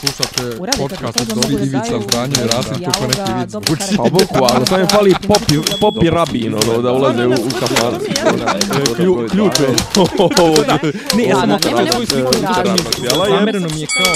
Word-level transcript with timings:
Slušate 0.00 0.56
podcast 0.78 1.20
od 1.20 1.50
da 1.50 1.64
Ivica 1.64 2.00
Zdanje 2.08 2.34
i 2.44 2.46
Rasim 2.46 2.84
kako 2.84 3.06
neki 3.06 3.32
vic 3.40 3.52
karakter. 3.52 3.96
Pa 3.96 4.02
bukvalno, 4.02 4.66
samo 4.66 4.80
je 4.80 4.86
fali 4.86 5.14
popi, 5.28 5.54
popi 5.80 6.10
rabin, 6.10 6.54
ono, 6.54 6.82
da 6.82 6.92
ulaze 6.92 7.26
u, 7.26 7.30
u 7.30 7.50
kafan. 7.60 7.94
Klju- 8.96 9.30
Ključ 9.30 9.60
je. 9.60 9.68
Ne, 11.16 11.24
ja 11.24 11.36
sam 11.36 11.58
svoju 11.92 12.06
sliku. 12.06 12.32
Zamereno 13.30 13.68
mi 13.74 13.80
je 13.80 13.86
kao... 13.86 14.14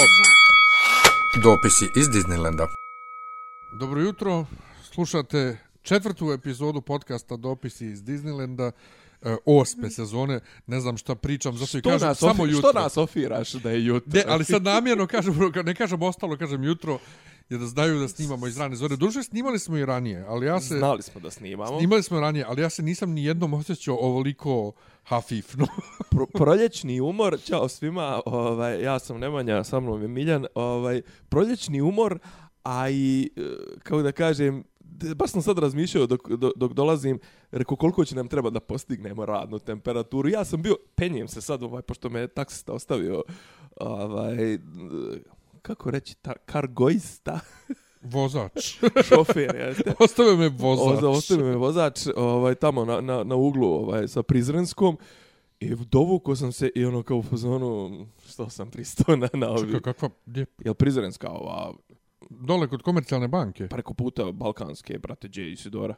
Dopisi 1.43 1.85
iz 1.95 2.07
Disneylanda. 2.07 2.67
Dobro 3.79 4.01
jutro, 4.01 4.45
slušate 4.93 5.57
četvrtu 5.81 6.31
epizodu 6.31 6.81
podcasta 6.81 7.35
Dopisi 7.35 7.85
iz 7.85 7.99
Disneylanda, 8.03 8.67
e, 8.67 8.71
osme 9.45 9.89
sezone, 9.89 10.39
ne 10.67 10.79
znam 10.79 10.97
šta 10.97 11.15
pričam, 11.15 11.57
zato 11.57 11.77
i 11.77 11.81
kažem 11.81 12.07
nas, 12.07 12.17
samo 12.17 12.43
ofi, 12.43 12.51
jutro. 12.51 12.69
što 12.69 12.79
nas 12.79 12.97
ofiraš 12.97 13.53
da 13.53 13.71
je 13.71 13.85
jutro? 13.85 14.11
Ne, 14.13 14.23
ali 14.27 14.45
sad 14.45 14.63
namjerno 14.63 15.07
kažem, 15.07 15.33
ne 15.65 15.75
kažem 15.75 16.01
ostalo, 16.01 16.37
kažem 16.37 16.63
jutro, 16.63 16.99
jer 17.49 17.59
da 17.59 17.67
znaju 17.67 17.99
da 17.99 18.07
snimamo 18.07 18.47
iz 18.47 18.57
rane 18.57 18.75
zore. 18.75 18.95
Duže 18.95 19.23
snimali 19.23 19.59
smo 19.59 19.77
i 19.77 19.85
ranije, 19.85 20.25
ali 20.27 20.45
ja 20.45 20.59
se... 20.59 20.77
Znali 20.77 21.01
smo 21.01 21.21
da 21.21 21.31
snimamo. 21.31 21.77
Snimali 21.77 22.03
smo 22.03 22.19
ranije, 22.19 22.45
ali 22.47 22.61
ja 22.61 22.69
se 22.69 22.83
nisam 22.83 23.11
ni 23.11 23.23
jednom 23.23 23.53
osjećao 23.53 23.95
ovoliko 23.95 24.71
hafifno. 25.03 25.67
Pro, 26.11 26.25
proljećni 26.25 27.01
umor, 27.01 27.37
čao 27.45 27.69
svima, 27.69 28.21
ovaj, 28.25 28.81
ja 28.81 28.99
sam 28.99 29.19
Nemanja, 29.19 29.63
sa 29.63 29.79
mnom 29.79 30.01
je 30.01 30.07
Miljan, 30.07 30.45
ovaj, 30.55 31.01
proljećni 31.29 31.81
umor, 31.81 32.19
a 32.63 32.89
i, 32.89 33.29
e, 33.37 33.41
kako 33.83 34.01
da 34.01 34.11
kažem, 34.11 34.63
baš 35.15 35.31
sam 35.31 35.41
sad 35.41 35.59
razmišljao 35.59 36.07
dok, 36.07 36.29
dok, 36.29 36.53
dok 36.55 36.73
dolazim, 36.73 37.19
rekao 37.51 37.77
koliko 37.77 38.05
će 38.05 38.15
nam 38.15 38.27
treba 38.27 38.49
da 38.49 38.59
postignemo 38.59 39.25
radnu 39.25 39.59
temperaturu. 39.59 40.29
Ja 40.29 40.45
sam 40.45 40.61
bio, 40.61 40.75
penjem 40.95 41.27
se 41.27 41.41
sad, 41.41 41.63
ovaj, 41.63 41.81
pošto 41.81 42.09
me 42.09 42.19
je 42.19 42.27
taksista 42.27 42.73
ostavio, 42.73 43.23
ovaj, 43.79 44.57
kako 45.61 45.91
reći, 45.91 46.15
ta, 46.21 46.33
kargoista, 46.45 47.39
Vozač. 48.03 48.79
šofer, 49.03 49.55
jeste. 49.55 49.93
Ostavio 49.99 50.37
me 50.37 50.49
vozač. 50.49 50.97
Oza, 50.97 51.09
ostavio 51.09 51.45
me 51.45 51.55
vozač 51.55 52.07
ovaj, 52.15 52.55
tamo 52.55 52.85
na, 52.85 53.01
na, 53.01 53.23
na 53.23 53.35
uglu 53.35 53.67
ovaj, 53.67 54.07
sa 54.07 54.23
Prizrenskom 54.23 54.97
i 55.59 55.75
dovuko 55.75 56.35
sam 56.35 56.51
se 56.51 56.71
i 56.75 56.85
ono 56.85 57.03
kao 57.03 57.17
u 57.17 57.23
fazonu 57.23 58.05
što 58.27 58.49
sam 58.49 58.71
pristao 58.71 59.15
na, 59.15 59.29
na 59.33 59.49
ovi. 59.49 59.71
Čekaj, 59.71 59.93
kakva, 59.93 60.09
gdje? 60.25 60.45
Jel 60.65 60.73
Prizrenska 60.73 61.29
ova 61.29 61.73
Dole 62.29 62.67
kod 62.67 62.81
komercijalne 62.81 63.27
banke. 63.27 63.67
preko 63.67 63.93
puta 63.93 64.31
Balkanske, 64.31 64.99
brate, 64.99 65.27
Dje 65.27 65.51
Isidora? 65.51 65.95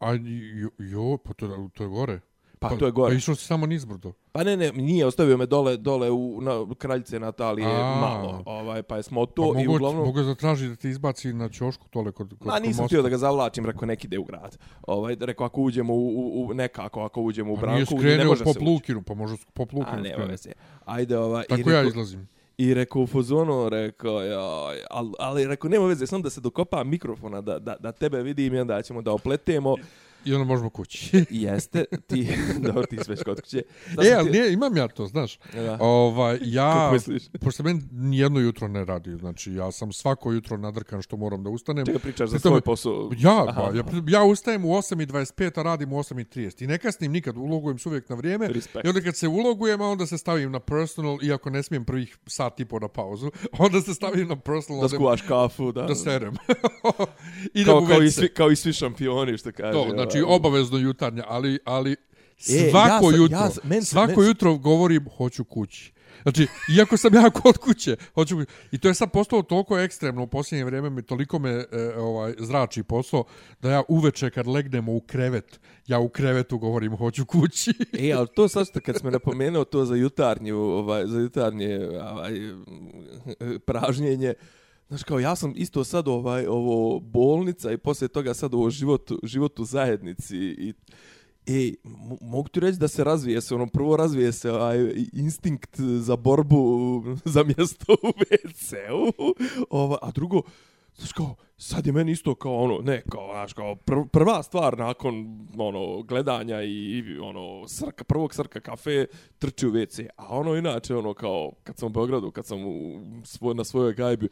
A 0.00 0.12
jo, 0.12 0.70
jo 0.78 1.16
pa 1.16 1.32
to, 1.32 1.68
to 1.74 1.82
je 1.82 1.88
gore. 1.88 2.20
Pa, 2.58 2.68
to 2.68 2.86
je 2.86 2.92
gore. 2.92 3.12
Pa 3.12 3.16
išao 3.16 3.34
si 3.34 3.44
samo 3.46 3.66
nizbrdo. 3.66 4.12
Pa 4.32 4.44
ne, 4.44 4.56
ne, 4.56 4.72
nije, 4.72 5.06
ostavio 5.06 5.36
me 5.36 5.46
dole, 5.46 5.76
dole 5.76 6.10
u 6.10 6.40
na 6.40 6.74
kraljice 6.78 7.20
Natalije 7.20 7.66
A. 7.68 8.00
malo, 8.00 8.42
ovaj, 8.46 8.82
pa 8.82 9.02
smo 9.02 9.26
Pa 9.26 9.32
to 9.32 9.42
i 9.42 9.64
mogu, 9.64 9.74
uglavnom... 9.76 10.04
mogu 10.04 10.22
zatraži 10.22 10.68
da 10.68 10.76
ti 10.76 10.88
izbaci 10.88 11.32
na 11.32 11.48
ćošku 11.48 11.88
tole 11.88 12.12
kod, 12.12 12.34
kod, 12.38 12.46
Ma 12.46 12.58
nisam 12.58 12.86
htio 12.86 13.02
da 13.02 13.08
ga 13.08 13.18
zavlačim, 13.18 13.66
rekao 13.66 13.86
neki 13.86 14.06
ide 14.06 14.18
u 14.18 14.24
grad. 14.24 14.58
Ovaj, 14.82 15.16
rekao 15.20 15.46
ako 15.46 15.60
uđemo 15.62 15.94
u, 15.94 16.08
u, 16.08 16.46
u 16.46 16.54
nekako, 16.54 17.00
ako 17.00 17.22
uđemo 17.22 17.52
u 17.52 17.56
Pa 17.56 17.66
nije 17.66 17.74
branku, 17.84 17.94
ne 17.94 18.00
skrenuo 18.00 18.26
može 18.26 18.44
po 18.44 18.52
se 18.52 18.58
ući. 18.58 18.64
Plukinu, 18.64 19.02
pa 19.02 19.14
može 19.14 19.36
po 19.52 19.66
Plukinu 19.66 19.98
A 19.98 20.00
ne, 20.00 20.08
skrenuti. 20.10 20.30
veze. 20.30 20.52
Ajde, 20.84 21.18
ovaj, 21.18 21.44
i 21.44 21.48
Tako 21.48 21.70
ja 21.70 21.76
rekao- 21.76 21.88
izlazim. 21.88 22.28
I 22.60 22.74
rekao 22.74 23.02
u 23.02 23.06
fuzonu, 23.06 23.68
rekao, 23.68 24.22
joj, 24.22 24.78
ali, 24.90 25.12
ali 25.18 25.46
rekao, 25.46 25.70
nema 25.70 25.86
veze, 25.86 26.06
samo 26.06 26.22
da 26.22 26.30
se 26.30 26.40
dokopa 26.40 26.84
mikrofona, 26.84 27.40
da, 27.40 27.58
da, 27.58 27.76
da 27.80 27.92
tebe 27.92 28.22
vidim 28.22 28.54
i 28.54 28.58
onda 28.58 28.82
ćemo 28.82 29.02
da 29.02 29.12
opletemo. 29.12 29.76
I 30.24 30.34
onda 30.34 30.44
možemo 30.44 30.70
kući. 30.70 31.24
Jeste, 31.30 31.84
ti, 32.06 32.28
dobro, 32.66 32.82
ti 32.82 32.96
si 32.96 33.10
već 33.10 33.22
kod 33.22 33.40
kuće. 33.40 33.58
E, 33.58 34.04
sam 34.04 34.18
ali 34.18 34.24
ti- 34.24 34.38
nije, 34.38 34.52
imam 34.52 34.76
ja 34.76 34.88
to, 34.88 35.06
znaš. 35.06 35.38
Da. 35.54 35.76
Ovaj, 35.80 36.38
ja, 36.58 36.92
pošto 37.40 37.62
meni 37.62 37.82
nijedno 37.92 38.40
jutro 38.40 38.68
ne 38.68 38.84
radi, 38.84 39.16
znači 39.16 39.52
ja 39.52 39.72
sam 39.72 39.92
svako 39.92 40.32
jutro 40.32 40.56
nadrkan 40.56 41.02
što 41.02 41.16
moram 41.16 41.42
da 41.44 41.50
ustanem. 41.50 41.86
Čega 41.86 41.98
pričaš 41.98 42.30
za 42.30 42.38
svoj 42.38 42.60
posao? 42.60 43.10
Ja, 43.18 43.44
Aha. 43.48 43.62
pa, 43.62 43.76
ja, 43.76 43.84
ja 44.08 44.24
ustajem 44.24 44.64
u 44.64 44.68
8.25, 44.68 45.60
a 45.60 45.62
radim 45.62 45.92
u 45.92 45.96
8.30. 45.96 46.64
I 46.64 46.66
ne 46.66 46.78
kasnim 46.78 47.12
nikad, 47.12 47.36
ulogujem 47.36 47.78
se 47.78 47.88
uvijek 47.88 48.08
na 48.08 48.16
vrijeme. 48.16 48.48
Respekt. 48.48 48.84
I 48.84 48.88
onda 48.88 49.00
kad 49.00 49.16
se 49.16 49.28
ulogujem, 49.28 49.80
a 49.80 49.86
onda 49.86 50.06
se 50.06 50.18
stavim 50.18 50.52
na 50.52 50.60
personal, 50.60 51.18
iako 51.22 51.50
ne 51.50 51.62
smijem 51.62 51.84
prvih 51.84 52.16
sat 52.26 52.60
i 52.60 52.64
po 52.64 52.78
na 52.78 52.88
pauzu, 52.88 53.30
onda 53.58 53.80
se 53.80 53.94
stavim 53.94 54.28
na 54.28 54.36
personal, 54.36 54.82
Da 54.82 54.88
skuvaš 54.88 55.22
kafu, 55.22 55.72
da. 55.72 55.82
da 55.82 55.94
serem. 55.94 56.34
Kao, 57.66 57.86
kao, 57.86 58.02
i 58.02 58.10
svi, 58.10 58.28
kao 58.28 58.50
i 58.50 58.56
svi 58.56 58.72
šampioni, 58.72 59.38
što 59.38 59.52
kaže. 59.52 59.72
To, 59.72 59.86
znači 59.90 60.09
ovaj. 60.18 60.36
obavezno 60.36 60.78
jutarnja, 60.78 61.24
ali, 61.28 61.58
ali 61.64 61.96
E, 62.48 62.70
svako 62.70 62.88
ja 62.88 63.10
sam- 63.10 63.14
jutro, 63.14 63.38
ja 63.38 63.50
sam- 63.50 63.68
men 63.68 63.84
svako 63.84 64.20
men 64.20 64.28
jutro 64.28 64.56
govorim 64.56 65.04
hoću 65.16 65.44
kući. 65.44 65.92
Znači, 66.22 66.46
iako 66.76 66.96
sam 66.96 67.14
ja 67.14 67.30
kod 67.42 67.58
kuće, 67.58 67.96
hoću. 68.14 68.36
I 68.72 68.78
to 68.78 68.88
je 68.88 68.94
sad 68.94 69.10
postalo 69.12 69.42
toliko 69.42 69.78
ekstremno 69.78 70.22
u 70.22 70.26
posljednje 70.26 70.64
vrijeme, 70.64 70.90
mi 70.90 71.02
toliko 71.02 71.38
me 71.38 71.50
e, 71.50 71.66
ovaj, 71.96 72.34
zrači 72.38 72.82
posao, 72.82 73.24
da 73.62 73.70
ja 73.70 73.82
uveče 73.88 74.30
kad 74.30 74.46
legnemo 74.46 74.92
u 74.92 75.00
krevet, 75.00 75.60
ja 75.86 75.98
u 75.98 76.08
krevetu 76.08 76.58
govorim 76.58 76.96
hoću 76.96 77.26
kući. 77.26 77.72
E, 77.92 78.12
ali 78.12 78.28
to 78.36 78.48
sad 78.48 78.66
što 78.66 78.80
kad 78.80 78.96
smo 78.96 79.10
napomenuo 79.10 79.64
to 79.64 79.84
za 79.84 79.94
jutarnju, 79.94 80.56
ovaj, 80.56 81.06
za 81.06 81.20
jutarnje 81.20 81.88
ovaj, 82.02 82.32
pražnjenje, 83.58 84.34
Znaš, 84.90 85.02
kao 85.02 85.18
ja 85.18 85.36
sam 85.36 85.52
isto 85.56 85.84
sad 85.84 86.08
ovaj, 86.08 86.46
ovo 86.46 87.00
bolnica 87.00 87.72
i 87.72 87.78
poslije 87.78 88.08
toga 88.08 88.34
sad 88.34 88.54
ovo 88.54 88.70
život, 88.70 89.10
život 89.22 89.58
u 89.58 89.64
zajednici 89.64 90.36
i 90.36 90.74
E, 91.46 91.74
mogu 92.20 92.48
ti 92.48 92.60
reći 92.60 92.78
da 92.78 92.88
se 92.88 93.04
razvije 93.04 93.40
se, 93.40 93.54
ono 93.54 93.66
prvo 93.66 93.96
razvije 93.96 94.32
se 94.32 94.52
ovaj 94.52 94.78
instinkt 95.12 95.80
za 95.80 96.16
borbu 96.16 97.02
za 97.34 97.42
mjesto 97.44 97.92
u 97.92 98.06
WC-u, 98.06 99.34
ova, 99.70 99.98
a 100.02 100.10
drugo, 100.10 100.42
znaš 100.96 101.12
kao, 101.12 101.34
sad 101.56 101.86
je 101.86 101.92
meni 101.92 102.12
isto 102.12 102.34
kao 102.34 102.56
ono, 102.56 102.78
ne, 102.78 103.02
kao, 103.10 103.28
znaš, 103.32 103.52
kao 103.52 103.76
pr 103.76 103.94
prva 104.12 104.42
stvar 104.42 104.78
nakon, 104.78 105.46
ono, 105.58 106.02
gledanja 106.02 106.62
i, 106.62 106.98
i 106.98 107.18
ono, 107.18 107.68
srka, 107.68 108.04
prvog 108.04 108.34
srka 108.34 108.60
kafe, 108.60 109.06
trči 109.38 109.66
u 109.66 109.72
WC, 109.72 110.08
a 110.16 110.38
ono 110.38 110.56
inače, 110.56 110.96
ono, 110.96 111.14
kao, 111.14 111.52
kad 111.64 111.78
sam 111.78 111.86
u 111.86 111.92
Beogradu, 111.92 112.30
kad 112.30 112.46
sam 112.46 112.64
u, 112.64 113.00
svoj, 113.24 113.54
na 113.54 113.64
svojoj 113.64 113.94
gajbi, 113.94 114.28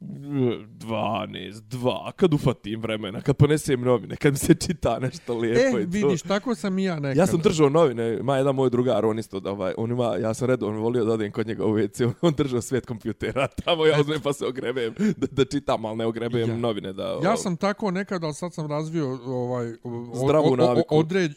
12, 0.00 1.26
2, 1.62 1.86
kad 2.12 2.34
ufatim 2.34 2.80
vremena, 2.80 3.20
kad 3.20 3.36
ponesem 3.36 3.80
novine, 3.80 4.16
kad 4.16 4.32
mi 4.32 4.38
se 4.38 4.54
čita 4.56 4.98
nešto 4.98 5.34
lijepo 5.34 5.78
E, 5.78 5.82
i 5.82 5.84
to. 5.84 5.90
vidiš, 5.90 6.22
tako 6.22 6.54
sam 6.54 6.78
i 6.78 6.84
ja 6.84 6.94
nekad. 6.94 7.16
Ja 7.16 7.26
sam 7.26 7.40
držao 7.40 7.68
novine, 7.68 8.18
ma 8.18 8.36
jedan 8.36 8.54
moj 8.54 8.70
drugar, 8.70 9.04
on 9.04 9.18
isto, 9.18 9.40
da, 9.40 9.50
ovaj, 9.50 9.74
on 9.76 9.90
ima, 9.90 10.16
ja 10.16 10.34
sam 10.34 10.48
redovno 10.48 10.80
volio 10.80 11.04
da 11.04 11.12
odem 11.12 11.32
kod 11.32 11.46
njega 11.46 11.64
u 11.64 11.68
WC, 11.70 12.04
on, 12.04 12.14
on 12.22 12.34
držao 12.34 12.60
svijet 12.60 12.86
kompjutera, 12.86 13.46
tamo 13.48 13.86
ja 13.86 14.00
uzmem 14.00 14.20
pa 14.20 14.32
se 14.32 14.46
ogrebem, 14.46 14.94
da, 15.16 15.26
da 15.28 15.44
čitam, 15.44 15.84
ali 15.84 15.96
ne 15.96 16.06
ogrebem 16.06 16.40
Ja. 16.40 16.56
novine. 16.56 16.92
Da, 16.92 17.20
Ja 17.22 17.36
sam 17.36 17.56
tako 17.56 17.90
nekad, 17.90 18.24
ali 18.24 18.34
sad 18.34 18.54
sam 18.54 18.66
razvio 18.66 19.18
ovaj 19.26 19.72
o- 19.74 20.12
Zdravu 20.16 20.46
o- 20.46 20.52
o- 20.52 20.56
naviku. 20.56 20.86
Određ, 20.90 21.30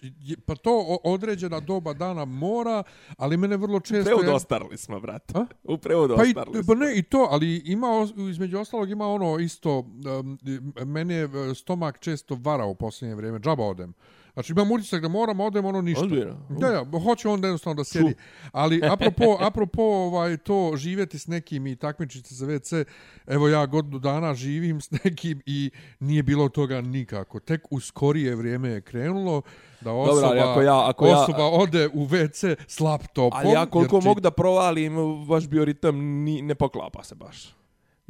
pa 0.45 0.55
to 0.55 0.69
određena 1.03 1.59
doba 1.59 1.93
dana 1.93 2.25
mora, 2.25 2.83
ali 3.17 3.37
mene 3.37 3.57
vrlo 3.57 3.79
često 3.79 4.05
Prevodu 4.05 4.31
ostarili 4.31 4.77
smo, 4.77 4.99
brate. 4.99 5.33
A? 5.35 5.45
U 5.63 5.77
prevodu 5.77 6.15
Pa, 6.15 6.23
i, 6.25 6.33
pa 6.33 6.45
smo. 6.63 6.73
ne, 6.75 6.93
i 6.95 7.03
to, 7.03 7.27
ali 7.31 7.55
ima, 7.57 7.87
os- 7.89 8.13
između 8.49 8.61
ostalog 8.61 8.89
ima 8.89 9.07
ono 9.07 9.39
isto, 9.39 9.79
um, 9.79 10.39
mene 10.85 11.13
je 11.13 11.23
e, 11.23 11.55
stomak 11.55 11.99
često 11.99 12.37
varao 12.37 12.69
u 12.69 12.75
posljednje 12.75 13.15
vrijeme, 13.15 13.39
džaba 13.39 13.63
odem. 13.63 13.93
Znači 14.33 14.51
imam 14.51 14.71
utisak 14.71 15.01
da 15.01 15.07
moram, 15.07 15.39
odem 15.39 15.65
ono 15.65 15.81
ništa. 15.81 16.03
Ozbiljno? 16.03 16.35
Da, 16.51 16.67
ja, 16.67 16.85
hoće 17.03 17.27
onda 17.27 17.47
jednostavno 17.47 17.75
da 17.75 17.83
sjedi. 17.83 18.13
Ali 18.51 18.81
apropo, 18.93 19.37
apropo 19.39 19.81
ovaj, 19.83 20.37
to 20.37 20.71
živjeti 20.75 21.19
s 21.19 21.27
nekim 21.27 21.67
i 21.67 21.75
takmičiti 21.75 22.29
se 22.29 22.35
za 22.35 22.45
WC, 22.45 22.85
evo 23.27 23.47
ja 23.47 23.65
godinu 23.65 23.99
dana 23.99 24.33
živim 24.33 24.81
s 24.81 24.91
nekim 24.93 25.41
i 25.45 25.69
nije 25.99 26.23
bilo 26.23 26.49
toga 26.49 26.81
nikako. 26.81 27.39
Tek 27.39 27.61
u 27.69 27.79
skorije 27.79 28.35
vrijeme 28.35 28.69
je 28.69 28.81
krenulo 28.81 29.41
da 29.81 29.91
osoba, 29.93 30.27
ali 30.27 30.39
ako 30.41 30.61
ja- 30.61 30.89
ako 30.89 31.07
ja- 31.07 31.19
osoba 31.19 31.45
ode 31.45 31.87
u 31.87 32.05
WC 32.05 32.55
s 32.67 32.79
laptopom. 32.79 33.39
Ali 33.39 33.49
ja 33.49 33.65
koliko 33.65 33.95
jer 33.95 34.03
mogu 34.03 34.19
da 34.19 34.31
provalim, 34.31 34.95
vaš 35.25 35.47
bioritam 35.47 35.95
ni, 35.97 36.41
ne 36.41 36.55
poklapa 36.55 37.03
se 37.03 37.15
baš. 37.15 37.58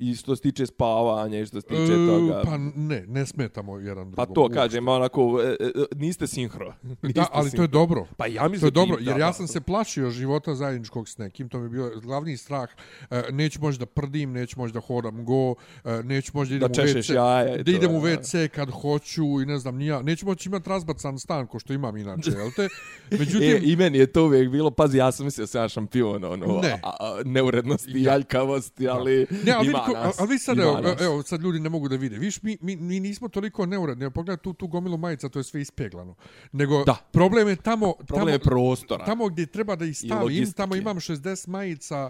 I 0.02 0.16
što 0.16 0.36
se 0.36 0.42
tiče 0.42 0.66
spavanja 0.66 1.40
i 1.40 1.46
što 1.46 1.62
se 1.62 1.68
tiče 1.68 1.82
E, 1.84 2.08
toga. 2.08 2.42
Pa 2.46 2.58
ne, 2.76 3.04
ne 3.08 3.26
smetamo 3.26 3.78
jedan 3.78 4.12
Pa 4.12 4.16
drugom. 4.16 4.36
to 4.36 4.42
uopšte. 4.42 4.56
kažem, 4.56 4.88
onako, 4.88 5.40
e, 5.44 5.56
e, 5.60 5.70
niste 5.94 6.28
sinhro. 6.28 6.74
Niste 7.04 7.08
Da, 7.12 7.28
ali 7.32 7.42
to 7.42 7.46
je 7.46 7.50
sinhro. 7.52 7.68
dobro. 7.68 8.06
Pa 8.18 8.26
ja 8.28 8.44
To 8.44 8.50
mislim 8.50 8.68
je 8.68 8.72
dobro, 8.72 8.98
jer 9.00 9.06
da, 9.06 9.20
ja 9.20 9.28
da. 9.28 9.34
sam 9.34 9.48
se 9.48 9.62
plašio 9.62 10.10
života 10.10 10.56
zajedničkog 10.56 11.10
s 11.10 11.18
nekim, 11.18 11.50
to 11.50 11.60
mi 11.60 11.66
je 11.66 11.70
bio 11.70 11.92
glavni 11.96 12.38
strah. 12.38 12.70
E, 13.12 13.22
neću 13.32 13.62
moći 13.62 13.80
da 13.80 13.86
prdim, 13.86 14.32
neću 14.32 14.60
moći 14.60 14.74
da 14.74 14.80
hodam 14.80 15.26
go, 15.26 15.56
e, 15.86 16.04
neću 16.04 16.32
moći 16.34 16.50
da 16.50 16.56
idem 16.56 16.72
Da 16.72 16.82
u 16.82 16.86
WC, 16.86 17.12
i 17.54 17.58
da 17.58 17.64
to, 17.64 17.72
idem 17.72 17.92
u 17.92 18.02
da. 18.02 18.08
WC 18.08 18.48
kad 18.48 18.70
hoću 18.72 19.42
i 19.42 19.46
ne 19.46 19.58
znam 19.60 19.76
nija. 19.76 20.02
Neću 20.02 20.26
moći 20.26 20.50
imati 20.50 20.70
razbacan 20.70 21.20
stan 21.20 21.48
ko 21.48 21.60
što 21.60 21.74
imam 21.74 21.98
inače, 21.98 22.32
jel 22.32 22.52
te? 22.56 22.68
Međutim, 23.20 23.50
E, 23.50 23.60
I 23.64 23.76
meni 23.76 23.98
je 23.98 24.06
to 24.06 24.24
uvijek 24.24 24.50
bilo, 24.50 24.72
pazi, 24.72 24.98
ja 24.98 25.12
sam 25.12 25.26
mislio 25.26 25.44
da 25.44 25.48
sam 25.48 25.62
ja 25.62 25.70
šampion, 25.70 26.24
ono, 26.24 26.60
Ne. 26.62 26.80
a, 26.84 26.90
a, 27.00 27.22
neurednosti, 27.26 27.92
ja. 27.96 28.14
aljkavosti, 28.14 28.88
ali 28.88 29.28
Ne, 29.46 29.52
ali, 29.52 29.68
ima 29.68 29.80
nas. 29.94 30.20
ali 30.20 30.30
vi 30.30 30.40
sad, 30.40 30.60
evo, 30.60 30.80
nas. 30.82 31.02
evo, 31.02 31.24
sad 31.24 31.42
ljudi 31.42 31.60
ne 31.60 31.70
mogu 31.70 31.88
da 31.88 31.96
vide. 31.96 32.18
Viš, 32.18 32.42
mi, 32.42 32.58
mi, 32.62 32.76
mi 32.76 33.00
nismo 33.00 33.28
toliko 33.28 33.66
neuredni. 33.66 34.12
Pogledaj 34.12 34.38
tu, 34.38 34.54
tu 34.54 34.68
gomilu 34.68 34.98
majica, 34.98 35.30
to 35.30 35.40
je 35.40 35.44
sve 35.44 35.62
ispeglano. 35.62 36.16
Nego, 36.52 36.84
Da. 36.84 36.96
problem 37.12 37.48
je 37.48 37.56
tamo... 37.56 37.94
Problem 37.94 38.20
tamo, 38.20 38.30
je 38.30 38.40
prostora. 38.40 39.06
Tamo 39.06 39.28
gdje 39.28 39.46
treba 39.46 39.76
da 39.76 39.86
ih 39.86 39.98
stavim, 39.98 40.52
tamo 40.52 40.76
imam 40.76 40.98
60 40.98 41.48
majica 41.48 42.10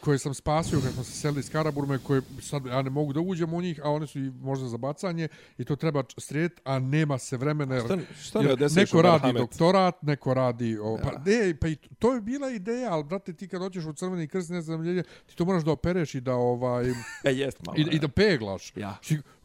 koje 0.00 0.18
sam 0.18 0.34
spasio 0.34 0.80
kad 0.80 0.92
smo 0.92 1.04
se 1.04 1.12
selili 1.12 1.40
iz 1.40 1.50
Karaburme, 1.50 1.98
koje 1.98 2.22
sad 2.40 2.66
ja 2.66 2.82
ne 2.82 2.90
mogu 2.90 3.12
da 3.12 3.20
uđem 3.20 3.54
u 3.54 3.62
njih, 3.62 3.80
a 3.84 3.90
one 3.90 4.06
su 4.06 4.18
i 4.18 4.30
možda 4.30 4.68
za 4.68 4.76
bacanje 4.76 5.28
i 5.58 5.64
to 5.64 5.76
treba 5.76 6.02
sred, 6.18 6.52
a 6.64 6.78
nema 6.78 7.18
se 7.18 7.36
vremena. 7.36 7.74
Jer, 7.74 7.84
Šta, 7.84 7.98
šta 8.22 8.42
ne 8.42 8.48
jer 8.48 8.72
neko 8.72 9.02
radi 9.02 9.26
Merhamet? 9.26 9.40
doktorat, 9.40 10.02
neko 10.02 10.34
radi... 10.34 10.78
O, 10.78 10.98
pa, 11.02 11.10
ne, 11.26 11.54
pa 11.60 11.68
i 11.68 11.76
to 11.98 12.14
je 12.14 12.20
bila 12.20 12.50
ideja, 12.50 12.92
ali 12.92 13.04
brate, 13.04 13.32
ti 13.32 13.48
kad 13.48 13.60
dođeš 13.60 13.84
u 13.84 13.92
crveni 13.92 14.28
krst, 14.28 14.50
ne 14.50 14.62
znam, 14.62 14.82
ljelje, 14.82 15.02
ti 15.26 15.36
to 15.36 15.44
moraš 15.44 15.64
da 15.64 15.70
opereš 15.70 16.14
i 16.14 16.20
da 16.20 16.34
ovaj... 16.34 16.90
E, 17.24 17.32
jest 17.32 17.66
malo. 17.66 17.78
I, 17.78 17.96
i 17.96 17.98
da 17.98 18.08
peglaš. 18.08 18.72
Ja. 18.76 18.98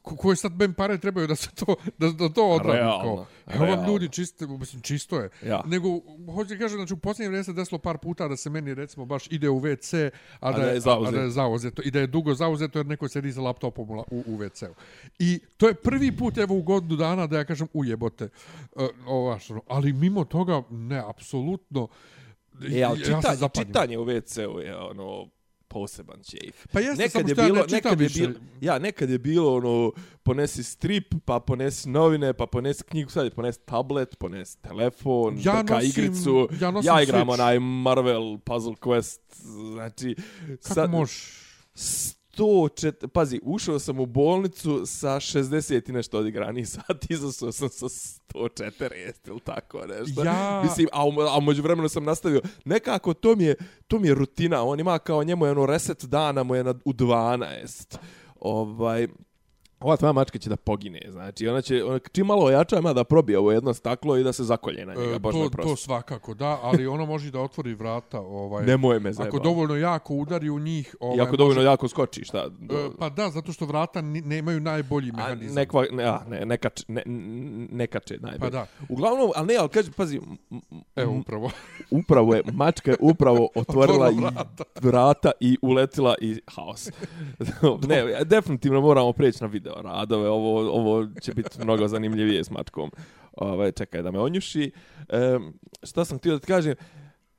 Ko, 0.08 0.16
koje 0.16 0.36
sad 0.36 0.52
ben 0.52 0.74
pare 0.74 0.98
trebaju 0.98 1.28
da 1.28 1.36
se 1.36 1.50
to 1.56 1.76
da, 1.98 2.10
da 2.10 2.30
to 2.30 2.48
odradi 2.50 2.80
kao. 2.80 3.26
Evo 3.48 3.66
vam 3.66 3.88
ljudi 3.88 4.10
čiste, 4.10 4.48
mislim 4.48 4.82
čisto 4.82 5.20
je. 5.20 5.30
Ja. 5.46 5.62
Nego 5.66 5.90
hoću 6.34 6.50
da 6.50 6.58
kažem 6.60 6.78
znači 6.78 6.94
u 6.94 6.98
posljednje 6.98 7.28
vrijeme 7.30 7.44
se 7.44 7.54
desilo 7.54 7.80
par 7.80 7.98
puta 7.98 8.28
da 8.28 8.38
se 8.38 8.50
meni 8.50 8.74
recimo 8.74 9.06
baš 9.06 9.28
ide 9.32 9.50
u 9.50 9.60
WC, 9.60 10.10
a, 10.40 10.52
da, 10.52 10.58
da 10.58 10.64
je 10.66 10.78
a, 10.78 10.80
zauzeto. 10.80 11.18
da 11.18 11.24
je 11.24 11.30
zauzeto 11.30 11.82
i 11.86 11.92
da 11.92 12.00
je 12.00 12.08
dugo 12.08 12.34
zauzeto 12.34 12.80
jer 12.80 12.86
neko 12.86 13.08
sedi 13.08 13.32
sa 13.34 13.42
laptopom 13.42 13.90
u, 13.90 14.04
u, 14.12 14.38
WC-u. 14.38 14.74
I 15.20 15.40
to 15.58 15.68
je 15.68 15.74
prvi 15.74 16.18
put 16.18 16.38
evo 16.38 16.56
u 16.56 16.62
godinu 16.62 16.96
dana 16.96 17.28
da 17.28 17.38
ja 17.38 17.46
kažem 17.46 17.68
ujebote. 17.74 18.30
Uh, 18.76 18.84
ova, 19.06 19.40
što- 19.40 19.62
ali 19.68 19.94
mimo 19.94 20.26
toga 20.26 20.64
ne 20.70 21.04
apsolutno 21.10 21.88
E, 22.62 22.84
ali 22.84 23.00
ja 23.00 23.06
čitanje, 23.06 23.50
čitanje 23.54 23.98
u 23.98 24.06
WC-u 24.06 24.60
je 24.60 24.78
ono 24.78 25.28
poseban 25.80 26.20
čejf. 26.24 26.66
Pa 26.68 26.80
jeste, 26.80 27.10
samo 27.10 27.24
nekad 27.24 27.30
je 27.30 27.34
što 27.34 27.42
ja 27.42 27.48
ne 27.48 27.54
bilo, 27.54 27.66
nekad 27.68 28.02
je 28.02 28.08
više. 28.08 28.20
bilo, 28.20 28.34
ja, 28.62 28.80
nekad 28.80 29.10
je 29.10 29.18
bilo 29.20 29.56
ono, 29.56 29.92
ponesi 30.24 30.64
strip, 30.64 31.14
pa 31.26 31.40
ponesi 31.40 31.90
novine, 31.90 32.34
pa 32.34 32.46
ponesi 32.48 32.84
knjigu, 32.84 33.10
sad 33.10 33.26
je 33.26 33.32
ponesi 33.32 33.60
tablet, 33.62 34.18
ponesi 34.18 34.62
telefon, 34.62 35.38
Ja 35.38 35.58
trka 35.58 35.74
nosim- 35.76 35.90
igricu, 35.90 36.50
ja 36.62 36.72
ja 36.84 37.02
igram 37.02 37.22
Switch. 37.22 37.34
onaj 37.34 37.60
Marvel 37.60 38.38
Puzzle 38.40 38.76
Quest, 38.76 39.20
znači... 39.74 40.16
Kako 40.66 40.88
možeš? 40.90 41.34
104, 42.38 43.08
pazi, 43.08 43.40
ušao 43.44 43.80
sam 43.80 44.00
u 44.00 44.06
bolnicu 44.06 44.86
sa 44.86 45.10
60 45.10 45.90
i 45.90 45.94
nešto 45.94 46.20
odigranih 46.20 46.70
sati, 46.70 47.08
izašao 47.10 47.52
sam 47.52 47.70
sa 47.70 47.86
140 47.86 48.82
ili 49.26 49.40
tako 49.40 49.80
nešto. 49.80 50.24
Ja- 50.24 50.62
Mislim, 50.64 50.88
a, 50.92 51.02
a 51.30 51.38
umeđu 51.38 51.62
vremenu 51.62 51.90
sam 51.90 52.04
nastavio. 52.04 52.42
Nekako 52.66 53.14
to 53.14 53.36
mi 53.36 53.44
je, 53.44 53.56
to 53.88 54.00
mi 54.00 54.08
je 54.08 54.14
rutina, 54.14 54.64
on 54.64 54.80
ima 54.80 55.00
kao 55.00 55.24
njemu 55.24 55.46
je 55.46 55.52
ono 55.52 55.66
reset 55.66 56.06
dana 56.06 56.44
mu 56.44 56.56
je 56.56 56.64
na, 56.64 56.74
u 56.86 56.94
12. 56.94 57.98
Ovaj, 58.40 59.08
ova 59.80 59.98
tvoja 59.98 60.12
mačka 60.12 60.38
će 60.38 60.50
da 60.50 60.56
pogine, 60.58 61.00
znači 61.08 61.48
ona 61.48 61.62
će, 61.62 61.84
ona, 61.84 62.00
čim 62.02 62.26
malo 62.26 62.46
ojača 62.46 62.78
ima 62.78 62.94
da 62.94 63.04
probije 63.04 63.40
ovo 63.40 63.52
jedno 63.52 63.74
staklo 63.74 64.18
i 64.18 64.24
da 64.24 64.34
se 64.34 64.44
zakolje 64.44 64.86
na 64.86 64.94
njega, 64.94 65.16
E, 65.16 65.20
baš 65.20 65.34
to, 65.34 65.50
to 65.54 65.76
svakako, 65.76 66.34
da, 66.34 66.60
ali 66.62 66.88
ono 66.88 67.06
može 67.06 67.32
da 67.32 67.40
otvori 67.42 67.74
vrata. 67.74 68.20
Ovaj, 68.20 68.66
Nemoj 68.66 69.00
me 69.00 69.10
Ako 69.10 69.14
zajebati. 69.14 69.44
dovoljno 69.44 69.76
jako 69.76 70.14
udari 70.16 70.50
u 70.50 70.60
njih... 70.60 70.96
Ovaj, 71.00 71.18
I 71.18 71.22
ako 71.22 71.38
dovoljno 71.38 71.60
može- 71.60 71.68
jako 71.68 71.88
skoči, 71.88 72.24
šta? 72.24 72.38
E, 72.62 72.90
pa 73.00 73.10
da, 73.10 73.30
zato 73.30 73.52
što 73.52 73.66
vrata 73.66 74.02
nemaju 74.02 74.60
najbolji 74.60 75.10
A, 75.10 75.18
mehanizam. 75.18 75.56
nekva, 75.56 75.86
ne, 75.92 76.04
a, 76.04 76.22
ne, 76.28 76.46
ne, 76.46 76.58
kače, 76.58 76.84
ne, 76.88 77.04
ne 77.72 77.88
kače 77.88 78.14
najbolje. 78.14 78.40
Pa 78.42 78.50
da. 78.50 78.66
Uglavnom, 78.90 79.32
ali 79.36 79.48
ne, 79.48 79.56
ali 79.56 79.70
kaži, 79.70 79.92
pazi, 79.92 80.22
Evo, 80.96 81.14
upravo. 81.14 81.50
upravo 81.92 82.36
je, 82.36 82.42
mačka 82.54 82.92
je 82.92 82.98
upravo 83.02 83.50
otvorila 83.56 83.68
Otvorila 84.08 84.30
i 84.30 84.34
vrata. 84.34 84.64
vrata 84.82 85.32
i 85.40 85.58
uletila 85.62 86.16
i 86.22 86.42
haos. 86.48 86.90
ne, 87.90 88.24
definitivno 88.26 88.82
moramo 88.82 89.14
preći 89.14 89.44
na 89.44 89.48
video 89.48 89.67
radove, 89.76 90.30
ovo, 90.30 90.60
ovo 90.72 91.08
će 91.22 91.34
biti 91.34 91.64
mnogo 91.64 91.88
zanimljivije 91.88 92.44
s 92.44 92.50
mačkom. 92.50 92.92
Ovaj, 93.34 93.72
čekaj 93.72 94.02
da 94.02 94.12
me 94.12 94.20
onjuši. 94.20 94.72
E, 95.10 95.40
šta 95.84 96.06
sam 96.06 96.18
htio 96.18 96.34
da 96.34 96.40
ti 96.40 96.48
kažem? 96.48 96.76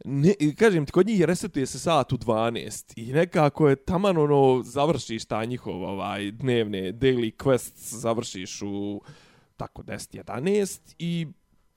Ne, 0.05 0.35
kažem 0.59 0.87
ti, 0.87 0.93
kod 0.93 1.07
njih 1.07 1.25
resetuje 1.25 1.67
se 1.67 1.79
sat 1.79 2.13
u 2.13 2.17
12 2.17 2.93
i 2.97 3.13
nekako 3.13 3.69
je 3.69 3.77
taman 3.77 4.17
ono, 4.19 4.63
završiš 4.65 5.25
ta 5.25 5.45
njihov 5.45 5.83
ovaj, 5.83 6.31
dnevne 6.31 6.93
daily 6.93 7.37
quests, 7.37 7.95
završiš 7.95 8.63
u 8.63 9.01
tako 9.57 9.83
10-11 9.83 10.95
i 10.99 11.27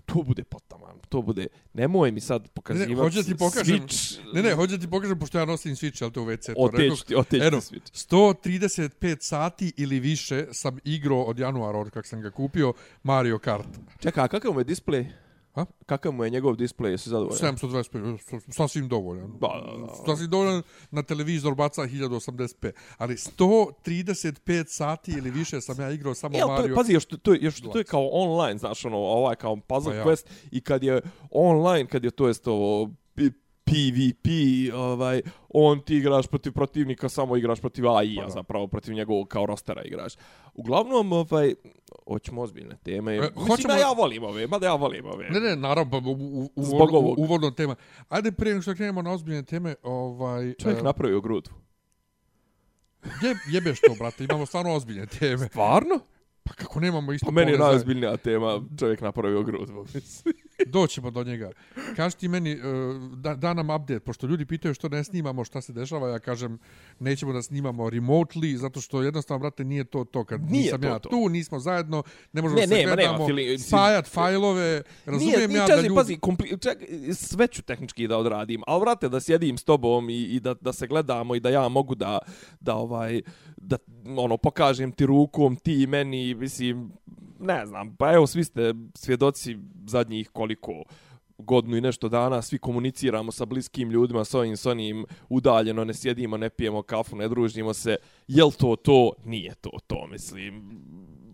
to 0.06 0.24
bude 0.24 0.44
potaman, 0.44 1.00
to 1.09 1.21
bude, 1.21 1.48
nemoj 1.74 2.12
mi 2.12 2.19
sad 2.21 2.50
pokazivati 2.50 2.94
hoću 2.95 3.18
da 3.18 3.24
ti 3.24 3.38
pokažem. 3.38 3.80
Switch, 3.80 4.19
Ne, 4.33 4.42
ne, 4.44 4.53
hoću 4.56 4.77
da 4.77 4.81
ti 4.86 4.89
pokažem, 4.89 5.19
pošto 5.19 5.38
ja 5.39 5.45
nosim 5.45 5.75
Switch, 5.75 6.03
ali 6.03 6.12
to 6.12 6.21
u 6.21 6.25
WC. 6.25 6.53
to 6.53 6.62
oteći 6.62 7.06
ti, 7.06 7.15
oteći 7.15 7.50
ti 7.50 7.56
Switch. 7.56 8.07
135 8.09 9.18
sati 9.21 9.74
ili 9.77 10.00
više 10.00 10.45
sam 10.51 10.77
igrao 10.83 11.21
od 11.24 11.39
januara, 11.39 11.80
od 11.80 11.89
kak 11.89 12.07
sam 12.07 12.21
ga 12.21 12.31
kupio, 12.31 12.74
Mario 13.03 13.39
Kart. 13.39 13.68
Čekaj, 14.00 14.24
a 14.24 14.27
kakav 14.27 14.53
mu 14.53 14.59
je 14.59 14.65
display? 14.65 15.06
A? 15.53 15.65
Kakav 15.86 16.12
mu 16.12 16.24
je 16.24 16.30
njegov 16.30 16.56
display, 16.56 16.88
jesi 16.88 17.09
zadovoljan? 17.09 17.56
725, 17.57 18.18
s- 18.42 18.56
sasvim 18.56 18.88
dovoljan. 18.88 19.31
Da, 19.31 19.48
da, 19.68 19.77
da. 19.77 19.95
Sasvim 20.06 20.30
dovoljan, 20.30 20.62
na 20.92 21.03
televizor 21.03 21.56
baca 21.56 21.81
1080p. 21.81 22.71
Ali 22.98 23.15
135 23.15 24.65
sati 24.68 25.12
ili 25.12 25.31
više 25.31 25.62
sam 25.62 25.80
ja 25.80 25.92
igrao 25.92 26.13
samo 26.13 26.38
E, 26.38 26.42
ali 26.42 26.48
to 26.48 26.53
je, 26.53 26.59
Mario. 26.62 26.75
pazi, 26.75 26.94
još 26.94 27.06
to, 27.06 27.33
je- 27.33 27.39
još 27.42 27.62
to 27.62 27.77
je 27.77 27.83
kao 27.83 28.07
online, 28.07 28.57
znaš, 28.57 28.86
ono, 28.86 28.98
ovaj 28.98 29.36
kao 29.36 29.56
puzzle 29.57 29.92
Pa 29.94 29.98
ja. 30.00 30.06
quest, 30.06 30.24
i 30.51 30.62
kad 30.62 30.83
je 30.83 31.01
online, 31.31 31.86
kad 31.86 32.03
je 32.03 32.12
to 32.12 32.27
jest 32.27 32.48
ovo 32.48 32.89
PvP, 33.63 34.27
ovaj, 34.73 35.21
on 35.49 35.81
ti 35.81 35.95
igraš 35.95 36.27
protiv 36.27 36.53
protivnika, 36.53 37.09
samo 37.09 37.37
igraš 37.37 37.59
protiv 37.59 37.87
AI-a, 37.89 38.23
Pa 38.23 38.29
zapravo 38.29 38.67
protiv 38.67 38.93
njegovog 38.93 39.27
kao 39.27 39.45
rostera 39.45 39.81
igraš. 39.83 40.13
Uglavnom, 40.53 41.11
ovaj, 41.13 41.53
hoćemo 42.07 42.41
ozbiljne 42.41 42.77
teme. 42.83 43.15
E, 43.15 43.19
Mislim 43.21 43.47
hoćemo- 43.47 43.73
da 43.73 43.79
ja 43.79 43.91
volim 43.91 44.23
ove, 44.23 44.47
mada 44.47 44.65
ja 44.67 44.75
volim 44.75 45.05
ove. 45.05 45.29
Ne, 45.29 45.39
ne, 45.39 45.55
naravno, 45.55 45.91
pa 45.91 45.97
u, 46.09 46.11
u, 46.11 46.49
u, 46.55 46.63
Zbog 46.63 46.93
u, 46.93 46.95
ovog. 46.95 47.19
uvodno 47.19 47.51
tema. 47.51 47.75
Ajde 48.09 48.31
prije 48.31 48.53
nego 48.53 48.61
što 48.61 48.73
krenemo 48.75 49.01
na 49.01 49.11
ozbiljne 49.11 49.43
teme, 49.43 49.75
ovaj... 49.83 50.53
Čovjek 50.53 50.79
e, 50.79 50.83
napravio 50.83 51.21
grudu. 51.21 51.49
je, 53.23 53.35
jebeš 53.51 53.79
to, 53.81 53.95
brate, 53.99 54.23
imamo 54.23 54.45
stvarno 54.45 54.75
ozbiljne 54.75 55.05
teme. 55.05 55.47
Stvarno? 55.47 55.99
Pa 56.43 56.53
kako 56.53 56.79
nemamo 56.79 57.13
isto 57.13 57.25
Po 57.25 57.31
meni 57.31 57.51
je 57.51 57.57
najozbiljnija 57.57 58.17
tema, 58.17 58.61
čovjek 58.79 59.01
napravio 59.01 59.43
grudu. 59.43 59.85
Doćemo 60.67 61.11
do 61.11 61.23
njega. 61.23 61.51
Kaži 61.95 62.17
ti 62.17 62.27
meni, 62.27 62.51
e, 62.51 62.57
da, 63.15 63.35
da 63.35 63.53
nam 63.53 63.69
update, 63.69 63.99
pošto 63.99 64.27
ljudi 64.27 64.45
pitaju 64.45 64.73
što 64.73 64.89
ne 64.89 65.03
snimamo, 65.03 65.43
šta 65.43 65.61
se 65.61 65.73
dešava, 65.73 66.09
ja 66.09 66.19
kažem, 66.19 66.59
nećemo 66.99 67.33
da 67.33 67.41
snimamo 67.41 67.83
remotely, 67.83 68.55
zato 68.55 68.81
što 68.81 69.01
jednostavno, 69.01 69.39
brate, 69.39 69.63
nije 69.63 69.83
to 69.83 70.03
to. 70.03 70.23
Kad 70.25 70.41
Nije 70.41 70.63
nisam 70.63 70.81
to 70.81 70.87
ja 70.87 70.99
to. 70.99 71.09
tu, 71.09 71.29
nismo 71.29 71.59
zajedno, 71.59 72.03
ne 72.33 72.41
možemo 72.41 72.59
Ne, 72.61 72.67
se 72.67 72.73
nema, 72.75 72.95
nema 72.95 72.95
gledamo, 72.95 73.27
fili- 73.27 73.57
spajat 73.59 74.07
fajlove, 74.07 74.81
razumijem 75.05 75.49
Nije, 75.49 75.59
ja 75.59 75.67
čas, 75.67 75.75
da 75.75 75.81
ljudi... 75.81 75.95
pazi, 75.95 76.17
kompli, 76.17 76.57
čak, 76.59 76.77
sve 77.13 77.47
ću 77.47 77.61
tehnički 77.61 78.07
da 78.07 78.17
odradim, 78.17 78.61
ali 78.67 78.81
vrate 78.81 79.09
da 79.09 79.19
sjedim 79.19 79.57
s 79.57 79.63
tobom 79.63 80.09
i, 80.09 80.23
i 80.23 80.39
da, 80.39 80.53
da 80.53 80.73
se 80.73 80.87
gledamo 80.87 81.35
i 81.35 81.39
da 81.39 81.49
ja 81.49 81.67
mogu 81.69 81.95
da, 81.95 82.19
da 82.59 82.75
ovaj, 82.75 83.21
da 83.57 83.77
ono, 84.17 84.37
pokažem 84.37 84.91
ti 84.91 85.05
rukom, 85.05 85.55
ti 85.55 85.81
i 85.81 85.88
meni, 85.88 86.36
mislim, 86.36 86.91
ne 87.41 87.65
znam, 87.65 87.95
pa 87.95 88.13
evo, 88.13 88.27
svi 88.27 88.43
ste 88.43 88.74
svjedoci 88.95 89.57
zadnjih 89.86 90.29
koliko 90.29 90.83
godinu 91.38 91.77
i 91.77 91.81
nešto 91.81 92.10
dana, 92.10 92.41
svi 92.41 92.57
komuniciramo 92.57 93.31
sa 93.31 93.45
bliskim 93.45 93.89
ljudima, 93.89 94.25
s 94.25 94.33
ovim, 94.33 94.57
s 94.57 94.65
onim, 94.65 95.05
udaljeno, 95.29 95.83
ne 95.86 95.93
sjedimo, 95.93 96.38
ne 96.38 96.50
pijemo 96.50 96.81
kafu, 96.81 97.15
ne 97.15 97.27
družimo 97.27 97.74
se, 97.74 97.98
jel 98.27 98.51
to 98.51 98.75
to? 98.75 99.13
Nije 99.25 99.55
to 99.55 99.71
to, 99.88 100.07
mislim, 100.07 100.81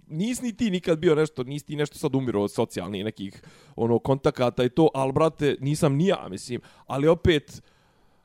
Nis 0.10 0.42
ni 0.42 0.54
ti 0.54 0.72
nikad 0.72 1.00
bio 1.00 1.16
nešto, 1.16 1.44
nisi 1.44 1.66
ti 1.66 1.76
nešto 1.76 1.98
sad 1.98 2.16
umiro 2.16 2.44
od 2.44 2.52
socijalnih 2.52 3.04
nekih 3.04 3.42
ono 3.76 4.00
kontakata 4.00 4.64
i 4.64 4.70
to, 4.70 4.90
ali 4.94 5.12
brate, 5.12 5.56
nisam 5.60 5.96
ni 5.96 6.08
ja, 6.08 6.28
mislim, 6.30 6.62
ali 6.86 7.08
opet, 7.08 7.62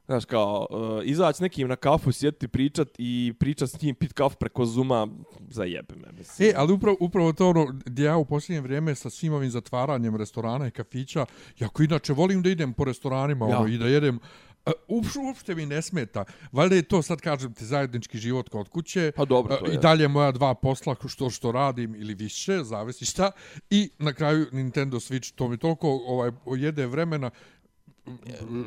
znaš 0.06 0.24
kao, 0.24 0.66
uh, 0.70 1.00
izaći 1.04 1.36
s 1.36 1.40
nekim 1.40 1.68
na 1.68 1.76
kafu, 1.76 2.12
sjediti, 2.12 2.48
pričat 2.48 2.88
i 2.98 3.34
pričat 3.38 3.70
s 3.70 3.82
njim, 3.82 3.94
pit 3.94 4.12
kafu 4.12 4.36
preko 4.36 4.64
Zuma, 4.66 5.08
zajebe 5.50 5.94
me, 5.96 6.12
mislim. 6.18 6.48
E, 6.48 6.52
ali 6.56 6.72
upravo, 6.72 6.96
upravo 7.00 7.32
to 7.32 7.48
ono 7.48 7.66
gdje 7.84 8.04
ja 8.04 8.16
u 8.16 8.24
posljednje 8.24 8.60
vrijeme 8.60 8.94
sa 8.94 9.10
svim 9.10 9.32
ovim 9.32 9.50
zatvaranjem 9.50 10.16
restorana 10.16 10.66
i 10.66 10.70
kafića, 10.70 11.26
jako 11.58 11.82
inače 11.82 12.12
volim 12.12 12.42
da 12.42 12.50
idem 12.50 12.72
po 12.72 12.84
restoranima 12.84 13.48
Ja. 13.48 13.58
ono, 13.58 13.68
i 13.68 13.78
da 13.78 13.86
jedem, 13.86 14.18
e, 14.66 14.70
uopšte, 14.88 15.18
uopšte 15.18 15.54
mi 15.54 15.66
ne 15.66 15.82
smeta. 15.82 16.24
Valjda 16.52 16.74
je 16.76 16.82
to 16.82 17.02
sad, 17.02 17.20
kažem 17.20 17.54
ti, 17.54 17.64
zajednički 17.64 18.18
život 18.18 18.48
kod 18.48 18.68
kuće. 18.68 19.12
Pa 19.16 19.24
dobro, 19.24 19.56
to 19.56 19.66
E, 19.66 19.70
je. 19.70 19.74
I 19.74 19.78
dalje 19.78 20.08
moja 20.08 20.32
dva 20.32 20.54
posla 20.54 20.96
što 21.08 21.30
što 21.30 21.52
radim 21.52 21.94
ili 21.94 22.14
više, 22.14 22.64
zavisi 22.64 23.04
šta. 23.04 23.30
I 23.70 23.90
na 23.98 24.12
kraju 24.12 24.46
Nintendo 24.52 24.96
Switch, 24.96 25.34
to 25.34 25.48
mi 25.48 25.56
toliko 25.58 25.88
ovaj, 26.06 26.30
jede 26.56 26.86
vremena 26.86 27.30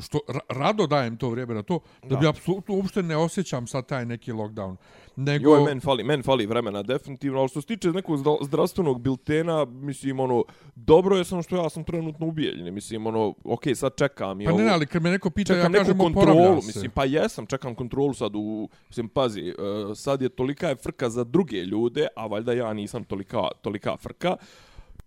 što 0.02 0.20
ra 0.28 0.40
rado 0.52 0.88
dajem 0.88 1.18
to 1.18 1.30
vrijeme 1.30 1.54
na 1.54 1.64
to, 1.64 1.80
da, 2.02 2.08
Da. 2.08 2.18
bi 2.18 2.28
apsolutno 2.28 2.76
uopšte 2.76 3.04
ne 3.04 3.18
osjećam 3.18 3.68
sad 3.68 3.86
taj 3.86 4.06
neki 4.06 4.32
lockdown. 4.32 4.76
Nego, 5.18 5.50
Joj, 5.50 5.64
men 5.64 5.82
fali, 5.82 6.04
men 6.04 6.24
fali 6.24 6.46
vremena, 6.46 6.84
definitivno, 6.84 7.40
ali 7.40 7.50
što 7.50 7.62
se 7.62 7.68
tiče 7.68 7.90
nekog 7.90 8.18
zdra- 8.18 8.44
zdravstvenog 8.44 9.02
biltena, 9.02 9.66
mislim, 9.66 10.20
ono, 10.20 10.44
dobro 10.76 11.18
je 11.18 11.24
samo 11.24 11.42
što 11.42 11.56
ja 11.56 11.70
sam 11.70 11.84
trenutno 11.84 12.28
ubijeljen, 12.28 12.74
mislim, 12.74 13.08
ono, 13.08 13.34
okej, 13.44 13.76
sad 13.76 13.96
čekam 13.96 14.40
Pa 14.40 14.52
ovo. 14.52 14.62
ne, 14.62 14.70
ali 14.70 14.86
kad 14.86 15.02
me 15.02 15.12
neko 15.12 15.30
pita, 15.30 15.54
čekam 15.54 15.74
ja 15.74 15.80
kažem 15.80 15.98
kontrolu, 15.98 16.62
se. 16.62 16.68
mislim, 16.68 16.92
pa 16.92 17.06
jesam, 17.06 17.46
čekam 17.46 17.76
kontrolu 17.76 18.14
sad 18.14 18.32
u, 18.36 18.70
mislim, 18.90 19.10
pazi, 19.10 19.42
uh, 19.50 19.56
sad 19.96 20.22
je 20.22 20.30
tolika 20.30 20.70
je 20.70 20.76
frka 20.76 21.10
za 21.10 21.24
druge 21.24 21.58
ljude, 21.58 22.08
a 22.16 22.28
valjda 22.28 22.54
ja 22.54 22.74
nisam 22.74 23.04
tolika, 23.04 23.42
tolika 23.62 23.98
frka, 23.98 24.36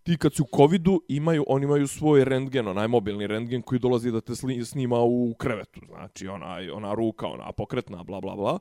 ti 0.08 0.16
kad 0.16 0.34
si 0.34 0.42
u 0.42 0.46
covidu 0.56 1.02
imaju, 1.08 1.44
oni 1.46 1.64
imaju 1.64 1.86
svoj 1.86 2.24
rendgen, 2.24 2.68
onaj 2.68 2.88
mobilni 2.88 3.26
rendgen 3.26 3.62
koji 3.62 3.78
dolazi 3.78 4.10
da 4.10 4.20
te 4.20 4.34
snima 4.64 5.00
u 5.00 5.34
krevetu, 5.38 5.80
znači 5.86 6.28
onaj, 6.28 6.70
ona 6.70 6.94
ruka, 6.94 7.26
ona 7.26 7.52
pokretna, 7.52 8.04
bla, 8.04 8.20
bla, 8.20 8.36
bla. 8.36 8.58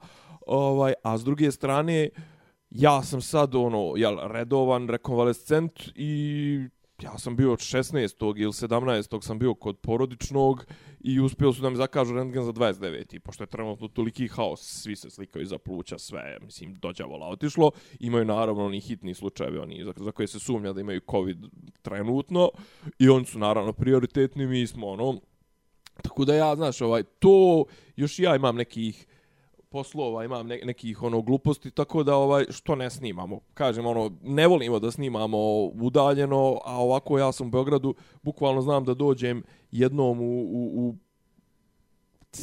Ovaj, 0.48 0.94
a 1.04 1.18
s 1.18 1.24
druge 1.24 1.51
strane, 1.51 2.10
ja 2.70 3.04
sam 3.04 3.22
sad 3.22 3.56
ono, 3.56 3.94
jel, 3.96 4.18
redovan 4.27 4.89
rekonvalescent 4.89 5.72
i 5.96 6.60
ja 7.01 7.18
sam 7.18 7.36
bio 7.36 7.54
od 7.54 7.60
16. 7.60 8.39
ili 8.39 8.51
17. 8.51 9.24
sam 9.24 9.39
bio 9.39 9.54
kod 9.54 9.77
porodičnog 9.77 10.66
i 11.08 11.20
uspjeli 11.20 11.54
su 11.54 11.62
da 11.62 11.70
mi 11.70 11.76
zakažu 11.76 12.14
rentgen 12.14 12.44
za 12.44 12.52
29. 12.54 13.16
I 13.16 13.20
pošto 13.20 13.44
je 13.44 13.48
trenutno 13.48 13.88
toliki 13.88 14.28
haos, 14.28 14.62
svi 14.62 14.96
se 14.96 15.10
slikaju 15.10 15.46
za 15.46 15.58
pluća, 15.58 15.98
sve, 15.98 16.38
mislim, 16.42 16.76
dođavola 16.82 17.28
otišlo. 17.28 17.72
Imaju 18.00 18.26
naravno 18.26 18.66
oni 18.66 18.80
hitni 18.80 19.14
slučajevi, 19.14 19.58
oni 19.58 19.84
za, 19.84 19.94
za 19.96 20.12
koje 20.12 20.28
se 20.28 20.40
sumnja 20.40 20.74
da 20.74 20.82
imaju 20.82 21.02
COVID 21.12 21.38
trenutno. 21.82 22.50
I 23.00 23.10
oni 23.10 23.26
su 23.26 23.40
naravno 23.40 23.74
prioritetni, 23.74 24.48
mi 24.48 24.68
smo 24.68 24.88
ono... 24.88 25.22
Tako 26.02 26.26
da 26.26 26.36
ja, 26.36 26.56
znaš, 26.56 26.82
ovaj, 26.82 27.04
to, 27.04 27.66
još 27.96 28.20
ja 28.20 28.36
imam 28.36 28.56
nekih 28.56 29.08
poslova, 29.70 30.26
imam 30.26 30.48
ne, 30.48 30.60
nekih 30.64 31.04
ono 31.04 31.22
gluposti, 31.22 31.72
tako 31.72 32.04
da 32.04 32.16
ovaj 32.16 32.46
što 32.50 32.76
ne 32.76 32.90
snimamo. 32.90 33.40
Kažem 33.54 33.86
ono 33.86 34.12
ne 34.24 34.48
volimo 34.48 34.80
da 34.80 34.92
snimamo 34.92 35.38
udaljeno, 35.66 36.60
a 36.66 36.82
ovako 36.82 37.20
ja 37.20 37.32
sam 37.32 37.48
u 37.48 37.52
Beogradu, 37.52 37.96
bukvalno 38.22 38.62
znam 38.62 38.86
da 38.86 38.94
dođem 38.94 39.44
jednom 39.72 40.22
u, 40.22 40.42
u, 40.42 40.88
u 40.88 40.96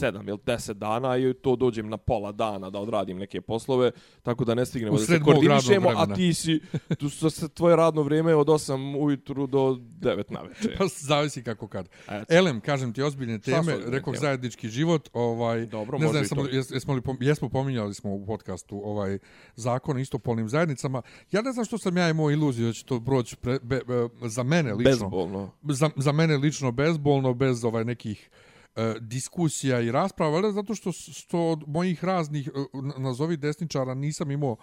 7 0.01 0.29
ili 0.29 0.39
10 0.39 0.73
dana 0.73 1.17
i 1.17 1.35
to 1.35 1.57
dođem 1.57 1.89
na 1.89 1.97
pola 1.97 2.33
dana 2.33 2.71
da 2.71 2.79
odradim 2.79 3.19
neke 3.19 3.41
poslove, 3.41 3.91
tako 4.23 4.45
da 4.45 4.55
ne 4.55 4.67
stignemo 4.67 4.97
da 4.97 5.05
se 5.05 5.21
koordinišemo, 5.21 5.89
a 5.97 6.15
ti 6.15 6.35
si, 6.35 6.61
tu 6.99 7.11
se 7.11 7.49
tvoje 7.49 7.77
radno 7.77 8.03
vrijeme 8.03 8.35
od 8.35 8.47
8 8.47 8.97
ujutru 8.99 9.47
do 9.47 9.59
9 10.01 10.33
na 10.33 10.41
večer. 10.41 10.79
Pa 10.79 10.85
zavisi 10.87 11.43
kako 11.43 11.69
kad. 11.69 11.89
Eto. 12.09 12.35
Elem, 12.35 12.61
kažem 12.61 12.93
ti 12.93 13.03
ozbiljne 13.03 13.39
teme, 13.39 13.77
rekao 13.87 14.15
zajednički 14.15 14.69
život, 14.69 15.09
ovaj, 15.13 15.67
Dobro, 15.67 15.99
ne 15.99 16.09
znam, 16.09 16.25
samo, 16.25 16.47
jes, 16.53 16.71
jesmo, 16.71 16.95
li, 16.95 17.03
jesmo 17.21 17.49
pominjali 17.49 17.95
smo 17.95 18.15
u 18.15 18.27
podcastu 18.27 18.81
ovaj 18.85 19.19
zakon 19.57 19.99
istopolnim 19.99 20.49
zajednicama. 20.49 21.03
Ja 21.33 21.43
ne 21.43 21.53
znam 21.53 21.65
što 21.65 21.79
sam 21.79 21.97
ja 21.97 22.09
imao 22.11 22.31
iluziju 22.31 22.67
da 22.67 22.73
će 22.73 22.85
to 22.85 23.01
proći 23.01 23.37
pre, 23.37 23.59
be, 23.63 23.81
be, 23.87 24.09
za 24.29 24.43
mene 24.43 24.75
lično. 24.75 24.91
Bezbolno. 24.91 25.51
Za, 25.63 25.91
za 25.97 26.13
mene 26.13 26.37
lično 26.37 26.73
bezbolno, 26.73 27.35
bez 27.35 27.65
ovaj 27.65 27.85
nekih 27.85 28.31
e, 28.77 28.95
diskusija 29.01 29.81
i 29.81 29.93
rasprava, 29.93 30.37
ali 30.37 30.53
zato 30.53 30.75
što, 30.75 30.93
što 30.93 31.41
od 31.41 31.65
mojih 31.67 32.05
raznih, 32.05 32.49
e, 32.49 32.51
nazovi 32.99 33.37
desničara, 33.37 33.95
nisam 33.95 34.31
imao 34.31 34.57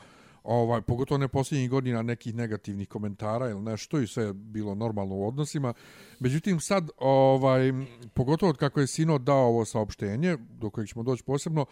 ovaj 0.44 0.82
pogotovo 0.82 1.18
ne 1.18 1.28
posljednjih 1.28 1.70
godina 1.70 2.02
nekih 2.02 2.36
negativnih 2.36 2.88
komentara 2.88 3.50
ili 3.50 3.62
nešto 3.62 4.00
i 4.00 4.08
sve 4.08 4.34
bilo 4.34 4.76
normalno 4.76 5.16
u 5.16 5.28
odnosima. 5.28 5.74
Međutim 6.20 6.60
sad 6.60 6.90
ovaj 6.98 7.74
pogotovo 8.14 8.50
od 8.50 8.58
kako 8.58 8.80
je 8.80 8.88
Sino 8.88 9.18
dao 9.18 9.48
ovo 9.48 9.66
saopštenje 9.66 10.38
do 10.60 10.70
kojeg 10.70 10.90
ćemo 10.90 11.04
doći 11.04 11.24
posebno 11.24 11.66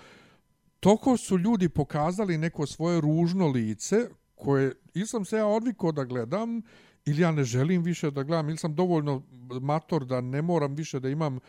toko 0.79 1.17
su 1.17 1.37
ljudi 1.37 1.69
pokazali 1.69 2.37
neko 2.37 2.67
svoje 2.67 3.01
ružno 3.01 3.47
lice 3.47 3.95
koje 4.35 4.73
ili 4.93 5.07
sam 5.07 5.25
se 5.25 5.37
ja 5.37 5.45
odvikao 5.45 5.91
da 5.91 6.03
gledam 6.03 6.61
ili 7.05 7.21
ja 7.21 7.31
ne 7.31 7.43
želim 7.43 7.83
više 7.83 8.11
da 8.11 8.23
gledam 8.23 8.49
ili 8.49 8.57
sam 8.57 8.75
dovoljno 8.75 9.23
mator 9.61 10.05
da 10.05 10.21
ne 10.21 10.41
moram 10.41 10.75
više 10.75 10.99
da 10.99 11.09
imam 11.09 11.39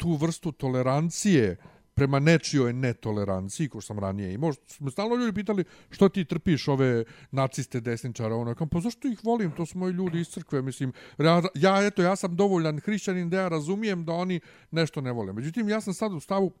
tu 0.00 0.16
vrstu 0.16 0.52
tolerancije 0.52 1.56
prema 1.94 2.18
nečijoj 2.18 2.72
netoleranciji, 2.72 3.68
ko 3.68 3.80
sam 3.80 3.98
ranije 3.98 4.32
imao. 4.34 4.52
me 4.80 4.90
stalno 4.90 5.16
ljudi 5.16 5.34
pitali 5.34 5.64
što 5.90 6.08
ti 6.08 6.24
trpiš 6.24 6.68
ove 6.68 7.04
naciste, 7.30 7.80
desničare, 7.80 8.34
ono, 8.34 8.54
kam, 8.54 8.68
pa 8.68 8.80
zašto 8.80 9.08
ih 9.08 9.18
volim, 9.24 9.52
to 9.52 9.66
su 9.66 9.78
moji 9.78 9.92
ljudi 9.92 10.20
iz 10.20 10.28
crkve, 10.28 10.62
mislim, 10.62 10.92
ja, 11.18 11.42
ja, 11.54 11.86
eto, 11.86 12.02
ja 12.02 12.16
sam 12.16 12.36
dovoljan 12.36 12.80
hrišćanin 12.80 13.30
da 13.30 13.40
ja 13.40 13.48
razumijem 13.48 14.04
da 14.04 14.12
oni 14.12 14.40
nešto 14.70 15.00
ne 15.00 15.12
vole. 15.12 15.32
Međutim, 15.32 15.68
ja 15.68 15.80
sam 15.80 15.94
sad 15.94 16.12
u 16.12 16.20
stavu, 16.20 16.52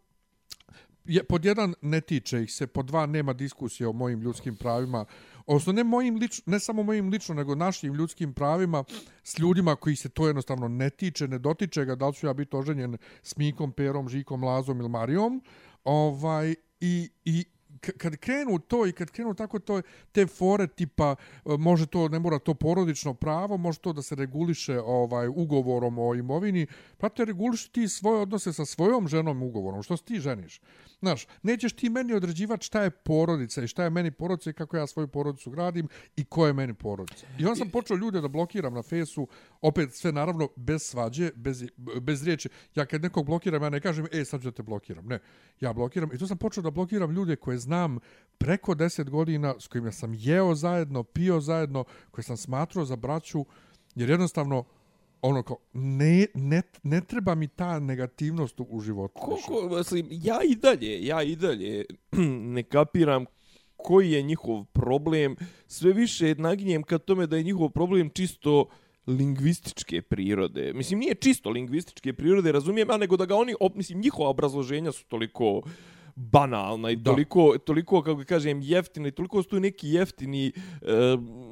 je, 1.04 1.24
pod 1.24 1.44
jedan 1.44 1.74
ne 1.82 2.00
tiče 2.00 2.42
ih 2.42 2.52
se, 2.52 2.66
pod 2.66 2.86
dva 2.86 3.06
nema 3.06 3.32
diskusije 3.32 3.88
o 3.88 3.92
mojim 3.92 4.20
ljudskim 4.20 4.56
pravima, 4.56 5.04
odnosno 5.46 5.72
ne, 5.72 5.84
mojim 5.84 6.16
lič, 6.16 6.42
ne 6.46 6.60
samo 6.60 6.82
mojim 6.82 7.08
lično, 7.08 7.34
nego 7.34 7.54
našim 7.54 7.94
ljudskim 7.94 8.34
pravima 8.34 8.84
s 9.22 9.38
ljudima 9.38 9.76
koji 9.76 9.96
se 9.96 10.08
to 10.08 10.26
jednostavno 10.26 10.68
ne 10.68 10.90
tiče, 10.90 11.28
ne 11.28 11.38
dotiče 11.38 11.84
ga, 11.84 11.94
da 11.94 12.08
li 12.08 12.14
ću 12.14 12.26
ja 12.26 12.32
biti 12.32 12.56
oženjen 12.56 12.96
s 13.22 13.36
Mikom, 13.36 13.72
Perom, 13.72 14.08
Žikom, 14.08 14.44
Lazom 14.44 14.80
ili 14.80 14.88
Marijom, 14.88 15.42
ovaj, 15.84 16.54
i, 16.80 17.10
i 17.24 17.44
kad 17.80 18.16
krenu 18.16 18.58
to 18.58 18.86
i 18.86 18.92
kad 18.92 19.10
krenu 19.10 19.34
tako 19.34 19.58
to 19.58 19.82
te 20.12 20.26
fore 20.26 20.66
tipa 20.66 21.14
e, 21.46 21.56
može 21.58 21.86
to 21.86 22.08
ne 22.08 22.18
mora 22.18 22.38
to 22.38 22.54
porodično 22.54 23.14
pravo 23.14 23.56
može 23.56 23.78
to 23.78 23.92
da 23.92 24.02
se 24.02 24.14
reguliše 24.14 24.80
ovaj 24.80 25.28
ugovorom 25.28 25.98
o 25.98 26.14
imovini 26.14 26.66
pa 26.98 27.08
te 27.08 27.24
reguliši 27.24 27.72
ti 27.72 27.88
svoje 27.88 28.20
odnose 28.20 28.52
sa 28.52 28.64
svojom 28.64 29.08
ženom 29.08 29.42
ugovorom 29.42 29.82
što 29.82 29.96
se 29.96 30.04
ti 30.04 30.20
ženiš 30.20 30.60
Znaš, 31.00 31.26
nećeš 31.42 31.72
ti 31.72 31.90
meni 31.90 32.12
određivati 32.12 32.66
šta 32.66 32.82
je 32.82 32.90
porodica 32.90 33.62
i 33.62 33.66
šta 33.66 33.84
je 33.84 33.90
meni 33.90 34.10
porodica 34.10 34.50
i 34.50 34.52
kako 34.52 34.76
ja 34.76 34.86
svoju 34.86 35.08
porodicu 35.08 35.50
gradim 35.50 35.88
i 36.16 36.24
ko 36.24 36.46
je 36.46 36.52
meni 36.52 36.74
porodica. 36.74 37.26
I 37.38 37.44
onda 37.44 37.56
sam 37.56 37.70
počeo 37.70 37.96
ljude 37.96 38.20
da 38.20 38.28
blokiram 38.28 38.74
na 38.74 38.82
fesu, 38.82 39.28
opet 39.60 39.94
sve 39.94 40.12
naravno 40.12 40.48
bez 40.56 40.82
svađe, 40.82 41.30
bez, 41.34 41.64
bez 42.00 42.24
riječi. 42.24 42.48
Ja 42.74 42.86
kad 42.86 43.02
nekog 43.02 43.26
blokiram, 43.26 43.62
ja 43.62 43.70
ne 43.70 43.80
kažem, 43.80 44.06
e, 44.12 44.24
sad 44.24 44.42
ću 44.42 44.50
da 44.50 44.56
te 44.56 44.62
blokiram. 44.62 45.06
Ne, 45.06 45.18
ja 45.60 45.72
blokiram. 45.72 46.10
I 46.14 46.18
to 46.18 46.26
sam 46.26 46.38
počeo 46.38 46.62
da 46.62 46.70
blokiram 46.70 47.10
ljude 47.10 47.36
koje 47.36 47.58
znam 47.58 47.69
preko 48.38 48.74
10 48.74 49.10
godina, 49.10 49.54
s 49.58 49.66
kojima 49.66 49.92
sam 49.92 50.14
jeo 50.14 50.54
zajedno, 50.54 51.02
pio 51.02 51.40
zajedno, 51.40 51.84
koje 52.10 52.24
sam 52.24 52.36
smatrao 52.36 52.84
za 52.84 52.96
braću, 52.96 53.44
jer 53.94 54.10
jednostavno, 54.10 54.64
ono 55.22 55.42
kao, 55.42 55.56
ne, 55.72 56.26
ne, 56.34 56.62
ne 56.82 57.00
treba 57.00 57.34
mi 57.34 57.48
ta 57.48 57.78
negativnost 57.78 58.60
u 58.68 58.80
životu. 58.80 59.20
Koliko, 59.20 59.76
mislim, 59.76 60.08
ja 60.10 60.38
i 60.48 60.54
dalje, 60.54 61.06
ja 61.06 61.22
i 61.22 61.36
dalje 61.36 61.84
ne 62.56 62.62
kapiram 62.62 63.24
koji 63.76 64.10
je 64.10 64.22
njihov 64.22 64.64
problem. 64.64 65.36
Sve 65.66 65.92
više 65.92 66.34
naginjem 66.38 66.82
ka 66.82 66.98
tome 66.98 67.26
da 67.26 67.36
je 67.36 67.42
njihov 67.42 67.68
problem 67.68 68.10
čisto 68.10 68.68
lingvističke 69.06 70.02
prirode. 70.02 70.72
Mislim, 70.72 70.98
nije 70.98 71.14
čisto 71.14 71.50
lingvističke 71.50 72.12
prirode, 72.12 72.52
razumijem, 72.52 72.90
a 72.90 72.96
nego 72.96 73.16
da 73.16 73.26
ga 73.26 73.36
oni, 73.36 73.54
op, 73.60 73.74
mislim, 73.74 74.00
njihova 74.00 74.28
obrazloženja 74.28 74.92
su 74.92 75.04
toliko 75.06 75.62
banalna 76.20 76.90
i 76.90 76.96
da. 76.96 77.10
toliko, 77.10 77.58
toliko, 77.58 78.02
kako 78.02 78.24
kažem, 78.24 78.60
jeftina 78.62 79.08
i 79.08 79.10
toliko 79.10 79.42
su 79.42 79.48
tu 79.48 79.60
neki 79.60 79.88
jeftini... 79.88 80.52
Uh, 80.82 81.49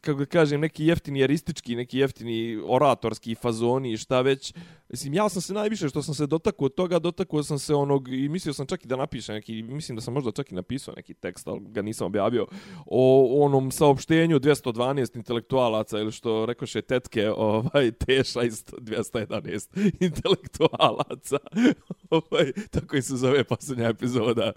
kako 0.00 0.18
da 0.18 0.26
kažem, 0.26 0.60
neki 0.60 0.86
jeftini 0.86 1.22
aristički, 1.22 1.76
neki 1.76 1.98
jeftini 1.98 2.60
oratorski 2.66 3.34
fazoni 3.34 3.92
i 3.92 3.96
šta 3.96 4.20
već. 4.20 4.54
Mislim, 4.88 5.14
ja 5.14 5.28
sam 5.28 5.42
se 5.42 5.54
najviše 5.54 5.88
što 5.88 6.02
sam 6.02 6.14
se 6.14 6.26
dotakao 6.26 6.66
od 6.66 6.74
toga, 6.74 6.98
dotakao 6.98 7.42
sam 7.42 7.58
se 7.58 7.74
onog, 7.74 8.08
i 8.08 8.28
mislio 8.28 8.52
sam 8.52 8.66
čak 8.66 8.84
i 8.84 8.88
da 8.88 8.96
napišem 8.96 9.34
neki, 9.34 9.62
mislim 9.62 9.96
da 9.96 10.02
sam 10.02 10.14
možda 10.14 10.32
čak 10.32 10.52
i 10.52 10.54
napisao 10.54 10.94
neki 10.96 11.14
tekst, 11.14 11.48
ali 11.48 11.60
ga 11.60 11.82
nisam 11.82 12.06
objavio, 12.06 12.46
o 12.86 13.28
onom 13.44 13.70
saopštenju 13.70 14.40
212 14.40 15.16
intelektualaca, 15.16 15.98
ili 15.98 16.12
što 16.12 16.46
rekoše 16.46 16.82
tetke, 16.82 17.30
ovaj, 17.30 17.90
teša 18.06 18.42
iz 18.42 18.64
211 18.64 19.92
intelektualaca, 20.00 21.38
ovaj, 22.10 22.52
tako 22.70 22.96
i 22.96 23.02
se 23.02 23.16
zove 23.16 23.44
posljednja 23.44 23.88
epizoda 23.88 24.52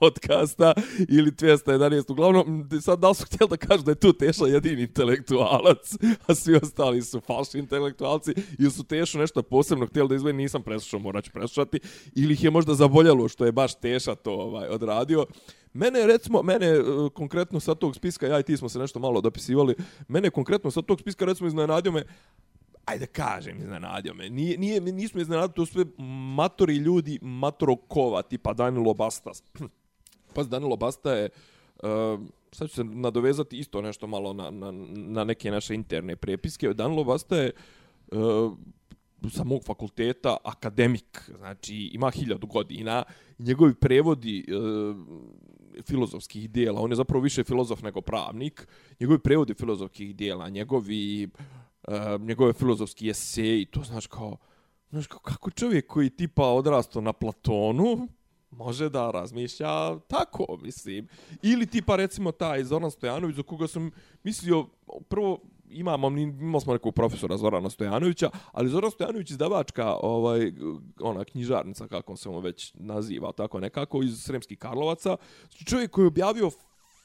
podcasta, 0.00 0.72
ili 1.08 1.30
211, 1.30 2.12
uglavnom, 2.12 2.68
sad 2.80 2.98
da 2.98 3.08
li 3.08 3.14
su 3.14 3.24
htjeli 3.24 3.50
da 3.50 3.56
kažu 3.56 3.82
da 3.82 3.90
je 3.90 3.94
tu 3.94 4.12
teša 4.12 4.44
jedini 4.46 4.77
intelektualac, 4.78 5.92
a 6.26 6.34
svi 6.34 6.54
ostali 6.54 7.02
su 7.02 7.20
falši 7.20 7.58
intelektualci, 7.58 8.34
ili 8.58 8.70
su 8.70 8.84
tešu 8.84 9.18
nešto 9.18 9.42
posebno 9.42 9.86
htjeli 9.86 10.08
da 10.08 10.14
izgleda, 10.14 10.36
nisam 10.36 10.62
preslušao, 10.62 11.00
morat 11.00 11.24
ću 11.24 11.30
preslušati, 11.32 11.80
ili 12.14 12.32
ih 12.34 12.44
je 12.44 12.50
možda 12.50 12.74
zaboljalo 12.74 13.28
što 13.28 13.44
je 13.44 13.52
baš 13.52 13.74
Teša 13.74 14.14
to 14.14 14.32
ovaj 14.32 14.68
odradio. 14.68 15.26
Mene, 15.72 16.06
recimo, 16.06 16.42
mene 16.42 16.66
e, 16.66 16.82
konkretno 17.14 17.60
sa 17.60 17.74
tog 17.74 17.96
spiska, 17.96 18.26
ja 18.26 18.40
i 18.40 18.42
ti 18.42 18.56
smo 18.56 18.68
se 18.68 18.78
nešto 18.78 18.98
malo 18.98 19.20
dopisivali, 19.20 19.74
mene 20.08 20.30
konkretno 20.30 20.70
sa 20.70 20.82
tog 20.82 21.00
spiska, 21.00 21.24
recimo, 21.24 21.48
iznenadio 21.48 21.92
me, 21.92 22.04
ajde 22.84 23.06
kažem, 23.06 23.58
iznenadio 23.58 24.14
me, 24.14 24.30
nije, 24.30 24.58
nije, 24.58 24.80
nismo 24.80 25.20
iznenadili, 25.20 25.54
to 25.54 25.66
sve 25.66 25.84
matori 26.36 26.76
ljudi, 26.76 27.18
matorokova, 27.22 28.22
tipa 28.22 28.52
Danilo 28.52 28.94
Bastas. 28.94 29.42
pa 30.34 30.42
Danilo 30.42 30.76
Basta 30.76 31.12
je, 31.12 31.28
uh, 31.82 32.20
sad 32.52 32.68
ću 32.68 32.74
se 32.74 32.84
nadovezati 32.84 33.58
isto 33.58 33.82
nešto 33.82 34.06
malo 34.06 34.32
na, 34.32 34.50
na, 34.50 34.72
na 34.96 35.24
neke 35.24 35.50
naše 35.50 35.74
interne 35.74 36.16
prepiske. 36.16 36.74
Danilo 36.74 37.04
Basta 37.04 37.36
je 37.36 37.52
uh, 38.12 38.18
eh, 38.18 38.68
sa 39.30 39.44
mog 39.44 39.64
fakulteta 39.64 40.36
akademik, 40.44 41.30
znači 41.38 41.90
ima 41.92 42.10
hiljadu 42.10 42.46
godina, 42.46 43.02
njegovi 43.38 43.74
prevodi 43.74 44.38
e, 44.38 44.52
filozofskih 45.82 46.50
dijela, 46.50 46.80
on 46.80 46.90
je 46.90 46.96
zapravo 46.96 47.22
više 47.22 47.44
filozof 47.44 47.82
nego 47.82 48.00
pravnik, 48.00 48.68
njegovi 49.00 49.18
prevodi 49.18 49.54
filozofskih 49.54 50.16
dijela, 50.16 50.48
njegovi, 50.48 51.28
e, 51.88 52.18
njegove 52.20 52.52
filozofski 52.52 53.10
eseji, 53.10 53.64
to 53.64 53.82
znaš 53.82 54.06
kao, 54.06 54.36
znaš 54.90 55.06
kao, 55.06 55.18
kako 55.18 55.50
čovjek 55.50 55.86
koji 55.86 56.10
tipa 56.10 56.44
odrasto 56.44 57.00
na 57.00 57.12
Platonu, 57.12 58.08
može 58.50 58.88
da 58.88 59.10
razmišlja 59.10 59.98
tako, 59.98 60.58
mislim. 60.62 61.08
Ili 61.42 61.66
tipa 61.66 61.96
recimo 61.96 62.32
taj 62.32 62.64
Zoran 62.64 62.90
Stojanović, 62.90 63.36
za 63.36 63.42
koga 63.42 63.66
sam 63.66 63.90
mislio, 64.24 64.66
prvo, 65.08 65.38
imamo, 65.70 66.08
imamo 66.08 66.60
smo 66.60 66.72
nekog 66.72 66.94
profesora 66.94 67.36
Zorana 67.36 67.70
Stojanovića, 67.70 68.30
ali 68.52 68.68
Zoran 68.68 68.90
Stojanović 68.90 69.30
izdavačka, 69.30 69.94
ovaj, 69.94 70.52
ona 71.00 71.24
knjižarnica, 71.24 71.88
kako 71.88 72.16
se 72.16 72.28
on 72.28 72.42
već 72.42 72.74
naziva, 72.74 73.32
tako 73.32 73.60
nekako, 73.60 74.02
iz 74.02 74.22
Sremskih 74.22 74.58
Karlovaca, 74.58 75.16
čovjek 75.66 75.90
koji 75.90 76.04
je 76.04 76.08
objavio 76.08 76.50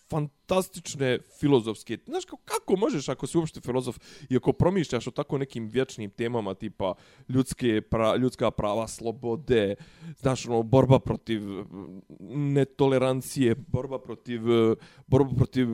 fantastične 0.10 1.20
filozofske... 1.40 1.98
Znaš, 2.06 2.26
kako, 2.26 2.42
kako 2.46 2.76
možeš 2.76 3.10
ako 3.10 3.28
si 3.28 3.38
uopšte 3.38 3.62
filozof 3.62 3.98
i 4.30 4.38
ako 4.38 4.54
promišljaš 4.54 5.08
o 5.08 5.12
tako 5.12 5.38
nekim 5.38 5.68
vječnim 5.68 6.10
temama 6.10 6.54
tipa 6.54 6.94
ljudske 7.30 7.82
pra, 7.82 8.16
ljudska 8.16 8.52
prava, 8.52 8.88
slobode, 8.88 9.76
znaš, 10.20 10.46
ono, 10.46 10.64
borba 10.64 11.00
protiv 11.00 11.42
mm, 11.42 12.54
netolerancije, 12.54 13.56
borba 13.56 14.00
protiv, 14.00 14.52
eh, 14.52 14.76
borba 15.08 15.36
protiv 15.36 15.68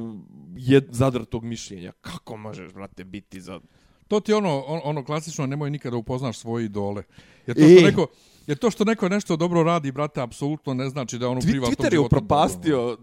jed, 0.57 0.87
zadrtog 0.89 1.43
mišljenja. 1.43 1.91
Kako 2.01 2.37
možeš, 2.37 2.73
brate, 2.73 3.03
biti 3.03 3.41
za... 3.41 3.59
To 4.07 4.19
ti 4.19 4.31
je 4.31 4.35
ono, 4.35 4.63
ono, 4.67 4.81
ono 4.83 5.05
klasično, 5.05 5.45
nemoj 5.45 5.69
nikada 5.69 5.97
upoznaš 5.97 6.37
svoje 6.37 6.65
idole. 6.65 7.03
Jer 7.47 7.55
to 7.57 7.63
što 7.63 7.79
E. 7.79 7.91
neko, 7.91 8.07
jer 8.47 8.57
to 8.57 8.71
što 8.71 8.83
neko 8.83 9.09
nešto 9.09 9.35
dobro 9.35 9.63
radi, 9.63 9.91
brate, 9.91 10.21
apsolutno 10.21 10.73
ne 10.73 10.89
znači 10.89 11.17
da 11.17 11.25
je 11.25 11.29
ono 11.29 11.41
privatno 11.41 11.75
Twitter 11.75 11.93
je 11.93 11.99
upropastio 11.99 12.97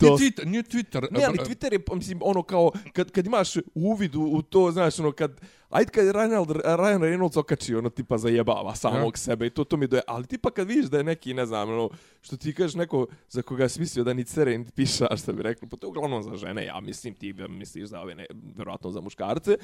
Nije 0.00 0.10
dosta. 0.10 0.24
Twitter, 0.24 0.46
nije 0.46 0.62
Twitter. 0.62 1.06
Ne, 1.10 1.24
ali 1.24 1.38
e, 1.40 1.44
Twitter 1.44 1.72
je, 1.72 1.96
mislim, 1.96 2.18
ono 2.22 2.42
kao, 2.42 2.70
kad, 2.92 3.10
kad 3.10 3.26
imaš 3.26 3.48
uvid 3.74 4.14
u, 4.14 4.22
u 4.22 4.42
to, 4.42 4.70
znaš, 4.72 4.98
ono, 5.00 5.12
kad, 5.12 5.40
ajde 5.70 5.90
kad 5.90 6.04
je 6.06 6.12
Ryan, 6.12 6.46
Ryan 6.62 7.00
Reynolds 7.00 7.38
okači, 7.38 7.74
ono, 7.74 7.90
tipa, 7.90 8.18
zajebava 8.18 8.74
samog 8.74 9.14
Ja. 9.14 9.18
sebe 9.18 9.46
i 9.46 9.50
to, 9.50 9.64
to 9.64 9.76
mi 9.76 9.86
doje, 9.86 10.02
ali 10.06 10.26
tipa 10.26 10.50
kad 10.50 10.68
vidiš 10.68 10.86
da 10.86 10.98
je 10.98 11.04
neki, 11.04 11.34
ne 11.34 11.46
znam, 11.46 11.70
ono, 11.70 11.90
što 12.20 12.36
ti 12.36 12.54
kažeš 12.54 12.74
neko 12.74 13.06
za 13.28 13.42
koga 13.42 13.68
si 13.68 13.80
mislio 13.80 14.04
da 14.04 14.14
ni 14.14 14.24
cere, 14.24 14.58
ni 14.58 14.64
piša, 14.74 15.06
što 15.16 15.32
bi 15.32 15.42
rekli, 15.42 15.68
pa 15.68 15.76
to 15.76 15.86
je 15.86 15.88
uglavnom 15.88 16.22
za 16.22 16.36
žene, 16.36 16.64
ja 16.64 16.80
mislim, 16.80 17.14
ti 17.14 17.32
misliš 17.48 17.88
za 17.88 18.00
ove, 18.00 18.14
ne, 18.14 18.26
verovatno 18.56 18.90
za 18.90 19.00
muškarce, 19.00 19.56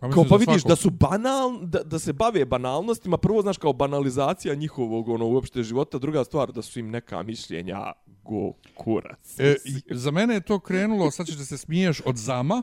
a 0.00 0.10
kao 0.10 0.24
pa 0.28 0.36
vidiš 0.36 0.64
da 0.64 0.76
su 0.76 0.90
banal, 0.90 1.58
da, 1.62 1.82
da 1.82 1.98
se 1.98 2.12
bave 2.12 2.44
banalnostima, 2.44 3.16
prvo 3.16 3.42
znaš 3.42 3.58
kao 3.58 3.72
banalizacija 3.72 4.54
njihovog 4.54 5.08
ono 5.08 5.26
uopšte 5.26 5.62
života, 5.62 5.98
druga 5.98 6.24
stvar 6.24 6.52
da 6.52 6.62
su 6.62 6.78
im 6.78 6.90
neka 6.90 7.22
mišljenja 7.22 7.92
go 8.28 8.52
kurac. 8.74 9.40
E, 9.40 9.54
za 9.90 10.10
mene 10.10 10.34
je 10.34 10.40
to 10.40 10.58
krenulo, 10.58 11.10
sad 11.10 11.26
ćeš 11.26 11.34
da 11.34 11.44
se 11.44 11.56
smiješ 11.58 12.00
od 12.04 12.16
Zama, 12.16 12.62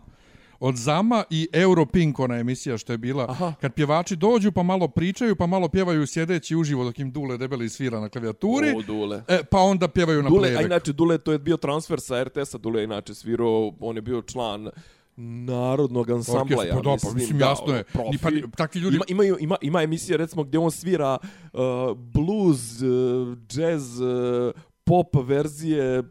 od 0.60 0.75
Zama 0.75 1.24
i 1.29 1.48
Europink, 1.53 2.20
ona 2.20 2.36
emisija 2.36 2.77
što 2.77 2.91
je 2.91 2.98
bila, 2.98 3.25
Aha. 3.25 3.53
kad 3.62 3.74
pjevači 3.74 4.15
dođu 4.15 4.51
pa 4.51 4.63
malo 4.63 4.88
pričaju, 4.88 5.36
pa 5.36 5.48
malo 5.48 5.67
pjevaju 5.67 6.08
sjedeći 6.08 6.55
uživo 6.55 6.84
dok 6.84 7.00
im 7.00 7.12
Dule 7.12 7.38
debeli 7.38 7.70
svira 7.70 8.00
na 8.00 8.10
klavijaturi, 8.10 8.70
O, 8.70 8.82
Dule. 8.82 9.24
e, 9.27 9.43
pa 9.43 9.60
onda 9.60 9.88
pjevaju 9.88 10.24
na 10.24 10.29
Dule, 10.29 10.48
a 10.48 10.51
playback. 10.51 10.65
inače 10.65 10.93
Dule 10.93 11.17
to 11.17 11.32
je 11.32 11.39
bio 11.39 11.58
transfer 11.58 12.00
sa 12.00 12.24
RTS-a, 12.24 12.58
Dule 12.58 12.79
je 12.79 12.86
inače 12.86 13.13
svirao, 13.13 13.74
on 13.79 13.96
je 13.96 14.01
bio 14.01 14.22
član 14.22 14.70
narodnog 15.17 16.10
ansambla, 16.10 16.41
Orkestar, 16.41 16.67
ja 16.67 16.96
pa 16.96 16.98
pa 17.03 17.13
mislim, 17.13 17.38
da, 17.39 17.46
jasno 17.46 17.65
ono, 17.65 17.75
je. 17.75 17.84
profi. 17.84 18.10
Ni 18.12 18.17
pa- 18.17 18.58
takvi 18.58 18.82
ljudi- 18.82 18.96
Ima, 18.96 19.05
imaju, 19.10 19.38
ima, 19.39 19.55
ima 19.62 19.82
emisija, 19.82 20.17
recimo, 20.17 20.43
gdje 20.43 20.60
on 20.60 20.72
svira 20.72 21.17
uh, 21.53 21.60
blues, 21.98 22.82
uh, 22.82 22.88
jazz, 23.50 24.00
uh, 24.00 24.08
pop 24.83 25.07
verzije, 25.17 26.03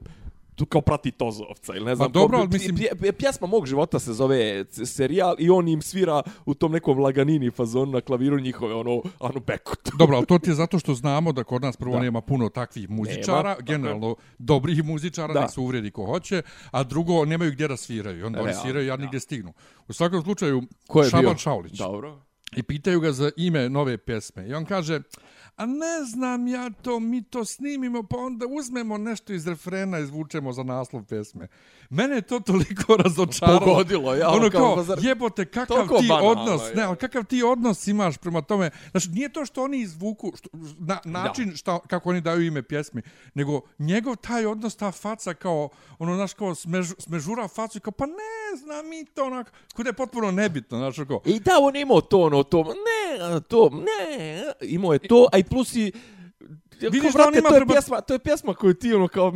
tu 0.54 0.66
kao 0.66 0.80
prati 0.80 1.10
Tozovca 1.10 1.74
ili 1.74 1.84
ne 1.84 1.94
znam. 1.94 2.08
Pa 2.08 2.12
dobro, 2.12 2.38
ko- 2.38 2.40
ali 2.40 2.48
mislim- 2.48 2.76
pje- 2.76 2.94
pje- 2.96 3.12
Pjesma 3.12 3.46
mog 3.46 3.66
života 3.66 3.98
se 3.98 4.12
zove 4.12 4.64
serijal 4.70 5.34
i 5.38 5.50
on 5.50 5.68
im 5.68 5.82
svira 5.82 6.22
u 6.46 6.54
tom 6.54 6.72
nekom 6.72 6.98
laganini 6.98 7.50
fazonu 7.50 7.92
na 7.92 8.00
klaviru 8.00 8.40
njihove, 8.40 8.74
ono, 8.74 9.02
Anu 9.20 9.40
Bekut. 9.40 9.78
Dobro, 9.98 10.16
ali 10.16 10.26
to 10.26 10.38
ti 10.38 10.50
je 10.50 10.54
zato 10.54 10.78
što 10.78 10.94
znamo 10.94 11.32
da 11.32 11.44
kod 11.44 11.62
nas 11.62 11.76
prvo 11.76 11.94
Da. 11.94 12.00
nema 12.00 12.20
puno 12.20 12.48
takvih 12.48 12.90
muzičara, 12.90 13.42
Nema, 13.50 13.56
generalno 13.60 14.16
dobrih 14.38 14.84
muzičara, 14.84 15.34
Da. 15.34 15.40
da 15.40 15.48
se 15.48 15.60
uvredi 15.60 15.90
ko 15.90 16.06
hoće, 16.06 16.42
a 16.70 16.82
drugo 16.82 17.24
nemaju 17.24 17.52
gdje 17.52 17.68
da 17.68 17.76
sviraju. 17.76 18.26
Onda 18.26 18.38
oni 18.38 18.46
Realno, 18.46 18.62
sviraju, 18.62 18.86
ja 18.86 18.96
nigdje 18.96 19.20
stignu. 19.20 19.52
U 19.88 19.92
svakom 19.92 20.22
slučaju, 20.22 20.62
Ko 20.86 21.02
je 21.02 21.10
Šaban 21.10 21.24
bio? 21.24 21.36
Šaulić. 21.36 21.72
Dobro. 21.72 22.20
I 22.56 22.62
pitaju 22.62 23.00
ga 23.00 23.12
za 23.12 23.30
ime 23.36 23.68
nove 23.68 23.98
pjesme. 23.98 24.48
I 24.48 24.54
on 24.54 24.64
kaže, 24.64 25.00
a 25.56 25.66
ne 25.66 26.04
znam 26.04 26.48
ja 26.48 26.70
to, 26.70 27.00
mi 27.00 27.22
to 27.22 27.44
snimimo, 27.44 28.02
pa 28.02 28.16
onda 28.16 28.46
uzmemo 28.46 28.98
nešto 28.98 29.32
iz 29.32 29.46
refrena 29.46 29.98
i 29.98 30.02
izvučemo 30.02 30.52
za 30.52 30.62
naslov 30.62 31.04
pjesme. 31.04 31.48
Mene 31.92 32.14
je 32.16 32.22
to 32.22 32.40
toliko 32.40 32.96
razočaralo. 33.04 33.60
Pogodilo, 33.60 34.14
ja, 34.14 34.28
Ono 34.28 34.50
kao, 34.50 34.60
kao, 34.60 34.76
pa 34.76 34.82
zar- 34.82 35.06
jebote, 35.06 35.44
kakav 35.44 35.88
ti 35.88 36.06
banalno, 36.08 36.30
odnos, 36.30 36.62
je. 36.68 36.74
ne, 36.74 36.82
ali 36.82 36.96
kakav 36.96 37.24
ti 37.24 37.42
odnos 37.42 37.86
imaš 37.86 38.16
prema 38.16 38.42
tome. 38.42 38.70
Znači, 38.90 39.08
nije 39.10 39.28
to 39.28 39.44
što 39.46 39.62
oni 39.64 39.80
izvuku, 39.80 40.32
što, 40.38 40.48
na, 40.78 41.00
način 41.04 41.56
šta, 41.56 41.78
kako 41.78 42.10
oni 42.10 42.20
daju 42.20 42.46
ime 42.46 42.62
pjesmi, 42.62 43.02
nego 43.34 43.60
njegov 43.78 44.16
taj 44.16 44.46
odnos, 44.46 44.76
ta 44.76 44.92
faca 44.92 45.34
kao, 45.34 45.68
ono, 45.98 46.14
znaš, 46.16 46.34
kao 46.34 46.54
smež, 46.54 46.92
smežura 46.98 47.48
facu 47.48 47.78
i 47.78 47.80
kao, 47.80 47.92
pa 47.92 48.06
ne 48.06 48.56
znam 48.58 48.88
mi 48.88 49.04
to, 49.04 49.24
onako, 49.24 49.50
kuda 49.76 49.88
je 49.88 49.92
potpuno 49.92 50.30
nebitno, 50.30 50.78
znaš, 50.78 50.96
kao, 51.08 51.20
I 51.24 51.40
da, 51.40 51.52
on 51.60 51.76
imao 51.76 52.00
to, 52.00 52.20
ono, 52.20 52.42
to, 52.42 52.64
ne, 52.64 53.40
to, 53.40 53.70
ne, 53.70 54.42
imao 54.60 54.92
je 54.92 54.98
to, 54.98 55.28
a 55.32 55.38
i 55.38 55.44
plus 55.44 55.74
i, 55.76 55.92
Vidiš 56.84 57.12
da 57.12 57.24
on 57.24 57.34
ima 57.34 57.48
to 57.48 57.54
je 57.54 57.58
prema- 57.58 57.72
pjesma, 57.72 58.00
to 58.00 58.12
je 58.12 58.18
pjesma 58.18 58.54
koju 58.54 58.74
ti 58.74 58.94
ono 58.94 59.08
kao 59.08 59.32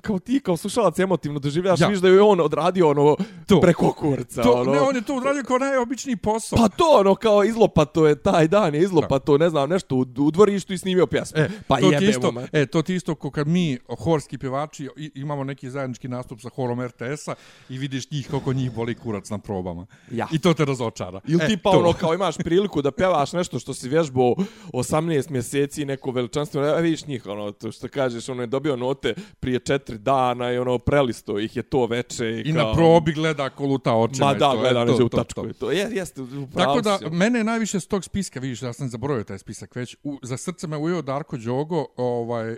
kao 0.00 0.18
ti 0.18 0.40
kao 0.40 0.56
slušalac 0.56 0.98
emotivno 0.98 1.38
doživljavaš, 1.38 1.80
Ja. 1.80 1.86
vidiš 1.86 2.02
da 2.02 2.08
je 2.08 2.22
on 2.22 2.40
odradio 2.40 2.88
ono 2.88 3.16
To. 3.46 3.60
preko 3.60 3.92
kurca, 3.92 4.42
To, 4.42 4.52
ono. 4.52 4.72
ne, 4.72 4.80
on 4.80 4.96
je 4.96 5.02
to 5.02 5.14
uradio 5.14 5.42
kao 5.42 5.58
najobičniji 5.58 6.16
posao. 6.16 6.56
Pa 6.58 6.68
to 6.68 6.84
ono 6.90 7.14
kao 7.14 7.44
izlopato 7.44 8.06
je 8.06 8.14
taj 8.16 8.48
dan 8.48 8.74
je 8.74 8.82
izlopato, 8.82 9.38
ne 9.38 9.50
znam, 9.50 9.70
nešto 9.70 9.96
u, 9.96 10.06
u 10.18 10.30
dvorištu 10.30 10.72
i 10.72 10.78
snimio 10.78 11.06
pjesmu. 11.06 11.38
E, 11.38 11.48
pa 11.68 11.76
to 11.76 11.88
ti 11.88 11.94
jebemo 11.94 12.10
isto, 12.10 12.32
me. 12.32 12.48
e, 12.52 12.66
to 12.66 12.82
ti 12.82 12.94
isto 12.94 13.14
ko 13.14 13.30
kad 13.30 13.48
mi, 13.48 13.78
horski 13.98 14.38
pjevači, 14.38 14.88
imamo 15.14 15.44
neki 15.44 15.70
zajednički 15.70 16.08
nastup 16.08 16.40
sa 16.40 16.48
horom 16.48 16.80
RTS-a 16.80 17.34
i 17.68 17.78
vidiš 17.78 18.10
njih 18.10 18.28
kako 18.30 18.52
njih 18.52 18.72
boli 18.72 18.94
kurac 18.94 19.30
na 19.30 19.38
probama. 19.38 19.86
Ja. 20.10 20.26
I 20.32 20.38
to 20.38 20.54
te 20.54 20.64
razočara. 20.64 21.20
Ili 21.26 21.40
e, 21.42 21.46
ti 21.46 21.56
pa 21.56 21.70
to. 21.72 21.78
ono 21.78 21.92
kao 21.92 22.14
imaš 22.14 22.36
priliku 22.36 22.82
da 22.82 22.90
pevaš 22.90 23.32
nešto 23.32 23.58
što 23.58 23.74
si 23.74 23.88
vježbao 23.88 24.34
18 24.72 24.98
mjeseci 25.30 25.84
neko 25.84 26.10
veličanstveno, 26.10 26.66
e, 26.68 26.87
vidiš 26.88 27.06
njih 27.06 27.26
ono 27.26 27.52
to 27.52 27.72
što 27.72 27.88
kažeš, 27.88 28.28
ono 28.28 28.42
je 28.42 28.46
dobio 28.46 28.76
note 28.76 29.14
prije 29.40 29.60
4 29.60 29.96
dana 29.98 30.52
i 30.52 30.58
ono 30.58 30.78
prelisto 30.78 31.38
ih 31.38 31.56
je 31.56 31.62
to 31.62 31.86
veče 31.86 32.26
i, 32.30 32.40
I 32.40 32.54
kao, 32.54 32.66
na 32.66 32.74
probi 32.74 33.12
gleda 33.12 33.50
koluta 33.50 33.94
očima. 33.94 34.26
Ma 34.26 34.32
i 34.32 34.38
da, 34.38 34.50
to, 34.52 34.58
gleda 34.58 34.80
e, 34.80 34.84
neđe 34.84 35.02
u 35.04 35.08
tačku. 35.08 35.42
to. 35.42 35.48
To, 35.48 35.52
to. 35.52 35.70
Je, 35.70 35.88
jeste, 35.92 36.20
Tako 36.54 36.80
da, 36.80 36.98
si, 36.98 37.04
ono. 37.04 37.16
mene 37.16 37.44
najviše 37.44 37.80
s 37.80 37.86
tog 37.86 38.04
spiska, 38.04 38.40
vidiš, 38.40 38.62
ja 38.62 38.72
sam 38.72 38.88
zaboravio 38.88 39.24
taj 39.24 39.38
spisak 39.38 39.76
već, 39.76 39.96
u, 40.02 40.18
za 40.22 40.36
srce 40.36 40.66
me 40.66 40.76
ujeo 40.76 41.02
Darko 41.02 41.36
Đogo, 41.36 41.86
ovaj, 41.96 42.56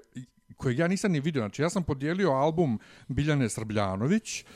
kojeg 0.56 0.78
ja 0.78 0.88
nisam 0.88 1.12
ni 1.12 1.20
vidio. 1.20 1.40
Znači, 1.42 1.62
ja 1.62 1.70
sam 1.70 1.82
podijelio 1.82 2.30
album 2.30 2.78
Biljane 3.08 3.48
Srbljanović, 3.48 4.42
ku- 4.42 4.48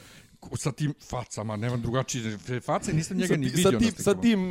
sa 0.57 0.73
tim 0.73 0.95
facama, 1.09 1.57
nemam 1.57 1.83
drugačije 1.83 2.39
face, 2.63 2.93
nisam 2.93 3.17
njega 3.17 3.35
sa, 3.35 3.37
ni 3.37 3.47
vidio. 3.47 3.63
sa 3.71 3.79
tim, 3.79 3.91
sa 3.97 4.15
tim, 4.15 4.49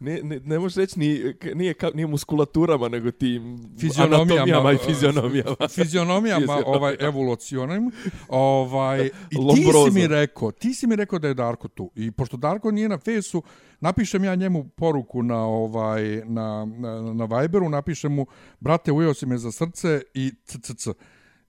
ne, 0.00 0.22
ne, 0.22 0.40
ne 0.40 0.58
možeš 0.58 0.76
reći 0.76 0.98
ni, 0.98 1.34
nije, 1.54 1.74
ka, 1.74 1.90
nije 1.94 2.06
muskulaturama, 2.06 2.88
nego 2.88 3.10
tim 3.10 3.68
fizionomijama, 3.80 4.72
i 4.72 4.78
fizionomijama. 4.86 5.68
fizionomijama 5.74 5.92
Fizionomijama. 5.92 6.62
ovaj 6.66 6.96
evolucionim. 7.00 7.90
Ovaj 8.28 9.06
i 9.30 9.36
ti 9.54 9.64
si 9.84 9.90
mi 9.90 10.06
rekao, 10.06 10.50
ti 10.50 10.74
si 10.74 10.86
mi 10.86 10.96
rekao 10.96 11.18
da 11.18 11.28
je 11.28 11.34
Darko 11.34 11.68
tu. 11.68 11.90
I 11.94 12.10
pošto 12.10 12.36
Darko 12.36 12.70
nije 12.70 12.88
na 12.88 12.98
fesu, 12.98 13.42
napišem 13.80 14.24
ja 14.24 14.34
njemu 14.34 14.68
poruku 14.68 15.22
na 15.22 15.44
ovaj 15.44 16.22
na 16.24 16.64
na, 16.64 17.12
na 17.12 17.24
Viberu, 17.24 17.68
napišem 17.68 18.14
mu 18.14 18.26
brate 18.60 18.92
ujeo 18.92 19.14
si 19.14 19.26
me 19.26 19.38
za 19.38 19.52
srce 19.52 20.02
i 20.14 20.32
ccc. 20.44 20.88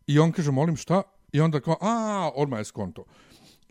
I 0.08 0.20
on 0.20 0.32
kaže 0.32 0.52
molim 0.52 0.76
šta? 0.76 1.02
I 1.32 1.42
onda 1.42 1.60
kao 1.60 1.78
a 1.82 2.32
odmah 2.36 2.60
je 2.60 2.66
skonto. 2.66 3.04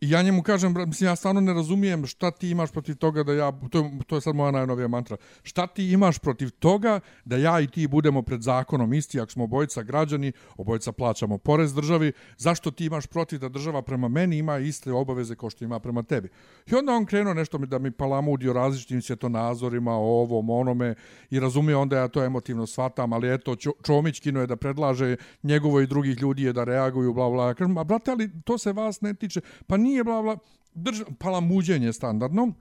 I 0.03 0.11
ja 0.11 0.23
njemu 0.23 0.43
kažem, 0.43 0.75
mislim, 0.87 1.07
ja 1.11 1.17
stvarno 1.17 1.41
ne 1.41 1.53
razumijem 1.55 2.07
šta 2.07 2.31
ti 2.31 2.51
imaš 2.51 2.71
protiv 2.73 2.97
toga 2.97 3.23
da 3.23 3.33
ja, 3.33 3.53
to, 3.71 3.79
je- 3.79 3.91
to 4.07 4.15
je 4.15 4.21
sad 4.21 4.35
moja 4.35 4.51
najnovija 4.51 4.89
mantra, 4.89 5.17
šta 5.43 5.67
ti 5.67 5.91
imaš 5.93 6.19
protiv 6.19 6.51
toga 6.51 7.01
da 7.25 7.37
ja 7.37 7.61
i 7.61 7.67
ti 7.67 7.87
budemo 7.87 8.23
pred 8.23 8.43
zakonom 8.43 8.93
isti, 8.95 9.21
ako 9.21 9.33
smo 9.33 9.45
obojica 9.45 9.83
građani, 9.83 10.33
obojica 10.57 10.93
plaćamo 10.93 11.39
porez 11.39 11.75
državi, 11.75 12.13
zašto 12.37 12.71
ti 12.71 12.85
imaš 12.85 13.07
protiv 13.07 13.39
da 13.39 13.49
država 13.49 13.83
prema 13.83 14.09
meni 14.09 14.39
ima 14.39 14.59
iste 14.59 14.93
obaveze 14.93 15.37
kao 15.37 15.51
što 15.51 15.65
ima 15.65 15.79
prema 15.81 16.03
tebi? 16.03 16.29
I 16.67 16.75
onda 16.75 16.93
on 16.93 17.07
krenuo 17.07 17.35
nešto 17.35 17.59
mi 17.59 17.67
da 17.67 17.79
mi 17.79 17.91
palamudi 17.91 18.49
o 18.49 18.53
različitim 18.53 19.03
svjetonazorima, 19.03 19.93
o 19.93 20.21
ovom, 20.21 20.51
onome, 20.51 20.95
i 21.31 21.41
razumije 21.41 21.77
onda 21.77 21.97
ja 21.97 22.09
to 22.09 22.25
emotivno 22.25 22.67
shvatam, 22.67 23.13
ali 23.13 23.35
eto, 23.35 23.57
Čomić 23.87 24.21
kino 24.21 24.41
je 24.41 24.47
da 24.47 24.57
predlaže 24.57 25.17
njegovo 25.43 25.81
i 25.81 25.87
drugih 25.87 26.19
ljudi 26.23 26.43
je 26.43 26.53
da 26.53 26.65
reaguju, 26.65 27.15
bla, 27.15 27.31
bla. 27.31 27.55
Kažem, 27.55 27.79
a 27.79 27.85
brate, 27.85 28.11
ali 28.11 28.31
to 28.45 28.59
se 28.59 28.73
vas 28.73 29.01
ne 29.01 29.15
tiče. 29.15 29.41
Pa 29.67 29.77
nije, 29.77 29.92
bla, 30.05 30.23
bla, 30.23 30.37
drž, 30.75 31.03
palamuđenje 31.19 31.93
standardno. 31.93 32.53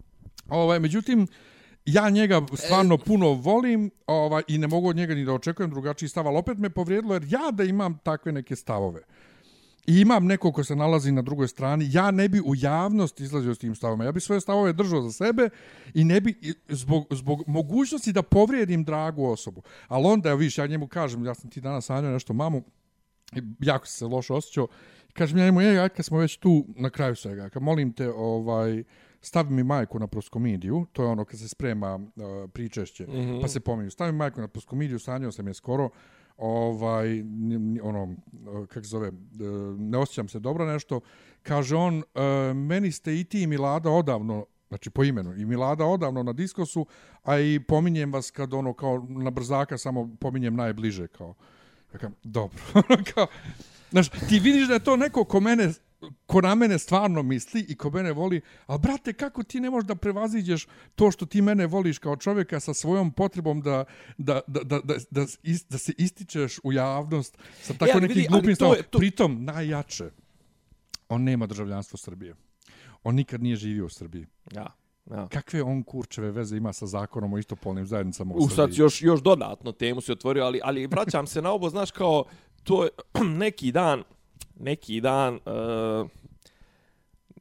Ovaj, 0.50 0.80
međutim, 0.80 1.28
ja 1.86 2.10
njega 2.10 2.42
stvarno 2.54 2.98
puno 2.98 3.34
volim 3.34 3.92
ovaj, 4.08 4.44
i 4.48 4.58
ne 4.58 4.68
mogu 4.68 4.90
od 4.90 4.96
njega 4.96 5.16
ni 5.16 5.26
da 5.26 5.34
očekujem 5.34 5.72
drugačiji 5.72 6.10
stav, 6.10 6.28
ali 6.28 6.38
opet 6.38 6.58
me 6.58 6.70
povrijedilo 6.70 7.14
jer 7.14 7.24
ja 7.30 7.52
da 7.52 7.64
imam 7.64 7.98
takve 8.04 8.32
neke 8.32 8.56
stavove 8.56 9.02
i 9.88 10.02
imam 10.02 10.26
neko 10.26 10.52
ko 10.52 10.64
se 10.64 10.76
nalazi 10.76 11.12
na 11.12 11.22
drugoj 11.22 11.48
strani, 11.48 11.90
ja 11.92 12.12
ne 12.12 12.30
bi 12.30 12.42
u 12.42 12.54
javnost 12.56 13.20
izlazio 13.20 13.56
s 13.56 13.60
tim 13.60 13.76
stavama. 13.76 14.04
Ja 14.04 14.12
bi 14.12 14.20
svoje 14.20 14.42
stavove 14.42 14.74
držao 14.74 15.02
za 15.02 15.12
sebe 15.12 15.50
i 15.94 16.04
ne 16.04 16.22
bi 16.22 16.54
zbog, 16.70 17.08
zbog 17.12 17.44
mogućnosti 17.48 18.14
da 18.14 18.22
povrijedim 18.22 18.84
dragu 18.84 19.26
osobu. 19.26 19.62
Ali 19.88 20.06
onda, 20.06 20.30
evo 20.30 20.38
viš, 20.38 20.58
ja 20.58 20.68
njemu 20.68 20.88
kažem, 20.88 21.26
ja 21.26 21.34
sam 21.34 21.50
ti 21.50 21.62
danas 21.62 21.86
sanjao 21.86 22.12
nešto 22.12 22.34
mamu, 22.34 22.64
jako 23.60 23.88
se 23.88 24.06
loše 24.06 24.34
osjećao, 24.34 24.68
kažem 25.14 25.38
ja 25.38 25.46
njemu, 25.46 25.62
ej, 25.62 25.80
ajde 25.80 25.96
kad 25.96 26.06
smo 26.06 26.18
već 26.18 26.38
tu 26.38 26.66
na 26.76 26.90
kraju 26.90 27.16
svega, 27.16 27.50
kad 27.50 27.64
molim 27.64 27.94
te, 27.94 28.10
ovaj, 28.10 28.84
stavi 29.22 29.50
mi 29.50 29.64
majku 29.64 30.00
na 30.00 30.08
proskomidiju, 30.08 30.86
to 30.94 31.04
je 31.04 31.10
ono 31.10 31.26
kad 31.26 31.40
se 31.40 31.48
sprema 31.48 31.96
uh, 31.96 32.50
pričešće, 32.54 33.08
mm 33.08 33.12
-hmm. 33.12 33.42
pa 33.42 33.48
se 33.48 33.60
pominju, 33.60 33.92
stavi 33.92 34.12
mi 34.12 34.18
majku 34.18 34.42
na 34.42 34.48
proskomidiju, 34.48 35.00
sanjao 35.00 35.32
sam 35.32 35.48
je 35.48 35.54
skoro, 35.54 35.90
ovaj, 36.38 37.24
ono, 37.84 38.04
uh, 38.04 38.68
kako 38.68 38.84
se 38.84 38.90
zove, 38.90 39.08
uh, 39.08 39.80
ne 39.80 39.98
osjećam 39.98 40.28
se 40.28 40.40
dobro 40.40 40.66
nešto, 40.66 41.00
kaže 41.44 41.76
on, 41.76 41.98
uh, 41.98 42.56
meni 42.56 42.92
ste 42.92 43.20
i 43.20 43.24
ti 43.24 43.42
i 43.42 43.48
Milada 43.48 43.90
odavno 43.90 44.46
znači 44.72 44.90
po 44.90 45.04
imenu. 45.04 45.36
I 45.36 45.46
Milada 45.46 45.86
odavno 45.86 46.24
na 46.24 46.34
diskosu, 46.34 46.86
a 47.24 47.40
i 47.40 47.60
pominjem 47.68 48.14
vas 48.14 48.32
kad 48.32 48.54
ono 48.54 48.74
kao 48.74 49.06
na 49.10 49.30
brzaka 49.30 49.78
samo 49.78 50.16
pominjem 50.20 50.56
najbliže 50.56 51.08
kao. 51.08 51.34
Ja 51.94 52.00
kao, 52.02 52.12
dobro. 52.24 52.62
kao, 53.14 53.28
znaš, 53.92 54.10
ti 54.10 54.40
vidiš 54.40 54.68
da 54.68 54.74
je 54.74 54.80
to 54.80 54.98
neko 54.98 55.24
ko 55.26 55.40
mene 55.40 55.74
ko 56.26 56.42
na 56.42 56.56
mene 56.56 56.80
stvarno 56.80 57.24
misli 57.24 57.62
i 57.62 57.76
ko 57.76 57.90
mene 57.90 58.12
voli, 58.12 58.42
ali 58.66 58.80
brate, 58.80 59.14
kako 59.14 59.44
ti 59.44 59.60
ne 59.60 59.70
možeš 59.70 59.88
da 59.88 59.96
prevaziđeš 59.96 60.68
to 60.96 61.12
što 61.12 61.26
ti 61.26 61.42
mene 61.42 61.68
voliš 61.68 61.98
kao 61.98 62.18
čovjeka 62.18 62.60
sa 62.60 62.74
svojom 62.74 63.12
potrebom 63.12 63.62
da, 63.62 63.84
da, 64.18 64.42
da, 64.48 64.64
da, 64.64 64.80
da, 64.80 64.94
da, 65.12 65.26
is, 65.44 65.66
da 65.66 65.78
se 65.78 65.94
ističeš 65.98 66.60
u 66.64 66.74
javnost 66.74 67.38
sa 67.62 67.74
tako 67.74 67.92
ali 67.94 68.02
nekim 68.02 68.16
vidi, 68.16 68.28
glupim 68.28 68.56
stavom. 68.56 68.76
to- 68.90 68.98
Pritom, 68.98 69.46
najjače, 69.46 70.10
on 71.10 71.24
nema 71.24 71.48
državljanstvo 71.48 71.98
Srbije. 71.98 72.36
On 73.04 73.16
nikad 73.16 73.44
nije 73.44 73.56
živio 73.56 73.86
u 73.86 73.90
Srbiji. 73.90 74.26
Ja. 74.52 74.68
Ja. 75.12 75.28
Kakve 75.28 75.64
on 75.64 75.84
kurčeve 75.84 76.32
veze 76.32 76.58
ima 76.58 76.74
sa 76.74 76.86
zakonom 76.86 77.34
o 77.34 77.38
istopolnim 77.38 77.86
zajednicama 77.86 78.34
u, 78.34 78.38
U 78.38 78.42
Srbiji? 78.42 78.56
sad 78.56 78.76
si 78.76 78.82
još, 78.82 79.02
još 79.02 79.22
dodatno 79.22 79.72
temu 79.72 80.02
se 80.02 80.12
otvorio, 80.12 80.44
ali, 80.44 80.60
ali 80.64 80.88
vraćam 80.88 81.28
se 81.28 81.42
na 81.42 81.52
ovo, 81.52 81.70
znaš, 81.70 81.92
kao 81.92 82.24
to 82.64 82.84
je 82.84 82.92
neki 83.44 83.72
dan, 83.72 84.04
neki 84.60 85.02
dan, 85.02 85.40
uh, 85.48 86.06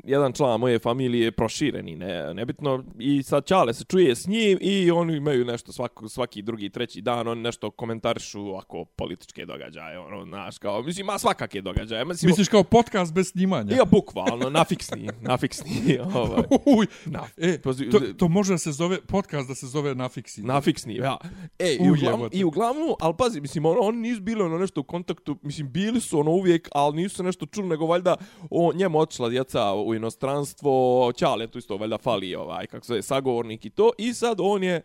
jedan 0.04 0.32
član 0.32 0.60
moje 0.60 0.78
familije 0.78 1.24
je 1.24 1.30
prošireni, 1.30 1.96
ne, 1.96 2.34
nebitno, 2.34 2.84
i 2.98 3.22
sad 3.22 3.46
Ćale 3.46 3.74
se 3.74 3.84
čuje 3.84 4.16
s 4.16 4.26
njim 4.26 4.58
i 4.60 4.90
oni 4.90 5.16
imaju 5.16 5.44
nešto 5.44 5.72
svaki, 5.72 6.08
svaki 6.08 6.42
drugi, 6.42 6.70
treći 6.70 7.00
dan, 7.00 7.28
oni 7.28 7.42
nešto 7.42 7.70
komentarišu 7.70 8.40
ovako 8.40 8.84
političke 8.84 9.46
događaje, 9.46 9.98
ono, 9.98 10.24
znaš, 10.24 10.58
kao, 10.58 10.82
mislim, 10.82 11.06
ima 11.06 11.18
svakake 11.18 11.60
događaje, 11.60 12.04
mislim, 12.04 12.28
Misliš 12.28 12.48
kao 12.48 12.62
podcast 12.62 13.14
bez 13.14 13.30
snimanja? 13.30 13.76
ja, 13.76 13.84
bukvalno, 13.84 14.50
nafiksni, 14.50 15.08
nafiksni, 15.30 15.98
ovaj, 16.14 16.42
Uj, 16.78 16.86
na, 17.06 17.22
e, 17.36 17.58
to, 17.60 17.72
to 18.16 18.28
može 18.28 18.52
da 18.52 18.58
se 18.58 18.72
zove, 18.72 19.00
podcast 19.00 19.48
da 19.48 19.54
se 19.54 19.66
zove 19.66 19.94
Nafiksi. 19.94 20.42
Nafiksni, 20.42 20.94
ja. 20.94 21.16
E, 21.58 21.74
i 21.80 21.90
uglavnom, 21.90 22.28
i 22.32 22.44
uglavnom, 22.44 22.94
ali 23.00 23.14
pazi, 23.18 23.40
mislim, 23.40 23.66
ono, 23.66 23.80
oni 23.80 23.98
nisu 23.98 24.20
bili 24.20 24.42
ono 24.42 24.58
nešto 24.58 24.80
u 24.80 24.84
kontaktu, 24.84 25.36
mislim, 25.42 25.72
bili 25.72 26.00
su 26.00 26.20
ono 26.20 26.30
uvijek, 26.30 26.68
ali 26.72 26.96
nisu 26.96 27.16
se 27.16 27.22
nešto 27.22 27.46
čuli, 27.46 27.68
nego 27.68 27.86
valjda 27.86 28.16
o, 28.50 28.72
njemu 28.74 28.98
otišla 28.98 29.28
djeca 29.28 29.72
u 29.72 29.94
inostranstvo, 30.00 31.12
Ćale 31.16 31.46
tu 31.46 31.58
isto 31.58 31.76
valjda 31.76 31.98
fali, 31.98 32.34
ovaj, 32.34 32.66
kako 32.66 32.86
se 32.86 32.94
je, 32.94 33.02
sagovornik 33.02 33.64
i 33.64 33.70
to, 33.70 33.90
i 33.98 34.14
sad 34.14 34.38
on 34.40 34.62
je, 34.62 34.80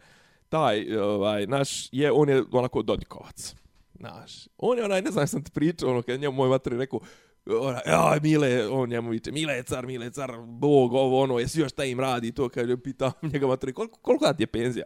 taj, 0.49 0.97
ovaj, 0.97 1.47
naš, 1.47 1.89
je, 1.91 2.11
on 2.11 2.29
je 2.29 2.43
onako 2.51 2.81
Dodikovac. 2.81 3.55
Naš. 3.93 4.47
On 4.57 4.77
je 4.77 4.85
onaj, 4.85 5.01
ne 5.01 5.11
znam, 5.11 5.27
sam 5.27 5.43
ti 5.43 5.51
pričao, 5.51 5.89
ono, 5.89 6.01
kad 6.01 6.19
njemu 6.19 6.35
moj 6.35 6.49
materi 6.49 6.77
rekao, 6.77 6.99
ona, 7.45 7.81
aj, 7.85 8.19
Mile, 8.23 8.67
on 8.67 8.89
njemu 8.89 9.09
viče, 9.09 9.31
Mile 9.31 9.53
je 9.53 9.63
car, 9.63 9.85
Mile 9.85 10.05
je 10.05 10.11
car, 10.11 10.31
bog, 10.45 10.93
ovo, 10.93 11.21
ono, 11.21 11.39
jesi 11.39 11.59
još 11.59 11.71
šta 11.71 11.83
im 11.83 11.99
radi, 11.99 12.31
to, 12.31 12.49
kad 12.49 12.69
je 12.69 12.83
pitao 12.83 13.11
njega 13.33 13.47
materi, 13.47 13.73
koliko, 13.73 13.99
koliko 13.99 14.25
da 14.25 14.33
ti 14.33 14.43
je 14.43 14.47
penzija? 14.47 14.85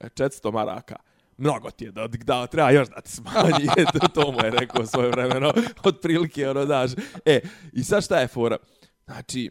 E, 0.00 0.08
400 0.08 0.52
maraka. 0.52 0.96
Mnogo 1.38 1.70
ti 1.70 1.84
je 1.84 1.90
da, 1.90 2.06
da 2.06 2.46
treba 2.46 2.70
još 2.70 2.88
da 2.88 3.00
ti 3.00 3.10
smanji. 3.10 3.66
to, 4.00 4.08
to 4.08 4.32
mu 4.32 4.38
je 4.44 4.50
rekao 4.50 4.86
svoje 4.86 5.10
vremeno. 5.10 5.52
otprilike 5.84 6.48
ono, 6.48 6.64
daš. 6.64 6.90
E, 7.24 7.40
i 7.72 7.84
sad 7.84 8.04
šta 8.04 8.20
je 8.20 8.28
fora? 8.28 8.56
Znači, 9.08 9.50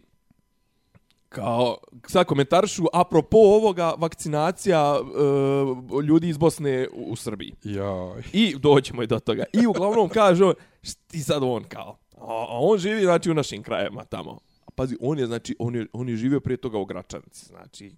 kao, 1.29 1.77
sad 2.07 2.25
komentarišu, 2.25 2.83
apropo 2.93 3.37
ovoga, 3.37 3.93
vakcinacija 3.97 4.99
uh, 5.01 6.03
ljudi 6.03 6.29
iz 6.29 6.37
Bosne 6.37 6.87
u, 6.93 7.11
u 7.11 7.15
Srbiji. 7.15 7.53
Jaj. 7.63 8.21
I 8.33 8.55
doćemo 8.59 9.03
i 9.03 9.07
do 9.07 9.19
toga. 9.19 9.43
I 9.53 9.67
uglavnom 9.67 10.09
kaže 10.09 10.45
on, 10.45 10.53
šti 10.81 11.19
sad 11.19 11.43
on 11.43 11.63
kao, 11.63 11.97
a, 12.17 12.45
a 12.49 12.57
on 12.59 12.77
živi 12.77 13.01
znači 13.01 13.31
u 13.31 13.33
našim 13.33 13.63
krajevima 13.63 14.05
tamo. 14.05 14.39
A 14.65 14.71
pazi, 14.75 14.97
on 15.01 15.19
je 15.19 15.25
znači 15.25 15.55
on 15.59 15.75
je 15.75 15.87
on 15.93 16.09
je 16.09 16.15
živio 16.15 16.39
prije 16.39 16.57
toga 16.57 16.77
u 16.77 16.85
Gračanici, 16.85 17.45
znači 17.45 17.91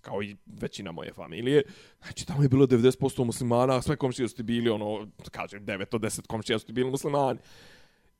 kao 0.00 0.22
i 0.22 0.36
većina 0.46 0.92
moje 0.92 1.12
familije. 1.12 1.62
Znači 2.02 2.26
tamo 2.26 2.42
je 2.42 2.48
bilo 2.48 2.66
90% 2.66 3.24
muslimana, 3.24 3.82
sve 3.82 3.96
komšije 3.96 4.28
su 4.28 4.36
ti 4.36 4.42
bili 4.42 4.70
ono, 4.70 5.06
kažem 5.30 5.66
9 5.66 5.86
od 5.92 6.00
10 6.00 6.26
komšija 6.26 6.58
su 6.58 6.66
ti 6.66 6.72
bili 6.72 6.90
muslimani. 6.90 7.38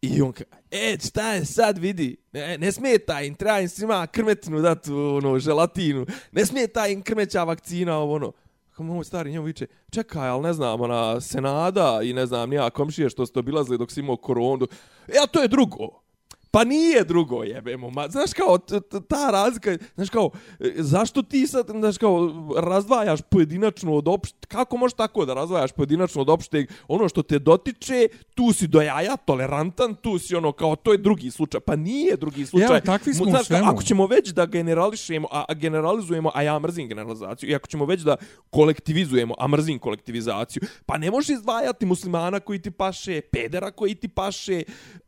I 0.02 0.22
on 0.22 0.32
ka, 0.32 0.44
e, 0.70 0.96
šta 1.06 1.32
je 1.32 1.44
sad, 1.44 1.78
vidi, 1.78 2.16
ne, 2.32 2.58
ne 2.58 2.72
smeta 2.72 3.20
im, 3.20 3.34
treba 3.34 3.60
im 3.60 3.68
svima 3.68 4.06
krmetinu 4.06 4.60
dati, 4.60 4.92
ono, 4.92 5.38
želatinu, 5.38 6.06
ne 6.32 6.46
smeta 6.46 6.86
im 6.86 7.02
krmeća 7.02 7.44
vakcina, 7.44 7.98
ovo, 7.98 8.14
ono. 8.14 8.32
Kako 8.70 8.82
moj 8.82 9.04
stari 9.04 9.30
njemu 9.30 9.44
viče, 9.44 9.66
čekaj, 9.90 10.28
ali 10.28 10.42
ne 10.42 10.52
znam, 10.52 10.80
ona, 10.80 11.20
Senada 11.20 12.00
i 12.02 12.12
ne 12.12 12.26
znam, 12.26 12.50
nija 12.50 12.70
komšije 12.70 13.10
što 13.10 13.26
ste 13.26 13.38
obilazili 13.38 13.78
dok 13.78 13.90
si 13.90 14.00
imao 14.00 14.16
koronu, 14.16 14.66
e, 15.08 15.18
a 15.22 15.26
to 15.26 15.42
je 15.42 15.48
drugo. 15.48 16.01
Pa 16.54 16.64
nije 16.64 17.04
drugo 17.04 17.42
jebemo, 17.42 17.90
ma, 17.90 18.08
znaš 18.08 18.32
kao, 18.32 18.58
ta 19.08 19.30
razlika, 19.30 19.78
znaš 19.94 20.10
kao, 20.10 20.30
e, 20.60 20.72
zašto 20.76 21.22
ti 21.22 21.46
sad, 21.46 21.66
znaš 21.70 21.98
kao, 21.98 22.32
razdvajaš 22.56 23.20
pojedinačno 23.30 23.94
od 23.94 24.08
opšte, 24.08 24.46
kako 24.48 24.76
možeš 24.76 24.94
tako 24.94 25.24
da 25.24 25.34
razdvajaš 25.34 25.72
pojedinačno 25.72 26.20
od 26.20 26.28
opšteg, 26.28 26.70
ono 26.88 27.08
što 27.08 27.22
te 27.22 27.38
dotiče, 27.38 28.08
tu 28.34 28.52
si 28.52 28.66
do 28.66 28.82
jaja, 28.82 29.16
tolerantan, 29.16 29.94
tu 29.94 30.18
si 30.18 30.34
ono, 30.34 30.52
kao, 30.52 30.76
to 30.76 30.92
je 30.92 30.98
drugi 30.98 31.30
slučaj, 31.30 31.60
pa 31.60 31.76
nije 31.76 32.16
drugi 32.16 32.46
slučaj. 32.46 32.68
ali 32.70 32.80
takvi 32.80 33.14
smo 33.14 33.24
znaš, 33.24 33.38
kao, 33.38 33.44
svemu. 33.44 33.70
Ako 33.70 33.82
ćemo 33.82 34.06
već 34.06 34.28
da 34.28 34.46
generališemo, 34.46 35.28
a, 35.30 35.44
a 35.48 35.54
generalizujemo, 35.54 36.30
a 36.34 36.42
ja 36.42 36.58
mrzim 36.58 36.88
generalizaciju, 36.88 37.50
i 37.50 37.54
ako 37.54 37.66
ćemo 37.66 37.84
već 37.84 38.00
da 38.00 38.16
kolektivizujemo, 38.50 39.34
a 39.38 39.48
mrzim 39.48 39.78
kolektivizaciju, 39.78 40.62
pa 40.86 40.98
ne 40.98 41.10
možeš 41.10 41.28
izdvajati 41.28 41.86
muslimana 41.86 42.40
koji 42.40 42.58
ti 42.58 42.70
paše, 42.70 43.20
pedera 43.20 43.70
koji 43.70 43.94
ti 43.94 44.08
paše, 44.08 44.62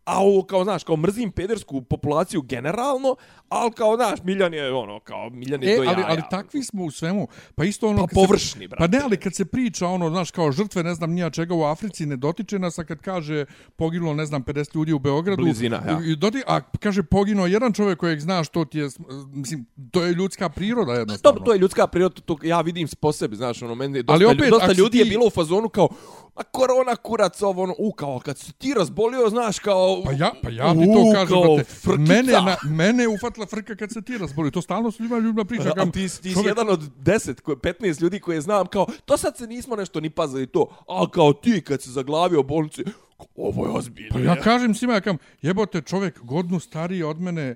a 0.05 0.23
ovo 0.23 0.43
kao, 0.43 0.65
znaš, 0.65 0.85
kao 0.85 0.97
mrzim 0.97 1.34
pedersku 1.35 1.83
populaciju 1.83 2.43
generalno, 2.43 3.17
ali 3.49 3.73
kao, 3.73 3.97
znaš, 3.97 4.19
Miljan 4.23 4.55
je 4.55 4.73
ono, 4.73 5.01
kao, 5.01 5.31
Miljan 5.31 5.63
je 5.63 5.73
E, 5.73 5.77
do 5.77 5.83
jaja. 5.83 5.95
ali, 5.97 6.05
ali 6.09 6.23
takvi 6.31 6.63
smo 6.63 6.85
u 6.85 6.91
svemu. 6.91 7.27
Pa 7.55 7.65
isto 7.65 7.89
ono... 7.89 8.07
Pa 8.07 8.15
površni, 8.15 8.69
brate. 8.69 8.81
Pa 8.81 8.87
ne, 8.89 9.05
ali 9.05 9.17
kad 9.17 9.35
se 9.35 9.45
priča 9.45 9.87
ono, 9.87 10.11
znaš, 10.11 10.31
kao 10.31 10.53
žrtve, 10.53 10.83
ne 10.83 10.95
znam 10.95 11.11
nija 11.13 11.31
čega 11.31 11.55
u 11.55 11.63
Africi, 11.63 12.07
ne 12.07 12.17
dotiče 12.17 12.59
nas, 12.59 12.79
a 12.79 12.85
kad 12.85 12.99
kaže 12.99 13.45
poginulo, 13.77 14.15
ne 14.15 14.27
znam, 14.27 14.45
50 14.45 14.77
ljudi 14.77 14.93
u 14.93 14.99
Beogradu. 14.99 15.43
Blizina, 15.43 15.77
ja. 15.79 16.01
i 16.05 16.17
doti, 16.17 16.43
a 16.47 16.61
kaže 16.61 17.03
poginuo 17.03 17.47
jedan 17.47 17.73
čovjek 17.73 17.99
kojeg 17.99 18.21
znaš, 18.21 18.49
to 18.49 18.65
ti 18.65 18.79
je, 18.79 18.89
mislim, 19.27 19.67
to 19.91 20.03
je 20.03 20.13
ljudska 20.13 20.49
priroda 20.49 20.93
jednostavno. 20.93 21.33
Dobro, 21.33 21.45
to 21.45 21.53
je 21.53 21.59
ljudska 21.59 21.87
priroda, 21.87 22.15
to 22.17 22.39
ja 22.43 22.61
vidim 22.61 22.89
po 23.01 23.13
sebi, 23.13 23.37
znaš, 23.37 23.63
ono, 23.63 23.75
meni 23.75 23.99
je 23.99 24.03
dosta, 24.03 24.15
Ali 24.15 24.25
ali 24.25 24.35
opet, 24.35 24.51
dosta 24.51 24.73
ljudi 24.73 24.99
je 24.99 25.05
ti- 25.05 25.11
bilo 25.11 25.27
u 25.27 25.31
fazonu 25.31 25.69
kao, 25.69 25.89
a 26.35 26.43
korona 26.43 26.97
kurac, 26.97 27.43
ovo, 27.43 27.63
ono, 27.63 27.75
u, 27.79 27.93
kao, 27.93 28.21
kad 28.25 28.39
se 28.39 28.53
ti 28.53 28.75
razbolio, 28.75 29.29
znaš, 29.29 29.59
kao... 29.59 30.03
Pa 30.05 30.13
ja, 30.13 30.33
pa 30.43 30.51
ja 30.51 30.73
ti 30.73 30.87
to 30.95 31.13
kažem, 31.13 31.29
kao, 31.29 31.55
brate. 31.55 31.71
frkica. 31.71 32.13
Mene, 32.13 32.33
na, 32.33 32.57
mene 32.65 33.03
je 33.03 33.09
ufatila 33.09 33.47
frka 33.47 33.77
kad 33.77 33.93
se 33.93 34.03
ti 34.03 34.19
razboli. 34.19 34.51
To 34.51 34.63
stalno 34.63 34.91
su 34.91 35.03
ljudima, 35.03 35.21
ljudima 35.21 35.45
priča. 35.45 35.69
A 35.69 35.75
Kam, 35.75 35.93
ti, 35.93 36.01
ti 36.23 36.35
si 36.35 36.47
jedan 36.47 36.69
od 36.71 36.81
10, 36.99 37.41
ko- 37.41 37.55
15 37.55 38.03
ljudi 38.03 38.21
koje 38.21 38.41
znam, 38.41 38.67
kao, 38.67 38.87
to 39.05 39.17
sad 39.17 39.37
se 39.37 39.47
nismo 39.47 39.77
nešto 39.77 40.01
ni 40.01 40.11
pazili 40.11 40.47
to, 40.47 40.77
a 40.89 41.11
kao 41.11 41.33
ti 41.33 41.61
kad 41.61 41.83
se 41.83 41.91
zaglavio 41.91 42.41
u 42.41 42.43
bolnici, 42.43 42.85
kao, 42.85 43.27
ovo 43.37 43.67
je 43.67 43.73
ozbiljno. 43.73 44.11
Pa 44.13 44.19
ja 44.21 44.41
kažem 44.41 44.75
svima, 44.75 44.95
ja 44.95 45.01
kam, 45.01 45.17
jebote 45.43 45.81
čovjek 45.81 46.21
godnu 46.23 46.61
stariji 46.61 47.03
od 47.03 47.21
mene, 47.21 47.55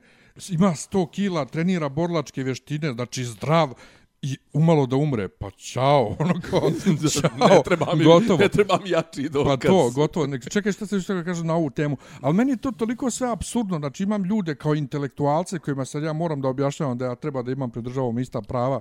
ima 0.48 0.70
100 0.70 1.10
kila, 1.10 1.44
trenira 1.44 1.88
borlačke 1.88 2.42
vještine, 2.42 2.92
znači 2.92 3.24
zdrav 3.24 3.74
i 4.22 4.36
umalo 4.52 4.86
da 4.86 4.96
umre. 4.96 5.28
Pa 5.28 5.50
čao, 5.50 6.06
ono 6.18 6.34
kao, 6.50 6.60
čao, 7.12 7.48
ne 7.48 7.62
treba 7.64 7.94
mi, 7.94 8.04
gotovo. 8.04 8.38
ne 8.38 8.48
treba 8.48 8.78
mi 8.84 8.90
jači 8.90 9.28
dokaz. 9.28 9.56
Pa 9.60 9.68
to, 9.68 9.90
gotovo. 9.94 10.26
Nek, 10.26 10.50
čekaj 10.50 10.72
šta 10.72 10.86
se 10.86 11.00
što 11.00 11.14
da 11.14 11.24
kažem 11.24 11.46
na 11.46 11.54
ovu 11.54 11.70
temu. 11.70 11.96
Ali 12.20 12.34
meni 12.34 12.50
je 12.52 12.56
to 12.56 12.70
toliko 12.70 13.10
sve 13.10 13.30
absurdno. 13.30 13.78
Znači 13.78 14.02
imam 14.02 14.24
ljude 14.24 14.54
kao 14.54 14.74
intelektualce 14.74 15.58
kojima 15.58 15.84
sad 15.84 16.02
ja 16.02 16.12
moram 16.12 16.40
da 16.40 16.48
objašnjavam 16.48 16.98
da 16.98 17.04
ja 17.04 17.14
treba 17.14 17.42
da 17.42 17.52
imam 17.52 17.70
pred 17.70 17.84
državom 17.84 18.18
ista 18.18 18.40
prava 18.42 18.80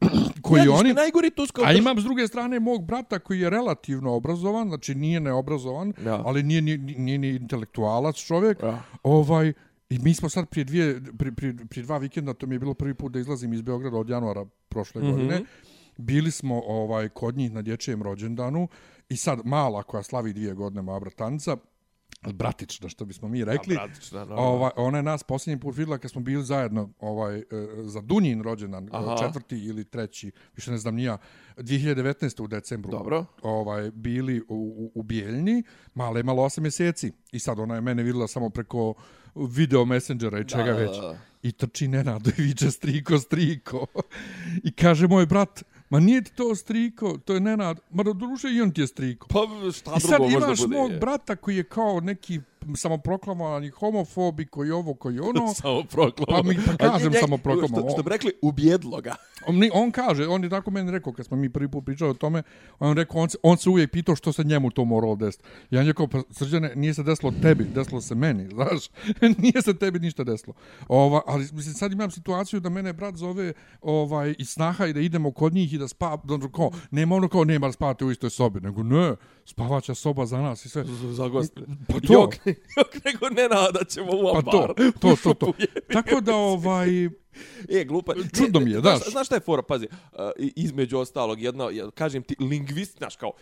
koji 0.42 0.60
Ja, 0.60 0.72
oni... 0.72 0.92
Najgori 0.92 1.30
tu 1.30 1.46
skoro... 1.46 1.66
A 1.68 1.72
imam 1.72 2.00
s 2.00 2.04
druge 2.04 2.26
strane 2.26 2.60
mog 2.60 2.84
brata 2.84 3.18
koji 3.18 3.40
je 3.40 3.50
relativno 3.50 4.14
obrazovan, 4.14 4.68
znači 4.68 4.94
nije 4.94 5.20
neobrazovan, 5.20 5.92
Ja. 6.04 6.22
ali 6.24 6.42
nije 6.42 6.62
ni, 6.62 6.76
nije 6.78 7.18
ni 7.18 7.28
intelektualac 7.28 8.16
čovjek. 8.16 8.62
Ja. 8.62 8.82
Ovaj, 9.02 9.52
I 9.90 9.98
mi 9.98 10.14
smo 10.14 10.28
sad 10.28 10.48
prije, 10.48 10.64
dvije, 10.64 11.00
prije, 11.18 11.32
prije, 11.32 11.56
prije 11.68 11.84
dva 11.84 11.98
vikenda, 11.98 12.34
to 12.34 12.46
mi 12.46 12.54
je 12.54 12.58
bilo 12.58 12.74
prvi 12.74 12.94
put 12.94 13.12
da 13.12 13.18
izlazim 13.18 13.52
iz 13.52 13.62
Beograda 13.62 13.96
od 13.96 14.08
januara 14.08 14.44
prošle 14.68 15.02
mm 15.02 15.04
-hmm. 15.04 15.10
godine, 15.10 15.44
bili 15.96 16.30
smo 16.30 16.62
ovaj 16.66 17.08
kod 17.08 17.36
njih 17.36 17.52
na 17.52 17.62
dječjem 17.62 18.02
rođendanu 18.02 18.68
i 19.08 19.16
sad 19.16 19.40
mala 19.44 19.82
koja 19.82 20.02
slavi 20.02 20.32
dvije 20.32 20.54
godine, 20.54 20.82
moja 20.82 21.00
bratanica, 21.00 21.56
bratična 22.22 22.88
što 22.88 23.04
bismo 23.04 23.28
mi 23.28 23.44
rekli, 23.44 23.74
Ja, 23.74 23.86
bratična, 23.86 24.26
ovaj, 24.30 24.70
ona 24.76 24.98
je 24.98 25.02
nas 25.02 25.22
posljednji 25.22 25.60
put 25.60 25.76
vidjela 25.76 25.98
kad 25.98 26.10
smo 26.10 26.20
bili 26.20 26.44
zajedno 26.44 26.90
ovaj, 26.98 27.38
e, 27.38 27.44
za 27.84 28.00
Dunjin 28.00 28.42
rođendan, 28.42 28.88
Aha. 28.92 29.16
četvrti 29.18 29.64
ili 29.64 29.84
treći, 29.84 30.32
više 30.56 30.70
ne 30.70 30.78
znam 30.78 30.94
nija, 30.94 31.18
2019. 31.56 32.42
u 32.42 32.46
decembru 32.46 32.90
Dobro. 32.90 33.24
ovaj, 33.42 33.90
bili 33.90 34.40
u, 34.40 34.44
u, 34.48 34.92
u 34.94 35.02
Bijeljni, 35.02 35.62
mala 35.94 36.18
je 36.18 36.20
imala 36.20 36.42
8 36.42 36.60
mjeseci 36.60 37.12
i 37.32 37.38
sad 37.38 37.58
ona 37.58 37.74
je 37.74 37.80
mene 37.80 38.02
vidjela 38.02 38.28
samo 38.28 38.50
preko 38.50 38.94
video 39.34 39.84
messengera 39.84 40.38
i 40.40 40.44
čega 40.44 40.64
Da, 40.64 40.72
da, 40.72 40.78
već. 40.78 40.96
da. 40.96 41.18
I 41.42 41.52
trči 41.52 41.88
Nenado 41.88 42.30
i 42.30 42.42
viče 42.42 42.70
striko, 42.70 43.18
striko. 43.18 43.86
I 44.64 44.72
kaže 44.72 45.08
moj 45.08 45.26
brat, 45.26 45.64
ma 45.90 46.00
nije 46.00 46.22
ti 46.24 46.32
to 46.32 46.54
striko, 46.54 47.18
to 47.18 47.34
je 47.34 47.40
Nenad. 47.40 47.80
Ma 47.90 48.02
do 48.02 48.12
duše 48.12 48.48
i 48.48 48.60
on 48.60 48.70
ti 48.70 48.80
je 48.80 48.86
striko. 48.86 49.28
Pa 49.28 49.40
šta 49.72 49.94
I 49.96 50.00
sad 50.00 50.10
drugo 50.10 50.24
možda 50.24 50.46
imaš 50.46 50.60
bude? 50.60 50.76
mog 50.76 50.90
brata 51.00 51.36
koji 51.36 51.56
je 51.56 51.64
kao 51.64 52.00
neki 52.00 52.40
samoproklamovani 52.76 53.68
homofobi, 53.70 54.46
koji 54.46 54.70
ovo, 54.70 54.94
koji 54.94 55.18
ono. 55.20 55.54
samo 55.54 55.82
proklamo. 55.82 56.42
Pa 56.42 56.48
mi- 56.48 56.58
pa 56.66 56.76
kažem 56.76 57.12
samo 57.20 57.38
proklamo. 57.38 57.78
Što, 57.80 57.90
što 57.90 58.02
bi 58.02 58.10
rekli, 58.10 58.32
ubjedlo 58.42 59.00
ga. 59.00 59.14
On, 59.46 59.60
on 59.72 59.90
kaže, 59.90 60.26
on 60.26 60.44
je 60.44 60.50
tako 60.50 60.70
meni 60.70 60.90
rekao, 60.90 61.12
kad 61.12 61.26
smo 61.26 61.36
mi 61.36 61.48
prvi 61.50 61.68
put 61.68 61.84
pričali 61.84 62.10
o 62.10 62.14
tome, 62.14 62.42
on 62.78 62.96
rekao, 62.96 63.20
on 63.20 63.28
se, 63.28 63.38
on 63.42 63.56
se 63.56 63.70
uvijek 63.70 63.90
pitao 63.90 64.16
što 64.16 64.32
se 64.32 64.44
njemu 64.44 64.70
to 64.70 64.84
moralo 64.84 65.16
desiti. 65.16 65.44
Ja 65.70 65.82
njegov, 65.82 66.08
pa 66.08 66.22
srđane, 66.30 66.72
nije 66.74 66.94
se 66.94 67.02
desilo 67.02 67.32
tebi, 67.42 67.64
desilo 67.64 68.00
se 68.00 68.14
meni, 68.14 68.48
znaš, 68.48 68.88
nije 69.38 69.62
se 69.62 69.74
tebi 69.74 69.98
ništa 69.98 70.24
desilo. 70.24 70.54
Ova, 70.88 71.22
ali 71.28 71.48
mislim, 71.52 71.74
sad 71.74 71.92
imam 71.92 72.10
situaciju 72.10 72.60
da 72.60 72.68
mene 72.68 72.92
brat 72.92 73.16
zove 73.16 73.52
ovaj, 73.80 74.34
i 74.38 74.44
snaha 74.44 74.86
i 74.86 74.92
da 74.92 75.00
idemo 75.00 75.32
kod 75.32 75.54
njih 75.54 75.72
i 75.72 75.78
da 75.78 75.88
spa, 75.88 76.18
ono 76.28 76.52
kao, 76.52 76.70
nema 76.90 77.14
ono 77.14 77.28
kao, 77.28 77.44
nema 77.44 77.66
da 77.66 77.72
spavate 77.72 78.04
u 78.04 78.10
istoj 78.10 78.30
sobi, 78.30 78.60
nego 78.60 78.82
ne, 78.82 79.14
spavaća 79.44 79.94
soba 79.94 80.26
za 80.26 80.38
nas 80.38 80.64
i 80.64 80.68
sve. 80.68 80.84
Za 81.12 81.28
goste. 81.28 81.60
Pa 81.88 82.00
to. 82.06 82.12
Jok, 82.12 82.34
jok, 82.76 83.04
nego 83.04 83.28
ne 83.28 83.48
nada 83.48 83.84
ćemo 83.84 84.12
u 84.12 84.34
Pa 84.34 84.50
to, 84.50 84.74
to, 85.00 85.16
to, 85.22 85.34
to. 85.34 85.52
Tako 85.94 86.20
da, 86.20 86.34
ovaj, 86.34 86.88
E, 87.80 87.84
glupa. 87.84 88.14
Čudno 88.36 88.60
mi 88.60 88.70
je. 88.70 88.80
Znaš, 88.80 89.10
znaš 89.10 89.26
šta 89.26 89.36
je 89.36 89.40
fora, 89.40 89.62
pazi, 89.62 89.86
uh, 90.12 90.18
između 90.36 90.98
ostalog, 90.98 91.40
jedno, 91.42 91.70
ja, 91.70 91.90
kažem 91.90 92.22
ti, 92.22 92.36
lingvist, 92.40 92.98
znaš, 92.98 93.16
kao, 93.16 93.32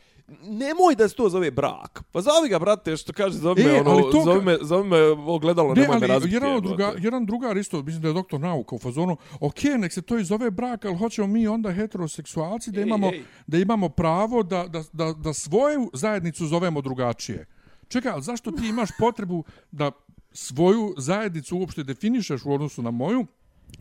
nemoj 0.42 0.94
da 0.94 1.08
se 1.08 1.14
to 1.14 1.28
zove 1.28 1.50
brak. 1.50 2.02
Pa 2.12 2.20
zovi 2.20 2.48
ga, 2.48 2.58
brate, 2.58 2.96
što 2.96 3.12
kaže, 3.12 3.38
zovi 3.38 3.62
E, 3.62 3.64
me, 3.64 3.80
ono, 3.80 4.02
to 4.02 4.22
zovi 4.24 4.44
me, 4.44 4.58
zovi 4.62 4.88
me 4.88 5.02
ogledalo, 5.08 5.74
Ne, 5.74 5.80
nemoj 5.80 5.96
me 5.98 6.04
ali 6.04 6.06
razbiti. 6.06 6.34
jedan, 6.34 6.60
druga, 6.62 6.92
jedan 6.98 7.26
drugar 7.26 7.56
isto, 7.56 7.82
mislim 7.82 8.02
da 8.02 8.08
je 8.08 8.14
doktor 8.14 8.40
nauka 8.40 8.74
u 8.74 8.78
fazonu, 8.78 9.16
ok, 9.40 9.62
nek 9.78 9.92
se 9.92 10.02
to 10.02 10.18
i 10.18 10.24
zove 10.24 10.50
brak, 10.50 10.84
ali 10.84 10.96
hoćemo 10.96 11.26
mi 11.26 11.46
onda 11.48 11.72
heteroseksualci 11.72 12.70
da 12.70 12.80
Ej, 12.80 12.86
imamo, 12.86 13.06
ej. 13.06 13.22
da 13.46 13.58
imamo 13.58 13.88
pravo 13.88 14.42
da, 14.42 14.66
da, 14.68 14.82
da, 14.92 15.12
da 15.12 15.32
svoju 15.32 15.90
zajednicu 15.92 16.46
zovemo 16.46 16.80
drugačije. 16.80 17.46
Čekaj, 17.88 18.12
ali 18.12 18.22
zašto 18.22 18.50
ti 18.50 18.68
imaš 18.68 18.88
potrebu 18.98 19.44
da 19.70 19.90
svoju 20.32 20.94
zajednicu 20.98 21.58
uopšte 21.58 21.82
definišeš 21.82 22.44
u 22.44 22.52
odnosu 22.52 22.82
na 22.82 22.90
moju 22.90 23.26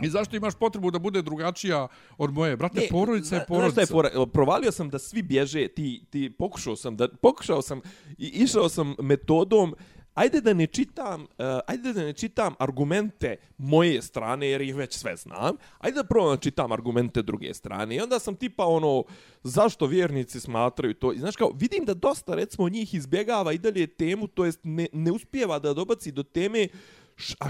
i 0.01 0.09
zašto 0.09 0.35
imaš 0.35 0.53
potrebu 0.55 0.91
da 0.91 0.99
bude 0.99 1.21
drugačija 1.21 1.87
od 2.17 2.33
moje? 2.33 2.57
Brate, 2.57 2.79
Ne, 2.79 2.87
porodica 2.91 3.35
je 3.35 3.39
Znaš 3.39 3.47
porodica. 3.47 3.81
je 3.81 3.87
Provalio 4.33 4.71
sam 4.71 4.89
da 4.89 4.99
svi 4.99 5.21
bježe, 5.21 5.67
ti, 5.67 6.05
ti 6.09 6.29
pokušao 6.39 6.75
sam 6.75 6.97
da, 6.97 7.07
pokušao 7.21 7.61
sam 7.61 7.81
i 8.17 8.27
išao 8.27 8.69
sam 8.69 8.95
metodom 8.99 9.75
Ajde 10.15 10.41
da 10.41 10.53
ne 10.53 10.67
čitam, 10.67 11.21
uh, 11.21 11.27
ajde 11.67 11.93
da 11.93 12.03
ne 12.03 12.13
čitam 12.13 12.53
argumente 12.59 13.35
moje 13.57 14.01
strane 14.01 14.47
jer 14.47 14.61
ih 14.61 14.75
već 14.75 14.93
sve 14.93 15.15
znam. 15.15 15.55
Ajde 15.79 15.95
da 15.95 16.03
probam 16.03 16.35
da 16.35 16.41
čitam 16.41 16.71
argumente 16.71 17.21
druge 17.21 17.53
strane. 17.53 17.95
I 17.95 17.99
onda 17.99 18.19
sam 18.19 18.35
tipa 18.35 18.65
ono 18.65 19.03
zašto 19.43 19.85
vjernici 19.87 20.39
smatraju 20.39 20.93
to. 20.93 21.13
I 21.13 21.19
znaš 21.19 21.35
kao 21.35 21.51
vidim 21.55 21.85
da 21.85 21.93
dosta 21.93 22.35
recimo 22.35 22.69
njih 22.69 22.93
izbjegava 22.93 23.53
i 23.53 23.57
dalje 23.57 23.87
temu, 23.87 24.27
to 24.27 24.45
jest 24.45 24.59
ne, 24.63 24.87
ne 24.93 25.11
uspijeva 25.11 25.59
da 25.59 25.73
dobaci 25.73 26.11
do 26.11 26.23
teme 26.23 26.67
š, 27.15 27.35
a 27.39 27.49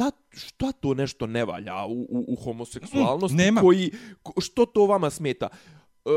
šta, 0.00 0.10
šta 0.32 0.72
to 0.72 0.94
nešto 0.94 1.26
ne 1.26 1.44
valja 1.44 1.84
u, 1.84 1.92
u, 1.92 2.24
u 2.28 2.36
homoseksualnosti 2.44 3.36
nema. 3.36 3.60
koji 3.60 3.92
ko- 4.22 4.40
što 4.40 4.66
to 4.66 4.86
vama 4.86 5.10
smeta? 5.10 5.48
E, 6.04 6.10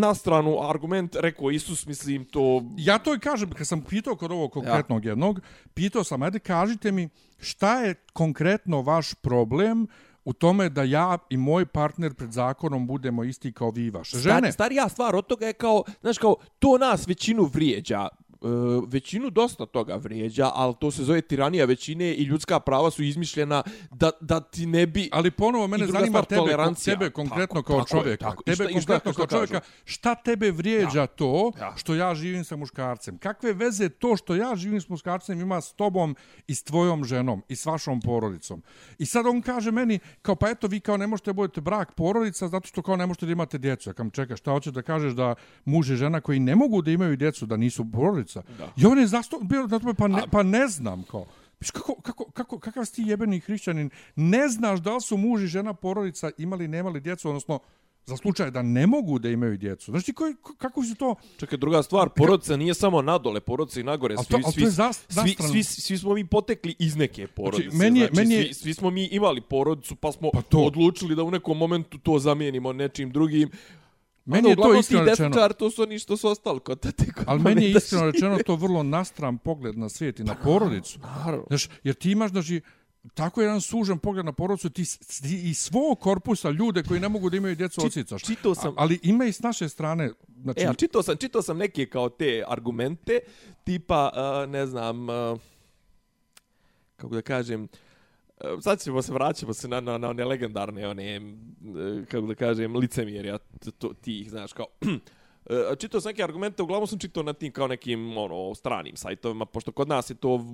na 0.00 0.14
stranu 0.14 0.70
argument 0.70 1.16
rekao 1.20 1.50
Isus, 1.50 1.86
mislim 1.86 2.24
to 2.24 2.62
Ja 2.78 2.98
to 2.98 3.14
i 3.14 3.18
kažem, 3.18 3.50
kad 3.50 3.66
sam 3.66 3.82
pitao 3.82 4.16
kod 4.16 4.32
ovog 4.32 4.52
konkretnog 4.52 5.04
ja. 5.04 5.10
jednog, 5.10 5.40
pitao 5.74 6.04
sam, 6.04 6.22
ajde 6.22 6.38
kažite 6.38 6.92
mi 6.92 7.08
šta 7.38 7.80
je 7.80 7.94
konkretno 8.12 8.82
vaš 8.82 9.14
problem 9.14 9.86
u 10.24 10.32
tome 10.32 10.68
da 10.68 10.82
ja 10.82 11.18
i 11.30 11.36
moj 11.36 11.66
partner 11.66 12.14
pred 12.14 12.32
zakonom 12.32 12.86
budemo 12.86 13.24
isti 13.24 13.52
kao 13.52 13.70
vi 13.70 13.84
i 13.86 13.90
vaše 13.90 14.18
žene. 14.18 14.38
Star, 14.38 14.52
starija 14.52 14.88
stvar 14.88 15.16
od 15.16 15.26
toga 15.26 15.46
je 15.46 15.52
kao, 15.52 15.82
znaš 16.00 16.18
kao, 16.18 16.36
to 16.58 16.78
nas 16.78 17.08
većinu 17.08 17.44
vrijeđa. 17.44 18.08
E, 18.36 18.46
većinu 18.86 19.30
dosta 19.30 19.66
toga 19.66 19.94
vrijeđa, 19.94 20.50
ali 20.54 20.74
to 20.80 20.90
se 20.90 21.04
zove 21.04 21.20
tiranija 21.20 21.64
većine 21.64 22.14
i 22.14 22.22
ljudska 22.22 22.60
prava 22.60 22.90
su 22.90 23.02
izmišljena 23.02 23.62
da, 23.90 24.10
da 24.20 24.40
ti 24.40 24.66
ne 24.66 24.86
bi... 24.86 25.08
Ali 25.12 25.30
ponovo 25.30 25.66
mene 25.66 25.86
zanima 25.86 26.06
stvar, 26.08 26.24
tebe, 26.24 26.38
tolerancija. 26.38 26.94
tebe 26.94 27.10
konkretno 27.10 27.46
Tako, 27.54 27.62
kao 27.64 27.78
tako 27.78 27.96
je, 27.96 28.02
čovjeka. 28.02 28.24
tako. 28.24 28.42
Tebe 28.42 28.54
šta- 28.54 28.64
i 28.64 28.72
šta- 28.72 28.74
konkretno 28.74 29.12
šta 29.12 29.18
kao 29.18 29.26
čovjeka. 29.28 29.60
Šta 29.84 30.14
tebe 30.14 30.50
vrijeđa 30.50 31.00
Ja. 31.00 31.06
to 31.06 31.52
Ja. 31.60 31.72
što 31.76 31.94
ja 31.94 32.14
živim 32.14 32.44
sa 32.44 32.56
muškarcem? 32.56 33.18
Kakve 33.18 33.52
veze 33.52 33.88
to 33.88 34.16
što 34.16 34.34
ja 34.34 34.56
živim 34.56 34.80
s 34.80 34.88
muškarcem 34.88 35.40
ima 35.40 35.60
s 35.60 35.72
tobom 35.72 36.16
i 36.46 36.54
s 36.54 36.62
tvojom 36.62 37.04
ženom 37.04 37.42
i 37.48 37.56
s 37.56 37.66
vašom 37.66 38.00
porodicom? 38.00 38.62
I 38.98 39.06
sad 39.06 39.26
on 39.26 39.42
kaže 39.42 39.70
meni, 39.70 39.98
kao 40.22 40.34
pa 40.34 40.50
eto 40.50 40.66
vi 40.66 40.80
kao 40.80 40.96
ne 40.96 41.06
možete 41.06 41.32
budete 41.32 41.60
brak 41.60 41.94
porodica 41.94 42.48
zato 42.48 42.68
što 42.68 42.82
kao 42.82 42.96
ne 42.96 43.06
možete 43.06 43.26
da 43.26 43.32
imate 43.32 43.58
djecu. 43.58 43.90
Ja 43.90 43.94
kam 43.94 44.10
čeka, 44.10 44.36
šta 44.36 44.50
hoćeš 44.50 44.72
da 44.72 44.82
kažeš 44.82 45.12
da 45.12 45.34
muž 45.64 45.90
i 45.90 45.96
žena 45.96 46.20
koji 46.20 46.40
ne 46.40 46.54
mogu 46.56 46.82
da 46.82 46.90
imaju 46.90 47.16
djecu, 47.16 47.46
da 47.46 47.56
nisu 47.56 47.84
porodica? 47.92 48.25
Da. 48.34 48.72
I 48.76 48.86
on 48.86 48.98
je 48.98 49.06
zasto, 49.06 49.38
bio 49.40 49.62
na 49.62 49.78
tome, 49.78 49.94
pa 49.94 50.08
ne, 50.08 50.22
pa 50.30 50.42
ne 50.42 50.68
znam 50.68 51.02
kao. 51.02 51.26
Viš 51.60 51.70
kako, 51.70 51.94
kako, 51.94 52.24
kako, 52.26 52.58
kakav 52.58 52.84
si 52.84 52.94
ti 52.94 53.02
jebeni 53.02 53.40
hrišćanin, 53.40 53.90
ne 54.16 54.48
znaš 54.48 54.80
da 54.80 54.94
li 54.94 55.00
su 55.00 55.16
muž 55.16 55.42
i 55.42 55.48
žena 55.48 55.74
porodica 55.74 56.30
imali, 56.38 56.68
nemali 56.68 57.00
djecu, 57.00 57.28
odnosno 57.28 57.58
za 58.06 58.16
slučaj 58.16 58.50
da 58.50 58.62
ne 58.62 58.86
mogu 58.86 59.18
da 59.18 59.28
imaju 59.28 59.56
djecu. 59.56 59.90
Znaš 59.90 60.04
ti 60.04 60.12
koji, 60.12 60.34
kako 60.58 60.82
su 60.82 60.94
to... 60.94 61.14
Čekaj, 61.36 61.58
druga 61.58 61.82
stvar, 61.82 62.08
porodica 62.08 62.56
nije 62.56 62.74
samo 62.74 63.02
nadole, 63.02 63.40
porodica 63.40 63.80
i 63.80 63.84
nagore. 63.84 64.16
Svi, 64.16 64.26
to- 64.32 64.52
svi, 64.52 64.62
zas- 64.62 65.00
svi, 65.10 65.36
svi, 65.42 65.62
svi, 65.64 65.98
smo 65.98 66.14
mi 66.14 66.26
potekli 66.26 66.74
iz 66.78 66.96
neke 66.96 67.26
porodice. 67.26 67.76
meni 67.76 68.00
je- 68.00 68.06
znači, 68.06 68.16
meni 68.18 68.34
je- 68.34 68.44
svi, 68.44 68.54
svi 68.54 68.74
smo 68.74 68.90
mi 68.90 69.04
imali 69.04 69.40
porodicu, 69.40 69.96
pa 69.96 70.12
smo 70.12 70.30
Pa 70.30 70.42
to. 70.42 70.58
odlučili 70.58 71.16
da 71.16 71.22
u 71.22 71.30
nekom 71.30 71.58
momentu 71.58 71.98
to 71.98 72.18
zamijenimo 72.18 72.72
nečim 72.72 73.10
drugim. 73.10 73.50
Meni 74.26 74.38
Onda 74.40 74.62
je 74.62 74.68
to 74.68 74.74
iskreno 74.74 75.04
ti 75.04 75.10
rečeno. 75.10 75.28
desničar, 75.28 75.52
to 75.52 75.70
su 75.70 75.82
oni 75.82 75.98
što 75.98 76.16
su 76.16 76.28
ostali 76.28 76.60
kod 76.60 76.80
tate. 76.80 77.12
kod 77.12 77.24
Ali 77.26 77.40
meni 77.40 77.64
je 77.64 77.70
iskreno 77.70 78.06
rečeno 78.06 78.38
to 78.38 78.56
vrlo 78.56 78.82
nastran 78.82 79.38
pogled 79.38 79.78
na 79.78 79.88
svijet 79.88 80.20
i 80.20 80.24
na 80.24 80.34
porodicu. 80.34 80.98
Naravno. 81.00 81.44
Znaš, 81.48 81.68
jer 81.84 81.94
ti 81.94 82.10
imaš, 82.10 82.30
znači, 82.30 82.60
tako 83.14 83.42
jedan 83.42 83.60
sužan 83.60 83.98
pogled 83.98 84.24
na 84.24 84.32
porodicu, 84.32 84.70
ti, 84.70 84.84
ti 85.22 85.42
i 85.44 85.54
svog 85.54 86.00
korpusa 86.00 86.50
ljude 86.50 86.82
koji 86.82 87.00
ne 87.00 87.08
mogu 87.08 87.30
da 87.30 87.36
imaju 87.36 87.56
djecu 87.56 87.80
Či- 87.80 87.86
osicaš. 87.86 88.22
čitao 88.22 88.54
sam- 88.54 88.68
A- 88.68 88.74
Ali 88.76 88.98
ima 89.02 89.24
i 89.24 89.32
s 89.32 89.40
naše 89.40 89.68
strane, 89.68 90.10
znači, 90.36 90.60
E, 90.60 90.66
a 90.66 90.74
čitao 90.74 91.02
sam, 91.02 91.16
čitao 91.16 91.42
sam 91.42 91.56
neke 91.58 91.86
kao 91.86 92.08
te 92.08 92.42
argumente, 92.48 93.18
tipa, 93.64 94.10
uh, 94.44 94.50
ne 94.50 94.66
znam, 94.66 95.08
uh, 95.08 95.38
kako 96.96 97.14
da 97.14 97.22
kažem, 97.22 97.62
uh, 97.62 97.68
Ehm, 98.44 98.60
sad 98.60 98.82
ćemo 98.82 99.02
se, 99.02 99.12
vraćamo 99.12 99.52
se 99.52 99.68
na, 99.68 99.80
na, 99.80 99.98
na 99.98 100.08
one 100.08 100.24
legendarne, 100.24 100.88
one, 100.88 101.16
eh, 101.16 101.20
kako 102.10 102.26
da 102.26 102.34
kažem, 102.34 102.76
licemjerja 102.76 103.38
to, 103.78 103.92
tih, 104.00 104.30
znaš, 104.30 104.52
kao, 104.52 104.66
eh, 105.50 105.76
čitao 105.78 106.00
sam 106.00 106.10
neke 106.10 106.22
argumente, 106.24 106.62
uglavnom 106.62 106.86
sam 106.86 106.98
čitao 106.98 107.22
na 107.22 107.32
tim 107.32 107.52
kao 107.52 107.66
nekim 107.66 108.18
ono, 108.18 108.54
stranim 108.54 108.96
sajtovima, 108.96 109.46
pošto 109.46 109.72
kod 109.72 109.88
nas 109.88 110.10
je 110.10 110.14
to 110.14 110.44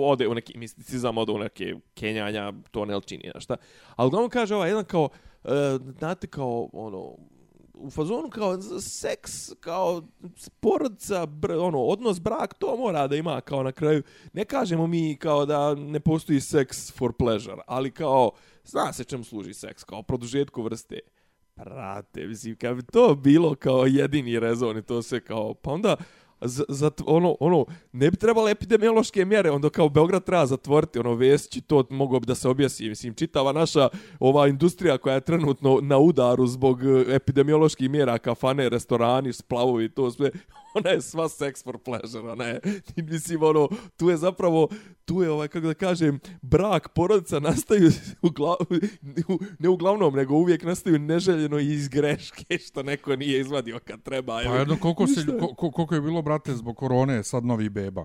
ode 0.00 0.28
u 0.28 0.34
neki 0.34 0.58
misticizam, 0.58 1.18
ode 1.18 1.32
u 1.32 1.38
neke 1.38 1.74
kenjanja, 1.94 2.52
to 2.70 2.84
ne 2.84 3.00
čini, 3.06 3.30
šta. 3.38 3.56
Ali 3.96 4.06
uglavnom 4.06 4.30
kaže 4.30 4.54
ovaj 4.54 4.68
jedan 4.68 4.84
kao, 4.84 5.08
e, 5.44 5.78
znate 5.98 6.26
kao, 6.26 6.68
ono, 6.72 7.16
u 7.80 7.90
fazonu 7.90 8.30
kao 8.30 8.62
seks, 8.80 9.52
kao 9.60 10.02
porodca, 10.60 11.26
br, 11.26 11.52
ono, 11.52 11.78
odnos, 11.78 12.20
brak, 12.20 12.54
to 12.54 12.76
mora 12.76 13.06
da 13.06 13.16
ima 13.16 13.40
kao 13.40 13.62
na 13.62 13.72
kraju. 13.72 14.02
Ne 14.32 14.44
kažemo 14.44 14.86
mi 14.86 15.16
kao 15.16 15.46
da 15.46 15.74
ne 15.74 16.00
postoji 16.00 16.40
seks 16.40 16.92
for 16.92 17.12
pleasure, 17.12 17.62
ali 17.66 17.90
kao, 17.90 18.30
zna 18.64 18.92
se 18.92 19.04
čemu 19.04 19.24
služi 19.24 19.54
seks, 19.54 19.84
kao 19.84 20.02
produžetku 20.02 20.62
vrste. 20.62 20.98
Prate, 21.54 22.26
mislim, 22.26 22.56
kad 22.56 22.76
bi 22.76 22.82
to 22.82 23.14
bilo 23.14 23.54
kao 23.54 23.86
jedini 23.86 24.40
rezon 24.40 24.78
i 24.78 24.82
to 24.82 25.02
se 25.02 25.20
kao, 25.20 25.54
pa 25.54 25.70
onda, 25.70 25.96
za, 26.40 26.64
za, 26.68 26.90
ono, 27.06 27.36
ono, 27.40 27.64
ne 27.92 28.10
bi 28.10 28.16
trebale 28.16 28.50
epidemiološke 28.50 29.24
mjere, 29.24 29.50
onda 29.50 29.70
kao 29.70 29.88
Beograd 29.88 30.24
treba 30.24 30.46
zatvoriti, 30.46 30.98
ono, 30.98 31.14
Vesić 31.14 31.64
to 31.66 31.84
moglo 31.90 32.20
bi 32.20 32.26
da 32.26 32.34
se 32.34 32.48
objasi, 32.48 32.88
mislim, 32.88 33.14
čitava 33.14 33.52
naša 33.52 33.88
ova 34.18 34.48
industrija 34.48 34.98
koja 34.98 35.14
je 35.14 35.20
trenutno 35.20 35.78
na 35.82 35.98
udaru 35.98 36.46
zbog 36.46 36.82
e, 36.84 37.04
epidemioloških 37.14 37.90
mjera, 37.90 38.18
kafane, 38.18 38.68
restorani, 38.68 39.32
splavovi, 39.32 39.88
to 39.88 40.10
sve, 40.10 40.30
ona 40.78 40.90
je 40.90 41.00
sva 41.00 41.28
sex 41.28 41.64
for 41.64 41.78
pleasure, 41.78 42.30
ona 42.30 42.44
je, 42.44 42.60
mislim, 43.10 43.42
ono, 43.42 43.68
tu 43.96 44.10
je 44.10 44.16
zapravo, 44.16 44.68
tu 45.04 45.22
je, 45.22 45.30
ovaj, 45.30 45.48
kako 45.48 45.66
da 45.66 45.74
kažem, 45.74 46.20
brak, 46.42 46.88
porodica 46.94 47.40
nastaju, 47.40 47.90
ugla, 48.22 48.56
ne 49.58 49.68
uglavnom, 49.68 50.14
nego 50.14 50.34
uvijek 50.34 50.62
nastaju 50.62 50.98
neželjeno 50.98 51.58
i 51.58 51.72
iz 51.72 51.88
greške, 51.88 52.58
što 52.58 52.82
neko 52.82 53.16
nije 53.16 53.40
izvadio 53.40 53.78
kad 53.84 54.02
treba. 54.02 54.40
Pa 54.44 54.56
jedno, 54.56 54.76
koliko, 54.80 55.06
se, 55.06 55.26
koliko 55.56 55.94
je 55.94 56.00
bilo, 56.00 56.22
brate, 56.30 56.54
zbog 56.54 56.76
korone, 56.76 57.24
sad 57.24 57.44
novi 57.44 57.68
beba. 57.68 58.04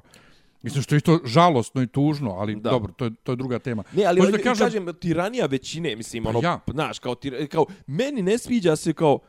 Mislim 0.61 0.83
što 0.83 0.95
je 0.95 1.01
to 1.01 1.19
žalostno 1.25 1.81
i 1.81 1.87
tužno, 1.87 2.31
ali 2.31 2.55
Da. 2.55 2.69
dobro, 2.69 2.93
to 2.93 3.05
je, 3.05 3.11
to 3.23 3.31
je 3.31 3.35
druga 3.35 3.59
tema. 3.59 3.83
Ne, 3.93 4.05
ali 4.05 4.19
Hoću 4.19 4.31
da 4.31 4.37
kažem, 4.37 4.65
kažem, 4.65 4.85
kažem 4.85 4.99
tiranija 4.99 5.45
većine, 5.45 5.95
mislim, 5.95 6.23
Pa 6.23 6.29
ono, 6.29 6.39
ja. 6.43 6.59
znaš, 6.67 6.99
kao, 6.99 7.15
tir, 7.15 7.47
kao, 7.47 7.65
meni 7.87 8.21
ne 8.21 8.37
sviđa 8.37 8.75
se 8.75 8.93
kao, 8.93 9.19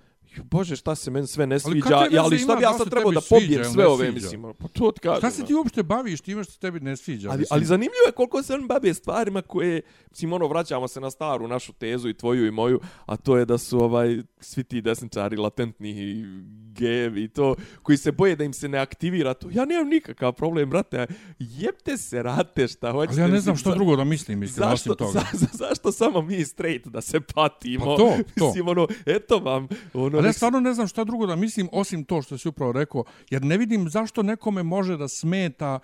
bože, 0.44 0.77
šta 0.77 0.94
se 0.94 1.11
meni 1.11 1.27
sve 1.27 1.46
ne 1.46 1.59
sviđa, 1.61 1.99
veze 2.01 2.18
ali 2.18 2.38
šta 2.38 2.57
bi 2.57 2.62
ja 2.62 2.72
sad 2.72 2.90
trebao 2.90 3.12
da 3.12 3.20
pobijem 3.31 3.64
sve 3.64 3.87
ove, 3.87 4.12
mislim, 4.12 4.44
ono, 4.44 4.55
pa 4.55 4.68
to 4.68 4.90
ti 4.92 5.01
kažem. 5.01 5.18
Šta 5.18 5.31
se 5.31 5.44
ti 5.44 5.55
uopšte 5.55 5.83
baviš 5.83 6.20
time 6.20 6.44
što 6.44 6.53
tebi 6.59 6.81
ne 6.81 6.96
sviđa? 6.96 7.29
Ali, 7.31 7.38
mislim? 7.38 7.55
ali 7.57 7.64
zanimljivo 7.64 8.07
je 8.07 8.12
koliko 8.12 8.42
se 8.42 8.55
oni 8.55 8.66
bave 8.66 8.94
stvarima 8.94 9.42
koje, 9.42 9.83
mislim, 10.11 10.33
ono, 10.33 10.46
vraćamo 10.46 10.88
se 10.88 11.01
na 11.01 11.11
staru 11.11 11.49
našu 11.49 11.72
tezu 11.72 12.09
i 12.09 12.14
tvoju 12.14 12.46
i 12.46 12.51
moju, 12.51 12.81
a 13.07 13.16
to 13.16 13.37
je 13.37 13.44
da 13.44 13.59
su 13.59 13.79
ovaj 13.81 14.22
svi 14.40 14.64
ti 14.64 14.81
desničari 14.81 15.37
latentni 15.37 15.90
i 15.90 16.25
gejevi 16.72 17.25
i 17.25 17.29
to, 17.29 17.55
koji 17.83 17.99
se 17.99 18.12
boje 18.12 18.37
da 18.37 18.44
im 18.44 18.53
se 18.53 18.68
ne 18.68 18.79
aktivira 18.79 19.35
to. 19.35 19.49
Ja 19.53 19.64
nemam 19.64 19.88
nikakav 19.88 20.33
problem, 20.33 20.70
brate, 20.70 21.07
jebte 21.38 21.96
se, 21.96 22.22
rate 22.22 22.68
šta 22.68 22.92
hoćete. 22.92 23.12
Ali 23.12 23.31
ja 23.31 23.35
ne 23.35 23.40
znam 23.40 23.53
mislim, 23.53 23.57
što 23.57 23.70
za- 23.70 23.77
drugo 23.77 23.96
da 23.96 24.05
mislim, 24.05 24.38
mislim, 24.38 24.68
Zašto, 24.68 24.92
osim 24.92 24.94
toga. 24.96 25.12
za, 25.12 25.38
za, 25.38 25.46
zašto 25.53 25.92
samo 25.92 26.22
mi 26.22 26.44
straight 26.44 26.87
da 26.88 27.01
se 27.01 27.20
patimo? 27.20 27.85
Pa 27.85 27.96
to, 27.96 28.16
to. 28.38 28.46
Mislim, 28.46 28.68
ono, 28.68 28.88
eto 29.07 29.38
vam. 29.38 29.68
Ono, 29.94 30.20
Ali 30.27 30.29
ja 30.29 30.33
stvarno 30.33 30.61
ne 30.61 30.75
znam 30.75 30.87
šta 30.87 31.05
drugo 31.05 31.27
da 31.27 31.37
mislim, 31.37 31.69
osim 31.73 32.05
to 32.05 32.23
što 32.23 32.39
si 32.39 32.49
upravo 32.49 32.73
rekao, 32.73 33.05
jer 33.31 33.45
ne 33.45 33.59
vidim 33.59 33.89
zašto 33.89 34.23
nekome 34.23 34.62
može 34.62 34.97
da 34.97 35.09
smeta 35.09 35.79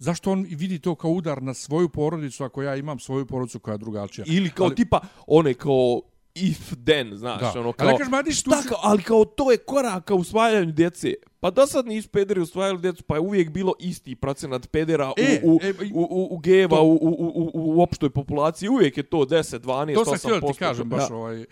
Zašto 0.00 0.32
on 0.32 0.46
vidi 0.50 0.78
to 0.78 0.94
kao 0.94 1.10
udar 1.10 1.42
na 1.42 1.54
svoju 1.54 1.88
porodicu 1.88 2.44
ako 2.44 2.62
ja 2.62 2.76
imam 2.76 2.98
svoju 2.98 3.26
porodicu 3.26 3.58
koja 3.60 3.72
je 3.72 3.78
drugačija? 3.78 4.24
Ili 4.28 4.50
kao 4.50 4.66
Ali- 4.66 4.74
tipa, 4.74 5.00
one 5.26 5.54
kao 5.54 6.00
if 6.34 6.72
then, 6.84 7.16
znaš, 7.16 7.40
Da. 7.40 7.52
ono 7.52 7.62
Ali 7.68 7.72
kao, 7.74 7.96
kažem, 7.96 8.14
ajde, 8.14 8.32
šta 8.32 8.62
kao, 8.62 8.78
ali 8.82 9.02
kao 9.02 9.24
to 9.24 9.50
je 9.50 9.56
korak 9.58 10.04
ka 10.04 10.14
usvajanju 10.14 10.72
djece. 10.72 11.14
Pa 11.40 11.50
do 11.50 11.66
sad 11.66 11.86
nisu 11.86 12.08
pederi 12.08 12.40
usvajali 12.40 12.80
djecu, 12.80 13.02
pa 13.02 13.14
je 13.14 13.20
uvijek 13.20 13.50
bilo 13.50 13.72
isti 13.80 14.14
procenat 14.14 14.70
pedera 14.70 15.12
E, 15.16 15.40
u, 15.44 15.50
u, 15.50 15.58
e, 15.62 15.72
u, 15.94 16.00
u, 16.02 16.28
u 16.30 16.38
geva, 16.38 16.76
to- 16.76 16.82
u, 16.82 16.94
u, 16.94 17.08
u, 17.34 17.50
u, 17.54 17.82
opštoj 17.82 18.10
populaciji, 18.10 18.68
uvijek 18.68 18.96
je 18.96 19.02
to 19.02 19.18
10, 19.18 19.58
12, 19.58 19.94
To 19.94 20.04
sam 20.04 20.14
8%. 20.14 20.36
htio 20.38 20.52
ti 20.52 20.58
kažem 20.58 20.88
baš 20.88 21.08
Da. 21.08 21.14
ovaj. 21.14 21.42
e, 21.42 21.46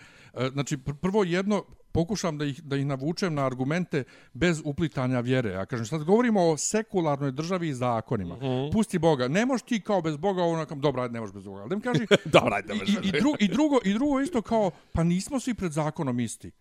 Znači, 0.53 0.77
pr- 0.77 0.93
prvo 0.93 1.23
jedno, 1.23 1.63
pokušam 1.97 2.37
da 2.37 2.45
ih, 2.45 2.61
da 2.63 2.77
ih 2.77 2.85
navučem 2.85 3.33
na 3.33 3.45
argumente 3.45 4.03
bez 4.33 4.61
uplitanja 4.65 5.19
vjere. 5.19 5.51
Ja 5.51 5.65
kažem, 5.65 5.85
sad 5.85 6.03
govorimo 6.03 6.43
o 6.49 6.57
sekularnoj 6.57 7.31
državi 7.31 7.69
i 7.69 7.73
zakonima. 7.73 8.35
Mhm. 8.35 8.69
Pusti 8.71 8.99
Boga. 8.99 9.27
Ne 9.27 9.45
možeš 9.45 9.65
ti 9.65 9.81
kao 9.81 10.01
bez 10.01 10.17
Boga, 10.17 10.43
ono, 10.43 10.65
kao, 10.65 10.77
dobra, 10.77 11.03
ajde, 11.03 11.13
ne 11.13 11.19
možeš 11.19 11.33
bez 11.33 11.43
Boga. 11.43 11.61
Ali 11.61 11.69
da 11.69 11.75
mi 11.75 11.81
kaži, 11.81 12.07
Dobro, 12.37 12.55
ajde, 12.55 12.73
I, 12.73 12.77
i, 12.77 13.07
i, 13.07 13.11
i, 13.39 13.47
drugo, 13.47 13.79
I 13.83 13.93
drugo 13.93 14.19
isto 14.21 14.41
kao, 14.41 14.71
pa 14.93 15.03
nismo 15.03 15.39
svi 15.39 15.53
pred 15.53 15.71
zakonom 15.71 16.19
isti. 16.19 16.51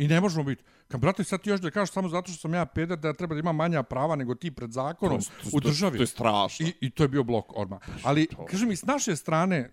I 0.00 0.08
ne 0.08 0.20
možemo 0.20 0.44
biti. 0.44 0.62
Kad, 0.88 1.00
brate, 1.00 1.24
sad 1.24 1.42
ti 1.42 1.50
još 1.50 1.60
da 1.60 1.70
kažeš 1.70 1.92
samo 1.92 2.08
zato 2.08 2.32
što 2.32 2.40
sam 2.40 2.54
ja 2.54 2.66
peder, 2.66 2.98
da 2.98 3.12
treba 3.12 3.34
da 3.34 3.40
ima 3.40 3.52
manja 3.52 3.82
prava 3.82 4.16
nego 4.16 4.34
ti 4.34 4.50
pred 4.50 4.72
zakonom 4.72 5.20
u 5.52 5.60
državi. 5.60 5.96
To 5.96 6.02
je 6.02 6.06
strašno. 6.06 6.66
I, 6.66 6.72
I 6.80 6.90
to 6.90 7.04
je 7.04 7.08
bio 7.08 7.22
blok 7.22 7.44
odmah. 7.50 7.80
Ali, 8.02 8.26
kažem 8.46 8.68
mi, 8.68 8.76
s 8.76 8.84
naše 8.84 9.16
strane, 9.16 9.70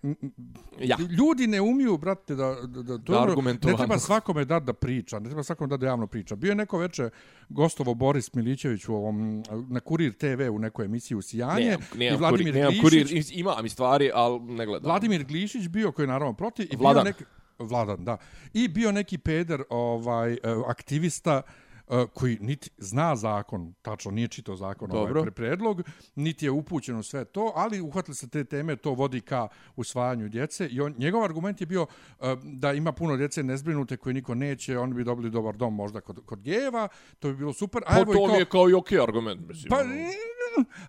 Ja. 0.80 0.96
ljudi 1.10 1.46
ne 1.46 1.60
umiju, 1.60 1.96
brate, 1.98 2.34
da, 2.34 2.54
da, 2.56 2.82
da, 2.82 2.98
to 2.98 3.12
Da 3.12 3.22
argumentovano. 3.22 3.72
ne 3.72 3.78
treba 3.78 3.98
svakome 3.98 4.44
dati 4.44 4.66
da 4.66 4.72
priča, 4.72 5.18
ne 5.18 5.26
treba 5.26 5.42
svakome 5.42 5.68
dati 5.68 5.80
da 5.80 5.86
javno 5.86 6.06
priča. 6.06 6.36
Bio 6.36 6.48
je 6.48 6.54
neko 6.54 6.78
veče 6.78 7.10
gostovo 7.48 7.94
Boris 7.94 8.34
Milićević 8.34 8.88
u 8.88 8.94
ovom, 8.94 9.42
na 9.68 9.80
Kurir 9.80 10.12
TV 10.14 10.26
u 10.52 10.58
nekoj 10.58 10.84
emisiji 10.84 11.16
u 11.16 11.22
Sijanje 11.22 11.64
Nemam, 11.64 11.80
i 11.94 11.98
nemam, 11.98 12.18
Vladimir 12.18 12.52
kurir, 12.54 12.66
Glišić. 12.66 12.82
kurir, 13.26 13.38
ima 13.40 13.62
mi 13.62 13.68
stvari, 13.68 14.10
ali 14.14 14.40
ne 14.40 14.66
gledam. 14.66 14.84
Vladimir 14.84 15.24
Glišić 15.24 15.68
bio 15.68 15.92
koji 15.92 16.04
je 16.04 16.08
naravno 16.08 16.32
protiv 16.34 16.66
i 16.72 16.76
Vladan. 16.76 17.04
bio 17.04 17.12
neki 17.12 17.24
Vladan, 17.58 18.04
da. 18.04 18.16
I 18.52 18.68
bio 18.68 18.92
neki 18.92 19.18
peder, 19.18 19.62
ovaj 19.70 20.32
e, 20.32 20.38
aktivista 20.66 21.42
e, 21.88 22.06
koji 22.14 22.38
niti 22.40 22.70
zna 22.78 23.16
zakon, 23.16 23.74
tačno 23.82 24.10
nije 24.10 24.28
čitao 24.28 24.56
zakon 24.56 24.90
Dobro. 24.90 25.20
ovaj 25.20 25.22
pre 25.22 25.30
predlog, 25.30 25.82
niti 26.14 26.46
je 26.46 26.50
upućen 26.50 26.96
u 26.96 27.02
sve 27.02 27.24
to, 27.24 27.52
ali 27.54 27.80
uhvatili 27.80 28.14
se 28.14 28.28
te 28.28 28.44
teme, 28.44 28.76
to 28.76 28.90
vodi 28.94 29.20
ka 29.20 29.48
usvajanju 29.76 30.28
djece 30.28 30.66
i 30.66 30.80
on, 30.80 30.94
njegov 30.98 31.24
argument 31.24 31.60
je 31.60 31.66
bio 31.66 31.86
e, 32.20 32.36
da 32.42 32.72
ima 32.72 32.92
puno 32.92 33.16
djece 33.16 33.42
nezbrinute 33.42 33.96
koje 33.96 34.14
niko 34.14 34.34
neće, 34.34 34.78
oni 34.78 34.94
bi 34.94 35.04
dobili 35.04 35.30
dobar 35.30 35.56
dom 35.56 35.74
možda 35.74 36.00
kod, 36.00 36.26
kod 36.26 36.42
gejeva, 36.42 36.88
to 37.18 37.28
bi 37.28 37.36
bilo 37.36 37.52
super. 37.52 37.82
A 37.86 37.94
Pa 37.94 38.00
evo 38.00 38.12
i 38.12 38.16
to 38.16 38.26
mi 38.26 38.28
kao, 38.28 38.38
je 38.38 38.44
kao 38.44 38.70
i 38.70 38.74
okej 38.74 39.00
argument, 39.00 39.48
mislim. 39.48 39.68
pa, 39.70 39.80
ono. 39.80 39.94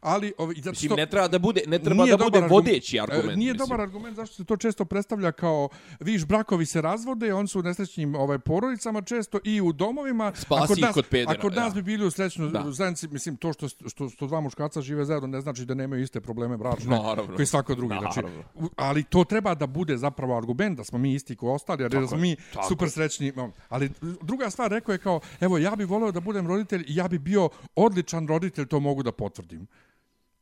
Ali 0.01 0.34
ovaj, 0.38 0.55
zato 0.58 0.75
što- 0.75 0.95
ne 0.95 1.05
treba 1.05 1.27
da 1.27 1.39
bude, 1.39 1.62
ne 1.67 1.79
treba 1.79 2.05
da 2.05 2.17
bude 2.17 2.25
argument. 2.38 2.51
vodeći 2.51 2.97
E, 2.97 3.01
argument. 3.01 3.25
Nije 3.29 3.53
mislim. 3.53 3.58
dobar 3.60 3.82
argument 3.82 4.15
zašto 4.15 4.36
se 4.36 4.45
to 4.45 4.58
često 4.58 4.86
predstavlja 4.86 5.32
kao 5.32 5.69
viš 5.99 6.25
brakovi 6.25 6.65
se 6.65 6.82
razvode, 6.82 7.34
oni 7.34 7.47
su 7.47 7.60
u 7.60 7.63
nesrećnim 7.63 8.15
ovaj 8.15 8.39
porodicama 8.39 9.01
često 9.01 9.39
i 9.43 9.62
u 9.62 9.73
domovima. 9.73 10.32
Spasi 10.36 10.63
a 10.63 10.67
kod 10.67 10.77
ih 10.77 10.84
nas, 10.84 10.93
kod 10.93 11.05
pedera, 11.05 11.32
A 11.32 11.41
kod 11.41 11.55
nas 11.55 11.71
ja. 11.71 11.75
bi 11.75 11.82
bili 11.84 12.05
u 12.05 12.12
srećnoj 12.12 12.49
Da. 12.49 12.63
zajednici, 12.67 13.08
mislim 13.08 13.38
to 13.38 13.53
što 13.53 13.67
što 13.67 14.10
što 14.10 14.27
dva 14.27 14.41
muškarca 14.41 14.82
žive 14.82 15.05
zajedno 15.05 15.27
ne 15.27 15.41
znači 15.41 15.65
da 15.65 15.73
nemaju 15.73 16.03
iste 16.03 16.21
probleme 16.21 16.58
bračne 16.58 16.89
Naravno. 16.89 17.36
koji 17.36 17.45
svako 17.45 17.75
drugi. 17.75 17.95
Znači, 17.99 18.19
Naravno. 18.19 18.43
ali 18.75 19.03
to 19.03 19.23
treba 19.23 19.55
da 19.55 19.67
bude 19.67 19.97
zapravo 19.97 20.38
argument 20.38 20.77
da 20.77 20.84
smo 20.84 20.97
mi 20.97 21.13
isti 21.13 21.36
kao 21.36 21.49
ostali, 21.49 21.84
jer 21.84 21.91
da 21.91 22.08
smo 22.08 22.17
mi 22.17 22.36
tako 22.53 22.67
super 22.67 22.89
srećni. 22.89 23.34
Ali 23.69 23.89
druga 24.21 24.49
stvar 24.49 24.71
rekao 24.71 24.93
je 24.93 24.97
kao, 24.99 25.19
evo 25.39 25.58
ja 25.58 25.75
bih 25.75 25.88
voleo 25.88 26.12
da 26.12 26.19
budem 26.19 26.47
roditelj 26.47 26.82
i 26.82 26.95
ja 26.95 27.08
bi 27.08 27.19
bio 27.19 27.49
odličan 27.75 28.27
roditelj, 28.27 28.65
to 28.65 28.79
mogu 28.79 29.03
da 29.03 29.12
potvrdim. 29.12 29.59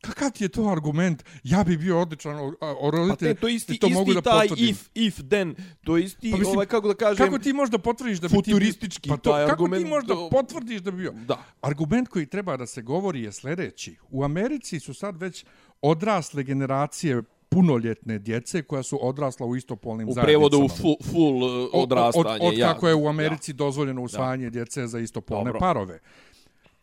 Kakav 0.00 0.30
ti 0.30 0.44
je 0.44 0.48
to 0.48 0.68
argument? 0.68 1.24
Ja 1.44 1.64
bi 1.64 1.76
bio 1.76 2.00
odličan 2.00 2.36
o, 2.36 2.52
o, 2.60 2.90
Pa 3.08 3.16
te, 3.16 3.34
to 3.34 3.48
isti, 3.48 3.74
i 3.74 3.78
to 3.78 3.86
isti 3.86 3.94
mogu 3.94 4.14
da 4.14 4.20
taj 4.20 4.48
potvrdim. 4.48 4.68
if, 4.68 4.88
if, 4.94 5.20
then, 5.20 5.54
to 5.84 5.96
je 5.96 6.04
isti, 6.04 6.30
Pa 6.30 6.36
mislim, 6.36 6.54
ovaj, 6.54 6.66
kako 6.66 6.88
da 6.88 6.94
kažem, 6.94 7.26
Kako 7.26 7.38
ti 7.38 7.52
možeš 7.52 7.70
da 7.70 7.78
potvrdiš 7.78 8.18
da 8.18 8.28
bi 8.28 8.34
ti... 8.34 8.34
futuristički 8.36 9.08
pa 9.08 9.16
to, 9.16 9.30
taj 9.30 9.46
kako 9.46 9.62
argument, 9.64 9.84
ti 9.84 9.90
možeš 9.90 10.08
da 10.08 10.14
to- 10.14 10.28
potvrdiš 10.30 10.80
da 10.80 10.90
bi 10.90 10.96
bio? 10.96 11.12
Da. 11.12 11.44
Argument 11.60 12.08
koji 12.08 12.26
treba 12.26 12.56
da 12.56 12.66
se 12.66 12.82
govori 12.82 13.22
je 13.22 13.32
sljedeći. 13.32 13.96
U 14.10 14.24
Americi 14.24 14.80
su 14.80 14.94
sad 14.94 15.16
već 15.16 15.44
odrasle 15.82 16.42
generacije 16.42 17.22
punoljetne 17.48 18.18
djece 18.18 18.62
koja 18.62 18.82
su 18.82 18.98
odrasla 19.02 19.46
u 19.46 19.56
istopolnim 19.56 20.08
u 20.08 20.12
zajednicama. 20.12 20.48
prevodu 20.48 20.64
u 20.64 20.68
full, 20.70 20.96
full 21.02 21.44
Od- 21.44 21.70
odrastanje. 21.74 22.24
Od, 22.26 22.38
od, 22.42 22.58
ja. 22.58 22.72
kako 22.72 22.88
je 22.88 22.94
u 22.94 23.08
Americi 23.08 23.52
dozvoljeno 23.52 24.02
usvajanje 24.02 24.50
djece 24.50 24.86
za 24.86 24.98
istopolne 24.98 25.44
Dobro. 25.44 25.60
parove. 25.60 25.98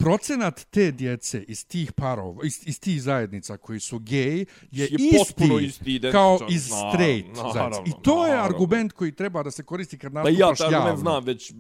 Procenat 0.06 0.68
te 0.70 0.92
djece 0.92 1.44
iz 1.48 1.68
tih 1.68 1.92
parova, 1.92 2.46
iz, 2.46 2.60
iz 2.66 2.80
tih 2.80 3.02
zajednica 3.02 3.58
koji 3.58 3.80
su 3.80 4.00
gej 4.00 4.40
je, 4.40 4.46
Je 4.72 4.88
isti, 4.92 5.50
isti, 5.62 6.02
kao 6.12 6.40
iz 6.50 6.70
Naravno, 6.70 6.92
straight 6.92 7.36
naravno, 7.36 7.54
zajednice. 7.54 8.00
I 8.00 8.04
to 8.04 8.26
je 8.26 8.32
naravno. 8.32 8.56
argument 8.56 8.92
koji 8.94 9.12
treba 9.12 9.44
da 9.44 9.52
se 9.52 9.64
koristi 9.64 9.98
kad 9.98 10.14
Pa 10.14 10.20
nastupaš 10.20 10.38
i 10.38 10.42
ja 10.42 10.56
taj 10.56 10.74
javno 10.74 10.78
argument 10.78 11.00
znam 11.00 11.24
već 11.24 11.54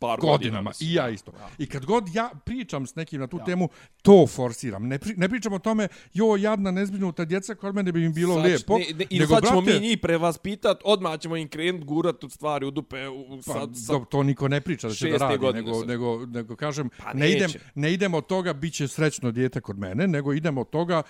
par 0.00 0.20
godina. 0.20 0.32
godinama. 0.32 0.70
mislim. 0.70 0.90
I 0.90 0.94
ja 0.94 1.08
isto. 1.08 1.32
I 1.58 1.66
kad 1.66 1.84
god 1.84 2.14
ja 2.14 2.30
pričam 2.44 2.86
s 2.86 2.94
nekim 2.94 3.20
na 3.20 3.26
tu 3.26 3.40
temu, 3.46 3.68
to 4.02 4.26
forsiram. 4.26 4.88
Ne, 4.88 4.98
pri, 4.98 5.14
ne 5.16 5.28
pričam 5.28 5.52
o 5.52 5.58
tome, 5.58 5.88
jo, 6.14 6.36
jadna, 6.36 6.70
nezbrinuta 6.70 7.24
djeca, 7.24 7.54
kod 7.54 7.74
mene 7.74 7.92
bi 7.92 8.04
im 8.04 8.12
bilo 8.12 8.34
Sad, 8.34 8.44
lijepo. 8.44 8.78
Ne, 8.78 8.84
ne, 8.94 9.06
I 9.10 9.18
nego, 9.18 9.34
sad 9.34 9.44
ćemo 9.46 9.60
brate, 9.60 9.80
mi 9.80 9.86
njih 9.86 9.98
prevaspitat, 10.02 10.80
odmah 10.84 11.20
ćemo 11.20 11.36
im 11.36 11.48
krenut 11.48 11.84
gurat 11.84 12.24
od 12.24 12.32
stvari 12.32 12.66
u 12.66 12.70
dupe. 12.70 13.08
U, 13.08 13.40
Pa, 13.46 13.52
sad, 13.52 13.70
sad, 13.86 13.98
do, 13.98 14.04
to 14.04 14.22
niko 14.22 14.48
ne 14.48 14.60
priča 14.60 14.88
da 14.88 14.94
će 14.94 15.10
da 15.10 15.16
radi, 15.16 15.46
nego, 15.52 15.84
nego, 15.84 16.26
nego 16.26 16.56
kažem, 16.56 16.90
Pa 17.04 17.12
ne, 17.12 17.32
idem, 17.32 17.50
ne 17.74 17.92
idem 17.92 18.14
od 18.14 18.26
toga, 18.26 18.52
bit 18.52 18.74
će 18.74 18.88
srećno 18.88 19.30
dijete 19.30 19.60
kod 19.60 19.78
mene, 19.78 20.06
nego 20.08 20.32
idem 20.32 20.58
od 20.58 20.70
toga, 20.70 21.02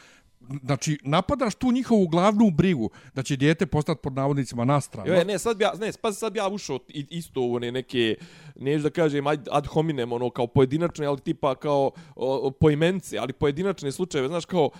znači, 0.63 0.99
napadaš 1.03 1.55
tu 1.55 1.73
njihovu 1.73 2.09
glavnu 2.09 2.51
brigu 2.51 2.91
da 3.15 3.23
će 3.23 3.37
dijete 3.37 3.67
postati 3.67 4.01
pod 4.03 4.13
navodnicima 4.13 4.65
na 4.65 4.81
stranu. 4.81 5.13
Jo, 5.13 5.25
ne, 5.25 5.39
sad 5.39 5.57
bi 5.57 5.65
ja, 5.65 5.73
ne, 5.75 5.91
pa 6.03 6.13
sad 6.13 6.33
bi 6.33 6.39
ja 6.39 6.49
ušao 6.49 6.79
i- 6.89 7.07
isto 7.11 7.41
u 7.41 7.55
one 7.55 7.73
neke, 7.73 8.17
neću 8.57 8.83
da 8.83 8.91
kažem 8.91 9.27
ad, 9.27 9.49
ad 9.51 9.67
hominem, 9.67 10.13
ono, 10.13 10.31
kao 10.31 10.47
pojedinačne, 10.47 11.07
ali 11.07 11.21
tipa 11.21 11.55
kao 11.55 11.91
o, 12.17 12.51
poimence, 12.51 13.19
ali 13.19 13.33
pojedinačne 13.33 13.93
slučajeve, 13.93 14.29
znaš, 14.29 14.45
kao, 14.45 14.71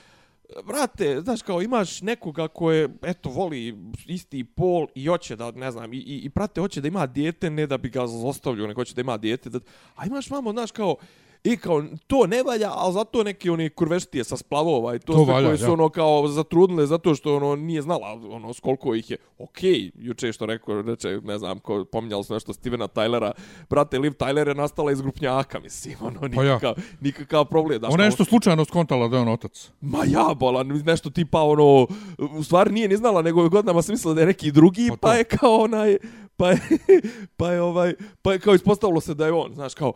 Brate, 0.65 1.21
znaš, 1.21 1.43
kao 1.43 1.63
imaš 1.63 2.03
nekoga 2.03 2.49
koje, 2.49 2.89
eto, 3.03 3.29
voli 3.31 3.77
isti 4.07 4.45
pol 4.45 4.87
i 4.95 5.07
hoće 5.07 5.37
da, 5.37 5.51
ne 5.51 5.71
znam, 5.71 5.93
i, 5.93 5.97
i, 5.97 6.17
i 6.19 6.31
prate, 6.31 6.61
hoće 6.61 6.81
da 6.81 6.89
ima 6.89 7.07
dijete, 7.07 7.51
ne 7.51 7.67
da 7.67 7.79
bi 7.79 7.89
ga 7.89 8.07
zlostavljio, 8.07 8.67
nego 8.67 8.81
hoće 8.81 8.95
da 8.95 9.01
ima 9.01 9.17
dijete. 9.17 9.51
Da, 9.51 9.59
a 9.97 10.07
imaš 10.07 10.31
mamo, 10.31 10.53
znaš, 10.53 10.71
kao, 10.71 10.97
I 11.45 11.57
kao, 11.57 11.85
to 12.07 12.27
ne 12.27 12.43
valja, 12.43 12.71
ali 12.75 12.93
zato 12.93 13.23
neke 13.23 13.51
one 13.51 13.69
kurveštije 13.69 14.25
sa 14.25 14.37
splavova 14.37 14.95
i 14.95 14.99
to, 14.99 15.13
To 15.13 15.25
valja, 15.25 15.47
koje 15.47 15.59
su 15.59 15.65
ja. 15.65 15.73
ono 15.73 15.89
kao 15.89 16.29
zatrudnile 16.29 16.87
zato 16.87 17.15
što 17.15 17.37
ono 17.37 17.57
nije 17.57 17.83
znala 17.83 18.21
ono 18.31 18.55
s 18.55 18.61
koliko 18.61 18.95
ih 18.95 19.11
je. 19.11 19.17
Okej, 19.39 19.73
okay, 19.73 19.91
juče 19.95 20.33
što 20.33 20.47
rekao, 20.47 20.83
reče, 20.83 21.21
ne 21.25 21.39
znam, 21.39 21.59
ko 21.59 21.85
pominjalo 21.93 22.23
se 22.23 22.35
nešto 22.35 22.53
Stevena 22.53 22.89
Tylera. 22.89 23.33
Brate, 23.71 23.99
Liv 23.99 24.13
Tyler 24.13 24.49
je 24.49 24.55
nastala 24.55 24.93
iz 24.93 25.01
grupnjaka, 25.01 25.61
mislim, 25.61 25.97
ono 26.01 26.21
Pa 26.21 26.27
ja. 26.27 26.55
nikakav, 26.55 26.75
nikakav 27.01 27.45
problem. 27.45 27.79
Znaš, 27.79 27.95
Ona 27.95 28.05
nešto 28.05 28.25
slučajno 28.25 28.65
skontala 28.65 29.09
da 29.09 29.17
je 29.17 29.23
on 29.23 29.29
otac. 29.29 29.71
Ma 29.81 29.99
ja, 30.07 30.35
bolan, 30.35 30.69
nešto 30.69 31.11
tipa 31.11 31.43
ono, 31.43 31.87
u 32.19 32.43
stvari 32.45 32.73
nije 32.73 32.89
ni 32.89 32.97
znala, 32.97 33.23
nego 33.23 33.43
je 33.43 33.49
godinama 33.49 33.83
sam 33.83 33.93
mislila 33.93 34.15
da 34.15 34.21
je 34.21 34.27
neki 34.27 34.53
drugi, 34.53 34.89
Pa 34.91 34.97
pa, 34.97 35.15
je 35.15 35.25
kao 35.25 35.57
onaj, 35.57 35.97
pa 36.37 36.51
je, 36.51 36.61
pa 37.37 37.51
je 37.51 37.63
ovaj, 37.63 37.95
pa 38.23 38.33
je 38.33 38.39
kao 38.39 38.55
ispostavilo 38.55 39.01
se 39.01 39.15
da 39.15 39.27
je 39.27 39.33
on, 39.33 39.55
znaš, 39.55 39.75
kao, 39.75 39.93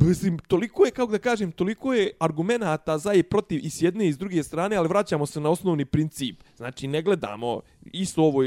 Mislim, 0.00 0.38
toliko 0.38 0.84
je, 0.84 0.90
kako 0.90 1.12
da 1.12 1.18
kažem, 1.18 1.52
toliko 1.52 1.94
je 1.94 2.10
argumenata 2.20 2.98
za 2.98 3.14
i 3.14 3.22
protiv 3.22 3.60
i 3.64 3.70
s 3.70 3.82
jedne 3.82 4.08
i 4.08 4.12
s 4.12 4.18
druge 4.18 4.42
strane, 4.42 4.76
ali 4.76 4.88
vraćamo 4.88 5.26
se 5.26 5.40
na 5.40 5.50
osnovni 5.50 5.84
princip. 5.84 6.40
Znači, 6.56 6.86
ne 6.86 7.02
gledamo 7.02 7.60
isto 7.84 8.22
ovo, 8.22 8.42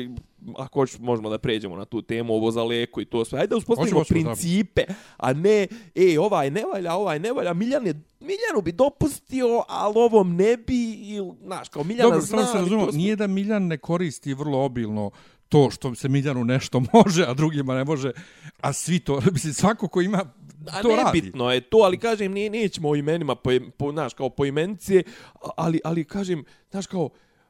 ako 0.57 0.79
hoćeš, 0.79 0.99
možemo 0.99 1.29
da 1.29 1.37
pređemo 1.37 1.75
na 1.75 1.85
tu 1.85 2.01
temu, 2.01 2.33
ovo 2.33 2.51
za 2.51 2.63
leko 2.63 3.01
i 3.01 3.05
to 3.05 3.25
sve. 3.25 3.39
Ajde 3.39 3.47
da 3.49 3.57
uspostavimo 3.57 3.99
Hoćemo, 3.99 4.23
principe, 4.23 4.81
a 5.17 5.33
ne, 5.33 5.67
e, 5.95 6.19
ovaj 6.19 6.51
ne 6.51 6.63
valja, 6.73 6.93
ovaj 6.93 7.19
ne 7.19 7.31
valja. 7.31 7.53
Miljan 7.53 7.87
je, 7.87 7.93
Miljanu 8.19 8.61
bi 8.63 8.71
dopustio, 8.71 9.63
ali 9.67 9.93
ovom 9.97 10.35
ne 10.35 10.57
bi, 10.57 10.93
ili, 10.93 11.31
znaš, 11.43 11.69
kao 11.69 11.83
Miljana 11.83 12.09
Dobro, 12.09 12.21
zna, 12.21 12.37
se 12.45 12.51
ali 12.51 12.59
razumemo, 12.59 12.85
to 12.85 12.91
smo- 12.91 12.97
nije 12.97 13.15
da 13.15 13.27
Miljan 13.27 13.67
ne 13.67 13.77
koristi 13.77 14.33
vrlo 14.33 14.65
obilno 14.65 15.11
to 15.49 15.69
što 15.71 15.95
se 15.95 16.09
Miljanu 16.09 16.45
nešto 16.45 16.81
može, 16.93 17.25
a 17.27 17.33
drugima 17.33 17.75
ne 17.75 17.83
može, 17.83 18.11
a 18.61 18.73
svi 18.73 18.99
to, 18.99 19.21
mislim, 19.33 19.53
svako 19.53 19.87
ko 19.87 20.01
ima 20.01 20.23
A 20.71 20.81
to 20.81 20.89
radi. 20.89 21.01
nebitno 21.05 21.51
je 21.51 21.61
to, 21.61 21.77
ali 21.77 21.97
kažem, 21.97 22.31
nije, 22.31 22.49
nećemo 22.49 22.89
o 22.89 22.95
imenima, 22.95 23.35
po, 23.35 23.49
po, 23.77 23.91
znaš, 23.91 24.13
kao 24.13 24.29
po 24.29 24.45
imenice, 24.45 25.03
ali, 25.57 25.79
ali 25.83 26.03
kažem, 26.03 26.43
znaš, 26.71 26.87
kao, 26.87 27.09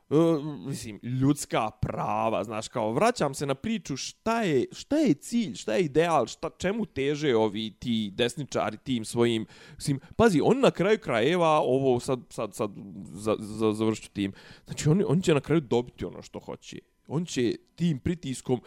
uh, 0.09 0.43
mislim, 0.67 0.99
ljudska 1.03 1.69
prava, 1.69 2.43
znaš, 2.43 2.67
kao, 2.67 2.91
vraćam 2.91 3.33
se 3.33 3.45
na 3.45 3.55
priču 3.55 3.97
šta 3.97 4.41
je, 4.41 4.65
šta 4.71 4.97
je 4.97 5.13
cilj, 5.13 5.55
šta 5.55 5.73
je 5.73 5.83
ideal, 5.83 6.27
šta, 6.27 6.49
čemu 6.57 6.85
teže 6.85 7.35
ovi 7.35 7.73
ti 7.79 8.11
desničari 8.13 8.77
tim 8.77 9.05
svojim, 9.05 9.45
mislim, 9.75 9.99
pazi, 10.15 10.41
on 10.43 10.59
na 10.59 10.71
kraju 10.71 10.99
krajeva, 10.99 11.59
ovo 11.59 11.99
sad, 11.99 12.19
sad, 12.29 12.55
sad, 12.55 12.71
za, 13.11 13.35
za, 13.39 13.73
završću 13.73 14.09
tim, 14.11 14.33
znači, 14.65 14.89
on, 14.89 15.03
on 15.07 15.21
će 15.21 15.33
na 15.33 15.39
kraju 15.39 15.61
dobiti 15.61 16.05
ono 16.05 16.21
što 16.21 16.39
hoće. 16.39 16.77
On 17.07 17.25
će 17.25 17.55
tim 17.75 17.99
pritiskom, 17.99 18.61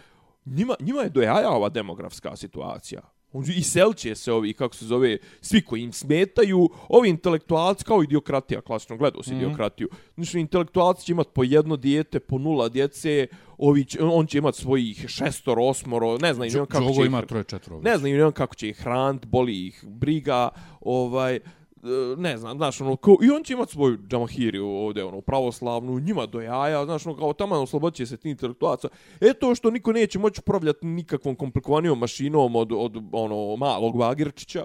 njima, 0.47 0.75
njima 0.81 1.03
je 1.03 1.09
dojaja 1.09 1.51
ova 1.51 1.69
demografska 1.69 2.37
situacija. 2.37 3.01
On 3.33 3.45
i 3.57 3.63
selće 3.63 4.15
se 4.15 4.33
ovi, 4.33 4.53
kako 4.53 4.75
se 4.77 4.85
zove, 4.85 5.19
svi 5.41 5.63
koji 5.63 5.83
im 5.83 5.93
smetaju, 5.93 6.69
ovi 6.89 7.09
intelektualci 7.09 7.85
kao 7.85 8.03
idiokratija, 8.03 8.61
klasično 8.61 8.97
gledao 8.97 9.23
si 9.23 9.31
mm 9.31 9.35
-hmm. 9.35 9.43
idiokratiju. 9.43 9.89
Znači, 10.15 10.41
intelektualci 10.41 11.05
će 11.05 11.13
imati 11.13 11.31
po 11.35 11.45
jedno 11.45 11.77
dijete, 11.77 12.21
po 12.21 12.39
nula 12.39 12.69
djece, 12.69 13.27
ovi 13.59 13.85
će, 13.85 14.03
on 14.03 14.27
će 14.27 14.39
imati 14.39 14.59
svojih 14.59 15.05
šestor, 15.09 15.59
osmoro, 15.61 16.19
ne 16.19 16.35
znam, 16.35 16.49
Jo, 16.49 16.67
kako 16.67 16.93
će 16.93 17.03
ih, 17.03 17.27
troje 17.27 17.45
četvoro. 17.45 17.83
ne 17.83 17.99
znam, 17.99 18.11
ne 18.11 18.19
znam 18.19 18.33
kako 18.33 18.55
će 18.55 18.69
ih 18.69 18.77
hrant, 18.77 19.27
boli 19.27 19.67
ih 19.67 19.85
briga, 19.89 20.49
ovaj, 20.81 21.41
E, 21.85 22.17
ne 22.17 22.37
znam, 22.37 22.57
znaš, 22.57 22.81
ono, 22.81 22.97
kao, 22.97 23.17
i 23.23 23.31
on 23.31 23.43
će 23.45 23.53
imati 23.53 23.73
svoju 23.73 23.99
džamahiriju 24.09 24.69
ovdje, 24.69 25.05
ono, 25.05 25.21
pravoslavnu, 25.21 26.01
njima 26.01 26.27
do 26.27 26.41
jaja, 26.41 26.85
znaš, 26.85 27.07
ono, 27.07 27.17
kao 27.17 27.33
tamo 27.33 27.55
oslobodit 27.55 28.09
se 28.09 28.17
ti 28.17 28.31
intelektualaca. 28.31 28.89
E 29.21 29.33
to 29.35 29.55
što 29.55 29.71
niko 29.71 29.93
neće 29.93 30.19
moći 30.19 30.41
upravljati 30.41 30.87
nikakvom 30.87 31.35
komplikovanijom 31.37 31.99
mašinom 31.99 32.57
od, 32.57 32.73
od, 32.73 32.97
ono, 33.13 33.57
malog 33.57 33.97
Vagirčića, 33.97 34.65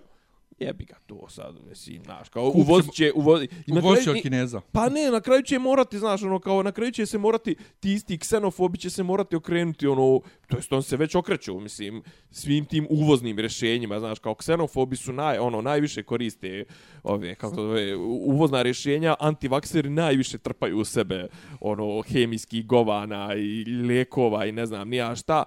jebi 0.59 0.85
ga 0.85 0.95
to 1.05 1.29
sad, 1.29 1.55
mislim, 1.69 2.03
znaš, 2.03 2.29
kao 2.29 2.51
uvozit 2.55 2.93
će, 2.93 3.11
uvozi, 3.15 3.47
Uvozit 3.71 4.03
će 4.03 4.11
od 4.11 4.17
Kineza. 4.21 4.61
Pa 4.71 4.89
ne, 4.89 5.11
na 5.11 5.21
kraju 5.21 5.41
će 5.41 5.59
morati, 5.59 5.99
znaš, 5.99 6.23
ono, 6.23 6.39
kao 6.39 6.63
na 6.63 6.71
kraju 6.71 6.91
će 6.91 7.05
se 7.05 7.17
morati, 7.17 7.55
ti 7.79 7.93
isti 7.93 8.17
ksenofobi 8.17 8.77
će 8.77 8.89
se 8.89 9.03
morati 9.03 9.35
okrenuti, 9.35 9.87
ono, 9.87 10.19
to 10.47 10.57
jest 10.57 10.73
on 10.73 10.83
se 10.83 10.97
već 10.97 11.15
okreću, 11.15 11.59
mislim, 11.59 12.03
svim 12.31 12.65
tim 12.65 12.87
uvoznim 12.89 13.39
rješenjima, 13.39 13.99
znaš, 13.99 14.19
kao 14.19 14.35
ksenofobi 14.35 14.95
su 14.95 15.13
naj, 15.13 15.37
ono, 15.37 15.61
najviše 15.61 16.03
koriste 16.03 16.65
ove, 17.03 17.35
kako 17.35 17.55
to 17.55 17.61
zove, 17.61 17.95
uvozna 17.95 18.61
rješenja, 18.61 19.15
antivakseri 19.19 19.89
najviše 19.89 20.37
trpaju 20.37 20.77
u 20.77 20.85
sebe, 20.85 21.27
ono, 21.59 22.01
hemijskih 22.01 22.67
govana 22.67 23.35
i 23.35 23.63
lijekova 23.63 24.45
i 24.45 24.51
ne 24.51 24.65
znam, 24.65 24.89
nija 24.89 25.15
šta, 25.15 25.43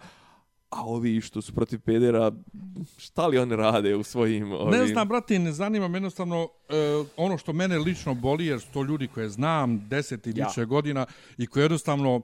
a 0.71 0.85
ovi 0.85 1.21
što 1.21 1.43
su 1.43 1.55
protiv 1.55 1.81
pedera, 1.81 2.33
šta 2.97 3.27
li 3.27 3.39
oni 3.39 3.57
rade 3.57 3.97
u 3.97 4.03
svojim... 4.03 4.53
Ovim... 4.53 4.81
Ne 4.81 4.87
znam, 4.87 5.09
brate, 5.09 5.39
ne 5.39 5.53
zanima 5.53 5.89
me 5.89 5.97
jednostavno 5.97 6.49
e, 6.69 6.75
ono 7.17 7.39
što 7.39 7.53
mene 7.53 7.79
lično 7.79 8.15
boli, 8.15 8.47
jer 8.47 8.61
su 8.61 8.67
to 8.73 8.83
ljudi 8.83 9.09
koje 9.09 9.29
znam 9.29 9.89
deset 9.89 10.27
i 10.27 10.33
Ja. 10.37 10.47
više 10.47 10.65
godina 10.65 11.07
i 11.39 11.47
koje 11.47 11.65
jednostavno 11.65 12.23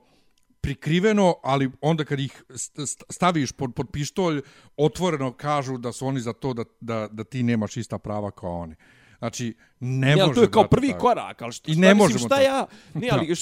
prikriveno, 0.61 1.35
ali 1.43 1.71
onda 1.81 2.05
kad 2.05 2.21
ih 2.21 2.45
st- 2.49 2.79
st- 2.79 3.03
staviš 3.11 3.53
pod, 3.53 3.75
pod 3.75 3.91
pištolj, 3.93 4.43
otvoreno 4.77 5.33
kažu 5.33 5.79
da 5.79 5.93
su 5.93 6.07
oni 6.07 6.21
za 6.21 6.33
to 6.33 6.55
da, 6.55 6.65
da, 6.81 7.09
da 7.11 7.25
ti 7.25 7.43
nemaš 7.43 7.77
ista 7.77 7.99
prava 7.99 8.31
kao 8.31 8.59
oni. 8.59 8.75
Znači, 9.19 9.55
ne 9.81 10.11
Ja, 10.11 10.27
može, 10.27 10.35
to 10.35 10.43
je 10.43 10.51
kao 10.51 10.65
prvi 10.65 10.89
tako. 10.89 11.01
korak, 11.01 11.43
ali 11.43 11.53
šta, 11.53 11.71
I 11.71 11.75
šta, 11.75 11.81
ne 11.81 11.95
mislim, 11.95 11.99
možemo 11.99 12.19
šta 12.19 12.37
to. 12.37 12.43
ja, 12.43 12.67
ne, 13.01 13.09
ali 13.13 13.35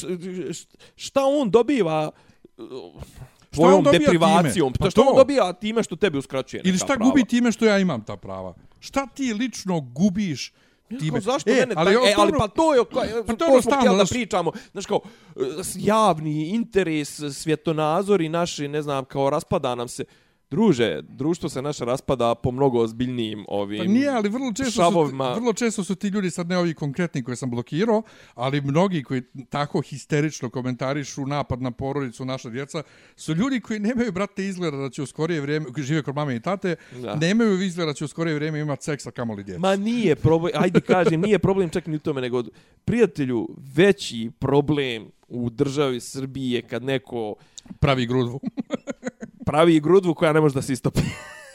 šta 0.97 1.21
on 1.25 1.51
dobiva 1.51 2.11
uh, 2.57 3.03
Šta 3.03 3.27
tvojom 3.55 3.85
deprivacijom, 3.85 4.73
time? 4.73 4.85
Pa 4.85 4.91
šta 4.91 5.01
on 5.01 5.17
dobija 5.17 5.53
time 5.53 5.83
što 5.83 5.97
tebi 5.97 6.19
uskraćuje 6.19 6.61
Ili 6.65 6.73
neka 6.73 6.85
šta 6.85 6.95
prava? 6.95 7.11
gubi 7.11 7.25
time 7.25 7.53
što 7.53 7.65
ja 7.65 7.79
imam 7.79 8.05
ta 8.05 8.17
prava? 8.17 8.55
Šta 8.81 9.07
ti 9.07 9.35
lično 9.35 9.81
gubiš 9.81 10.53
time? 10.89 11.11
Kao, 11.11 11.21
zašto 11.21 11.51
e, 11.51 11.55
mene 11.55 11.75
ali, 11.77 11.97
ali, 11.97 12.09
e, 12.11 12.15
ali 12.19 12.33
pa 12.39 12.49
to 12.49 12.75
je, 12.75 12.85
pa 12.85 13.01
Pa 13.27 13.33
to 13.33 13.37
to, 13.37 13.53
ono 13.53 13.63
smo 13.63 13.73
htjeli 13.77 13.99
da 13.99 14.05
pričamo, 14.05 14.53
znaš 14.73 14.87
kao, 14.87 15.01
uh, 15.37 15.43
javni 15.75 16.49
interes, 16.49 17.21
svjetonazori 17.33 18.29
naši, 18.29 18.69
ne 18.69 18.83
znam, 18.83 19.05
kao 19.05 19.31
raspada 19.31 19.75
nam 19.75 19.89
se, 19.89 20.05
Druže, 20.53 21.03
društvo 21.09 21.49
se 21.49 21.63
naše 21.63 21.85
raspada 21.85 22.35
po 22.35 22.51
mnogo 22.51 22.79
ozbiljnijim 22.81 23.45
ovim 23.49 23.79
Pa 23.79 23.85
nije, 23.85 24.09
ali 24.09 24.29
vrlo 24.29 24.53
često, 24.53 24.71
su, 24.71 24.77
šavovima. 24.77 25.33
vrlo 25.33 25.53
često 25.53 25.85
su 25.85 25.95
ti 25.95 26.09
ljudi, 26.09 26.31
sad 26.31 26.49
ne 26.49 26.59
ovi 26.59 26.75
konkretni 26.75 27.23
koje 27.23 27.37
sam 27.37 27.51
blokirao, 27.51 28.03
ali 28.35 28.61
mnogi 28.61 29.03
koji 29.03 29.23
tako 29.49 29.81
histerično 29.81 30.51
komentarišu 30.51 31.27
napad 31.27 31.63
na 31.63 31.71
porodicu, 31.71 32.25
naša 32.25 32.51
djeca, 32.51 32.83
su 33.17 33.35
ljudi 33.35 33.61
koji 33.61 33.81
nemaju, 33.81 34.13
brate, 34.13 34.45
izgleda 34.47 34.77
da 34.77 34.91
će 34.91 35.03
u 35.03 35.07
skorije 35.07 35.41
vrijeme, 35.41 35.73
koji 35.73 35.85
žive 35.85 36.03
kod 36.03 36.15
mame 36.15 36.37
i 36.37 36.41
tate, 36.41 36.77
Da. 37.03 37.15
nemaju 37.17 37.63
izgleda 37.63 37.87
da 37.91 37.95
će 37.95 38.05
u 38.05 38.09
skorije 38.09 38.35
vrijeme 38.35 38.61
imati 38.61 38.85
seksa 38.85 39.11
kamoli 39.11 39.45
djeca. 39.45 39.61
Ma 39.61 39.77
nije 39.77 40.17
problem, 40.17 40.53
ajde 40.57 40.81
kažem, 40.81 41.21
nije 41.21 41.39
problem 41.39 41.71
čak 41.71 41.87
ni 41.87 41.97
u 41.97 41.99
tome, 41.99 42.21
nego 42.21 42.43
prijatelju, 42.85 43.49
veći 43.75 44.31
problem 44.39 45.11
u 45.29 45.51
državi 45.51 46.01
Srbije 46.01 46.55
je 46.57 46.63
kad 46.63 46.83
neko 46.83 47.35
Pravi 47.81 48.07
grudvu. 48.07 48.41
pravi 49.53 49.81
grudvu 49.81 50.15
koja 50.15 50.33
ne 50.33 50.41
može 50.41 50.55
da 50.55 50.63
se 50.63 50.73
istopi. 50.73 51.01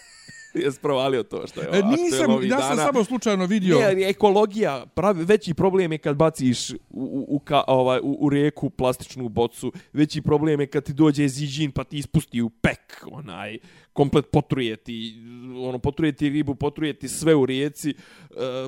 Jes 0.63 0.79
provalio 0.79 1.23
to 1.23 1.47
što 1.47 1.61
je 1.61 1.67
E, 1.67 1.81
nisam, 1.83 2.05
aktuelno 2.05 2.35
ovih 2.35 2.49
ja 2.49 2.59
sam 2.61 2.77
dana. 2.77 2.85
samo 2.85 3.03
slučajno 3.03 3.45
vidio... 3.45 3.79
Ne, 3.79 4.09
ekologija, 4.09 4.85
pravi, 4.85 5.25
veći 5.25 5.53
problem 5.53 5.91
je 5.91 5.97
kad 5.97 6.15
baciš 6.15 6.69
u, 6.71 6.75
u, 6.89 7.25
u, 7.29 7.39
ka, 7.39 7.63
ovaj, 7.67 7.99
u, 8.03 8.17
u 8.19 8.29
rijeku 8.29 8.69
plastičnu 8.69 9.29
bocu, 9.29 9.71
veći 9.93 10.21
problem 10.21 10.59
je 10.59 10.67
kad 10.67 10.83
ti 10.83 10.93
dođe 10.93 11.27
ziđin 11.27 11.71
pa 11.71 11.83
ti 11.83 11.97
ispusti 11.97 12.41
u 12.41 12.49
pek, 12.49 13.07
onaj, 13.11 13.57
komplet 13.93 14.25
potruje 14.31 14.75
ti, 14.75 15.21
ono, 15.57 15.79
potruje 15.79 16.11
ti 16.11 16.29
ribu, 16.29 16.55
potruje 16.55 16.93
ti 16.93 17.09
sve 17.09 17.35
u 17.35 17.45
rijeci. 17.45 17.89
E, 17.89 17.95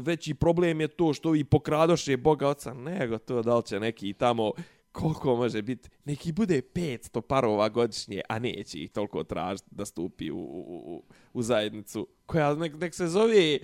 veći 0.02 0.34
problem 0.34 0.82
je 0.82 0.88
to 0.88 1.14
što 1.14 1.30
ovi 1.30 1.44
pokradoše 1.44 2.18
Boga 2.18 2.48
oca, 2.48 2.74
nego 2.74 3.18
to 3.18 3.42
da 3.42 3.58
li 3.58 3.64
će 3.64 3.80
neki 3.80 4.14
tamo 4.14 4.52
koliko 4.92 5.36
može 5.36 5.62
biti, 5.62 5.90
neki 6.06 6.32
bude 6.32 6.62
500 6.62 7.22
parova 7.22 7.70
godišnje, 7.70 8.22
a 8.30 8.40
neće 8.40 8.78
ih 8.78 8.92
toliko 8.92 9.24
tražiti 9.24 9.70
da 9.72 9.86
stupi 9.86 10.32
u, 10.32 10.38
u, 10.38 11.04
u, 11.34 11.42
zajednicu 11.42 12.08
koja 12.26 12.54
nek, 12.54 12.74
nek 12.80 12.96
se 12.96 13.08
zove 13.08 13.60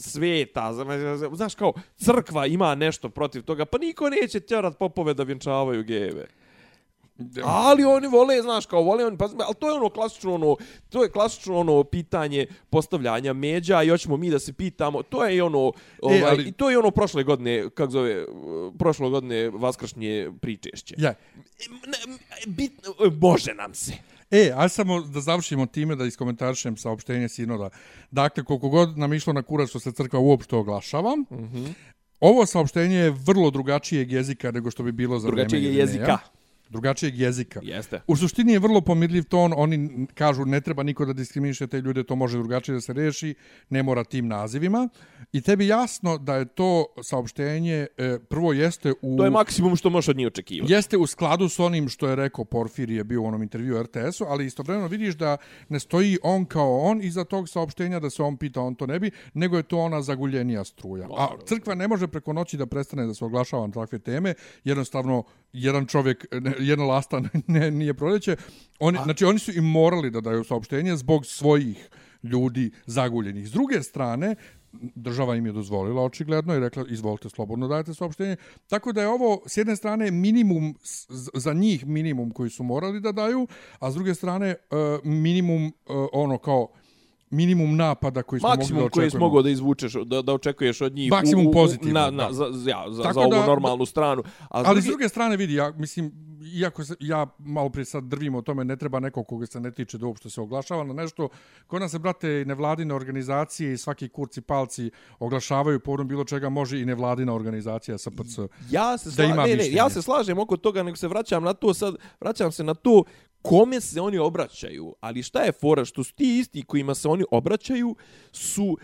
sveta, 0.00 0.72
znaš 1.32 1.54
kao, 1.54 1.72
crkva 1.96 2.46
ima 2.46 2.74
nešto 2.74 3.08
protiv 3.08 3.42
toga, 3.42 3.64
pa 3.64 3.78
niko 3.78 4.10
neće 4.10 4.40
tjerat 4.40 4.78
popove 4.78 5.14
da 5.14 5.22
vjenčavaju 5.22 5.84
geve. 5.84 6.26
Ali 7.44 7.84
oni 7.84 8.08
vole, 8.08 8.42
znaš, 8.42 8.66
kao 8.66 8.82
vole 8.82 9.06
oni, 9.06 9.18
pa, 9.18 9.24
ali 9.24 9.54
to 9.58 9.68
je 9.68 9.72
ono 9.72 9.88
klasično 9.90 10.34
ono, 10.34 10.56
to 10.88 11.02
je 11.02 11.10
klasično 11.10 11.56
ono 11.58 11.84
pitanje 11.84 12.46
postavljanja 12.70 13.32
međa 13.32 13.82
i 13.82 13.88
hoćemo 13.88 14.16
mi 14.16 14.30
da 14.30 14.38
se 14.38 14.52
pitamo, 14.52 15.02
to 15.02 15.24
je 15.24 15.42
ono, 15.42 15.72
ovaj, 16.02 16.22
ali- 16.22 16.48
i 16.48 16.52
to 16.52 16.70
je 16.70 16.78
ono 16.78 16.90
prošle 16.90 17.24
godine, 17.24 17.70
kako 17.74 17.90
zove, 17.90 18.26
prošle 18.78 19.10
godine 19.10 19.50
vaskršnje 19.50 20.30
pričešće. 20.40 20.94
Ja. 20.98 21.14
Ne, 21.86 22.16
bit, 22.46 22.72
može 23.20 23.54
nam 23.54 23.74
se. 23.74 23.92
E, 24.30 24.52
a 24.54 24.68
samo 24.68 25.00
da 25.00 25.20
završimo 25.20 25.66
time 25.66 25.96
da 25.96 26.04
iskomentarišem 26.04 26.76
saopštenje 26.76 27.28
sinoda. 27.28 27.70
Dakle, 28.10 28.44
koliko 28.44 28.68
god 28.68 28.98
nam 28.98 29.12
išlo 29.12 29.32
na 29.32 29.42
kurac 29.42 29.68
što 29.68 29.80
se 29.80 29.92
crkva 29.92 30.18
uopšte 30.18 30.56
oglašava, 30.56 31.16
mm. 31.16 31.26
-hmm. 31.30 31.72
ovo 32.20 32.46
saopštenje 32.46 32.96
je 32.96 33.10
vrlo 33.10 33.50
drugačijeg 33.50 34.12
jezika 34.12 34.50
nego 34.50 34.70
što 34.70 34.82
bi 34.82 34.92
bilo 34.92 35.18
za 35.18 35.26
Drugačijeg 35.26 35.62
vreme 35.62 35.66
je 35.66 35.82
Irineja. 35.82 35.86
jezika. 35.86 36.18
Drugačijeg 36.70 37.18
jezika. 37.18 37.60
Jeste. 37.62 38.00
U 38.06 38.16
suštini 38.16 38.52
je 38.52 38.58
vrlo 38.58 38.80
pomirljiv 38.80 39.24
ton, 39.24 39.52
oni 39.56 40.06
kažu 40.14 40.44
ne 40.44 40.60
treba 40.60 40.82
niko 40.82 41.04
da 41.04 41.12
diskriminiše 41.12 41.66
te 41.66 41.80
ljude, 41.80 42.04
to 42.04 42.16
može 42.16 42.38
drugačije 42.38 42.74
da 42.74 42.80
se 42.80 42.92
reši, 42.92 43.34
ne 43.70 43.82
mora 43.82 44.04
tim 44.04 44.28
nazivima. 44.28 44.88
I 45.32 45.40
tebi 45.40 45.66
jasno 45.66 46.18
da 46.18 46.36
je 46.36 46.44
to 46.44 46.86
saopštenje, 47.02 47.86
e, 47.98 48.18
prvo 48.18 48.52
jeste 48.52 48.92
u... 49.02 49.16
To 49.16 49.24
je 49.24 49.30
maksimum 49.30 49.76
što 49.76 49.90
možeš 49.90 50.08
od 50.08 50.16
njih 50.16 50.26
očekivati. 50.26 50.72
Jeste 50.72 50.96
u 50.96 51.06
skladu 51.06 51.48
s 51.48 51.58
onim 51.58 51.88
što 51.88 52.08
je 52.08 52.16
rekao 52.16 52.44
Porfir 52.44 52.90
je 52.90 53.04
bio 53.04 53.22
u 53.22 53.26
onom 53.26 53.42
intervju 53.42 53.82
RTS-u, 53.82 54.24
ali 54.28 54.46
istovremeno 54.46 54.88
vidiš 54.88 55.14
da 55.14 55.36
ne 55.68 55.80
stoji 55.80 56.18
on 56.22 56.44
kao 56.44 56.80
on 56.80 57.02
iza 57.02 57.24
tog 57.24 57.48
saopštenja, 57.48 58.00
da 58.00 58.10
se 58.10 58.22
on 58.22 58.36
pita, 58.36 58.60
on 58.60 58.74
to 58.74 58.86
ne 58.86 58.98
bi, 58.98 59.10
nego 59.34 59.56
je 59.56 59.62
to 59.62 59.78
ona 59.78 60.02
zaguljenija 60.02 60.64
struja. 60.64 61.08
A 61.18 61.28
crkva 61.46 61.74
ne 61.74 61.88
može 61.88 62.08
preko 62.08 62.32
noći 62.32 62.56
da 62.56 62.66
prestane 62.66 63.06
da 63.06 63.14
se 63.14 63.24
oglašava 63.24 63.66
na 63.66 63.72
takve 63.72 63.98
teme, 63.98 64.34
jednostavno 64.64 65.24
jedan 65.52 65.86
čovjek, 65.86 66.26
jedna 66.58 66.84
lasta 66.84 67.22
ne, 67.46 67.70
nije 67.70 67.94
proleće. 67.94 68.36
Oni, 68.78 68.98
znači 69.04 69.24
oni 69.24 69.38
su 69.38 69.52
i 69.52 69.60
morali 69.60 70.10
da 70.10 70.20
daju 70.20 70.44
saopštenje 70.44 70.96
zbog 70.96 71.26
svojih 71.26 71.88
ljudi 72.22 72.70
zaguljenih. 72.86 73.48
S 73.48 73.52
druge 73.52 73.82
strane, 73.82 74.34
država 74.72 75.36
im 75.36 75.46
je 75.46 75.52
dozvolila 75.52 76.02
očigledno 76.02 76.54
i 76.54 76.60
rekla 76.60 76.84
izvolite 76.88 77.28
slobodno 77.28 77.68
dajte 77.68 77.94
saopštenje. 77.94 78.36
Tako 78.68 78.92
da 78.92 79.00
je 79.00 79.08
ovo 79.08 79.42
s 79.46 79.56
jedne 79.56 79.76
strane 79.76 80.10
minimum 80.10 80.74
za 81.34 81.52
njih 81.52 81.86
minimum 81.86 82.30
koji 82.30 82.50
su 82.50 82.62
morali 82.62 83.00
da 83.00 83.12
daju, 83.12 83.46
a 83.78 83.90
s 83.90 83.94
druge 83.94 84.14
strane 84.14 84.48
e, 84.48 84.56
minimum 85.04 85.66
e, 85.66 85.70
ono 86.12 86.38
kao 86.38 86.68
minimum 87.30 87.76
napada 87.76 88.22
koji 88.22 88.40
smo 88.40 88.48
Maksimum 88.48 88.80
mogli 88.82 88.88
da 88.88 88.92
koji 88.92 89.06
očekujemo. 89.06 89.26
si 89.26 89.28
mogao 89.28 89.42
da 89.42 89.50
izvučeš, 89.50 89.92
da, 89.92 90.22
da 90.22 90.32
očekuješ 90.34 90.80
od 90.80 90.94
njih 90.94 91.10
Maksimum 91.10 91.46
u, 91.46 91.48
u, 91.48 91.50
u, 91.50 91.52
pozitivno, 91.52 92.00
na, 92.00 92.10
na, 92.10 92.32
za, 92.32 92.44
ja, 92.44 92.84
za, 92.90 93.02
Tako 93.02 93.14
za 93.14 93.20
ovu 93.20 93.30
da- 93.30 93.46
normalnu 93.46 93.86
stranu. 93.86 94.22
A 94.40 94.62
Ali 94.66 94.82
s 94.82 94.84
druge 94.84 95.08
strane 95.08 95.36
vidi, 95.36 95.54
ja 95.54 95.72
mislim, 95.76 96.12
iako 96.54 96.84
se, 96.84 96.94
ja 97.00 97.26
malo 97.38 97.68
prije 97.68 97.84
sad 97.84 98.04
drvim 98.04 98.34
o 98.34 98.42
tome, 98.42 98.64
ne 98.64 98.76
treba 98.76 99.00
nekog 99.00 99.26
koga 99.26 99.46
se 99.46 99.60
ne 99.60 99.70
tiče 99.70 99.98
da 99.98 100.06
uopšte 100.06 100.30
se 100.30 100.40
oglašava 100.40 100.84
na 100.84 100.92
nešto. 100.94 101.28
Kod 101.66 101.80
nas 101.80 101.90
se, 101.90 101.98
brate, 101.98 102.44
nevladine 102.46 102.94
organizacije 102.94 103.72
i 103.72 103.76
svaki 103.76 104.08
kurci 104.08 104.40
palci 104.40 104.90
oglašavaju 105.18 105.80
povodom 105.80 106.08
bilo 106.08 106.24
čega 106.24 106.48
može 106.48 106.80
i 106.80 106.84
nevladina 106.84 107.34
organizacija 107.34 107.98
SPC. 107.98 108.38
Ja 108.70 108.98
se, 108.98 109.08
da 109.08 109.14
sla... 109.14 109.24
ima 109.24 109.34
ne, 109.42 109.48
ne, 109.48 109.56
mišljenje. 109.56 109.76
ja 109.76 109.90
se 109.90 110.02
slažem 110.02 110.38
oko 110.38 110.56
toga, 110.56 110.82
nego 110.82 110.96
se 110.96 111.08
vraćam 111.08 111.44
na 111.44 111.52
to 111.52 111.74
sad, 111.74 111.94
vraćam 112.20 112.52
se 112.52 112.64
na 112.64 112.74
to 112.74 113.04
kome 113.42 113.80
se 113.80 114.00
oni 114.00 114.18
obraćaju. 114.18 114.94
Ali 115.00 115.22
šta 115.22 115.42
je 115.42 115.52
fora? 115.52 115.84
Što 115.84 116.04
su 116.04 116.14
ti 116.14 116.38
isti 116.38 116.62
kojima 116.62 116.94
se 116.94 117.08
oni 117.08 117.24
obraćaju 117.30 117.96
su... 118.32 118.78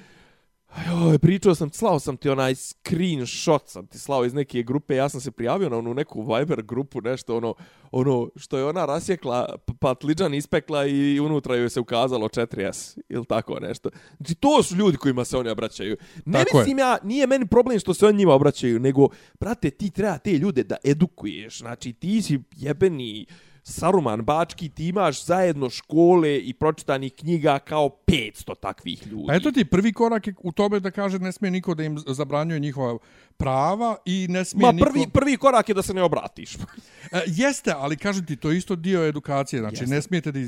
Joj, 0.86 1.18
pričao 1.18 1.54
sam, 1.54 1.70
slao 1.72 1.98
sam 1.98 2.16
ti 2.16 2.28
onaj 2.28 2.54
screenshot, 2.54 3.68
sam 3.68 3.86
ti 3.86 3.98
slao 3.98 4.24
iz 4.24 4.34
neke 4.34 4.62
grupe, 4.62 4.94
ja 4.96 5.08
sam 5.08 5.20
se 5.20 5.30
prijavio 5.30 5.68
na 5.68 5.76
onu 5.76 5.94
neku 5.94 6.34
Viber 6.34 6.62
grupu, 6.62 7.00
nešto 7.00 7.36
ono, 7.36 7.54
ono 7.92 8.28
što 8.36 8.58
je 8.58 8.64
ona 8.64 8.86
rasjekla, 8.86 9.56
patliđan 9.80 10.34
ispekla 10.34 10.86
i 10.86 11.20
unutra 11.20 11.56
joj 11.56 11.70
se 11.70 11.80
ukazalo 11.80 12.28
4S, 12.28 12.98
ili 13.08 13.24
tako 13.24 13.60
nešto. 13.60 13.90
Znači, 14.16 14.34
to 14.34 14.62
su 14.62 14.76
ljudi 14.76 14.96
kojima 14.96 15.24
se 15.24 15.36
oni 15.36 15.50
obraćaju. 15.50 15.96
Ne 16.24 16.44
Tako 16.44 16.58
je. 16.58 16.62
mislim 16.62 16.78
ja, 16.78 16.98
nije 17.02 17.26
meni 17.26 17.46
problem 17.46 17.78
što 17.78 17.94
se 17.94 18.06
oni 18.06 18.18
njima 18.18 18.34
obraćaju, 18.34 18.80
nego, 18.80 19.08
brate, 19.40 19.70
ti 19.70 19.90
treba 19.90 20.18
te 20.18 20.32
ljude 20.32 20.62
da 20.62 20.76
edukuješ. 20.84 21.58
Znači, 21.58 21.92
ti 21.92 22.22
si 22.22 22.40
jebeni 22.56 23.26
Saruman 23.68 24.22
Bački, 24.22 24.68
ti 24.68 24.88
imaš 24.88 25.24
zajedno 25.24 25.70
škole 25.70 26.38
i 26.38 26.54
pročitanih 26.54 27.12
knjiga 27.12 27.58
kao 27.58 27.90
500 28.06 28.54
takvih 28.56 29.06
ljudi. 29.06 29.26
A 29.28 29.34
eto 29.34 29.52
ti 29.52 29.64
prvi 29.64 29.92
korak 29.92 30.26
je 30.26 30.34
u 30.42 30.52
tome 30.52 30.80
da 30.80 30.90
kaže 30.90 31.18
ne 31.18 31.32
smije 31.32 31.50
niko 31.50 31.74
da 31.74 31.82
im 31.84 31.98
zabranjuje 31.98 32.60
njihova 32.60 32.98
prava 33.36 33.96
i 34.04 34.26
ne 34.30 34.44
smije 34.44 34.66
Ma 34.66 34.72
niko... 34.72 34.86
prvi, 34.86 35.06
prvi 35.08 35.36
korak 35.36 35.68
je 35.68 35.74
da 35.74 35.82
se 35.82 35.94
ne 35.94 36.02
obratiš. 36.02 36.56
E, 37.06 37.22
jeste, 37.26 37.72
ali 37.76 37.96
kažem 37.96 38.26
ti, 38.26 38.36
to 38.36 38.50
je 38.50 38.58
isto 38.58 38.76
dio 38.76 39.04
edukacije. 39.04 39.60
Znači, 39.60 39.74
Jeste. 39.74 39.94
ne 39.94 40.02
smijete 40.02 40.32
da 40.32 40.38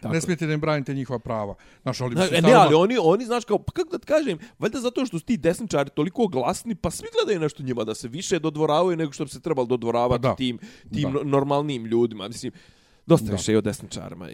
Tako 0.00 0.08
ne 0.08 0.16
je. 0.16 0.20
smijete 0.20 0.46
da 0.46 0.52
im 0.52 0.60
branite 0.60 0.94
njihova 0.94 1.18
prava. 1.18 1.54
Znaš, 1.82 2.00
ali, 2.00 2.14
Ne, 2.14 2.20
mislim, 2.20 2.44
ne, 2.44 2.52
ali 2.52 2.74
oni, 2.74 2.96
oni, 3.00 3.24
znaš, 3.24 3.44
kao, 3.44 3.58
pa 3.58 3.72
kako 3.72 3.90
da 3.90 3.98
ti 3.98 4.06
kažem, 4.06 4.38
valjda 4.58 4.80
zato 4.80 5.06
što 5.06 5.18
su 5.18 5.24
ti 5.24 5.36
desničari 5.36 5.90
toliko 5.90 6.26
glasni, 6.26 6.74
pa 6.74 6.90
svi 6.90 7.06
gledaju 7.14 7.40
nešto 7.40 7.62
njima 7.62 7.84
da 7.84 7.94
se 7.94 8.08
više 8.08 8.38
dodvoravaju 8.38 8.96
nego 8.96 9.12
što 9.12 9.24
bi 9.24 9.30
se 9.30 9.40
trebalo 9.40 9.66
dodvoravati 9.66 10.22
Pa 10.22 10.28
da. 10.28 10.34
tim, 10.36 10.58
tim 10.92 11.02
Da. 11.02 11.08
no- 11.10 11.22
normalnim 11.24 11.86
ljudima. 11.86 12.21
Mislim, 12.28 12.52
dosta 13.06 13.26
Da. 13.26 13.32
više 13.32 13.52
i 13.52 13.56
o 13.56 13.60
desničarima. 13.60 14.28
E, 14.28 14.32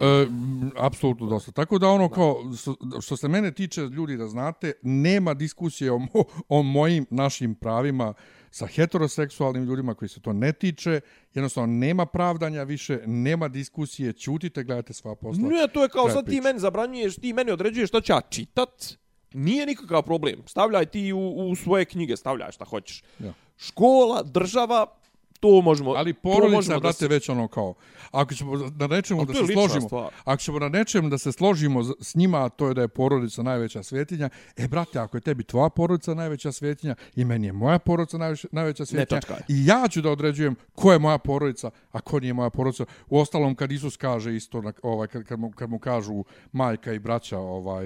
apsolutno 0.77 1.27
dosta. 1.27 1.51
Tako 1.51 1.79
da 1.79 1.87
ono 1.87 2.09
kao, 2.09 2.35
što, 2.57 2.75
što 3.01 3.17
se 3.17 3.27
mene 3.27 3.51
tiče, 3.51 3.81
ljudi 3.81 4.17
da 4.17 4.27
znate, 4.27 4.73
nema 4.81 5.33
diskusije 5.33 5.91
o, 5.91 5.99
mo, 5.99 6.23
o 6.49 6.63
mojim, 6.63 7.05
našim 7.09 7.55
pravima 7.55 8.13
sa 8.51 8.65
heteroseksualnim 8.65 9.63
ljudima 9.63 9.93
koji 9.93 10.09
se 10.09 10.21
to 10.21 10.33
ne 10.33 10.53
tiče. 10.53 11.01
Jednostavno, 11.33 11.75
nema 11.75 12.05
pravdanja 12.05 12.63
više, 12.63 12.99
nema 13.05 13.47
diskusije, 13.47 14.13
ćutite, 14.13 14.63
gledajte 14.63 14.93
sva 14.93 15.15
posla. 15.15 15.49
Ne, 15.49 15.67
to 15.73 15.83
je 15.83 15.89
kao 15.89 16.09
sad 16.09 16.29
ti 16.29 16.41
meni 16.41 16.59
zabranjuješ, 16.59 17.15
ti 17.15 17.33
meni 17.33 17.51
određuješ 17.51 17.89
šta 17.89 18.01
ću 18.01 18.11
ja 18.11 18.21
čitat. 18.29 18.97
Nije 19.33 19.65
nikakav 19.65 20.01
problem. 20.03 20.43
Stavljaj 20.45 20.85
ti 20.85 21.13
u, 21.13 21.49
u 21.49 21.55
svoje 21.55 21.85
knjige, 21.85 22.17
stavljaj 22.17 22.51
šta 22.51 22.65
hoćeš. 22.65 23.03
Ja. 23.19 23.33
Škola, 23.57 24.23
država, 24.23 24.98
to 25.39 25.61
možemo... 25.61 25.91
Ali 25.91 26.13
to 26.13 26.19
porodica, 26.21 26.55
možemo 26.55 26.73
je, 26.73 26.77
da 26.77 26.81
brate, 26.81 26.97
se- 26.97 27.07
već 27.07 27.29
ono 27.29 27.47
kao, 27.47 27.73
ako 28.11 28.33
ćemo 28.33 28.57
na 28.57 28.87
nečemu 28.87 29.25
da 29.25 29.33
se 29.33 29.53
složimo, 29.53 29.87
stvar. 29.87 30.09
ako 30.25 30.41
ćemo 30.41 30.59
na 30.59 30.69
nečemu 30.69 31.09
da 31.09 31.17
se 31.17 31.31
složimo 31.31 31.83
s 31.83 32.15
njima, 32.15 32.45
a 32.45 32.49
to 32.49 32.67
je 32.67 32.73
da 32.73 32.81
je 32.81 32.87
porodica 32.87 33.43
najveća 33.43 33.83
svetinja, 33.83 34.29
e, 34.57 34.67
brate, 34.67 34.99
ako 34.99 35.17
je 35.17 35.21
tebi 35.21 35.43
tvoja 35.43 35.69
porodica 35.69 36.13
najveća 36.13 36.51
svetinja 36.51 36.95
i 37.15 37.25
meni 37.25 37.47
je 37.47 37.53
moja 37.53 37.79
porodica 37.79 38.17
najveća, 38.17 38.47
najveća 38.51 38.85
svetinja, 38.85 39.21
i 39.47 39.65
ja 39.65 39.87
ću 39.89 40.01
da 40.01 40.11
određujem 40.11 40.55
ko 40.75 40.91
je 40.93 40.99
moja 40.99 41.17
porodica, 41.17 41.69
a 41.91 42.01
ko 42.01 42.19
nije 42.19 42.33
moja 42.33 42.49
porodica. 42.49 42.85
U 43.09 43.19
ostalom, 43.19 43.55
kad 43.55 43.71
Isus 43.71 43.97
kaže 43.97 44.35
isto, 44.35 44.61
na, 44.61 44.73
ovaj, 44.83 45.07
kad, 45.07 45.23
kad, 45.23 45.39
mu, 45.39 45.51
kad 45.51 45.69
mu 45.69 45.79
kažu 45.79 46.23
majka 46.51 46.93
i 46.93 46.99
braća 46.99 47.37
ovaj, 47.37 47.85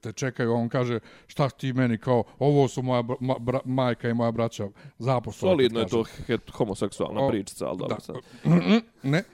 te 0.00 0.12
čekaju, 0.12 0.52
on 0.52 0.68
kaže, 0.68 1.00
šta 1.26 1.50
ti 1.50 1.72
meni 1.72 1.98
kao, 1.98 2.24
ovo 2.38 2.68
su 2.68 2.82
moja 2.82 3.02
bra, 3.02 3.16
ma, 3.20 3.34
bra, 3.38 3.60
majka 3.64 4.08
i 4.08 4.14
moja 4.14 4.30
braća 4.30 4.68
zaposlova. 4.98 5.54
Solidno 5.54 5.80
je 5.80 5.86
to 5.86 6.04
het, 6.26 6.50
homoseksualna 6.88 7.20
O, 7.20 7.28
pričica, 7.28 7.66
ali 7.66 7.78
dobro 7.78 7.96
Da. 7.96 8.00
sad. 8.00 8.16
ne. 9.02 9.24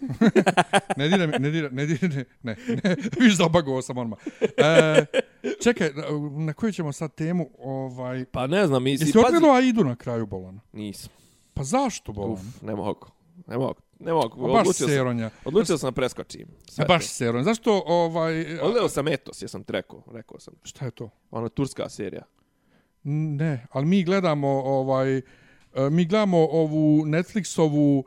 ne 0.96 1.08
dira 1.08 1.26
mi, 1.26 1.32
ne 1.38 1.50
dira, 1.50 1.68
ne 1.70 1.86
dira, 1.86 2.08
ne, 2.08 2.24
ne, 2.42 2.56
ne. 2.84 2.96
Viš 3.20 3.36
zabagovao 3.36 3.82
sam 3.82 3.98
odmah. 3.98 4.18
E, 4.56 5.04
čekaj, 5.62 5.90
na, 6.36 6.52
koju 6.52 6.72
ćemo 6.72 6.92
sad 6.92 7.14
temu? 7.14 7.50
Ovaj, 7.58 8.24
Pa 8.24 8.46
ne 8.46 8.66
znam, 8.66 8.82
misli, 8.82 9.06
jesi 9.06 9.18
otkrilo 9.18 9.48
Aidu 9.48 9.84
na 9.84 9.96
kraju 9.96 10.26
Bolana? 10.26 10.60
Nisam. 10.72 11.12
Pa 11.54 11.64
zašto 11.64 12.12
Bolan? 12.12 12.32
Uf, 12.32 12.62
ne 12.62 12.74
mogu. 12.74 13.06
Ne 13.46 13.58
mogu. 13.58 13.80
Ne 14.00 14.12
mogu. 14.12 14.36
Pa 14.36 14.42
baš 14.44 14.60
Odlučio 14.60 14.72
sam, 14.72 14.88
seronja. 14.88 15.30
odlučio 15.44 15.78
sam 15.78 15.88
da 15.88 15.92
preskočim. 15.92 16.46
Sve 16.68 16.84
E, 16.84 16.88
baš 16.88 17.06
seronja. 17.06 17.44
Zašto 17.44 17.82
ovaj... 17.86 18.58
Odleo 18.60 18.88
sam 18.88 19.08
Etos, 19.08 19.42
jesam 19.42 19.64
ti 19.64 19.72
rekao. 19.72 20.02
Rekao 20.12 20.40
sam. 20.40 20.54
Šta 20.62 20.84
je 20.84 20.90
to? 20.90 21.10
Ona 21.30 21.48
turska 21.48 21.88
serija. 21.88 22.22
Ne, 23.04 23.66
ali 23.70 23.86
mi 23.86 24.04
gledamo 24.04 24.48
ovaj... 24.48 25.22
e, 25.74 25.90
Mi 25.90 26.04
gledamo 26.04 26.38
ovu 26.38 27.04
Netflixovu 27.06 28.04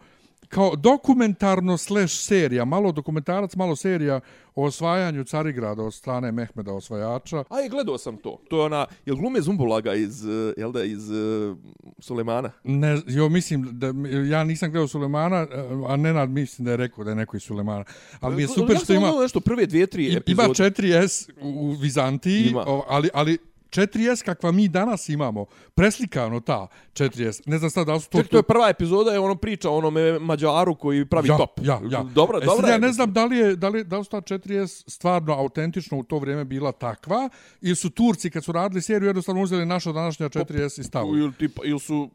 kao 0.49 0.75
dokumentarno 0.75 1.77
slash 1.77 2.13
serija, 2.13 2.65
malo 2.65 2.91
dokumentarac, 2.91 3.55
malo 3.55 3.75
serija 3.75 4.19
o 4.55 4.63
osvajanju 4.65 5.23
Carigrada 5.23 5.83
od 5.83 5.93
strane 5.93 6.31
Mehmeda 6.31 6.73
osvajača. 6.73 7.43
A 7.49 7.61
i 7.61 7.69
gledao 7.69 7.97
sam 7.97 8.17
to. 8.17 8.39
To 8.49 8.59
je 8.59 8.65
ona, 8.65 8.85
jel 9.05 9.15
glume 9.15 9.41
Zumbulaga 9.41 9.93
iz, 9.93 10.25
eh, 10.25 10.53
jel 10.57 10.71
da, 10.71 10.83
iz 10.83 11.09
uh, 11.09 11.57
Sulemana? 11.99 12.51
Ne, 12.63 13.01
jo, 13.07 13.29
mislim 13.29 13.67
da 13.71 13.87
ja 14.29 14.43
nisam 14.43 14.71
gledao 14.71 14.87
Sulemana, 14.87 15.47
a 15.87 15.95
Nenad 15.95 16.29
mislim 16.29 16.65
da 16.65 16.71
je 16.71 16.77
rekao 16.77 17.03
da 17.03 17.09
je 17.09 17.15
neko 17.15 17.37
iz 17.37 17.43
Sulemana. 17.43 17.83
Ali 18.19 18.35
mi 18.35 18.41
je 18.41 18.47
super 18.47 18.75
ja 18.75 18.77
što 18.77 18.85
sam 18.85 18.95
ima 18.95 19.05
gledao 19.05 19.21
nešto 19.21 19.39
prve 19.39 19.65
dvije, 19.65 19.87
tri 19.87 20.05
ima 20.05 20.17
epizode. 20.17 20.53
4S 20.53 21.29
u 21.41 21.71
Vizantiji, 21.71 22.47
Ima. 22.49 22.65
ali 22.87 23.09
ali 23.13 23.37
4S 23.69 24.25
kakva 24.25 24.51
mi 24.51 24.67
danas 24.67 25.09
imamo, 25.09 25.45
preslikano 25.75 26.39
ta 26.39 26.67
4S. 26.93 27.41
Ne 27.45 27.57
znam 27.57 27.69
sad 27.69 27.87
da 27.87 27.93
li 27.93 28.01
su 28.01 28.09
to... 28.09 28.17
Ček, 28.17 28.31
to 28.31 28.37
je 28.37 28.43
prva 28.43 28.69
epizoda, 28.69 29.11
je 29.11 29.19
ono 29.19 29.35
priča 29.35 29.69
o 29.69 29.77
onome 29.77 30.19
Mađaru 30.19 30.75
koji 30.75 31.05
pravi 31.05 31.27
ja, 31.27 31.37
top. 31.37 31.59
Ja, 31.63 31.81
ja. 31.91 32.03
Dobro, 32.03 32.37
e, 32.37 32.45
dobro. 32.45 32.61
sad 32.61 32.69
ja 32.69 32.77
ne 32.77 32.91
znam 32.91 33.13
da 33.13 33.25
li, 33.25 33.37
je, 33.37 33.55
da 33.55 33.69
li, 33.69 33.83
da 33.83 33.97
li 33.97 34.03
su 34.03 34.09
ta 34.09 34.21
4S 34.21 34.83
stvarno 34.87 35.33
autentično 35.33 35.97
u 35.97 36.03
to 36.03 36.19
vrijeme 36.19 36.45
bila 36.45 36.71
takva, 36.71 37.29
ili 37.61 37.75
su 37.75 37.89
Turci 37.89 38.29
kad 38.29 38.43
su 38.43 38.51
radili 38.51 38.81
seriju 38.81 39.07
jednostavno 39.07 39.41
uzeli 39.41 39.65
naša 39.65 39.91
današnja 39.91 40.29
4S 40.29 40.79
i 40.79 40.83
stavili. 40.83 41.19
Ili, 41.19 41.33
tipa, 41.33 41.61
ili 41.65 41.79
su... 41.79 42.09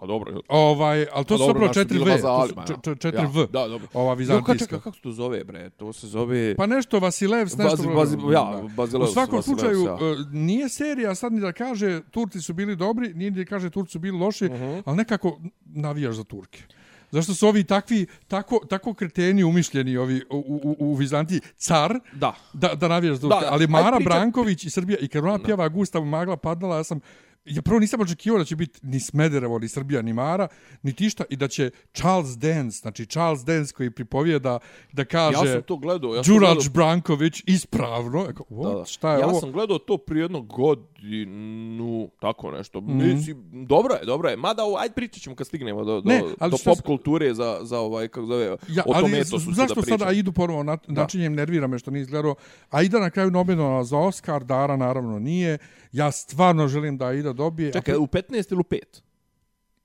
Pa 0.00 0.06
dobro. 0.06 0.40
Ovaj, 0.48 1.06
ali 1.12 1.24
to 1.24 1.34
Pa 1.34 1.38
su 1.38 1.44
zapravo 1.44 1.68
bili 1.68 1.84
4V, 1.86 2.10
vazalima, 2.12 2.64
to 2.64 2.74
su 2.74 2.90
ja. 2.90 2.94
č- 2.94 3.00
č- 3.00 3.08
4V, 3.08 3.40
Ja, 3.40 3.46
da, 3.46 3.68
dobro. 3.68 3.88
ova 3.94 4.04
Jo, 4.04 4.08
ka, 4.08 4.14
vizantijska. 4.14 4.58
čekaj, 4.58 4.78
kako 4.78 4.92
se 4.92 5.02
to 5.02 5.12
zove, 5.12 5.44
bre? 5.44 5.70
To 5.70 5.92
se 5.92 6.06
zove... 6.08 6.54
Pa 6.54 6.66
nešto 6.66 6.98
Vasilevs, 6.98 7.56
nešto... 7.56 7.76
Bazi- 7.76 7.94
bazi- 8.16 8.32
ja, 8.32 8.62
Bazileus, 8.68 9.10
U 9.10 9.12
svakom 9.12 9.36
Vasilevs, 9.36 9.60
slučaju, 9.60 9.82
ja. 9.82 9.92
e, 9.92 10.26
nije 10.32 10.68
serija 10.68 11.14
sad 11.14 11.32
ni 11.32 11.40
da 11.40 11.52
kaže 11.52 12.00
Turci 12.02 12.40
su 12.40 12.54
bili 12.54 12.76
dobri, 12.76 13.14
ni 13.14 13.30
da 13.30 13.44
kaže 13.44 13.70
Turci 13.70 13.92
su 13.92 13.98
bili 13.98 14.18
loši, 14.18 14.44
Mhm. 14.46 14.78
ali 14.84 14.96
nekako 14.96 15.40
navijaš 15.64 16.14
za 16.14 16.24
Turke. 16.24 16.62
Zašto 17.10 17.34
su 17.34 17.48
ovi 17.48 17.64
takvi, 17.64 18.06
tako, 18.26 18.60
tako 18.60 18.94
kreteni 18.94 19.44
umišljeni 19.44 19.96
ovi 19.96 20.22
u, 20.30 20.36
u, 20.62 20.76
u 20.80 20.94
Vizantiji, 20.94 21.40
car, 21.56 22.00
Da. 22.12 22.34
da, 22.52 22.74
da 22.74 22.88
navijaš 22.88 23.14
za 23.14 23.20
Turke. 23.20 23.34
Da, 23.34 23.40
da. 23.40 23.52
Ali 23.52 23.66
Mara 23.66 23.96
priča- 23.96 24.04
Branković 24.06 24.64
i 24.64 24.70
Srbija, 24.70 24.98
i 24.98 25.08
kad 25.08 25.24
ona 25.24 25.38
pjeva 25.38 25.68
Gustav 25.68 26.04
magla 26.04 26.36
padala, 26.36 26.76
ja 26.76 26.84
sam, 26.84 27.00
ja 27.46 27.62
prvo 27.62 27.80
nisam 27.80 28.00
očekivao 28.00 28.38
da 28.38 28.44
će 28.44 28.56
biti 28.56 28.80
ni 28.82 29.00
Smederevo, 29.00 29.58
ni 29.58 29.68
Srbija, 29.68 30.02
ni 30.02 30.12
Mara, 30.12 30.48
ni 30.82 30.92
tišta, 30.92 31.24
i 31.30 31.36
da 31.36 31.48
će 31.48 31.70
Charles 31.92 32.38
Dance, 32.38 32.78
znači 32.78 33.06
Charles 33.06 33.44
Dance 33.44 33.72
koji 33.74 33.90
pripovijeda 33.90 34.58
da 34.92 35.04
kaže... 35.04 35.38
Ja 35.38 35.52
sam 35.52 35.62
to 35.62 35.76
gledao. 35.76 36.14
Ja 36.14 36.24
sam 36.24 36.34
Đurađ 36.34 36.54
gledao- 36.54 36.72
Branković 36.72 37.42
ispravno. 37.46 38.26
Eko, 38.30 38.44
Da, 38.50 38.56
what, 38.56 38.78
da. 38.78 38.84
šta 38.84 39.12
je 39.12 39.20
ja 39.20 39.26
ovo? 39.26 39.40
sam 39.40 39.52
gledao 39.52 39.78
to 39.78 39.98
prije 39.98 40.22
jednog 40.22 40.46
godinu, 40.46 42.10
tako 42.20 42.50
nešto. 42.50 42.80
Mm. 42.80 42.86
-hmm. 42.86 43.14
Mislim, 43.14 43.36
dobro 43.66 43.94
je, 43.94 44.06
dobro 44.06 44.28
je. 44.28 44.36
Mada, 44.36 44.64
ovo, 44.64 44.76
ajde 44.78 44.94
pričat 44.94 45.22
ćemo 45.22 45.36
kad 45.36 45.46
stignemo 45.46 45.84
do, 45.84 46.00
do, 46.00 46.08
Ne, 46.08 46.22
ali 46.38 46.50
do 46.50 46.56
pop 46.64 46.80
kulture 46.80 47.34
za, 47.34 47.58
za 47.62 47.78
ovaj, 47.78 48.08
kako 48.08 48.26
zove, 48.26 48.44
Ja, 48.68 48.82
o 48.86 48.92
tome 48.92 49.04
ali 49.04 49.20
etosu 49.20 49.38
ću 49.40 49.52
zašto 49.52 49.74
da 49.74 49.80
pričam. 49.80 49.98
sada 49.98 50.12
idu 50.12 50.32
ponovo 50.32 50.62
na, 50.62 50.78
načinjem 50.86 51.34
nervira 51.34 51.66
me 51.66 51.78
što 51.78 51.90
nije 51.90 52.02
izgledao. 52.02 52.34
A 52.70 52.82
Ida 52.82 53.00
na 53.00 53.10
kraju 53.10 53.30
nominovala 53.30 53.84
za 53.84 53.98
Oscar, 53.98 54.44
Dara 54.44 54.76
naravno 54.76 55.18
nije. 55.18 55.58
Ja 55.96 56.10
stvarno 56.10 56.68
želim 56.68 56.98
da 56.98 57.06
Aida 57.06 57.32
dobije. 57.32 57.72
Čekaj, 57.72 57.94
A, 57.94 57.98
u 57.98 58.06
15 58.06 58.52
ili 58.52 58.60
u 58.60 58.64
5? 58.64 58.78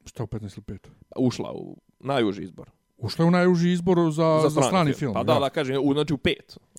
šta 0.05 0.23
u 0.23 0.27
15 0.27 0.41
ili 0.41 0.79
5? 0.79 0.87
Ušla 1.15 1.51
u 1.53 1.77
najuži 1.99 2.43
izbor. 2.43 2.69
Ušla 2.97 3.25
je 3.25 3.27
u 3.27 3.31
najuži 3.31 3.71
izbor 3.71 3.97
za, 4.11 4.39
za, 4.43 4.49
za 4.49 4.61
strani 4.61 4.93
film. 4.93 5.13
Pa 5.13 5.23
da, 5.23 5.33
ja. 5.33 5.39
da, 5.39 5.49
kažem, 5.49 5.77
u, 5.83 5.93
znači 5.93 6.13
u 6.13 6.17
5. 6.17 6.33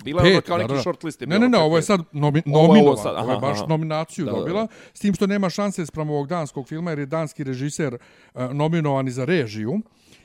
Bila 0.04 0.22
je 0.22 0.30
ono 0.30 0.40
Pet, 0.40 0.46
kao 0.46 0.56
da, 0.56 0.62
neki 0.62 0.72
da, 0.72 0.76
da. 0.76 0.80
short 0.82 1.04
list. 1.04 1.20
Ne, 1.20 1.38
ne, 1.38 1.48
ne, 1.48 1.58
ovo 1.58 1.76
je 1.76 1.82
15. 1.82 1.86
sad 1.86 2.00
nomi, 2.12 2.42
Ovo 2.46 2.56
je 2.56 2.64
ovo 2.64 2.66
nominovan. 2.74 2.96
sad, 2.96 3.14
Ovo 3.16 3.30
je 3.30 3.36
aha, 3.36 3.40
baš 3.46 3.58
aha. 3.58 3.66
nominaciju 3.68 4.24
Da, 4.24 4.30
da, 4.30 4.36
da. 4.36 4.40
dobila. 4.42 4.66
S 4.94 5.00
tim 5.00 5.14
što 5.14 5.26
nema 5.26 5.50
šanse 5.50 5.86
sprem 5.86 6.10
ovog 6.10 6.28
danskog 6.28 6.68
filma 6.68 6.90
jer 6.90 6.98
je 6.98 7.06
danski 7.06 7.44
režiser 7.44 7.94
uh, 7.94 8.52
nominovan 8.52 9.08
i 9.08 9.10
za 9.10 9.24
režiju. 9.24 9.80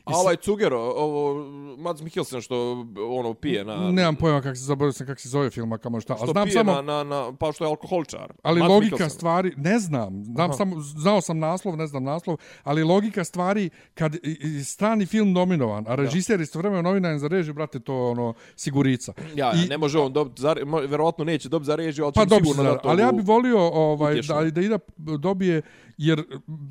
A 0.07 0.17
ovaj 0.17 0.35
Cuger, 0.35 0.73
ovo, 0.73 1.45
Mads 1.77 2.01
Mikkelsen 2.01 2.41
što 2.41 2.85
ono 3.09 3.33
pije 3.33 3.65
na... 3.65 3.91
Nemam 3.91 4.15
pojma 4.15 4.41
kako 4.41 4.55
se 4.55 4.63
zaboravio 4.63 4.93
sam 4.93 5.07
kako 5.07 5.21
se 5.21 5.29
zove 5.29 5.49
film, 5.49 5.73
a 5.73 5.77
kamo 5.77 6.01
šta. 6.01 6.15
Što 6.15 6.23
A 6.23 6.27
znam 6.27 6.45
pije 6.45 6.53
samo, 6.53 6.73
na, 6.73 6.81
na, 6.81 7.03
na, 7.05 7.33
pa 7.33 7.51
što 7.51 7.63
je 7.63 7.69
alkoholičar. 7.69 8.33
ali 8.43 8.59
Mads 8.59 8.69
logika 8.69 8.85
Mikkelsen. 8.85 9.09
stvari, 9.09 9.53
ne 9.57 9.79
znam, 9.79 10.23
znam 10.25 10.53
samo, 10.53 10.75
znao 10.79 11.21
sam 11.21 11.39
naslov, 11.39 11.77
ne 11.77 11.87
znam 11.87 12.03
naslov, 12.03 12.37
ali 12.63 12.83
logika 12.83 13.23
stvari, 13.23 13.69
kad 13.93 14.15
i- 14.15 14.19
i 14.41 14.63
strani 14.63 15.05
film 15.05 15.31
nominovan, 15.31 15.85
a 15.87 15.95
režiser 15.95 16.41
istovremeno 16.41 16.81
nominovan 16.81 17.19
za 17.19 17.27
režiju, 17.27 17.53
brate, 17.53 17.79
to 17.79 18.05
ono, 18.05 18.33
sigurica. 18.55 19.13
Ja, 19.35 19.47
ja, 19.47 19.65
ne 19.69 19.77
može 19.77 19.99
on 19.99 20.13
dobiti, 20.13 20.41
za, 20.41 20.55
verovatno 20.87 21.23
neće 21.25 21.49
dobiti 21.49 21.67
za 21.67 21.75
režiju, 21.75 22.05
ali 22.05 22.13
Pa 22.13 22.21
će 22.21 22.25
dobro, 22.25 22.45
sigurno 22.45 22.63
da 22.63 22.69
da, 22.69 22.77
to... 22.77 22.89
ali 22.89 23.01
ja 23.01 23.11
bih 23.11 23.25
volio 23.25 23.59
ovaj, 23.59 24.13
utješno. 24.13 24.35
da, 24.35 24.51
da 24.51 24.61
Ida 24.61 24.77
dobije, 24.97 25.61
jer 25.97 26.23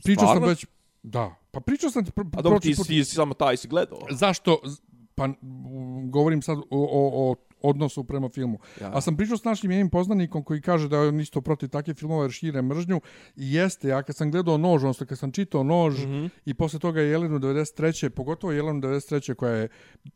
pričao 0.05 0.27
sam 0.27 0.43
već... 0.43 0.67
Da, 1.03 1.35
pa 1.57 1.61
pričao 1.61 1.91
sam... 1.91 2.05
Pr, 2.05 2.23
A 2.37 2.43
dobro, 2.43 2.61
ti 2.61 2.75
si, 2.75 3.05
si 3.05 3.15
samo 3.15 3.35
taj 3.35 3.57
si 3.57 3.69
gledao. 3.69 3.99
Zašto? 4.11 4.61
Pa 5.15 5.25
m, 5.25 5.37
govorim 6.11 6.43
sad 6.43 6.59
o, 6.59 6.65
o, 6.71 7.31
o 7.31 7.35
odnosu 7.63 8.05
prema 8.05 8.29
filmu. 8.29 8.59
Ja. 8.81 8.87
Ja. 8.87 8.97
A 8.97 9.01
sam 9.01 9.17
pričao 9.17 9.37
s 9.37 9.45
našim 9.45 9.71
jednim 9.71 9.91
poznanikom 9.91 10.45
koji 10.45 10.61
kaže 10.61 10.89
da 10.89 10.97
je 10.97 11.09
on 11.09 11.21
isto 11.21 11.41
protiv 11.41 11.69
takve 11.69 11.95
filmova 11.95 12.23
jer 12.23 12.31
šire 12.31 12.63
mržnju. 12.63 13.01
I 13.37 13.55
jeste, 13.55 13.89
ja 13.89 14.03
kad 14.03 14.17
sam 14.17 14.31
gledao 14.31 14.59
Nož, 14.59 14.85
odnosno 14.85 15.07
kad 15.07 15.19
sam 15.19 15.33
čitao 15.33 15.63
Nož 15.63 16.05
mm. 16.05 16.09
-hmm. 16.09 16.29
i 16.45 16.55
posle 16.55 16.79
toga 16.79 17.01
Jelenu 17.01 17.39
93. 17.39 18.09
Pogotovo 18.09 18.53
Jelenu 18.53 18.81
93. 18.81 19.35
koja 19.35 19.53
je 19.53 19.69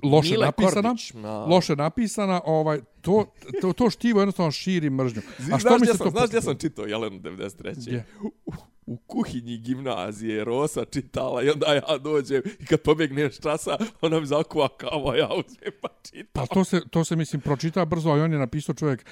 loše 0.02 0.30
Mile 0.30 0.46
napisana. 0.46 0.88
Kordić, 0.88 1.14
ma. 1.14 1.44
Loše 1.44 1.76
napisana, 1.76 2.40
ovaj, 2.44 2.80
to, 3.00 3.24
to, 3.60 3.72
to 3.72 3.90
štivo 3.90 4.20
jednostavno 4.20 4.52
širi 4.52 4.90
mržnju. 4.90 5.22
A 5.52 5.58
što 5.58 5.68
znaš, 5.68 5.80
mi 5.80 5.86
se 5.86 5.94
sam, 5.94 6.06
to... 6.06 6.10
znaš 6.10 6.28
gdje 6.28 6.42
sam 6.42 6.58
čitao 6.58 6.84
Jelenu 6.84 7.18
93. 7.18 7.74
Gdje? 7.76 8.04
U, 8.46 8.52
u 8.90 8.96
kuhinji 8.96 9.58
gimnazije 9.58 10.44
Rosa 10.44 10.84
čitala 10.84 11.42
i 11.42 11.50
onda 11.50 11.74
ja 11.74 11.98
dođem 11.98 12.42
i 12.60 12.66
kad 12.66 12.80
pobjegneš 12.80 13.38
časa, 13.38 13.76
ona 14.00 14.20
mi 14.20 14.26
zakuva 14.26 14.68
kao 14.68 15.14
ja 15.14 15.28
uzmem 15.28 15.72
pa 15.80 15.88
čitam. 16.02 16.26
Pa 16.32 16.46
to 16.46 16.64
se, 16.64 16.80
to 16.90 17.04
se, 17.04 17.16
mislim, 17.16 17.42
pročita 17.42 17.84
brzo, 17.84 18.10
a 18.10 18.24
on 18.24 18.32
je 18.32 18.38
napisao 18.38 18.74
čovjek 18.74 19.06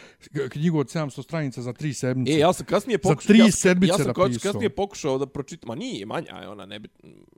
knjigu 0.48 0.78
od 0.78 0.86
700 0.86 1.22
stranica 1.22 1.62
za 1.62 1.72
tri 1.72 1.94
sedmice. 1.94 2.32
E, 2.32 2.38
ja 2.38 2.52
sam 2.52 2.66
kasnije 2.66 2.98
Za 3.02 3.08
pokušao... 3.08 3.28
tri 3.28 3.38
ja 3.38 3.44
sam, 3.44 3.52
sedmice 3.52 3.92
ja 3.92 3.96
sam 3.96 4.06
napisao. 4.16 4.52
kasnije 4.52 4.70
pokušao 4.70 5.18
da 5.18 5.26
pročitam, 5.26 5.68
ma 5.68 5.74
nije, 5.74 6.06
manja 6.06 6.36
je 6.42 6.48
ona, 6.48 6.66
ne 6.66 6.78
bi... 6.78 6.88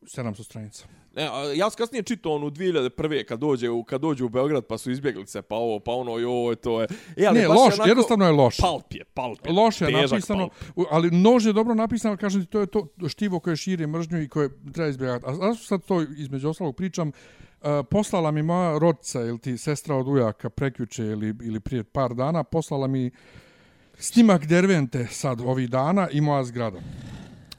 700 0.02 0.44
stranica. 0.44 0.84
Ne, 1.14 1.22
a 1.22 1.52
ja 1.54 1.70
sam 1.70 1.78
kasnije 1.78 2.02
čitao 2.02 2.34
onu 2.34 2.50
2001. 2.50 3.24
kad 3.24 3.40
dođe, 3.40 3.70
u, 3.70 3.84
kad 3.84 4.00
dođe 4.00 4.24
u 4.24 4.28
Beograd 4.28 4.66
pa 4.66 4.78
su 4.78 4.90
izbjeglice, 4.90 5.42
pa 5.42 5.54
ovo, 5.54 5.80
pa 5.80 5.92
ono, 5.92 6.18
joj, 6.18 6.56
to 6.56 6.80
je... 6.80 6.88
E, 7.16 7.26
ali 7.26 7.38
Ne, 7.38 7.48
baš 7.48 7.56
je 7.56 7.62
loš, 7.62 7.88
jednostavno 7.88 8.26
je 8.26 8.32
loš. 8.32 8.56
Palp 8.56 8.94
je, 8.94 9.04
palp 9.04 9.46
je. 9.46 9.52
Loše 9.52 9.84
je 9.84 9.92
napisano, 9.92 10.48
palp. 10.48 10.88
ali 10.90 11.10
nož 11.10 11.46
je 11.46 11.52
dobro 11.52 11.74
napisano, 11.74 12.16
kažem 12.30 12.44
ti, 12.44 12.50
to 12.50 12.60
je 12.60 12.66
to 12.66 13.08
štivo 13.08 13.40
koje 13.40 13.56
šire 13.56 13.86
mržnju 13.86 14.22
i 14.22 14.28
koje 14.28 14.50
treba 14.72 14.88
izbjegati. 14.88 15.24
A 15.28 15.34
zašto 15.34 15.64
sad 15.66 15.82
to 15.84 16.02
između 16.02 16.48
ostalog 16.48 16.76
pričam? 16.76 17.08
Uh, 17.08 17.68
poslala 17.90 18.30
mi 18.30 18.42
moja 18.42 18.78
rodica 18.78 19.20
ili 19.20 19.38
ti 19.38 19.58
sestra 19.58 19.96
od 19.96 20.08
ujaka 20.08 20.50
prekjuče 20.50 21.04
ili, 21.04 21.34
ili 21.42 21.60
prije 21.60 21.84
par 21.84 22.14
dana, 22.14 22.44
poslala 22.44 22.86
mi 22.86 23.10
snimak 23.98 24.46
Dervente 24.46 25.06
sad 25.06 25.40
ovih 25.40 25.70
dana 25.70 26.08
i 26.12 26.20
moja 26.20 26.44
zgrada 26.44 26.80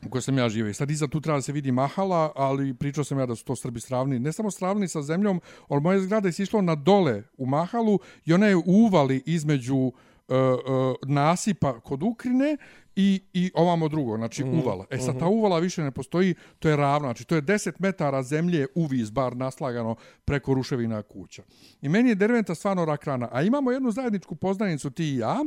u 0.05 0.09
kojoj 0.09 0.21
sam 0.21 0.37
ja 0.37 0.49
živio. 0.49 0.69
I 0.69 0.73
sad 0.73 0.91
iza 0.91 1.07
tu 1.07 1.21
treba 1.21 1.37
da 1.37 1.41
se 1.41 1.51
vidi 1.51 1.71
mahala, 1.71 2.31
ali 2.35 2.73
pričao 2.73 3.03
sam 3.03 3.19
ja 3.19 3.25
da 3.25 3.35
su 3.35 3.45
to 3.45 3.55
Srbi 3.55 3.79
sravni. 3.79 4.19
Ne 4.19 4.31
samo 4.31 4.51
sravni 4.51 4.87
sa 4.87 5.01
zemljom, 5.01 5.41
ali 5.69 5.81
moja 5.81 5.99
zgrada 5.99 6.27
je 6.27 6.33
sišla 6.33 6.61
na 6.61 6.75
dole 6.75 7.23
u 7.37 7.45
mahalu 7.45 7.99
i 8.25 8.33
ona 8.33 8.47
je 8.47 8.55
uvali 8.65 9.23
između 9.25 9.75
uh, 9.75 9.93
uh, 10.35 10.95
nasipa 11.07 11.79
kod 11.79 12.03
Ukrine 12.03 12.57
i, 12.95 13.21
i 13.33 13.51
ovamo 13.53 13.87
drugo, 13.87 14.17
znači 14.17 14.43
mm, 14.43 14.59
uvala. 14.59 14.85
E 14.89 14.97
sad 14.97 15.19
ta 15.19 15.27
uvala 15.27 15.59
više 15.59 15.83
ne 15.83 15.91
postoji, 15.91 16.35
to 16.59 16.69
je 16.69 16.75
ravno, 16.75 17.07
znači 17.07 17.25
to 17.25 17.35
je 17.35 17.41
10 17.41 17.71
metara 17.79 18.23
zemlje 18.23 18.67
uviz 18.75 19.09
bar 19.09 19.37
naslagano 19.37 19.95
preko 20.25 20.53
ruševina 20.53 21.01
kuća. 21.01 21.43
I 21.81 21.89
meni 21.89 22.09
je 22.09 22.15
Derventa 22.15 22.55
stvarno 22.55 22.85
rak 22.85 23.03
rana. 23.03 23.29
A 23.31 23.41
imamo 23.41 23.71
jednu 23.71 23.91
zajedničku 23.91 24.35
poznanicu 24.35 24.89
ti 24.89 25.05
i 25.05 25.17
ja, 25.17 25.37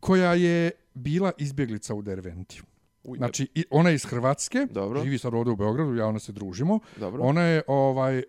koja 0.00 0.34
je 0.34 0.70
bila 0.94 1.32
izbjeglica 1.38 1.94
u 1.94 2.02
Derventi. 2.02 2.62
Uj, 3.06 3.18
Znači, 3.18 3.48
i- 3.54 3.64
ona 3.70 3.88
je 3.88 3.94
iz 3.94 4.04
Hrvatske, 4.04 4.66
Dobro. 4.70 5.04
živi 5.04 5.18
sad 5.18 5.34
ovdje 5.34 5.52
u 5.52 5.56
Beogradu, 5.56 5.94
ja 5.94 6.06
ona 6.06 6.18
se 6.18 6.32
družimo. 6.32 6.78
Dobro. 6.96 7.22
Ona 7.22 7.42
je 7.42 7.62
ovaj, 7.66 8.18
uh, 8.18 8.22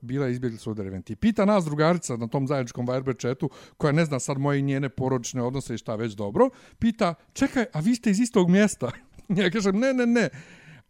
bila 0.00 0.28
izbjeglica 0.28 0.70
u 0.70 0.74
Derventi. 0.74 1.16
Pita 1.16 1.44
nas 1.44 1.64
drugarica 1.64 2.16
na 2.16 2.26
tom 2.26 2.46
zajedničkom 2.46 2.86
Viber 2.86 3.14
chatu, 3.16 3.50
koja 3.76 3.92
ne 3.92 4.04
zna 4.04 4.18
sad 4.20 4.38
moje 4.38 4.58
i 4.58 4.62
njene 4.62 4.88
porodične 4.88 5.42
odnose 5.42 5.74
i 5.74 5.78
šta 5.78 5.94
već 5.94 6.12
dobro, 6.12 6.48
pita, 6.78 7.14
čekaj, 7.32 7.64
a 7.72 7.80
vi 7.80 7.94
ste 7.94 8.10
iz 8.10 8.20
istog 8.20 8.50
mjesta? 8.50 8.90
ja 9.40 9.50
kažem, 9.50 9.78
ne, 9.78 9.92
ne, 9.92 10.06
ne. 10.06 10.28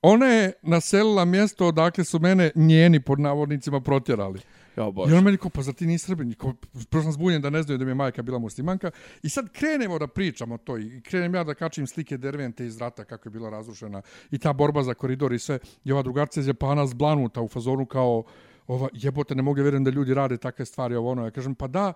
Ona 0.02 0.26
je 0.26 0.52
naselila 0.62 1.24
mjesto 1.24 1.66
odakle 1.66 2.04
su 2.04 2.18
mene 2.18 2.50
njeni 2.54 3.00
pod 3.00 3.20
navodnicima 3.20 3.80
protjerali. 3.80 4.40
Ja, 4.76 4.92
I 5.08 5.12
on 5.12 5.24
meni 5.24 5.36
kao, 5.36 5.50
pa 5.50 5.62
zar 5.62 5.74
ti 5.74 5.86
nisi 5.86 6.06
srbin? 6.06 6.34
Kao, 6.34 6.54
prvo 6.90 7.02
sam 7.02 7.12
zbunjen 7.12 7.42
da 7.42 7.50
ne 7.50 7.62
znaju 7.62 7.78
da 7.78 7.84
mi 7.84 7.90
je 7.90 7.94
majka 7.94 8.22
bila 8.22 8.38
muslimanka. 8.38 8.90
I 9.22 9.28
sad 9.28 9.52
krenemo 9.52 9.98
da 9.98 10.06
pričamo 10.06 10.58
to 10.58 10.78
i 10.78 11.00
krenem 11.00 11.34
ja 11.34 11.44
da 11.44 11.54
kačim 11.54 11.86
slike 11.86 12.16
Dervente 12.16 12.66
iz 12.66 12.78
rata 12.78 13.04
kako 13.04 13.28
je 13.28 13.30
bila 13.30 13.50
razrušena 13.50 14.02
i 14.30 14.38
ta 14.38 14.52
borba 14.52 14.82
za 14.82 14.94
koridor 14.94 15.32
i 15.32 15.38
sve. 15.38 15.58
I 15.84 15.92
ova 15.92 16.02
drugarca 16.02 16.40
iz 16.40 16.46
Japana 16.46 16.86
zblanuta 16.86 17.40
u 17.40 17.48
fazonu 17.48 17.86
kao 17.86 18.24
ova, 18.70 18.88
jebote, 18.92 19.34
ne 19.34 19.42
mogu 19.42 19.62
vjerujem 19.62 19.84
da 19.84 19.90
ljudi 19.90 20.14
rade 20.14 20.36
takve 20.36 20.64
stvari, 20.64 20.94
ovo 20.94 21.10
ono. 21.10 21.24
Ja 21.24 21.30
kažem, 21.30 21.54
pa 21.54 21.66
da, 21.66 21.92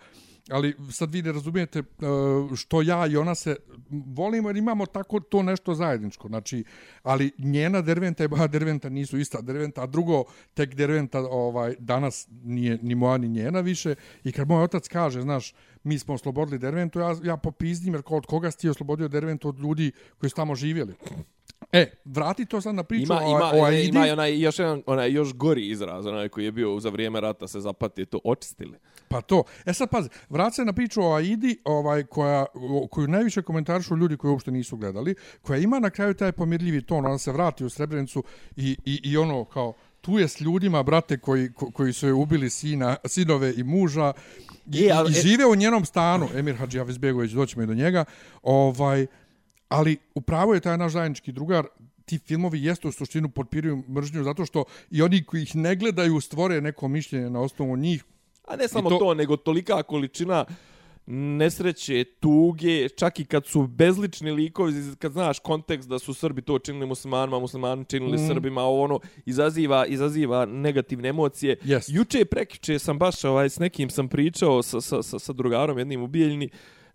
ali 0.51 0.75
sad 0.91 1.13
vi 1.13 1.23
ne 1.23 1.33
razumijete 1.33 1.79
e, 1.79 1.85
što 2.57 2.83
ja 2.83 3.07
i 3.07 3.17
ona 3.17 3.35
se 3.35 3.57
volimo 3.91 4.49
jer 4.49 4.57
imamo 4.57 4.87
tako 4.87 5.21
to 5.21 5.43
nešto 5.43 5.75
zajedničko. 5.75 6.29
Znači, 6.29 6.65
ali 7.03 7.31
njena 7.39 7.81
Derventa 7.81 8.25
i 8.25 8.29
moja 8.29 8.47
Derventa 8.47 8.89
nisu 8.89 9.19
ista 9.19 9.41
Derventa, 9.41 9.83
a 9.83 9.87
drugo, 9.87 10.25
tek 10.55 10.75
Derventa 10.75 11.19
ovaj, 11.19 11.75
danas 11.79 12.29
nije 12.43 12.79
ni 12.83 12.95
moja 12.95 13.19
ni 13.19 13.29
njena 13.29 13.61
više. 13.61 13.95
I 14.25 14.33
kad 14.33 14.49
moj 14.49 14.63
otac 14.63 14.89
kaže, 14.89 15.21
znaš, 15.21 15.55
mi 15.85 15.99
smo 15.99 16.15
oslobodili 16.15 16.59
Derventu, 16.59 16.99
ja, 16.99 17.17
ja 17.25 17.37
popizdim 17.37 17.95
jer 17.95 18.03
od 18.07 18.27
koga 18.27 18.51
si 18.51 18.59
ti 18.59 18.69
oslobodio 18.69 19.09
Derventu 19.09 19.49
od 19.49 19.59
ljudi 19.59 19.93
koji 20.19 20.31
su 20.31 20.37
tamo 20.37 20.55
živjeli. 20.55 20.95
E, 21.73 21.91
vrati 22.05 22.47
to 22.47 22.61
sad 22.61 22.75
na 22.75 22.83
priču 22.85 23.13
Ima, 23.13 23.21
o, 23.25 23.31
ima, 23.31 23.51
o 23.55 23.57
ne, 23.57 23.77
Aidi. 23.77 23.89
ima 23.89 24.07
i 24.07 24.11
onaj, 24.11 24.41
još 24.41 24.59
jedan, 24.59 24.83
onaj 24.87 25.13
još 25.13 25.35
gori 25.35 25.69
izraz, 25.69 26.07
onaj 26.07 26.29
koji 26.29 26.45
je 26.45 26.53
bio 26.53 26.81
za 26.81 26.89
vrijeme 26.89 27.21
rata 27.21 27.49
se 27.49 27.61
zapati, 27.61 28.07
to 28.07 28.19
očistili. 28.25 28.79
Pa 29.09 29.21
to. 29.21 29.43
E 29.67 29.73
sad 29.73 29.91
pazi, 29.91 30.09
vrati 30.29 30.57
se 30.57 30.65
na 30.65 30.73
priču 30.73 31.03
o 31.03 31.15
Aidi, 31.15 31.59
ovaj, 31.65 32.03
koja, 32.05 32.47
koju 32.91 33.09
najviše 33.09 33.43
komentarišu 33.43 33.97
ljudi 33.97 34.17
koji 34.17 34.31
uopšte 34.31 34.51
nisu 34.51 34.77
gledali, 34.77 35.15
koja 35.43 35.59
ima 35.59 35.79
na 35.79 35.91
kraju 35.91 36.15
taj 36.15 36.33
pomirljivi 36.33 36.83
ton, 36.83 37.07
ona 37.07 37.19
se 37.19 37.33
vrati 37.33 37.65
u 37.65 37.71
Srebrenicu 37.71 38.25
i, 38.57 38.77
i, 38.85 39.01
i 39.05 39.17
ono 39.17 39.45
kao, 39.45 39.73
tu 40.01 40.19
je 40.19 40.29
s 40.29 40.41
ljudima, 40.41 40.83
brate, 40.83 41.19
koji, 41.19 41.53
ko, 41.53 41.71
koji 41.71 41.93
su 41.93 42.07
je 42.07 42.13
ubili 42.13 42.51
sina, 42.51 42.97
sinove 43.07 43.55
i 43.57 43.63
muža 43.63 44.13
i, 44.73 44.85
E, 44.87 44.91
ali- 44.93 45.11
i 45.11 45.15
žive 45.15 45.47
u 45.47 45.55
njenom 45.55 45.85
stanu, 45.85 46.29
Emir 46.35 46.57
Hadži 46.57 46.81
Avizbegović, 46.81 47.31
doćemo 47.31 47.63
i 47.63 47.67
do 47.67 47.75
njega, 47.75 48.05
ovaj, 48.43 49.07
ali 49.69 49.97
upravo 50.15 50.55
je 50.55 50.61
taj 50.61 50.79
naš 50.79 50.93
zajednički 50.93 51.33
drugar, 51.33 51.67
ti 52.05 52.19
filmovi 52.19 52.65
jeste 52.65 52.89
u 52.89 52.93
suštinu 52.93 53.29
potpiruju 53.29 53.83
mržnju 53.89 54.25
zato 54.25 54.47
što 54.47 54.65
i 54.91 55.03
oni 55.03 55.25
koji 55.25 55.43
ih 55.43 55.57
ne 55.57 55.77
gledaju 55.77 56.21
stvore 56.21 56.61
neko 56.61 56.89
mišljenje 56.89 57.31
na 57.31 57.41
osnovu 57.41 57.77
njih, 57.77 58.05
A 58.49 58.57
ne 58.57 58.69
samo 58.69 58.91
to- 58.91 58.99
to... 58.99 59.05
to, 59.05 59.15
nego 59.15 59.37
tolika 59.37 59.83
količina 59.83 60.45
nesreće, 61.07 62.05
tuge, 62.05 62.89
čak 62.89 63.21
i 63.21 63.25
kad 63.25 63.47
su 63.47 63.67
bezlični 63.67 64.33
likovi, 64.33 64.73
kad 64.99 65.13
znaš 65.13 65.39
kontekst 65.39 65.89
da 65.89 65.99
su 65.99 66.15
Srbi 66.15 66.43
to 66.43 66.59
činili 66.59 66.87
muslimanima, 66.87 67.39
muslimani 67.39 67.85
činili 67.85 68.17
mm. 68.17 68.29
Srbima, 68.29 68.63
ovo 68.63 68.85
ono, 68.85 69.01
izaziva, 69.27 69.87
izaziva 69.87 70.47
negativne 70.47 71.09
emocije. 71.09 71.57
Jest. 71.65 71.89
Juče 71.93 72.21
i 72.21 72.25
prekjuče 72.25 72.79
sam 72.79 72.99
baš 72.99 73.25
ovaj, 73.25 73.51
s 73.51 73.59
nekim 73.59 73.91
sam 73.91 74.09
pričao 74.09 74.63
sa, 74.63 74.81
sa, 74.81 75.03
sa, 75.03 75.19
sa 75.19 75.33
drugarom 75.33 75.79
jednim 75.79 76.03
u 76.03 76.07
Bijeljni, 76.07 76.49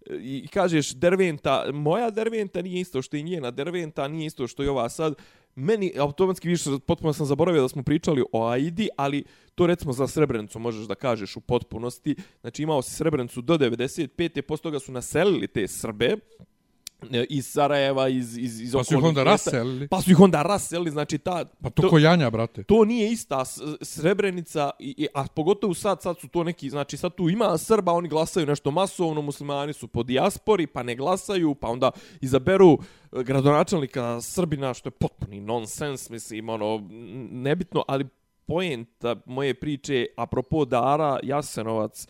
i 0.10 0.48
kažeš 0.48 0.94
Derventa, 0.94 1.66
moja 1.74 2.10
Derventa 2.10 2.62
nije 2.62 2.82
isto 2.82 3.02
što 3.02 3.18
i 3.18 3.24
njena 3.24 3.52
Derventa, 3.52 4.08
nije 4.08 4.26
isto 4.26 4.48
što 4.48 4.64
i 4.64 4.68
ova 4.68 4.90
sad. 4.90 5.16
Meni 5.56 5.94
automatski 5.98 6.48
više 6.48 6.70
potpuno 6.88 7.14
sam 7.14 7.26
zaboravio 7.26 7.62
da 7.62 7.70
smo 7.70 7.84
pričali 7.84 8.24
o 8.32 8.48
Aidi, 8.48 8.90
ali 8.98 9.24
to 9.56 9.68
recimo 9.68 9.94
za 9.94 10.08
Srebrenicu 10.08 10.60
možeš 10.60 10.88
da 10.88 10.96
kažeš 10.96 11.36
u 11.36 11.42
potpunosti. 11.42 12.16
Znači 12.42 12.64
imao 12.64 12.82
si 12.82 12.96
Srebrenicu 12.96 13.42
do 13.42 13.58
95. 13.58 14.42
Posto 14.42 14.70
toga 14.70 14.80
su 14.80 14.92
naselili 14.92 15.48
te 15.48 15.68
Srbe 15.68 16.18
iz 17.30 17.48
Sarajeva, 17.48 18.08
iz, 18.08 18.38
iz, 18.38 18.62
iz 18.62 18.74
Pa 18.74 18.84
su 18.84 18.94
ih 18.94 19.04
onda 19.04 19.24
raselili. 19.24 19.88
Pa 19.88 20.02
su 20.02 20.12
ih 20.12 20.20
onda 20.20 20.42
raselili, 20.42 20.92
znači 20.92 21.18
ta... 21.18 21.46
Pa 21.62 21.70
to, 21.70 21.90
to 21.90 21.98
Janja, 21.98 22.30
brate. 22.30 22.64
to 22.64 22.86
nije 22.86 23.12
ista 23.12 23.46
Srebrenica, 23.82 24.70
i, 24.80 25.08
a 25.14 25.26
pogotovo 25.36 25.74
sad, 25.74 26.02
sad 26.02 26.20
su 26.20 26.28
to 26.28 26.44
neki, 26.44 26.70
znači 26.70 26.98
sad 26.98 27.16
tu 27.16 27.30
ima 27.30 27.58
Srba, 27.58 27.92
oni 27.92 28.10
glasaju 28.10 28.46
nešto 28.46 28.72
masovno, 28.72 29.22
muslimani 29.22 29.74
su 29.74 29.88
po 29.88 30.04
dijaspori, 30.04 30.68
pa 30.68 30.84
ne 30.84 30.96
glasaju, 30.96 31.56
pa 31.56 31.68
onda 31.68 31.92
izaberu 32.22 32.74
e, 32.74 33.24
gradonačelnika 33.24 34.22
Srbina, 34.22 34.74
što 34.74 34.88
je 34.88 34.92
potpuni 34.92 35.40
nonsens, 35.40 36.10
mislim, 36.10 36.50
ono, 36.50 36.88
nebitno, 37.32 37.84
ali 37.88 38.06
poenta 38.46 39.16
moje 39.26 39.54
priče, 39.54 40.06
apropo 40.18 40.66
Dara, 40.66 41.20
Jasenovac, 41.24 42.08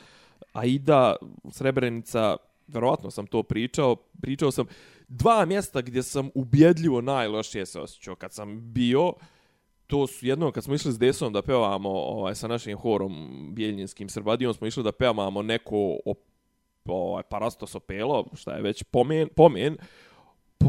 Aida, 0.54 1.16
Srebrenica, 1.52 2.38
verovatno 2.74 3.12
sam 3.12 3.28
to 3.28 3.44
pričao, 3.44 3.96
pričao 4.22 4.52
sam 4.52 4.66
dva 5.08 5.46
mjesta 5.46 5.82
gdje 5.82 6.04
sam 6.04 6.30
ubjedljivo 6.36 7.02
najlošije 7.02 7.66
se 7.66 7.80
osjećao. 7.80 8.16
Kad 8.16 8.34
sam 8.34 8.74
bio, 8.74 9.14
to 9.88 10.08
su 10.08 10.26
jedno 10.26 10.52
kad 10.52 10.64
smo 10.64 10.74
išli 10.74 10.92
s 10.92 11.00
Desom 11.00 11.34
da 11.34 11.42
pevamo 11.42 11.90
ovaj, 11.90 12.36
sa 12.36 12.48
našim 12.48 12.78
horom 12.78 13.30
Bjeljinskim 13.56 14.10
Srbadijom, 14.10 14.54
smo 14.54 14.68
išli 14.68 14.84
da 14.84 14.92
pevamo 14.92 15.42
neko 15.42 15.98
op, 16.06 16.20
ovaj, 16.86 17.24
Parastos 17.24 17.76
Opelo, 17.76 18.26
šta 18.34 18.56
je 18.56 18.62
već 18.62 18.84
pomen, 18.84 19.30
pomen. 19.36 19.78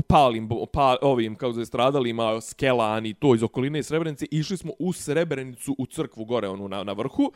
Palim, 0.07 0.49
pa, 0.73 0.97
ovim, 1.03 1.35
kako 1.35 1.53
se 1.53 1.65
stradalima, 1.65 2.41
Skelani, 2.41 3.15
to 3.15 3.35
iz 3.35 3.43
okoline 3.43 3.83
Srebrenice, 3.83 4.27
išli 4.31 4.57
smo 4.57 4.73
u 4.79 4.93
Srebrenicu, 4.93 5.75
u 5.79 5.87
crkvu 5.87 6.25
gore, 6.25 6.49
onu 6.49 6.69
na, 6.69 6.85
na 6.85 6.93
vrhu, 6.93 7.33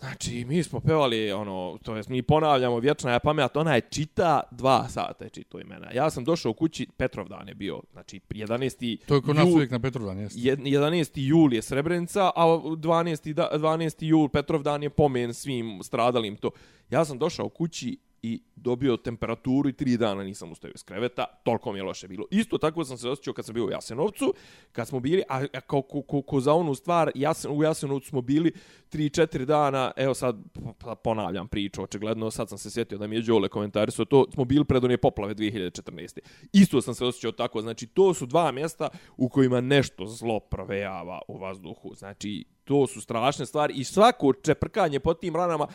Znači, 0.00 0.44
mi 0.44 0.62
smo 0.62 0.80
pevali, 0.80 1.32
ono, 1.32 1.78
to 1.82 1.96
jest, 1.96 2.08
mi 2.08 2.22
ponavljamo 2.22 2.78
vječna 2.78 3.12
je 3.12 3.20
pamet, 3.20 3.56
ona 3.56 3.74
je 3.74 3.80
čita 3.80 4.40
dva 4.50 4.88
sata 4.88 5.24
je 5.24 5.30
čito 5.30 5.60
imena. 5.60 5.90
Ja 5.94 6.10
sam 6.10 6.24
došao 6.24 6.50
u 6.50 6.54
kući, 6.54 6.86
Petrovdan 6.96 7.48
je 7.48 7.54
bio, 7.54 7.80
znači, 7.92 8.20
11. 8.30 8.98
To 9.06 9.14
je 9.14 9.22
kod 9.22 9.36
nas 9.36 9.48
uvijek 9.48 9.70
na 9.70 9.78
Petrovdan, 9.78 10.18
jeste. 10.18 10.40
11. 10.40 11.10
jul 11.14 11.54
je 11.54 11.62
Srebrenica, 11.62 12.30
a 12.36 12.44
12. 12.44 13.34
12. 13.58 14.04
jul 14.04 14.28
Petrovdan 14.28 14.82
je 14.82 14.90
pomen 14.90 15.34
svim 15.34 15.82
stradalim 15.82 16.36
to. 16.36 16.50
Ja 16.90 17.04
sam 17.04 17.18
došao 17.18 17.46
u 17.46 17.48
kući 17.50 17.98
i 18.22 18.42
dobio 18.56 18.96
temperaturu 18.96 19.68
i 19.68 19.72
tri 19.72 19.96
dana 19.96 20.22
nisam 20.22 20.52
ustao 20.52 20.70
iz 20.74 20.82
kreveta, 20.82 21.24
toliko 21.44 21.72
mi 21.72 21.78
je 21.78 21.82
loše 21.82 22.08
bilo. 22.08 22.26
Isto 22.30 22.58
tako 22.58 22.84
sam 22.84 22.98
se 22.98 23.08
osjećao 23.08 23.34
kad 23.34 23.44
sam 23.44 23.54
bio 23.54 23.64
u 23.64 23.70
Jasenovcu, 23.70 24.34
kad 24.72 24.88
smo 24.88 25.00
bili, 25.00 25.22
a, 25.28 25.44
a 25.52 25.60
ko, 25.60 25.82
ko, 25.82 26.02
ko, 26.02 26.22
ko 26.22 26.40
za 26.40 26.52
onu 26.52 26.74
stvar, 26.74 27.10
Jasen, 27.14 27.50
u 27.50 27.62
Jasenovcu 27.62 28.08
smo 28.08 28.20
bili 28.20 28.52
tri, 28.88 29.10
četiri 29.10 29.46
dana, 29.46 29.92
evo 29.96 30.14
sad 30.14 30.36
ponavljam 31.04 31.48
priču, 31.48 31.82
očigledno 31.82 32.30
sad 32.30 32.48
sam 32.48 32.58
se 32.58 32.70
sjetio 32.70 32.98
da 32.98 33.06
mi 33.06 33.16
je 33.16 33.22
Đole 33.22 33.48
komentari 33.48 33.90
su 33.90 34.04
to, 34.04 34.26
smo 34.34 34.44
bili 34.44 34.64
pred 34.64 34.84
one 34.84 34.96
poplave 34.96 35.34
2014. 35.34 36.18
Isto 36.52 36.80
sam 36.80 36.94
se 36.94 37.04
osjećao 37.04 37.32
tako, 37.32 37.60
znači 37.60 37.86
to 37.86 38.14
su 38.14 38.26
dva 38.26 38.52
mjesta 38.52 38.88
u 39.16 39.28
kojima 39.28 39.60
nešto 39.60 40.06
zlo 40.06 40.40
provejava 40.40 41.20
u 41.28 41.38
vazduhu, 41.38 41.94
znači 41.94 42.44
to 42.64 42.86
su 42.86 43.00
strašne 43.00 43.46
stvari 43.46 43.74
i 43.74 43.84
svako 43.84 44.32
čeprkanje 44.32 45.00
po 45.00 45.14
tim 45.14 45.36
ranama, 45.36 45.66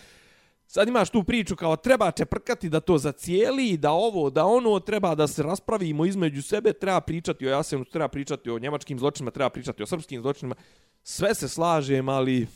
Sad 0.68 0.88
imaš 0.88 1.09
tu 1.09 1.24
priču 1.24 1.55
kao 1.55 1.76
treba 1.76 2.11
čeprkati 2.11 2.70
da 2.70 2.80
to 2.80 2.97
zacijeli, 2.97 3.78
da 3.78 3.91
ovo, 3.91 4.30
da 4.30 4.45
ono, 4.45 4.80
treba 4.80 5.16
da 5.16 5.28
se 5.28 5.43
raspravimo 5.43 6.05
između 6.05 6.41
sebe, 6.41 6.74
treba 6.74 7.01
pričati 7.01 7.47
o 7.47 7.49
Jasenu, 7.49 7.86
treba 7.86 8.07
pričati 8.07 8.49
o 8.49 8.59
njemačkim 8.59 8.99
zločinima, 8.99 9.32
treba 9.32 9.49
pričati 9.49 9.84
o 9.84 9.86
srpskim 9.86 10.22
zločinima. 10.22 10.55
Sve 11.03 11.36
se 11.36 11.49
slažem, 11.49 12.09
ali 12.09 12.47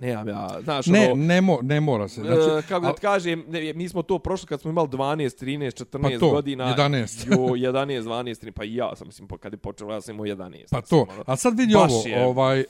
ne 0.00 0.08
ja, 0.08 0.24
znaš, 0.62 0.86
ne, 0.86 1.12
ono, 1.12 1.24
ne, 1.24 1.40
mo, 1.40 1.58
ne 1.62 1.80
mora 1.80 2.08
se. 2.08 2.20
Znači, 2.20 2.58
e, 2.58 2.62
kako 2.68 2.86
da 2.86 2.94
ti 2.94 3.00
kažem, 3.00 3.44
ne, 3.48 3.72
mi 3.72 3.88
smo 3.88 4.02
to 4.02 4.18
prošli 4.18 4.48
kad 4.48 4.60
smo 4.60 4.70
imali 4.70 4.88
12, 4.88 5.44
13, 5.44 5.84
14 5.84 6.02
pa 6.02 6.18
to, 6.20 6.30
godina. 6.30 6.74
11. 6.78 7.32
jo, 7.32 7.38
11, 7.38 8.02
12, 8.02 8.44
13, 8.44 8.50
pa 8.50 8.64
i 8.64 8.74
ja 8.74 8.96
sam, 8.96 9.06
mislim, 9.06 9.28
kad 9.40 9.52
je 9.52 9.56
počelo, 9.56 9.94
ja 9.94 10.00
sam 10.00 10.14
imao 10.14 10.26
11. 10.26 10.64
Pa 10.70 10.80
to, 10.80 11.06
ono, 11.10 11.24
a 11.26 11.36
sad 11.36 11.58
vidi 11.58 11.74
ovo, 11.74 12.02
je... 12.06 12.26
ovaj, 12.26 12.60
e, 12.60 12.64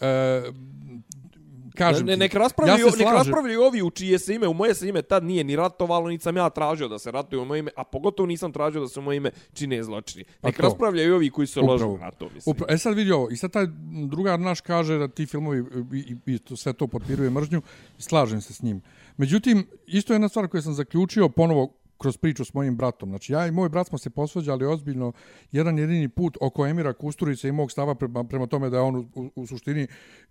kažem 1.78 2.06
ne, 2.06 2.16
nek 2.16 2.34
raspravljaju, 2.34 2.86
ja 2.86 2.92
nek 2.98 3.14
raspravljaju 3.14 3.62
ovi 3.62 3.82
u 3.82 3.90
čije 3.90 4.18
se 4.18 4.34
ime, 4.34 4.48
u 4.48 4.54
moje 4.54 4.74
se 4.74 4.88
ime 4.88 5.02
tad 5.02 5.24
nije 5.24 5.44
ni 5.44 5.56
ratovalo, 5.56 6.08
niti 6.08 6.22
sam 6.22 6.36
ja 6.36 6.50
tražio 6.50 6.88
da 6.88 6.98
se 6.98 7.10
ratuje 7.10 7.40
u 7.40 7.44
moje 7.44 7.58
ime, 7.58 7.70
a 7.76 7.84
pogotovo 7.84 8.26
nisam 8.26 8.52
tražio 8.52 8.80
da 8.80 8.88
se 8.88 9.00
u 9.00 9.02
moje 9.02 9.16
ime 9.16 9.30
čine 9.52 9.82
zločini. 9.82 10.24
Nek 10.42 10.56
pa 10.56 10.62
raspravljaju 10.62 11.14
ovi 11.14 11.30
koji 11.30 11.46
se 11.46 11.60
ložu 11.60 11.98
na 11.98 12.10
to, 12.10 12.28
mislim. 12.34 12.50
Upravo. 12.50 12.72
E 12.72 12.78
sad 12.78 12.94
vidi 12.94 13.12
ovo, 13.12 13.30
i 13.30 13.36
sad 13.36 13.52
taj 13.52 13.66
drugar 14.08 14.40
naš 14.40 14.60
kaže 14.60 14.98
da 14.98 15.08
ti 15.08 15.26
filmovi 15.26 15.64
i, 15.92 15.98
i, 15.98 16.34
i 16.34 16.38
to, 16.38 16.56
sve 16.56 16.72
to 16.72 16.86
potpiruje 16.86 17.30
mržnju, 17.30 17.62
slažem 17.98 18.40
se 18.40 18.54
s 18.54 18.62
njim. 18.62 18.82
Međutim, 19.16 19.66
isto 19.86 20.12
je 20.12 20.14
jedna 20.14 20.28
stvar 20.28 20.48
koju 20.48 20.62
sam 20.62 20.74
zaključio, 20.74 21.28
ponovo 21.28 21.77
kroz 21.98 22.16
priču 22.16 22.44
s 22.44 22.54
mojim 22.54 22.76
bratom. 22.76 23.08
Znači, 23.08 23.32
ja 23.32 23.46
i 23.46 23.50
moj 23.50 23.68
brat 23.68 23.88
smo 23.88 23.98
se 23.98 24.10
posvađali 24.10 24.66
ozbiljno 24.66 25.12
jedan 25.52 25.78
jedini 25.78 26.08
put 26.08 26.38
oko 26.40 26.66
Emira 26.66 26.92
Kusturice 26.92 27.48
i 27.48 27.52
mog 27.52 27.72
stava 27.72 27.94
prema, 27.94 28.24
prema 28.24 28.46
tome 28.46 28.70
da 28.70 28.76
je 28.76 28.82
on 28.82 28.96
u, 28.96 29.06
u, 29.14 29.30
u 29.34 29.46
suštini 29.46 29.86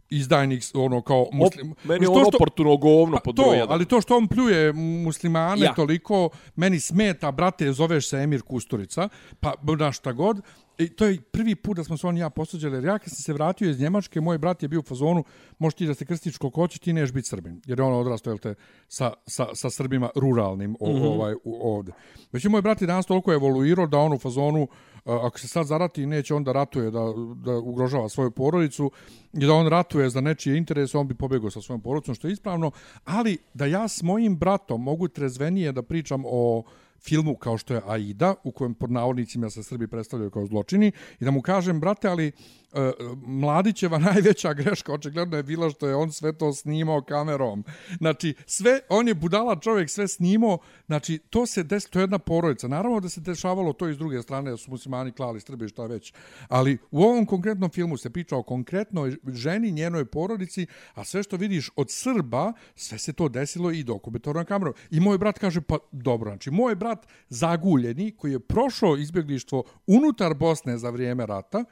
izdajnik, 0.09 0.63
ono, 0.73 1.01
kao 1.01 1.27
muslim... 1.31 1.71
Op, 1.71 1.77
meni 1.83 2.05
je 2.05 2.09
on 2.09 2.25
oportuno 2.35 2.77
govno 2.77 3.17
pa, 3.17 3.21
pod 3.21 3.35
to, 3.35 3.65
Ali 3.69 3.85
to 3.85 4.01
što 4.01 4.17
on 4.17 4.27
pljuje 4.27 4.73
muslimane 4.73 5.65
ja. 5.65 5.73
toliko, 5.73 6.29
meni 6.55 6.79
smeta, 6.79 7.31
brate, 7.31 7.71
zoveš 7.71 8.09
se 8.09 8.17
Emir 8.17 8.41
Kusturica, 8.41 9.09
pa 9.39 9.53
na 9.79 9.91
šta 9.91 10.11
god, 10.11 10.41
I 10.77 10.89
to 10.89 11.05
je 11.05 11.21
prvi 11.21 11.55
put 11.55 11.77
da 11.77 11.83
smo 11.83 11.97
se 11.97 12.07
on 12.07 12.17
i 12.17 12.19
ja 12.19 12.29
posuđali. 12.29 12.77
Jer 12.77 12.85
ja 12.85 12.99
kad 12.99 13.09
sam 13.09 13.23
se 13.23 13.33
vratio 13.33 13.69
iz 13.69 13.79
Njemačke, 13.79 14.21
moj 14.21 14.37
brat 14.37 14.63
je 14.63 14.69
bio 14.69 14.79
u 14.79 14.83
fazonu, 14.83 15.23
možeš 15.59 15.75
ti 15.75 15.87
da 15.87 15.93
se 15.93 16.05
krstiš 16.05 16.37
koliko 16.37 16.61
hoće, 16.61 16.79
ti 16.79 16.93
neš 16.93 17.11
biti 17.11 17.27
Srbin. 17.27 17.61
Jer 17.65 17.79
je 17.79 17.85
on 17.85 17.93
odrastao, 17.93 18.31
jel 18.31 18.37
te, 18.37 18.55
sa, 18.87 19.13
sa, 19.27 19.47
sa 19.53 19.69
Srbima 19.69 20.09
ruralnim 20.15 20.75
o, 20.79 20.91
mm 20.91 20.95
-hmm. 20.95 21.07
ovaj, 21.07 21.33
u, 21.33 21.73
ovde. 21.73 21.91
Već 22.31 22.45
je 22.45 22.49
moj 22.49 22.61
brat 22.61 22.81
je 22.81 22.87
danas 22.87 23.05
toliko 23.05 23.33
evoluirao 23.33 23.87
da 23.87 23.97
on 23.97 24.13
u 24.13 24.17
fazonu, 24.17 24.67
ako 25.05 25.39
se 25.39 25.47
sad 25.47 25.65
zarati, 25.65 26.05
neće 26.05 26.33
on 26.33 26.43
da 26.43 26.51
ratuje, 26.51 26.91
da, 26.91 26.99
da 27.35 27.57
ugrožava 27.57 28.09
svoju 28.09 28.31
porodicu 28.31 28.91
i 29.33 29.45
da 29.45 29.53
on 29.53 29.67
ratuje 29.67 30.09
za 30.09 30.21
nečije 30.21 30.57
interese, 30.57 30.97
on 30.97 31.07
bi 31.07 31.15
pobjegao 31.15 31.49
sa 31.49 31.61
svojom 31.61 31.81
porodicom, 31.81 32.15
što 32.15 32.27
je 32.27 32.31
ispravno. 32.31 32.71
Ali 33.05 33.37
da 33.53 33.65
ja 33.65 33.87
s 33.87 34.03
mojim 34.03 34.37
bratom 34.37 34.83
mogu 34.83 35.07
trezvenije 35.07 35.71
da 35.71 35.81
pričam 35.81 36.23
o 36.25 36.63
filmu 36.99 37.35
kao 37.35 37.57
što 37.57 37.73
je 37.73 37.81
Aida, 37.85 38.35
u 38.43 38.51
kojem 38.51 38.73
pod 38.73 38.91
navodnicima 38.91 39.49
se 39.49 39.63
Srbi 39.63 39.87
predstavljaju 39.87 40.31
kao 40.31 40.45
zločini, 40.45 40.91
i 41.19 41.25
da 41.25 41.31
mu 41.31 41.41
kažem, 41.41 41.79
brate, 41.79 42.07
ali 42.07 42.31
E, 42.73 42.91
Mladićeva 43.25 43.97
najveća 44.13 44.53
greška 44.53 44.93
očigledno 44.93 45.37
je 45.37 45.43
bila 45.43 45.69
što 45.69 45.87
je 45.87 45.95
on 45.95 46.11
sve 46.11 46.33
to 46.33 46.53
snimao 46.53 47.01
kamerom. 47.01 47.63
Znači, 47.97 48.33
sve, 48.45 48.79
on 48.89 49.07
je 49.07 49.13
budala 49.13 49.59
čovjek, 49.59 49.89
sve 49.89 50.07
snimao, 50.07 50.57
znači, 50.85 51.17
to 51.17 51.45
se 51.45 51.63
des, 51.63 51.85
to 51.85 51.99
je 51.99 52.03
jedna 52.03 52.19
porodica. 52.19 52.67
Naravno 52.67 52.99
da 52.99 53.09
se 53.09 53.21
dešavalo 53.21 53.73
to 53.73 53.89
iz 53.89 53.97
druge 53.97 54.21
strane, 54.21 54.51
da 54.51 54.57
su 54.57 54.71
muslimani 54.71 55.11
klali 55.11 55.41
Srbi, 55.41 55.69
šta 55.69 55.85
već. 55.85 56.13
Ali 56.47 56.77
u 56.91 57.03
ovom 57.03 57.25
konkretnom 57.25 57.69
filmu 57.69 57.97
se 57.97 58.09
priča 58.09 58.37
o 58.37 58.43
konkretnoj 58.43 59.15
ženi, 59.27 59.71
njenoj 59.71 60.05
porodici, 60.05 60.67
a 60.93 61.03
sve 61.03 61.23
što 61.23 61.37
vidiš 61.37 61.69
od 61.75 61.87
Srba, 61.89 62.53
sve 62.75 62.97
se 62.97 63.13
to 63.13 63.29
desilo 63.29 63.71
i 63.71 63.83
dokumentarno 63.83 64.45
kamerom. 64.45 64.73
I 64.91 64.99
moj 64.99 65.17
brat 65.17 65.39
kaže, 65.39 65.61
pa 65.61 65.77
dobro, 65.91 66.29
znači, 66.29 66.51
moj 66.51 66.75
brat 66.75 66.86
zaguljeni, 67.29 68.11
koji 68.11 68.31
je 68.31 68.39
prošao 68.39 68.97
izbjeglištvo 68.97 69.63
unutar 69.87 70.33
Bosne 70.33 70.77
za 70.77 70.89
vrijeme 70.89 71.25
rata, 71.25 71.63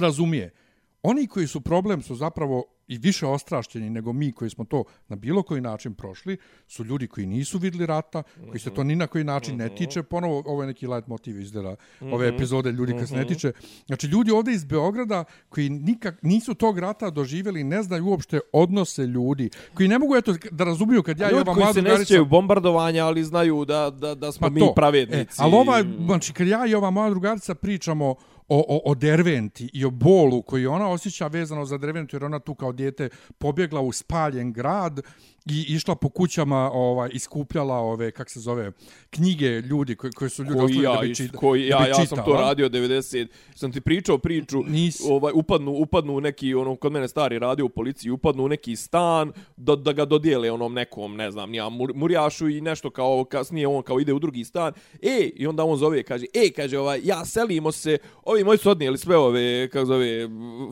razumije. 0.00 0.54
Oni 1.02 1.26
koji 1.26 1.46
su 1.46 1.60
problem 1.60 2.02
su 2.02 2.14
zapravo 2.14 2.64
i 2.88 2.98
više 2.98 3.26
ostrašćeni 3.26 3.90
nego 3.90 4.12
mi 4.12 4.32
koji 4.32 4.50
smo 4.50 4.64
to 4.64 4.84
na 5.08 5.16
bilo 5.16 5.42
koji 5.42 5.60
način 5.60 5.94
prošli, 5.94 6.36
su 6.66 6.84
ljudi 6.84 7.06
koji 7.06 7.26
nisu 7.26 7.58
vidli 7.58 7.86
rata, 7.86 8.22
koji 8.48 8.60
se 8.60 8.70
to 8.70 8.84
ni 8.84 8.96
na 8.96 9.06
koji 9.06 9.24
način 9.24 9.56
ne 9.56 9.68
tiče. 9.74 10.02
Ponovo, 10.02 10.42
ovo 10.46 10.62
je 10.62 10.66
neki 10.66 10.86
light 10.86 11.08
motiv 11.08 11.40
izdela 11.40 11.76
ove 12.00 12.28
epizode 12.28 12.72
ljudi 12.72 12.92
koji 12.92 13.06
se 13.06 13.16
ne 13.16 13.26
tiče. 13.26 13.52
Znači, 13.86 14.06
ljudi 14.06 14.30
ovdje 14.30 14.54
iz 14.54 14.64
Beograda 14.64 15.24
koji 15.48 15.70
nikak, 15.70 16.22
nisu 16.22 16.54
tog 16.54 16.78
rata 16.78 17.10
doživjeli, 17.10 17.64
ne 17.64 17.82
znaju 17.82 18.06
uopšte 18.06 18.40
odnose 18.52 19.06
ljudi, 19.06 19.50
koji 19.74 19.88
ne 19.88 19.98
mogu 19.98 20.16
eto, 20.16 20.34
da 20.50 20.64
razumiju 20.64 21.02
kad 21.02 21.20
ja 21.20 21.30
i 21.30 21.34
ova 21.34 21.44
mlada 21.44 21.62
koji 21.62 21.74
se 21.74 21.82
ne 21.82 21.96
sjećaju 21.96 22.24
bombardovanja, 22.24 23.04
ali 23.04 23.24
znaju 23.24 23.64
da, 23.64 23.90
da, 23.90 24.14
da 24.14 24.32
smo 24.32 24.46
pa 24.46 24.50
mi 24.50 24.60
pravednici. 24.76 25.20
E, 25.20 25.44
ali 25.44 25.54
ova, 25.54 25.84
znači, 26.04 26.32
kad 26.32 26.46
ja 26.46 26.66
i 26.66 26.74
ova 26.74 26.90
moja 26.90 27.10
drugarica 27.10 27.54
pričamo 27.54 28.14
o, 28.48 28.64
o, 28.68 28.90
o 28.90 28.94
Derventi 28.94 29.70
i 29.72 29.84
o 29.84 29.90
bolu 29.90 30.42
koji 30.42 30.66
ona 30.66 30.88
osjeća 30.88 31.26
vezano 31.26 31.64
za 31.64 31.78
Derventu 31.78 32.16
jer 32.16 32.24
ona 32.24 32.38
tu 32.38 32.54
kao 32.54 32.72
dijete 32.72 33.08
pobjegla 33.38 33.80
u 33.80 33.92
spaljen 33.92 34.52
grad 34.52 35.00
i 35.46 35.74
išla 35.74 35.94
po 35.94 36.08
kućama 36.08 36.70
ovaj 36.72 37.10
iskupljala 37.12 37.74
ove 37.74 38.10
kak 38.10 38.30
se 38.30 38.40
zove 38.40 38.72
knjige 39.10 39.46
ljudi 39.46 39.96
koji 39.96 40.12
koji 40.12 40.30
su 40.30 40.44
ljudi 40.44 40.58
koji 40.58 40.84
ja, 40.84 40.94
da 40.94 41.00
bi 41.00 41.14
čitali 41.14 41.38
koji 41.38 41.68
ja 41.68 41.86
ja 41.86 42.06
sam 42.06 42.24
to 42.24 42.32
radio 42.32 42.68
90 42.68 43.26
sam 43.54 43.72
ti 43.72 43.80
pričao 43.80 44.18
priču 44.18 44.62
Nis... 44.66 45.00
ovaj 45.10 45.32
upadnu 45.34 45.72
upadnu 45.72 46.16
u 46.16 46.20
neki 46.20 46.54
ono 46.54 46.76
kod 46.76 46.92
mene 46.92 47.08
stari 47.08 47.38
radio 47.38 47.64
u 47.64 47.68
policiji 47.68 48.10
upadnu 48.10 48.44
u 48.44 48.48
neki 48.48 48.76
stan 48.76 49.32
da, 49.56 49.76
da 49.76 49.92
ga 49.92 50.04
dodijele 50.04 50.50
onom 50.50 50.74
nekom 50.74 51.16
ne 51.16 51.30
znam 51.30 51.54
ja 51.54 51.68
murjašu 51.94 52.48
i 52.48 52.60
nešto 52.60 52.90
kao 52.90 53.24
kasnije 53.24 53.68
on 53.68 53.82
kao 53.82 54.00
ide 54.00 54.12
u 54.12 54.18
drugi 54.18 54.44
stan 54.44 54.72
e 55.02 55.30
i 55.36 55.46
onda 55.46 55.64
on 55.64 55.76
zove 55.76 56.02
kaže 56.02 56.26
e 56.34 56.50
kaže 56.56 56.78
ovaj 56.78 57.00
ja 57.04 57.24
selimo 57.24 57.72
se 57.72 57.98
ovi 58.24 58.44
moji 58.44 58.58
su 58.58 58.70
odnijeli 58.70 58.98
sve 58.98 59.16
ove 59.16 59.68
kako 59.68 59.86
zove 59.86 60.28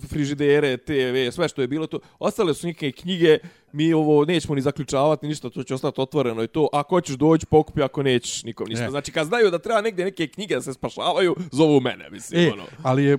frižidere 0.08 0.76
TV 0.76 1.30
sve 1.32 1.48
što 1.48 1.62
je 1.62 1.68
bilo 1.68 1.86
to 1.86 1.98
ostale 2.18 2.54
su 2.54 2.66
neke 2.66 2.92
knjige 2.92 3.38
mi 3.76 3.92
ovo 3.92 4.24
nećemo 4.24 4.54
ni 4.54 4.60
zaključavati 4.60 5.28
ništa, 5.28 5.50
to 5.50 5.62
će 5.62 5.74
ostati 5.74 6.00
otvoreno 6.00 6.42
i 6.42 6.48
to. 6.48 6.68
Ako 6.72 6.94
hoćeš 6.94 7.16
doći, 7.16 7.46
pokupi, 7.46 7.82
ako 7.82 8.02
nećeš, 8.02 8.44
nikom 8.44 8.68
ništa. 8.68 8.84
Ne. 8.84 8.90
Znači, 8.90 9.12
kad 9.12 9.26
znaju 9.26 9.50
da 9.50 9.58
treba 9.58 9.80
negdje 9.80 10.04
neke 10.04 10.26
knjige 10.26 10.54
da 10.54 10.62
se 10.62 10.72
spašavaju, 10.72 11.36
zovu 11.52 11.80
mene, 11.80 12.10
mislim. 12.10 12.48
E, 12.48 12.52
ono. 12.52 12.64
ali 12.82 13.04
je, 13.04 13.18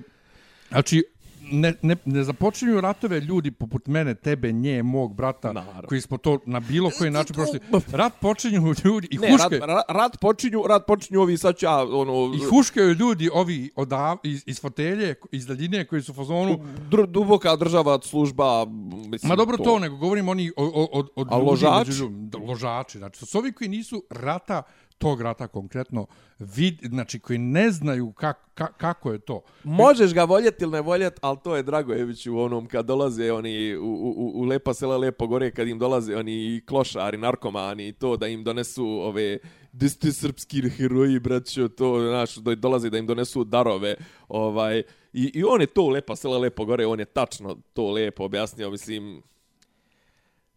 znači, 0.68 1.04
ne, 1.52 1.74
ne, 1.82 1.96
ne 2.04 2.24
započinju 2.24 2.80
ratove 2.80 3.20
ljudi 3.20 3.50
poput 3.50 3.86
mene, 3.86 4.14
tebe, 4.14 4.52
nje, 4.52 4.82
mog 4.82 5.14
brata, 5.14 5.52
Naravno. 5.52 5.88
koji 5.88 6.00
smo 6.00 6.18
to 6.18 6.38
na 6.46 6.60
bilo 6.60 6.90
koji 6.98 7.10
način 7.10 7.34
prošli. 7.34 7.60
Rat 7.92 8.12
počinju 8.20 8.74
ljudi 8.84 9.08
i 9.10 9.18
ne, 9.18 9.30
huške. 9.30 9.58
Rat, 9.58 9.84
rat, 9.88 10.20
počinju, 10.20 10.62
rat 10.68 10.86
počinju 10.86 11.20
ovi 11.20 11.38
sad 11.38 11.56
ja, 11.60 11.84
ono... 11.84 12.34
I 12.36 12.38
huškaju 12.50 12.94
ljudi 12.94 13.30
ovi 13.32 13.70
odav, 13.76 14.16
iz, 14.22 14.42
iz 14.46 14.60
fotelje, 14.60 15.14
iz 15.32 15.46
daljine 15.46 15.84
koji 15.84 16.02
su 16.02 16.12
u 16.12 16.14
fazonu... 16.14 16.58
Dr, 16.90 17.06
duboka 17.06 17.56
država 17.56 17.98
služba, 18.02 18.64
mislim... 19.08 19.28
Ma 19.28 19.36
dobro 19.36 19.56
to, 19.56 19.64
to 19.64 19.78
nego 19.78 19.96
govorim 19.96 20.28
oni 20.28 20.52
od, 20.56 20.88
od, 20.92 21.08
od 21.16 21.26
A 21.30 21.36
ložači? 21.36 21.90
Ljudi, 21.90 22.36
ložači, 22.36 22.98
znači, 22.98 23.20
to 23.20 23.26
su 23.26 23.38
ovi 23.38 23.52
koji 23.52 23.68
nisu 23.68 24.04
rata 24.10 24.62
tog 24.98 25.20
rata 25.20 25.48
konkretno, 25.48 26.06
vid, 26.38 26.78
znači 26.82 27.18
koji 27.18 27.38
ne 27.38 27.70
znaju 27.70 28.12
kak, 28.12 28.36
ka, 28.54 28.66
kako 28.72 29.12
je 29.12 29.18
to. 29.18 29.42
Možeš 29.64 30.14
ga 30.14 30.24
voljeti 30.24 30.64
ili 30.64 30.72
ne 30.72 30.80
voljeti, 30.80 31.18
ali 31.22 31.38
to 31.44 31.56
je 31.56 31.62
Dragojević 31.62 32.26
u 32.26 32.38
onom 32.38 32.66
kad 32.66 32.86
dolaze 32.86 33.32
oni 33.32 33.76
u, 33.76 33.84
u, 33.84 34.32
u 34.34 34.44
Lepa 34.44 34.74
sela 34.74 34.96
Lepo 34.96 35.26
gore, 35.26 35.50
kad 35.50 35.68
im 35.68 35.78
dolaze 35.78 36.16
oni 36.16 36.62
klošari, 36.66 37.18
narkomani, 37.18 37.88
i 37.88 37.92
to 37.92 38.16
da 38.16 38.26
im 38.26 38.44
donesu 38.44 38.86
ove 38.86 39.38
gdje 39.72 39.88
ste 39.88 40.12
srpski 40.12 40.70
heroji, 40.70 41.20
braćo, 41.20 41.68
to, 41.68 42.00
znaš, 42.00 42.36
da 42.36 42.54
dolaze 42.54 42.90
da 42.90 42.98
im 42.98 43.06
donesu 43.06 43.44
darove, 43.44 43.94
ovaj, 44.28 44.82
i, 45.12 45.30
i 45.34 45.44
on 45.44 45.60
je 45.60 45.66
to 45.66 45.88
Lepa 45.88 46.16
sela 46.16 46.38
Lepo 46.38 46.64
gore, 46.64 46.86
on 46.86 46.98
je 46.98 47.04
tačno 47.04 47.56
to 47.72 47.90
lepo 47.90 48.24
objasnio, 48.24 48.70
mislim, 48.70 49.22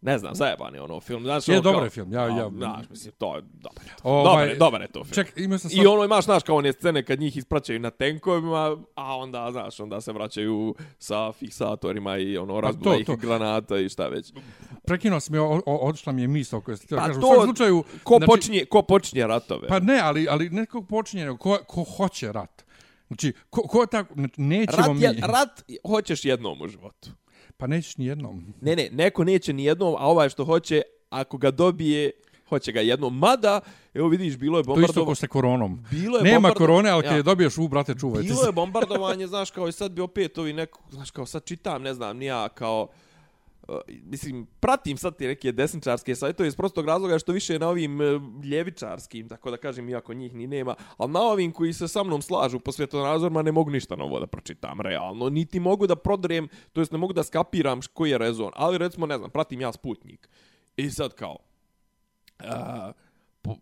Ne 0.02 0.18
znam, 0.18 0.34
zajeban 0.34 0.74
je 0.74 0.82
ono 0.82 1.00
film. 1.00 1.22
Znaš, 1.22 1.48
Je 1.48 1.52
ono 1.52 1.62
dobar 1.62 1.82
je 1.82 1.90
film, 1.90 2.12
ja- 2.12 2.22
ja- 2.22 2.50
Znaš, 2.50 2.86
mislim, 2.90 3.14
to 3.18 3.36
je 3.36 3.42
dobar. 3.42 3.84
je 3.84 3.92
to. 3.92 4.02
Ovaj, 4.04 4.24
Dobar, 4.24 4.48
je, 4.48 4.54
dobar 4.56 4.80
je 4.80 4.88
to 4.88 5.04
film. 5.04 5.14
Ček, 5.16 5.32
imao 5.36 5.58
sam 5.58 5.70
I 5.74 5.86
ono 5.86 6.04
imaš, 6.04 6.24
znaš, 6.24 6.42
kao 6.42 6.56
one 6.56 6.72
scene 6.72 7.02
kad 7.02 7.20
njih 7.20 7.36
ispraćaju 7.36 7.80
na 7.80 7.90
tenkovima, 7.90 8.76
a 8.94 9.16
onda, 9.16 9.48
znaš, 9.52 9.80
onda 9.80 10.00
se 10.00 10.12
vraćaju 10.12 10.74
sa 10.98 11.32
fiksatorima 11.32 12.16
i 12.16 12.38
ono, 12.38 12.60
razbila 12.60 12.92
Pa 12.92 13.04
to, 13.04 13.12
ih 13.12 13.18
granata 13.18 13.78
i 13.78 13.88
šta 13.88 14.08
već. 14.08 14.32
Prekinuo 14.84 15.20
sam 15.20 15.34
je, 15.34 15.40
o- 15.40 15.62
o- 15.66 15.88
otišla 15.88 16.12
mi 16.12 16.22
je 16.22 16.28
misao 16.28 16.60
koja 16.60 16.76
se 16.76 16.84
htjela 16.84 17.02
Pa 17.02 17.06
kažem. 17.06 17.20
to- 17.20 17.26
U 17.26 17.30
svakom 17.30 17.46
slučaju... 17.46 17.84
Ko, 18.02 18.20
počinje, 18.26 18.64
ko 18.64 18.82
počinje 18.82 19.26
ratove? 19.26 19.68
Pa 19.68 19.78
ne, 19.78 20.00
ali, 20.00 20.26
ali 20.30 20.50
nekog 20.50 20.88
počinje, 20.88 21.24
nego 21.24 21.36
ko, 21.36 21.58
ko 21.66 21.84
hoće 21.86 22.32
rat. 22.32 22.64
Znači, 23.06 23.32
ko, 23.50 23.62
ko 23.62 23.86
tako, 23.86 24.14
znači, 24.14 24.34
nećemo 24.36 24.78
rat, 24.78 24.96
mi... 25.14 25.20
rat 25.22 25.62
hoćeš 25.86 26.24
jednom 26.24 26.60
u 26.60 26.68
životu. 26.68 27.10
Pa 27.62 27.66
nećeš 27.66 27.96
ni 27.96 28.06
jednom. 28.06 28.44
Ne, 28.60 28.76
ne, 28.76 28.88
neko 28.92 29.24
neće 29.24 29.52
ni 29.52 29.64
jednom, 29.64 29.94
a 29.94 30.06
ovaj 30.06 30.28
što 30.28 30.44
hoće, 30.44 30.82
ako 31.10 31.36
ga 31.38 31.50
dobije, 31.50 32.10
hoće 32.48 32.72
ga 32.72 32.80
jednom. 32.80 33.18
Mada, 33.18 33.60
evo 33.94 34.08
vidiš, 34.08 34.36
bilo 34.36 34.58
je 34.58 34.64
To 34.64 34.70
isto 34.70 34.74
bombardovanje. 34.74 35.06
ko 35.06 35.14
sa 35.14 35.26
koronom. 35.26 35.84
Bilo 35.90 36.18
je 36.18 36.24
Nema 36.24 36.50
korone, 36.50 36.90
ali 36.90 37.02
kad 37.02 37.12
Ja. 37.12 37.16
je 37.16 37.22
dobiješ 37.22 37.58
u, 37.58 37.68
brate, 37.68 37.94
čuvajte 37.94 38.22
Bilo 38.22 38.36
se. 38.36 38.48
je 38.48 38.52
bombardovanje, 38.52 39.26
znaš, 39.26 39.50
kao 39.50 39.68
i 39.68 39.72
sad 39.72 39.92
bi 39.92 40.00
opet 40.00 40.38
ovi 40.38 40.52
neko, 40.52 40.80
znaš, 40.90 41.10
kao 41.10 41.26
sad 41.26 41.44
čitam, 41.44 41.82
ne 41.82 41.94
znam, 41.94 42.16
nija, 42.16 42.48
kao, 42.48 42.88
Eh, 43.72 43.92
mislim, 44.04 44.46
pratim 44.60 44.96
sad 44.96 45.16
te 45.16 45.26
neke 45.26 45.52
desničarske 45.52 46.14
sajtove 46.14 46.48
iz 46.48 46.56
prostog 46.56 46.86
razloga 46.86 47.18
što 47.18 47.32
više 47.32 47.58
na 47.58 47.68
ovim 47.68 48.00
eh, 48.00 48.20
ljevičarskim, 48.44 49.28
tako 49.28 49.50
da 49.50 49.56
kažem, 49.56 49.88
iako 49.88 50.14
njih 50.14 50.34
ni 50.34 50.46
nema, 50.46 50.74
ali 50.96 51.12
na 51.12 51.20
ovim 51.20 51.52
koji 51.52 51.72
se 51.72 51.88
sa 51.88 52.02
mnom 52.02 52.22
slažu 52.22 52.60
po 52.60 52.72
svjetonazorima 52.72 53.42
ne 53.42 53.52
mogu 53.52 53.70
ništa 53.70 53.96
novo 53.96 54.20
da 54.20 54.26
pročitam, 54.26 54.80
realno. 54.80 55.28
Niti 55.28 55.60
mogu 55.60 55.86
da 55.86 55.96
prodrem, 55.96 56.48
to 56.72 56.80
jest 56.80 56.92
ne 56.92 56.98
mogu 56.98 57.12
da 57.12 57.22
skapiram 57.22 57.80
koji 57.94 58.10
je 58.10 58.18
rezon, 58.18 58.50
ali 58.54 58.78
recimo, 58.78 59.06
ne 59.06 59.18
znam, 59.18 59.30
pratim 59.30 59.60
ja 59.60 59.72
Sputnik. 59.72 60.28
I 60.76 60.90
sad 60.90 61.14
kao, 61.14 61.38
uh, 62.40 62.46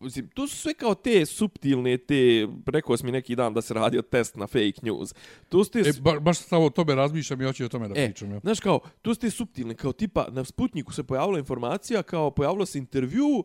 mislim, 0.01 0.29
to 0.29 0.49
su 0.49 0.57
sve 0.57 0.75
kao 0.75 0.95
te 0.95 1.27
subtilne, 1.27 1.99
te, 1.99 2.49
rekao 2.67 2.97
si 2.97 3.05
mi 3.05 3.13
neki 3.13 3.37
dan 3.37 3.55
da 3.55 3.63
se 3.63 3.75
radio 3.75 4.03
test 4.03 4.37
na 4.37 4.47
fake 4.47 4.81
news. 4.83 5.15
To 5.49 5.65
su 5.65 5.71
te, 5.71 5.79
E, 5.79 5.93
ba, 6.01 6.21
baš 6.21 6.39
sad 6.39 6.63
o 6.63 6.71
tome 6.71 6.95
razmišljam 6.95 7.41
i 7.41 7.45
hoću 7.45 7.65
o 7.65 7.69
tome 7.69 7.89
da 7.89 7.95
E, 8.01 8.05
pričam. 8.07 8.31
Ja. 8.31 8.41
znaš 8.43 8.61
kao, 8.61 8.81
tu 9.03 9.15
ste 9.15 9.31
suptilne, 9.31 9.75
kao 9.75 9.93
tipa 9.93 10.27
na 10.31 10.45
Sputniku 10.45 10.93
se 10.93 11.03
pojavila 11.03 11.39
informacija, 11.39 12.03
kao 12.03 12.31
pojavilo 12.31 12.67
se 12.67 12.79
intervju, 12.79 13.45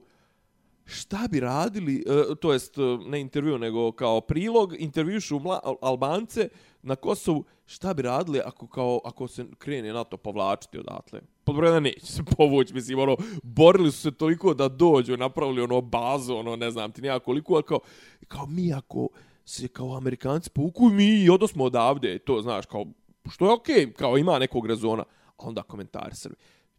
šta 0.85 1.27
bi 1.31 1.39
radili, 1.39 2.03
e, 2.07 2.35
to 2.35 2.53
jest 2.53 2.77
e, 2.77 2.81
ne 3.05 3.21
intervju, 3.21 3.57
nego 3.57 3.91
kao 3.91 4.21
prilog, 4.21 4.73
intervjušu 4.79 5.39
mla, 5.39 5.59
Albance 5.81 6.49
na 6.81 6.95
Kosovu, 6.95 7.43
šta 7.65 7.93
bi 7.93 8.01
radili 8.01 8.41
ako, 8.45 8.67
kao, 8.67 8.99
ako 9.05 9.27
se 9.27 9.45
krene 9.57 9.93
NATO 9.93 10.17
povlačiti 10.17 10.79
odatle. 10.79 11.21
Pod 11.43 11.55
broj 11.55 11.81
neće 11.81 12.05
se 12.05 12.23
povući, 12.37 12.73
mislim, 12.73 12.99
ono, 12.99 13.17
borili 13.43 13.91
su 13.91 14.01
se 14.01 14.11
toliko 14.11 14.53
da 14.53 14.67
dođu, 14.67 15.17
napravili 15.17 15.61
ono 15.61 15.81
bazu, 15.81 16.35
ono, 16.35 16.55
ne 16.55 16.71
znam 16.71 16.91
ti 16.91 17.01
nija 17.01 17.19
koliko, 17.19 17.53
ali 17.53 17.63
kao, 17.63 17.79
kao 18.27 18.45
mi 18.45 18.73
ako 18.73 19.07
se 19.45 19.67
kao 19.67 19.97
Amerikanci 19.97 20.49
povuku, 20.49 20.89
mi 20.89 21.23
i 21.23 21.29
odosmo 21.29 21.63
odavde, 21.63 22.19
to 22.19 22.41
znaš, 22.41 22.65
kao, 22.65 22.85
što 23.31 23.45
je 23.45 23.53
okej, 23.53 23.75
okay, 23.75 23.93
kao 23.93 24.17
ima 24.17 24.39
nekog 24.39 24.67
rezona, 24.67 25.03
a 25.37 25.47
onda 25.47 25.63
komentari 25.63 26.15
Srbi. 26.15 26.35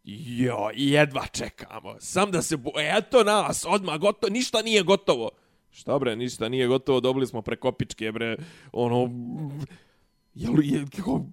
Jo, 0.09 0.69
jedva 0.73 1.25
čekamo. 1.31 1.95
Sam 1.99 2.31
da 2.31 2.41
se... 2.41 2.57
Bo... 2.57 2.71
Eto 2.97 3.23
nas, 3.23 3.65
odmah 3.67 3.99
gotovo. 3.99 4.31
Ništa 4.31 4.61
nije 4.61 4.83
gotovo. 4.83 5.29
Šta 5.71 5.99
bre, 5.99 6.15
ništa 6.15 6.49
nije 6.49 6.67
gotovo. 6.67 6.99
Dobili 6.99 7.27
smo 7.27 7.41
prekopičke, 7.41 8.11
bre. 8.11 8.37
Ono... 8.71 9.09
Jel, 10.33 10.53
je, 10.63 10.85
kako, 10.95 11.25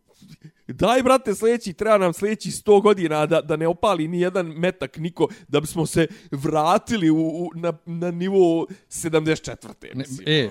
daj, 0.68 1.02
brate, 1.02 1.34
sljedeći, 1.34 1.72
treba 1.72 1.98
nam 1.98 2.12
sljedeći 2.12 2.50
100 2.50 2.82
godina 2.82 3.26
da, 3.26 3.40
da 3.40 3.56
ne 3.56 3.66
opali 3.66 4.08
ni 4.08 4.20
jedan 4.20 4.46
metak 4.46 4.96
niko, 4.96 5.28
da 5.48 5.60
bismo 5.60 5.86
se 5.86 6.06
vratili 6.30 7.10
u, 7.10 7.16
u, 7.16 7.50
na, 7.54 7.72
na 7.86 8.10
nivo 8.10 8.66
74. 8.88 9.94
Ne, 9.94 10.04
e, 10.26 10.50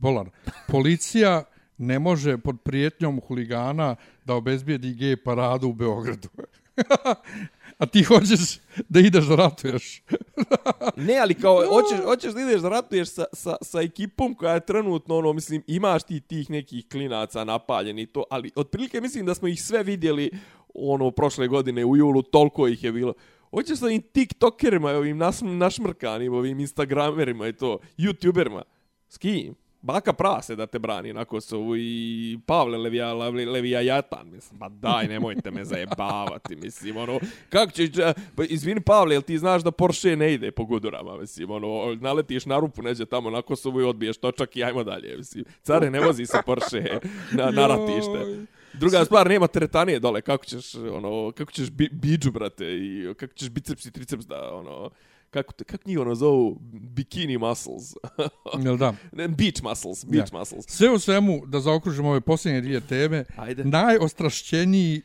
Polar, 0.00 0.30
policija 0.68 1.44
ne 1.78 1.98
može 1.98 2.38
pod 2.38 2.60
prijetnjom 2.60 3.20
huligana 3.20 3.96
da 4.24 4.34
obezbijedi 4.34 4.94
gej 4.94 5.16
paradu 5.16 5.68
u 5.68 5.72
Beogradu. 5.72 6.28
A 7.84 7.86
ti 7.86 8.02
hoćeš 8.02 8.40
da 8.88 9.00
ideš 9.00 9.24
da 9.24 9.34
ratuješ. 9.34 10.02
Ne, 10.96 11.18
ali 11.18 11.34
kao, 11.34 11.64
hoćeš, 11.74 12.04
hoćeš 12.04 12.32
da 12.32 12.40
ideš 12.40 12.60
da 12.60 12.68
ratuješ 12.68 13.08
sa, 13.08 13.24
sa, 13.32 13.56
sa 13.62 13.80
ekipom 13.80 14.34
koja 14.34 14.54
je 14.54 14.66
trenutno, 14.66 15.16
ono, 15.16 15.32
mislim, 15.32 15.62
imaš 15.66 16.02
ti 16.02 16.20
tih 16.20 16.50
nekih 16.50 16.88
klinaca 16.88 17.44
napaljeni 17.44 18.06
to, 18.06 18.24
ali 18.30 18.50
otprilike 18.56 19.00
mislim 19.00 19.26
da 19.26 19.34
smo 19.34 19.48
ih 19.48 19.62
sve 19.62 19.82
vidjeli, 19.82 20.30
ono, 20.74 21.10
prošle 21.10 21.48
godine 21.48 21.84
u 21.84 21.96
julu, 21.96 22.22
toliko 22.22 22.68
ih 22.68 22.84
je 22.84 22.92
bilo. 22.92 23.14
Hoćeš 23.50 23.78
sa 23.78 23.84
ovim 23.84 24.02
tiktokerima, 24.02 24.90
ovim 24.90 25.16
nas, 25.16 25.40
našmrkanim, 25.42 26.34
ovim 26.34 26.60
instagramerima 26.60 27.48
i 27.48 27.52
to, 27.52 27.78
youtuberima. 27.98 28.62
S 29.08 29.18
kim? 29.18 29.54
Baka 29.84 30.12
prase 30.12 30.56
da 30.56 30.66
te 30.66 30.78
brani 30.78 31.12
na 31.12 31.24
Kosovu 31.24 31.76
i 31.76 32.38
Pavle 32.46 32.78
Levija, 32.78 33.06
Levi- 33.08 33.46
Levija 33.46 33.80
Jatan, 33.80 34.30
mislim, 34.30 34.58
pa 34.58 34.68
daj, 34.70 35.08
nemojte 35.08 35.50
me 35.50 35.64
zajebavati, 35.64 36.56
mislim, 36.56 36.96
ono, 36.96 37.18
kako 37.48 37.72
ćeš, 37.72 37.90
dža- 37.90 38.12
pa 38.36 38.44
izvini 38.44 38.80
Pavle, 38.80 39.14
jel 39.14 39.22
ti 39.22 39.38
znaš 39.38 39.62
da 39.62 39.70
Porsche 39.70 40.16
ne 40.16 40.34
ide 40.34 40.50
po 40.50 40.64
gudurama, 40.64 41.16
mislim, 41.16 41.50
ono, 41.50 41.68
naletiš 41.94 42.46
na 42.46 42.58
rupu 42.58 42.82
neđe 42.82 43.04
tamo 43.06 43.30
na 43.30 43.42
Kosovu 43.42 43.80
i 43.80 43.84
odbiješ 43.84 44.16
točak 44.16 44.56
i 44.56 44.64
ajmo 44.64 44.84
dalje, 44.84 45.16
mislim, 45.16 45.44
care 45.62 45.90
ne 45.90 46.00
vozi 46.00 46.26
se 46.26 46.38
Porsche 46.46 46.98
na, 47.32 47.50
na 47.50 47.66
ratište. 47.66 48.46
Druga 48.74 49.04
stvar, 49.04 49.28
nema 49.28 49.46
teretanije 49.46 49.98
dole, 49.98 50.20
kako 50.20 50.44
ćeš, 50.44 50.74
ono, 50.74 51.32
kako 51.32 51.52
ćeš 51.52 51.70
bi, 51.70 51.88
biđu, 51.92 52.30
brate, 52.30 52.64
i 52.66 53.14
kako 53.16 53.34
ćeš 53.34 53.48
biceps 53.50 53.86
i 53.86 53.92
triceps 53.92 54.26
da, 54.26 54.54
ono, 54.54 54.90
kako, 55.34 55.52
te, 55.52 55.64
kako 55.64 55.88
njih 55.88 55.98
ono 55.98 56.14
zovu, 56.14 56.58
bikini 56.72 57.38
muscles, 57.38 57.94
Jel 58.64 58.76
da? 58.76 58.94
Ne, 59.12 59.28
beach 59.28 59.62
muscles, 59.62 60.04
beach 60.04 60.32
Ja. 60.32 60.38
muscles. 60.38 60.64
Sve 60.68 60.90
u 60.90 60.98
svemu, 60.98 61.42
da 61.46 61.60
zaokružimo 61.60 62.08
ove 62.10 62.20
posljednje 62.20 62.60
dvije 62.60 62.80
teme, 62.80 63.24
Ajde. 63.36 63.64
najostrašćeniji 63.64 65.02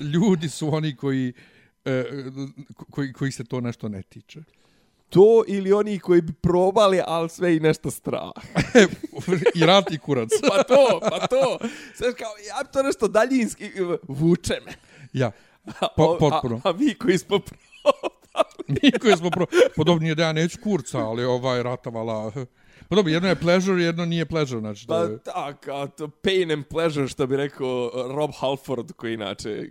ljudi 0.00 0.48
su 0.48 0.74
oni 0.74 0.96
koji, 0.96 1.32
e, 1.84 2.04
koji, 2.90 3.12
koji 3.12 3.32
se 3.32 3.44
to 3.44 3.60
nešto 3.60 3.88
ne 3.88 4.02
tiče. 4.02 4.40
To 5.08 5.44
ili 5.48 5.72
oni 5.72 5.98
koji 5.98 6.20
bi 6.20 6.32
probali, 6.32 7.00
ali 7.06 7.28
sve 7.28 7.56
i 7.56 7.60
nešto 7.60 7.90
strah. 7.90 8.30
I 9.60 9.66
rat 9.66 9.92
i 9.92 9.98
kurac. 9.98 10.28
pa 10.48 10.62
to, 10.62 11.00
pa 11.00 11.26
to. 11.26 11.58
Sve 11.94 12.14
kao, 12.14 12.30
ja 12.48 12.62
bi 12.64 12.72
to 12.72 12.82
nešto 12.82 13.08
daljinski, 13.08 13.70
vuče 14.08 14.54
me. 14.66 14.72
Ja, 15.12 15.30
po, 15.96 16.16
potpuno. 16.20 16.60
A, 16.64 16.70
a, 16.70 16.72
mi 16.72 16.94
koji 16.94 17.18
smo 17.18 17.38
probali. 17.38 17.71
Mi 18.68 18.92
koji 19.00 19.16
smo 19.16 19.30
pro... 19.30 19.46
Podobno 19.76 20.02
nije 20.02 20.14
da 20.14 20.22
ja 20.22 20.32
neću 20.32 20.58
kurca, 20.62 20.98
ali 20.98 21.24
ovaj 21.24 21.62
ratovala... 21.62 22.32
Pa 22.88 22.96
dobro, 22.96 23.12
jedno 23.12 23.28
je 23.28 23.36
pleasure, 23.36 23.82
jedno 23.82 24.04
nije 24.04 24.26
pleasure, 24.26 24.60
znači 24.60 24.86
to 24.86 24.94
Pa 24.94 25.00
je... 25.00 25.18
tak, 25.18 25.68
a 25.68 25.86
to 25.86 26.08
pain 26.08 26.52
and 26.52 26.64
pleasure, 26.66 27.08
što 27.08 27.26
bi 27.26 27.36
rekao 27.36 27.90
Rob 28.16 28.30
Halford, 28.36 28.92
koji 28.92 29.14
inače, 29.14 29.68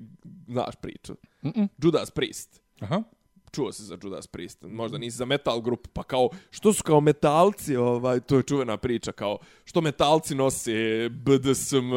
znaš 0.48 0.76
priču. 0.82 1.14
Mm 1.44 1.50
-mm. 1.50 1.68
Judas 1.84 2.12
Priest. 2.12 2.62
Aha. 2.80 3.04
čuo 3.52 3.72
se 3.72 3.84
za 3.84 3.98
Judas 4.04 4.28
Priest, 4.28 4.62
možda 4.62 4.98
nisi 4.98 5.18
za 5.18 5.26
metal 5.26 5.62
grupu, 5.62 5.90
pa 5.94 6.04
kao, 6.04 6.30
što 6.52 6.74
su 6.74 6.84
kao 6.84 7.02
metalci, 7.02 7.76
ovaj, 7.76 8.20
to 8.20 8.38
je 8.38 8.44
čuvena 8.44 8.78
priča, 8.78 9.12
kao, 9.12 9.38
što 9.66 9.82
metalci 9.82 10.36
nose 10.36 11.10
BDSM, 11.10 11.92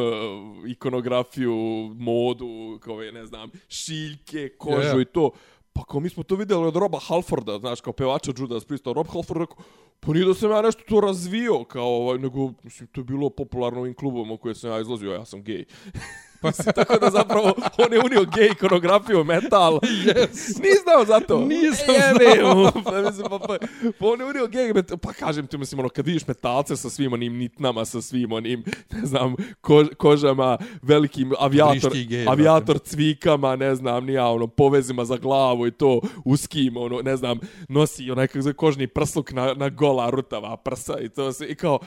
ikonografiju, 0.67 1.55
modu, 1.95 2.79
kao, 2.81 3.01
je, 3.01 3.11
ne 3.11 3.25
znam, 3.25 3.49
šiljke, 3.67 4.49
kožu 4.49 4.97
ja. 4.97 5.01
i 5.01 5.05
to. 5.05 5.31
Pa 5.75 5.83
kao 5.83 5.99
mi 5.99 6.09
smo 6.09 6.23
to 6.23 6.35
vidjeli 6.35 6.67
od 6.67 6.75
Roba 6.75 6.99
Halforda, 6.99 7.59
znaš, 7.59 7.81
kao 7.81 7.93
pevača 7.93 8.31
Judas 8.37 8.65
Priest, 8.65 8.85
Rob 8.87 9.07
Halford 9.07 9.39
rekao, 9.39 9.57
pa 9.99 10.13
nije 10.13 10.25
da 10.25 10.33
sam 10.33 10.51
ja 10.51 10.61
nešto 10.61 10.83
to 10.87 11.01
razvio, 11.01 11.63
kao, 11.63 11.87
ovaj, 11.87 12.17
nego, 12.19 12.51
mislim, 12.63 12.87
to 12.87 13.01
je 13.01 13.05
bilo 13.05 13.29
popularno 13.29 13.79
u 13.79 13.81
ovim 13.81 13.93
klubovima 13.93 14.33
u 14.33 14.37
koje 14.37 14.55
sam 14.55 14.71
ja 14.71 14.79
izlazio, 14.79 15.11
ja 15.11 15.25
sam 15.25 15.43
gej. 15.43 15.65
Mislim, 16.45 16.73
tako 16.73 16.97
da 16.97 17.09
zapravo 17.09 17.53
on 17.77 17.93
je 17.93 17.99
unio 18.05 18.25
gej 18.35 18.47
ikonografiju 18.51 19.23
metal. 19.23 19.79
Yes. 20.05 20.61
Nisi 20.61 20.81
znao 20.83 21.05
za 21.05 21.19
to? 21.19 21.39
Nisam 21.39 21.95
Jebe, 21.95 22.41
znao. 22.41 22.71
Pa, 22.83 23.01
mislim, 23.01 23.27
pa, 23.29 23.39
pa, 23.39 23.57
pa 23.99 24.05
on 24.07 24.19
je 24.19 24.25
unio 24.25 24.47
gej 24.47 24.73
metal. 24.73 24.97
Pa 24.97 25.13
kažem 25.13 25.47
ti, 25.47 25.57
mislim, 25.57 25.79
ono, 25.79 25.89
kad 25.89 26.05
vidiš 26.05 26.27
metalce 26.27 26.75
sa 26.75 26.89
svim 26.89 27.13
onim 27.13 27.37
nitnama, 27.37 27.85
sa 27.85 28.01
svim 28.01 28.31
onim, 28.31 28.63
ne 28.91 29.05
znam, 29.05 29.35
ko, 29.61 29.85
kožama, 29.97 30.57
velikim 30.81 31.33
avijator, 31.39 31.91
gej, 32.07 32.27
avijator 32.27 32.79
cvikama, 32.79 33.55
ne 33.55 33.75
znam, 33.75 34.05
nija, 34.05 34.27
ono, 34.27 34.47
povezima 34.47 35.05
za 35.05 35.17
glavu 35.17 35.67
i 35.67 35.71
to, 35.71 36.01
uskim, 36.25 36.77
ono, 36.77 37.01
ne 37.01 37.17
znam, 37.17 37.39
nosi 37.69 38.11
onaj 38.11 38.27
kako 38.27 38.53
kožni 38.53 38.87
prsluk 38.87 39.31
na, 39.31 39.53
na 39.53 39.69
gola 39.69 40.09
rutava 40.09 40.57
prsa 40.57 40.99
i 40.99 41.09
to 41.09 41.31
se, 41.33 41.47
i 41.47 41.55
kao, 41.55 41.79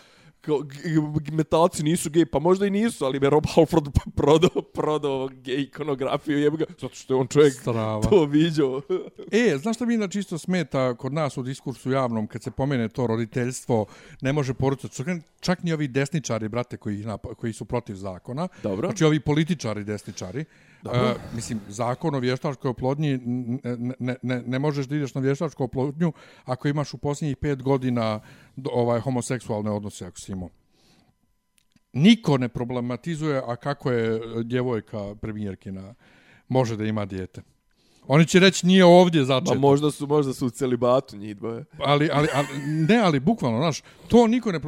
metalci 1.33 1.83
nisu 1.83 2.11
gej, 2.11 2.27
pa 2.27 2.39
možda 2.39 2.67
i 2.67 2.71
nisu, 2.71 3.05
ali 3.05 3.21
me 3.21 3.31
Rob 3.31 3.45
Halford 3.55 3.89
prodao, 4.17 4.63
prodao 4.63 5.29
gej 5.29 5.63
ikonografiju, 5.63 6.39
jebe 6.39 6.57
ga, 6.57 6.65
zato 6.81 6.95
što 6.95 7.15
je 7.15 7.21
on 7.21 7.27
čovjek 7.27 7.55
Strava. 7.55 8.03
to 8.03 8.25
viđao. 8.25 8.83
E, 9.31 9.59
znaš 9.59 9.77
šta 9.77 9.87
mi 9.87 9.97
na 9.97 10.09
čisto 10.09 10.39
smeta 10.39 10.95
kod 10.95 11.13
nas 11.13 11.37
u 11.37 11.43
diskursu 11.43 11.91
javnom 11.91 12.27
kad 12.27 12.43
se 12.43 12.51
pomene 12.51 12.89
to 12.89 13.07
roditeljstvo, 13.07 13.87
ne 14.21 14.33
može 14.33 14.55
porodica, 14.55 14.89
čak, 14.89 15.07
čak 15.41 15.63
ni 15.63 15.73
ovi 15.73 15.89
desničari, 15.89 16.49
brate, 16.49 16.77
koji, 16.77 17.05
koji 17.37 17.53
su 17.53 17.65
protiv 17.65 17.95
zakona. 17.95 18.49
Dobro. 18.63 18.89
Znači 18.89 19.05
ovi 19.05 19.21
političari 19.21 19.85
desničari. 19.85 20.45
Uh, 20.85 20.93
mislim, 21.35 21.61
zakon 21.69 22.15
o 22.15 22.19
vještačkoj 22.19 22.71
oplodnji, 22.71 23.19
ne, 23.25 23.77
ne, 23.99 24.17
ne, 24.23 24.43
ne 24.47 24.59
možeš 24.59 24.87
da 24.87 24.97
ideš 24.97 25.15
na 25.15 25.21
vještačku 25.21 25.65
oplodnju 25.65 26.13
ako 26.45 26.69
imaš 26.69 26.95
u 26.95 26.99
posljednjih 26.99 27.37
pet 27.37 27.63
godina 27.63 28.21
ovaj 28.73 29.01
homoseksualne 29.01 29.71
odnose, 29.71 30.07
ako 30.07 30.19
si 30.19 30.33
imao. 30.33 30.49
Niko 31.93 32.39
ne 32.39 32.49
problematizuje, 32.49 33.43
a 33.47 33.57
kako 33.57 33.91
je 33.91 34.17
e, 34.17 34.21
djevojka 34.45 35.15
premijerkina 35.21 35.95
može 36.49 36.77
da 36.77 36.85
ima 36.85 37.05
dijete. 37.05 37.43
Oni 38.11 38.27
će 38.27 38.39
reći 38.39 38.67
nije 38.67 38.85
ovdje 38.85 39.21
Ma 39.21 39.27
začeto. 39.27 39.55
možda 39.55 39.91
su, 39.91 40.07
možda 40.07 40.33
su 40.33 40.47
u 40.47 40.51
celibatu 40.51 41.17
njih 41.17 41.37
dvoje. 41.37 41.65
Ali, 41.79 42.11
ali, 42.13 42.29
ali, 42.35 42.47
ne, 42.89 42.97
ali 42.99 43.21
bukvalno, 43.21 43.59
znaš, 43.59 43.83
to 44.09 44.27
niko 44.27 44.53
ne 44.53 44.61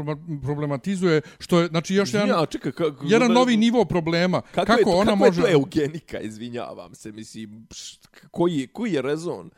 problematizuje, 0.42 1.20
što 1.38 1.60
je, 1.60 1.66
znači, 1.68 1.94
još 1.94 2.14
jedan, 2.14 2.28
Ja, 2.28 2.46
čekaj, 2.46 2.72
kako, 2.72 3.04
jedan 3.06 3.32
novi 3.32 3.56
nivo 3.56 3.84
problema. 3.84 4.40
Kako, 4.40 4.66
Kako, 4.66 4.78
je 4.80 4.84
to, 4.84 4.90
ona 4.90 5.04
kako 5.04 5.16
može... 5.16 5.40
je 5.40 5.46
to 5.46 5.52
eugenika, 5.52 6.20
izvinjavam 6.20 6.94
se, 6.94 7.12
mislim, 7.12 7.66
pš, 7.70 7.98
koji, 8.30 8.66
koji 8.66 8.92
je 8.92 9.02
rezon 9.02 9.50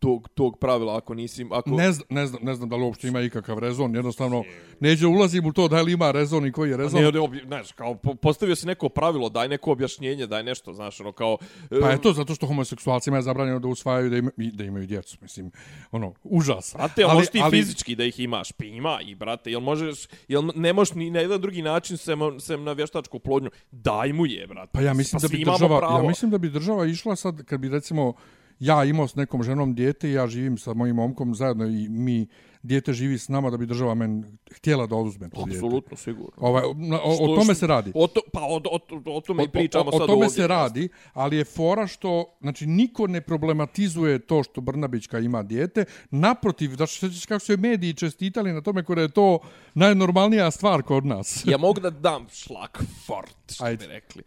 tog, 0.00 0.28
tog 0.28 0.58
pravila 0.58 0.96
ako 0.96 1.14
nisi... 1.14 1.46
Ako... 1.50 1.70
Ne, 1.70 1.92
znam, 1.92 2.06
ne, 2.10 2.26
znam, 2.26 2.42
ne 2.42 2.54
znam 2.54 2.68
da 2.68 2.76
li 2.76 2.82
uopšte 2.82 3.08
ima 3.08 3.20
ikakav 3.20 3.58
rezon, 3.58 3.94
jednostavno 3.94 4.44
neće 4.80 5.02
da 5.02 5.08
ulazim 5.08 5.46
u 5.46 5.52
to 5.52 5.68
da 5.68 5.82
li 5.82 5.92
ima 5.92 6.10
rezon 6.10 6.46
i 6.46 6.52
koji 6.52 6.70
je 6.70 6.76
rezon. 6.76 7.02
Ne, 7.02 7.12
ne, 7.12 7.20
obje- 7.20 7.44
znaš, 7.46 7.72
kao 7.72 7.94
po- 7.94 8.14
postavio 8.14 8.56
si 8.56 8.66
neko 8.66 8.88
pravilo, 8.88 9.28
daj 9.28 9.48
neko 9.48 9.72
objašnjenje, 9.72 10.26
daj 10.26 10.42
nešto, 10.42 10.72
znaš, 10.72 11.00
ono 11.00 11.12
kao... 11.12 11.36
Pa 11.80 11.90
e, 11.90 11.92
je 11.92 12.00
to 12.00 12.12
zato 12.12 12.34
što 12.34 12.46
homoseksualcima 12.46 13.16
je 13.16 13.22
zabranjeno 13.22 13.58
da 13.58 13.68
usvajaju 13.68 14.10
da, 14.10 14.16
ima, 14.16 14.30
i 14.36 14.50
da 14.50 14.64
imaju 14.64 14.86
djecu, 14.86 15.18
mislim, 15.22 15.50
ono, 15.90 16.14
užas. 16.22 16.74
Brate, 16.76 17.02
ali, 17.04 17.14
možeš 17.14 17.30
ti 17.30 17.40
ali... 17.42 17.50
fizički 17.50 17.96
da 17.96 18.04
ih 18.04 18.20
imaš? 18.20 18.52
Pa 18.52 18.64
ima 18.64 18.98
i, 19.06 19.14
brate, 19.14 19.50
jel 19.50 19.60
možeš, 19.60 20.06
jel 20.28 20.42
ne 20.54 20.72
možeš 20.72 20.94
ni 20.94 21.10
na 21.10 21.20
jedan 21.20 21.40
drugi 21.40 21.62
način 21.62 21.96
sem, 21.96 22.18
sem 22.40 22.64
na 22.64 22.72
vještačku 22.72 23.18
plodnju? 23.18 23.50
Daj 23.70 24.12
mu 24.12 24.26
je, 24.26 24.46
brate. 24.46 24.70
Pa 24.72 24.80
ja 24.80 24.94
mislim 24.94 25.20
pa 25.20 25.28
da 25.28 25.36
bi 25.36 25.44
država, 25.44 25.78
pravo. 25.78 25.98
ja 25.98 26.08
mislim 26.08 26.30
da 26.30 26.38
bi 26.38 26.48
država 26.48 26.86
išla 26.86 27.16
sad 27.16 27.44
kad 27.44 27.60
bi 27.60 27.68
recimo 27.68 28.14
ja 28.60 28.84
imao 28.84 29.08
s 29.08 29.14
nekom 29.14 29.42
ženom 29.42 29.74
dijete 29.74 30.08
i 30.08 30.12
ja 30.12 30.26
živim 30.26 30.58
sa 30.58 30.74
mojim 30.74 30.96
momkom 30.96 31.34
zajedno 31.34 31.66
i 31.66 31.88
mi 31.88 32.26
dijete 32.62 32.92
živi 32.92 33.18
s 33.18 33.28
nama 33.28 33.50
da 33.50 33.56
bi 33.56 33.66
država 33.66 33.94
men 33.94 34.38
htjela 34.52 34.86
da 34.86 34.96
oduzme 34.96 35.30
to 35.30 35.44
dijete. 35.44 35.56
Apsolutno, 35.58 35.96
sigurno. 35.96 36.32
Ovaj, 36.36 36.62
o, 36.64 36.74
Što- 37.14 37.24
o 37.24 37.36
tome 37.36 37.54
se 37.54 37.66
radi. 37.66 37.92
O 37.94 38.06
to, 38.06 38.20
pa 38.32 38.40
o, 38.40 38.56
o, 38.56 38.78
o, 39.06 39.16
o 39.16 39.20
tome 39.20 39.44
i 39.44 39.48
pričamo 39.48 39.84
o, 39.84 39.88
o, 39.88 39.92
sad 39.92 40.00
o 40.02 40.06
tome 40.06 40.26
ovdje. 40.26 40.30
se 40.30 40.46
radi, 40.46 40.88
ali 41.12 41.36
je 41.36 41.44
fora 41.44 41.86
što, 41.86 42.24
znači, 42.40 42.66
niko 42.66 43.06
ne 43.06 43.20
problematizuje 43.20 44.18
to 44.18 44.42
što 44.42 44.60
Brnabićka 44.60 45.18
ima 45.18 45.42
dijete. 45.42 45.84
Naprotiv, 46.10 46.76
da 46.76 46.86
što 46.86 47.06
kako 47.28 47.40
su 47.40 47.52
je 47.52 47.56
mediji 47.56 47.94
čestitali 47.94 48.52
na 48.52 48.60
tome 48.60 48.84
kada 48.84 49.02
je 49.02 49.08
to 49.08 49.38
najnormalnija 49.74 50.50
stvar 50.50 50.82
kod 50.82 51.06
nas. 51.06 51.42
Ja 51.46 51.58
mogu 51.58 51.80
da 51.80 51.90
dam 51.90 52.26
šlak 52.32 52.82
fort, 53.06 53.52
što 53.52 53.64
Ajde. 53.64 53.86
bi 53.86 53.92
rekli. 53.92 54.22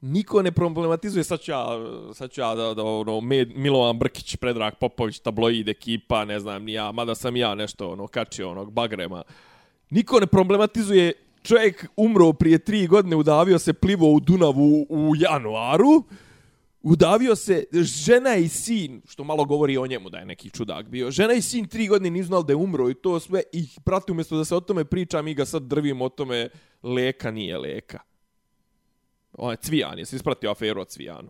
Niko 0.00 0.42
ne 0.42 0.52
problematizuje, 0.52 1.24
sad 1.24 1.40
ću 1.40 1.50
ja, 1.50 1.66
sad 2.14 2.30
ću 2.30 2.40
ja 2.40 2.54
da, 2.54 2.74
da 2.74 2.84
ono, 2.84 3.20
Med, 3.20 3.56
Milovan 3.56 3.98
Brkić, 3.98 4.36
Predrag 4.36 4.74
Popović, 4.80 5.18
tabloid 5.18 5.68
ekipa, 5.68 6.24
ne 6.24 6.40
znam 6.40 6.64
ni 6.64 6.72
ja, 6.72 6.92
mada 6.92 7.14
sam 7.14 7.36
ja 7.36 7.54
nešto 7.54 7.90
ono, 7.90 8.06
kačio 8.06 8.50
onog 8.50 8.72
bagrema. 8.72 9.22
Niko 9.90 10.20
ne 10.20 10.26
problematizuje, 10.26 11.12
čovjek 11.42 11.86
umro 11.96 12.32
prije 12.32 12.58
tri 12.58 12.86
godine, 12.86 13.16
udavio 13.16 13.58
se 13.58 13.72
plivo 13.72 14.12
u 14.12 14.20
Dunavu 14.20 14.86
u 14.88 15.12
januaru, 15.16 16.02
udavio 16.82 17.36
se 17.36 17.64
žena 17.72 18.36
i 18.36 18.48
sin, 18.48 19.02
što 19.08 19.24
malo 19.24 19.44
govori 19.44 19.76
o 19.76 19.86
njemu 19.86 20.10
da 20.10 20.18
je 20.18 20.26
neki 20.26 20.50
čudak 20.50 20.88
bio, 20.88 21.10
žena 21.10 21.34
i 21.34 21.42
sin 21.42 21.68
tri 21.68 21.86
godine 21.86 22.10
nisu 22.10 22.26
znali 22.26 22.44
da 22.44 22.52
je 22.52 22.56
umro 22.56 22.90
i 22.90 22.94
to 22.94 23.20
sve, 23.20 23.42
i 23.52 23.68
prati 23.84 24.12
umjesto 24.12 24.36
da 24.36 24.44
se 24.44 24.54
o 24.54 24.60
tome 24.60 24.84
priča, 24.84 25.22
mi 25.22 25.34
ga 25.34 25.44
sad 25.44 25.62
drvimo 25.62 26.04
o 26.04 26.08
tome, 26.08 26.48
leka 26.82 27.30
nije 27.30 27.58
leka. 27.58 28.00
On 29.36 29.50
je 29.50 29.56
Cvijan, 29.58 29.98
jesi 29.98 30.16
ispratio 30.16 30.50
aferu 30.50 30.80
o 30.80 30.84
Cvijanu? 30.84 31.28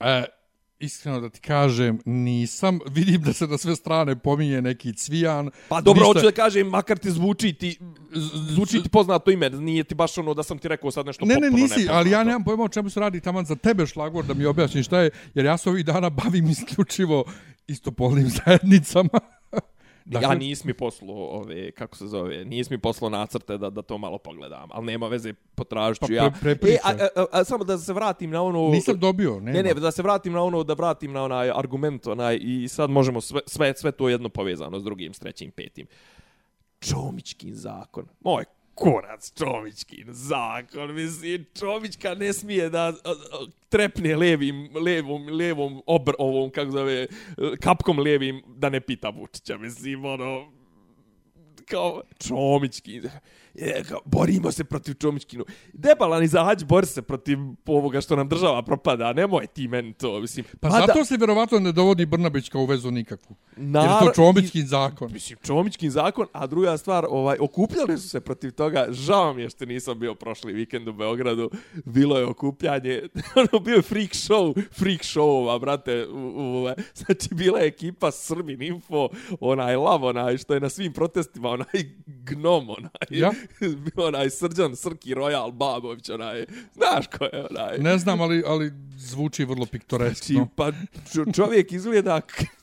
E, 0.00 0.24
iskreno 0.78 1.20
da 1.20 1.28
ti 1.28 1.40
kažem, 1.40 1.98
nisam. 2.04 2.78
Vidim 2.90 3.22
da 3.22 3.32
se 3.32 3.46
na 3.46 3.58
sve 3.58 3.76
strane 3.76 4.18
pominje 4.18 4.62
neki 4.62 4.92
cvijan. 4.94 5.50
Pa 5.68 5.80
dobro, 5.80 6.00
Ništa- 6.00 6.06
hoću 6.14 6.26
da 6.26 6.32
kažem, 6.32 6.66
makar 6.66 6.98
ti 6.98 7.10
zvuči 7.10 7.52
ti, 7.52 7.78
zvuči 8.48 8.82
ti 8.82 8.88
poznato 8.88 9.30
ime, 9.30 9.50
nije 9.50 9.84
ti 9.84 9.94
baš 9.94 10.18
ono 10.18 10.34
da 10.34 10.42
sam 10.42 10.58
ti 10.58 10.68
rekao 10.68 10.90
sad 10.90 11.06
nešto 11.06 11.24
Ne, 11.24 11.34
ne, 11.34 11.40
potpuno 11.40 11.56
nisi, 11.56 11.70
nepoznato. 11.70 11.98
ali 11.98 12.10
ja 12.10 12.24
nemam 12.24 12.44
pojma 12.44 12.64
o 12.64 12.68
čemu 12.68 12.90
se 12.90 13.00
radi 13.00 13.20
taman 13.20 13.44
za 13.44 13.56
tebe 13.56 13.86
šlagor 13.86 14.24
da 14.24 14.34
mi 14.34 14.44
objasniš 14.46 14.86
šta 14.86 15.00
je, 15.00 15.10
jer 15.34 15.44
ja 15.44 15.56
se 15.56 15.70
ovih 15.70 15.84
dana 15.84 16.10
bavim 16.10 16.48
isključivo 16.48 17.24
istopolnim 17.66 18.26
zajednicama. 18.36 19.20
Ja 20.10 20.34
nis 20.34 20.64
mi 20.64 20.74
poslao 20.74 21.16
ove, 21.16 21.70
kako 21.70 21.96
se 21.96 22.06
zove, 22.06 22.44
nis 22.44 22.70
mi 22.70 22.78
poslao 22.78 23.10
nacrte 23.10 23.58
da, 23.58 23.70
da 23.70 23.82
to 23.82 23.98
malo 23.98 24.18
pogledam, 24.18 24.68
ali 24.72 24.86
nema 24.86 25.08
veze, 25.08 25.32
potražit 25.54 26.02
ću 26.02 26.06
Pa 26.08 26.14
ja. 26.14 26.32
pre- 26.42 26.68
e, 26.68 26.78
a, 26.84 27.08
a, 27.16 27.24
a, 27.32 27.44
samo 27.44 27.64
da 27.64 27.78
se 27.78 27.92
vratim 27.92 28.30
na 28.30 28.42
ono... 28.42 28.68
Nisam 28.68 28.98
dobio, 28.98 29.40
nema. 29.40 29.52
Ne, 29.52 29.62
ne, 29.62 29.74
da 29.74 29.90
se 29.90 30.02
vratim 30.02 30.32
na 30.32 30.42
ono, 30.42 30.62
da 30.64 30.74
vratim 30.74 31.12
na 31.12 31.24
onaj 31.24 31.50
argument, 31.50 32.06
onaj, 32.06 32.38
i 32.42 32.68
sad 32.68 32.90
možemo 32.90 33.20
sve, 33.20 33.40
sve, 33.46 33.74
sve 33.76 33.92
to 33.92 34.08
jedno 34.08 34.28
povezano 34.28 34.80
s 34.80 34.84
drugim, 34.84 35.14
s 35.14 35.18
trećim, 35.18 35.50
petim. 35.50 35.86
Čomićkin 36.80 37.54
zakon. 37.54 38.06
Moj 38.20 38.44
kurac 38.78 39.32
Čomićkin 39.38 40.06
zakon. 40.08 40.94
Mislim, 40.94 41.46
Čomićka 41.58 42.14
ne 42.14 42.32
smije 42.32 42.70
da 42.70 42.92
trepne 43.68 44.16
levim, 44.16 44.70
levom, 44.74 45.28
levom 45.28 45.82
obr, 45.86 46.12
ovom, 46.18 46.50
kako 46.50 46.70
zove, 46.70 47.02
e, 47.02 47.06
kapkom 47.60 47.98
levim, 47.98 48.42
da 48.46 48.68
ne 48.68 48.80
pita 48.80 49.08
Vučića. 49.08 49.58
Mislim, 49.58 50.04
ono, 50.04 50.52
kao 51.64 52.02
Čomićki. 52.28 53.00
Je, 53.58 53.84
kao, 53.84 54.00
borimo 54.04 54.52
se 54.52 54.64
protiv 54.64 54.94
Čomićkinu. 54.94 55.44
Debalan 55.72 56.22
izađi, 56.22 56.64
bori 56.64 56.86
se 56.86 57.02
protiv 57.02 57.38
ovoga 57.66 58.00
što 58.00 58.16
nam 58.16 58.28
država 58.28 58.62
propada. 58.62 59.12
Nemoj 59.12 59.46
ti 59.46 59.68
meni 59.68 59.92
to, 59.92 60.20
mislim. 60.20 60.46
Pa 60.60 60.68
mada- 60.68 60.86
zato 60.86 61.04
se 61.04 61.16
vjerovatno 61.16 61.58
ne 61.58 61.72
dovodi 61.72 62.06
Brnabićka 62.06 62.58
u 62.58 62.64
vezu 62.64 62.90
nikakvu. 62.90 63.36
Jer 63.56 63.64
je 63.64 63.70
Nar- 63.70 64.00
to 64.00 64.12
Čomićkin 64.14 64.66
zakon. 64.66 65.12
Mislim, 65.12 65.38
Čomićkin 65.42 65.90
zakon, 65.90 66.26
a 66.32 66.46
druga 66.46 66.76
stvar, 66.78 67.06
ovaj, 67.10 67.36
okupljali 67.40 67.98
su 67.98 68.08
se 68.08 68.20
protiv 68.20 68.50
toga, 68.50 68.86
žao 68.90 69.34
mi 69.34 69.42
je 69.42 69.50
što 69.50 69.64
nisam 69.64 69.98
bio 69.98 70.14
prošli 70.14 70.52
vikend 70.52 70.88
u 70.88 70.92
Beogradu, 70.92 71.50
bilo 71.84 72.18
je 72.18 72.26
okupljanje, 72.26 73.02
ono, 73.42 73.60
bio 73.60 73.74
je 73.74 73.82
freak 73.82 74.10
show, 74.10 74.62
freak 74.72 75.00
showova, 75.00 75.60
brate, 75.60 76.06
u, 76.06 76.16
u, 76.28 76.56
ovaj, 76.56 76.74
znači, 76.94 77.28
bila 77.32 77.58
je 77.58 77.66
ekipa 77.66 78.10
Srbin 78.10 78.62
Info, 78.62 79.08
onaj 79.40 79.76
lav, 79.76 80.04
onaj, 80.04 80.38
što 80.38 80.54
je 80.54 80.60
na 80.60 80.68
svim 80.68 80.92
protestima, 80.92 81.48
onaj 81.48 81.66
gnom, 82.28 82.70
onaj, 82.70 82.90
Ja? 83.10 83.30
bio 83.86 84.06
onaj 84.06 84.30
Srđan 84.30 84.76
Srki 84.76 85.14
Royal 85.14 85.52
Babović, 85.52 86.08
onaj, 86.08 86.44
znaš 86.74 87.06
ko 87.08 87.24
je, 87.24 87.46
onaj, 87.50 87.78
Ne 87.78 87.98
znam, 87.98 88.20
ali, 88.20 88.42
ali 88.46 88.72
zvuči 88.96 89.44
vrlo 89.44 89.56
Znači, 89.56 89.70
piktoreskno. 89.72 90.48
pa 90.56 90.72
čo- 91.12 91.32
čovjek 91.34 91.72
izgleda, 91.72 92.20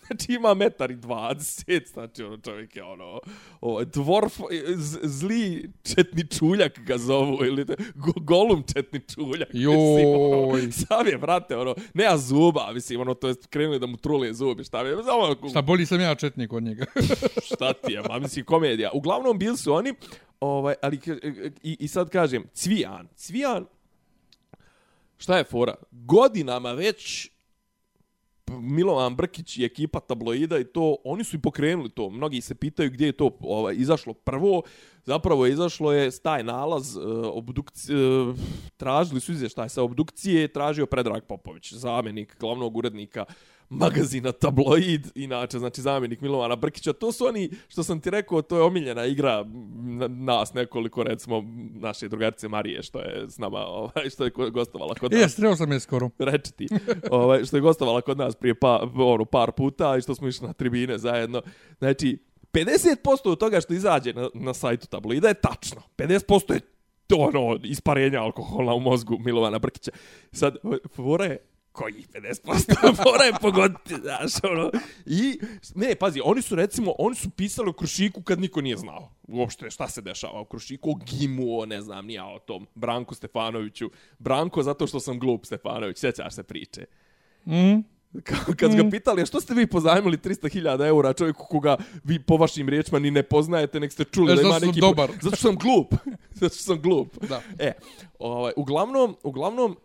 znači 0.07 0.33
ima 0.33 0.53
metar 0.53 0.91
i 0.91 0.95
dvadeset, 0.95 1.87
znači 1.93 2.23
ono 2.23 2.37
čovjek 2.37 2.75
je 2.75 2.83
ono, 2.83 3.19
ovo, 3.61 3.83
dvorf, 3.83 4.33
z, 4.75 4.99
zli 5.03 5.71
četni 5.83 6.27
čuljak 6.27 6.79
ga 6.79 6.97
zovu, 6.97 7.45
ili 7.45 7.65
te, 7.65 7.75
go, 7.95 8.11
golum 8.15 8.63
četni 8.73 9.01
čuljak. 9.13 9.53
mislim, 9.53 10.07
ono, 10.07 10.57
Joj. 10.57 10.71
sam 10.71 11.07
je, 11.07 11.17
brate, 11.17 11.57
ono, 11.57 11.75
nema 11.93 12.17
zuba, 12.17 12.71
mislim, 12.73 13.01
ono, 13.01 13.13
to 13.13 13.27
je 13.27 13.35
krenuli 13.49 13.79
da 13.79 13.85
mu 13.85 13.97
trule 13.97 14.33
zubi, 14.33 14.63
šta 14.63 14.83
mi 14.83 14.89
je, 14.89 14.95
ono, 14.95 15.49
Šta 15.49 15.61
bolji 15.61 15.85
sam 15.85 16.01
ja 16.01 16.15
četnik 16.15 16.53
od 16.53 16.63
njega. 16.63 16.85
šta 17.49 17.73
ti 17.73 17.93
je, 17.93 18.01
ma 18.09 18.19
mislim, 18.19 18.45
komedija. 18.45 18.91
Uglavnom, 18.93 19.39
bili 19.39 19.57
su 19.57 19.73
oni, 19.73 19.93
ovaj, 20.39 20.75
ali, 20.81 20.99
i, 21.63 21.77
i 21.79 21.87
sad 21.87 22.09
kažem, 22.09 22.43
Cvijan, 22.53 23.07
Cvijan, 23.15 23.65
šta 25.17 25.37
je 25.37 25.43
fora? 25.43 25.75
Godinama 25.91 26.71
već 26.71 27.29
Milovan 28.51 29.15
Brkić 29.15 29.57
i 29.57 29.65
ekipa 29.65 29.99
tabloida 29.99 30.59
i 30.59 30.63
to, 30.63 30.97
oni 31.03 31.23
su 31.23 31.35
i 31.35 31.41
pokrenuli 31.41 31.89
to. 31.89 32.09
Mnogi 32.09 32.41
se 32.41 32.55
pitaju 32.55 32.89
gdje 32.89 33.05
je 33.05 33.11
to 33.11 33.37
ovaj, 33.39 33.75
izašlo 33.75 34.13
prvo. 34.13 34.61
Zapravo 35.03 35.45
je 35.45 35.51
izašlo 35.51 35.93
je 35.93 36.11
staj 36.11 36.43
nalaz, 36.43 36.97
eh, 36.97 36.99
uh, 36.99 37.37
obdukcije, 37.37 38.21
uh, 38.21 38.35
tražili 38.77 39.19
su 39.19 39.31
izvještaj 39.31 39.69
sa 39.69 39.83
obdukcije, 39.83 40.47
tražio 40.47 40.85
Predrag 40.85 41.23
Popović, 41.23 41.73
zamjenik 41.73 42.39
glavnog 42.39 42.77
urednika 42.77 43.25
magazina 43.69 44.31
Tabloid, 44.31 45.07
inače, 45.15 45.59
znači 45.59 45.81
zamjenik 45.81 46.21
Milovana 46.21 46.55
Brkića. 46.55 46.93
To 46.93 47.11
su 47.11 47.25
oni, 47.25 47.49
što 47.67 47.83
sam 47.83 48.01
ti 48.01 48.09
rekao, 48.09 48.41
to 48.41 48.55
je 48.55 48.61
omiljena 48.61 49.05
igra 49.05 49.45
nas 50.09 50.53
nekoliko, 50.53 51.03
recimo, 51.03 51.43
naše 51.73 52.07
drugarice 52.07 52.47
Marije, 52.47 52.83
što 52.83 52.99
je 52.99 53.25
s 53.29 53.37
nama, 53.37 53.59
ovaj, 53.59 54.09
što 54.13 54.23
je 54.23 54.31
gostovala 54.51 54.93
kod 54.93 55.11
nas. 55.11 55.21
Jes, 55.21 55.35
trebao 55.35 55.55
sam 55.55 55.71
je 55.71 55.79
skoro. 55.79 56.09
Reći 56.19 56.53
ti. 56.53 56.67
Ovaj, 57.11 57.45
što 57.45 57.57
je 57.57 57.61
gostovala 57.61 58.01
kod 58.01 58.17
nas 58.17 58.35
prije 58.35 58.55
pa, 58.55 58.89
ono, 58.95 59.25
par 59.25 59.51
puta 59.51 59.97
i 59.97 60.01
što 60.01 60.15
smo 60.15 60.27
išli 60.27 60.47
na 60.47 60.53
tribine 60.53 60.97
zajedno. 60.97 61.41
Znači, 61.77 62.17
50% 62.53 62.95
od 63.25 63.39
toga 63.39 63.61
što 63.61 63.73
izađe 63.73 64.13
na, 64.13 64.29
na 64.33 64.53
sajtu 64.53 64.87
tabloida 64.87 65.27
je 65.27 65.33
tačno. 65.33 65.81
50% 65.97 66.53
je 66.53 66.59
to 67.07 67.15
ono, 67.15 67.59
isparenja 67.63 68.21
alkohola 68.21 68.73
u 68.73 68.79
mozgu 68.79 69.17
Milovana 69.19 69.59
Brkića. 69.59 69.91
Sad, 70.31 70.55
fora 70.95 71.25
je, 71.25 71.37
koji 71.75 71.93
50% 72.13 73.03
mora 73.05 73.23
je 73.25 73.33
pogoditi, 73.41 73.95
znaš, 73.95 74.31
ono. 74.43 74.71
I, 75.05 75.39
ne, 75.75 75.95
pazi, 75.95 76.21
oni 76.23 76.41
su, 76.41 76.55
recimo, 76.55 76.93
oni 76.99 77.15
su 77.15 77.29
pisali 77.29 77.69
o 77.69 77.73
Krušiku 77.73 78.21
kad 78.21 78.39
niko 78.39 78.61
nije 78.61 78.77
znao 78.77 79.15
uopšte 79.27 79.71
šta 79.71 79.87
se 79.87 80.01
dešava 80.01 80.41
u 80.41 80.45
Krušiku, 80.45 80.91
o 80.91 80.95
Gimu, 80.95 81.59
o 81.59 81.65
ne 81.65 81.81
znam, 81.81 82.05
nija 82.05 82.25
o 82.25 82.39
tom, 82.39 82.67
Branku 82.75 83.15
Stefanoviću. 83.15 83.89
Branko, 84.19 84.63
zato 84.63 84.87
što 84.87 84.99
sam 84.99 85.19
glup 85.19 85.45
Stefanović, 85.45 85.97
sjećaš 85.97 86.33
se 86.33 86.43
priče. 86.43 86.85
Mm. 87.45 87.79
Kad 88.57 88.71
mm. 88.71 88.77
ga 88.77 88.89
pitali, 88.91 89.25
što 89.25 89.41
ste 89.41 89.53
vi 89.53 89.67
pozajmili 89.67 90.17
300.000 90.17 90.87
eura 90.87 91.13
čovjeku 91.13 91.45
koga 91.49 91.77
vi 92.03 92.19
po 92.19 92.37
vašim 92.37 92.69
riječima 92.69 92.99
ni 92.99 93.11
ne 93.11 93.23
poznajete, 93.23 93.79
nek 93.79 93.91
ste 93.91 94.03
čuli 94.03 94.33
e, 94.33 94.35
da 94.35 94.41
ima 94.41 94.59
neki... 94.59 94.79
dobar. 94.79 95.09
Zato 95.21 95.35
što 95.35 95.47
sam 95.47 95.55
glup. 95.55 95.93
zato 96.39 96.55
što 96.55 96.63
sam 96.63 96.81
glup. 96.81 97.25
Da. 97.29 97.41
E, 97.59 97.71
ovaj, 98.19 98.53
uglavnom, 98.55 99.15
uglavnom, 99.23 99.77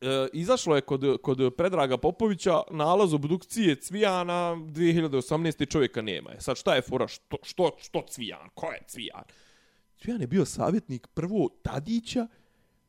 e, 0.00 0.28
izašlo 0.32 0.76
je 0.76 0.80
kod, 0.80 1.18
kod 1.22 1.54
Predraga 1.56 1.96
Popovića 1.96 2.62
nalaz 2.70 3.14
obdukcije 3.14 3.74
Cvijana 3.74 4.56
2018. 4.56 5.70
čovjeka 5.70 6.02
nema. 6.02 6.30
Sad 6.38 6.56
šta 6.56 6.74
je 6.74 6.82
fora? 6.82 7.08
Što, 7.08 7.36
što, 7.42 7.70
što 7.82 8.02
Cvijan? 8.08 8.48
Ko 8.54 8.66
je 8.66 8.80
Cvijan? 8.86 9.24
Cvijan 10.00 10.20
je 10.20 10.26
bio 10.26 10.44
savjetnik 10.44 11.06
prvo 11.06 11.48
Tadića, 11.62 12.26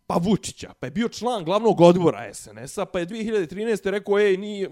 pa 0.07 0.15
Vučića, 0.15 0.73
pa 0.79 0.87
je 0.87 0.91
bio 0.91 1.09
član 1.09 1.43
glavnog 1.43 1.81
odbora 1.81 2.33
SNS-a, 2.33 2.85
pa 2.85 2.99
je 2.99 3.07
2013. 3.07 3.89
rekao, 3.89 4.19
ej, 4.19 4.37
nije, 4.37 4.69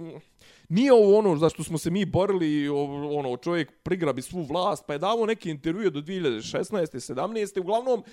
nije 0.70 0.94
ovo 0.94 1.18
ono 1.18 1.36
za 1.36 1.50
što 1.50 1.64
smo 1.64 1.78
se 1.78 1.90
mi 1.92 2.06
borili, 2.06 2.70
ono, 2.70 3.38
čovjek 3.38 3.72
prigrabi 3.84 4.22
svu 4.22 4.44
vlast, 4.44 4.84
pa 4.88 4.94
je 4.94 5.00
davo 5.00 5.26
neke 5.26 5.50
intervjue 5.50 5.90
do 5.90 6.02
2016. 6.02 7.14
17. 7.14 7.60
Uglavnom, 7.60 8.04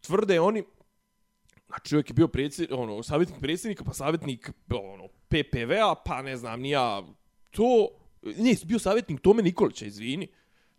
tvrde 0.00 0.40
oni, 0.40 0.62
Znači, 1.66 1.90
čovjek 1.90 2.10
je 2.10 2.14
bio 2.14 2.28
predsjednik, 2.28 2.78
ono, 2.78 3.02
savjetnik 3.02 3.40
predsjednika, 3.40 3.84
pa 3.84 3.92
savjetnik 3.92 4.50
ono, 4.70 5.08
PPV-a, 5.28 5.94
pa 6.04 6.22
ne 6.22 6.36
znam, 6.36 6.60
nija 6.60 7.02
to... 7.50 7.88
Nije, 8.22 8.56
bio 8.64 8.78
savjetnik 8.78 9.20
Tome 9.20 9.42
Nikolića, 9.42 9.86
izvini. 9.86 10.28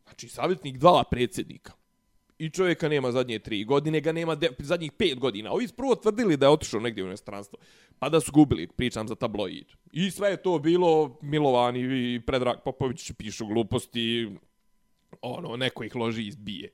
Znači, 0.04 0.30
savjetnik 0.30 0.78
dva 0.78 1.04
predsjednika. 1.12 1.74
I 2.40 2.50
čovjeka 2.50 2.90
nema 2.90 3.12
zadnje 3.12 3.40
tri 3.40 3.64
godine, 3.64 4.02
ga 4.02 4.12
nema 4.12 4.36
de, 4.36 4.50
zadnjih 4.60 4.92
pet 4.92 5.20
godina. 5.20 5.52
Ovi 5.52 5.68
su 5.68 5.76
prvo 5.76 5.96
tvrdili 5.96 6.38
da 6.38 6.46
je 6.46 6.50
otišao 6.50 6.80
negdje 6.80 7.04
u 7.04 7.08
inostranstvo. 7.08 7.60
Pa 8.00 8.10
da 8.10 8.20
su 8.20 8.32
gubili, 8.32 8.68
pričam 8.68 9.08
za 9.08 9.16
tabloid. 9.16 9.66
I 9.92 10.12
sve 10.12 10.30
je 10.30 10.42
to 10.42 10.60
bilo 10.60 11.20
Milovani 11.22 11.80
i 11.80 12.22
Predrag 12.26 12.58
Popović 12.66 13.12
pišu 13.12 13.46
gluposti, 13.46 14.30
ono, 15.22 15.58
neko 15.58 15.84
ih 15.84 15.96
loži 15.96 16.24
i 16.24 16.28
izbije. 16.28 16.70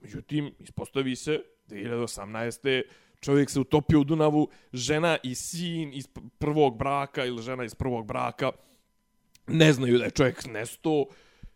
Međutim, 0.00 0.54
ispostavi 0.58 1.16
se, 1.16 1.40
2018 1.68 2.82
čovjek 3.20 3.50
se 3.50 3.60
utopio 3.60 4.00
u 4.00 4.04
Dunavu, 4.04 4.48
žena 4.72 5.16
i 5.22 5.34
sin 5.34 5.92
iz 5.92 6.08
prvog 6.38 6.78
braka 6.78 7.24
ili 7.24 7.42
žena 7.42 7.64
iz 7.64 7.74
prvog 7.74 8.06
braka 8.06 8.50
ne 9.48 9.72
znaju 9.72 9.98
da 9.98 10.04
je 10.04 10.10
čovjek 10.10 10.46
nesto, 10.46 11.06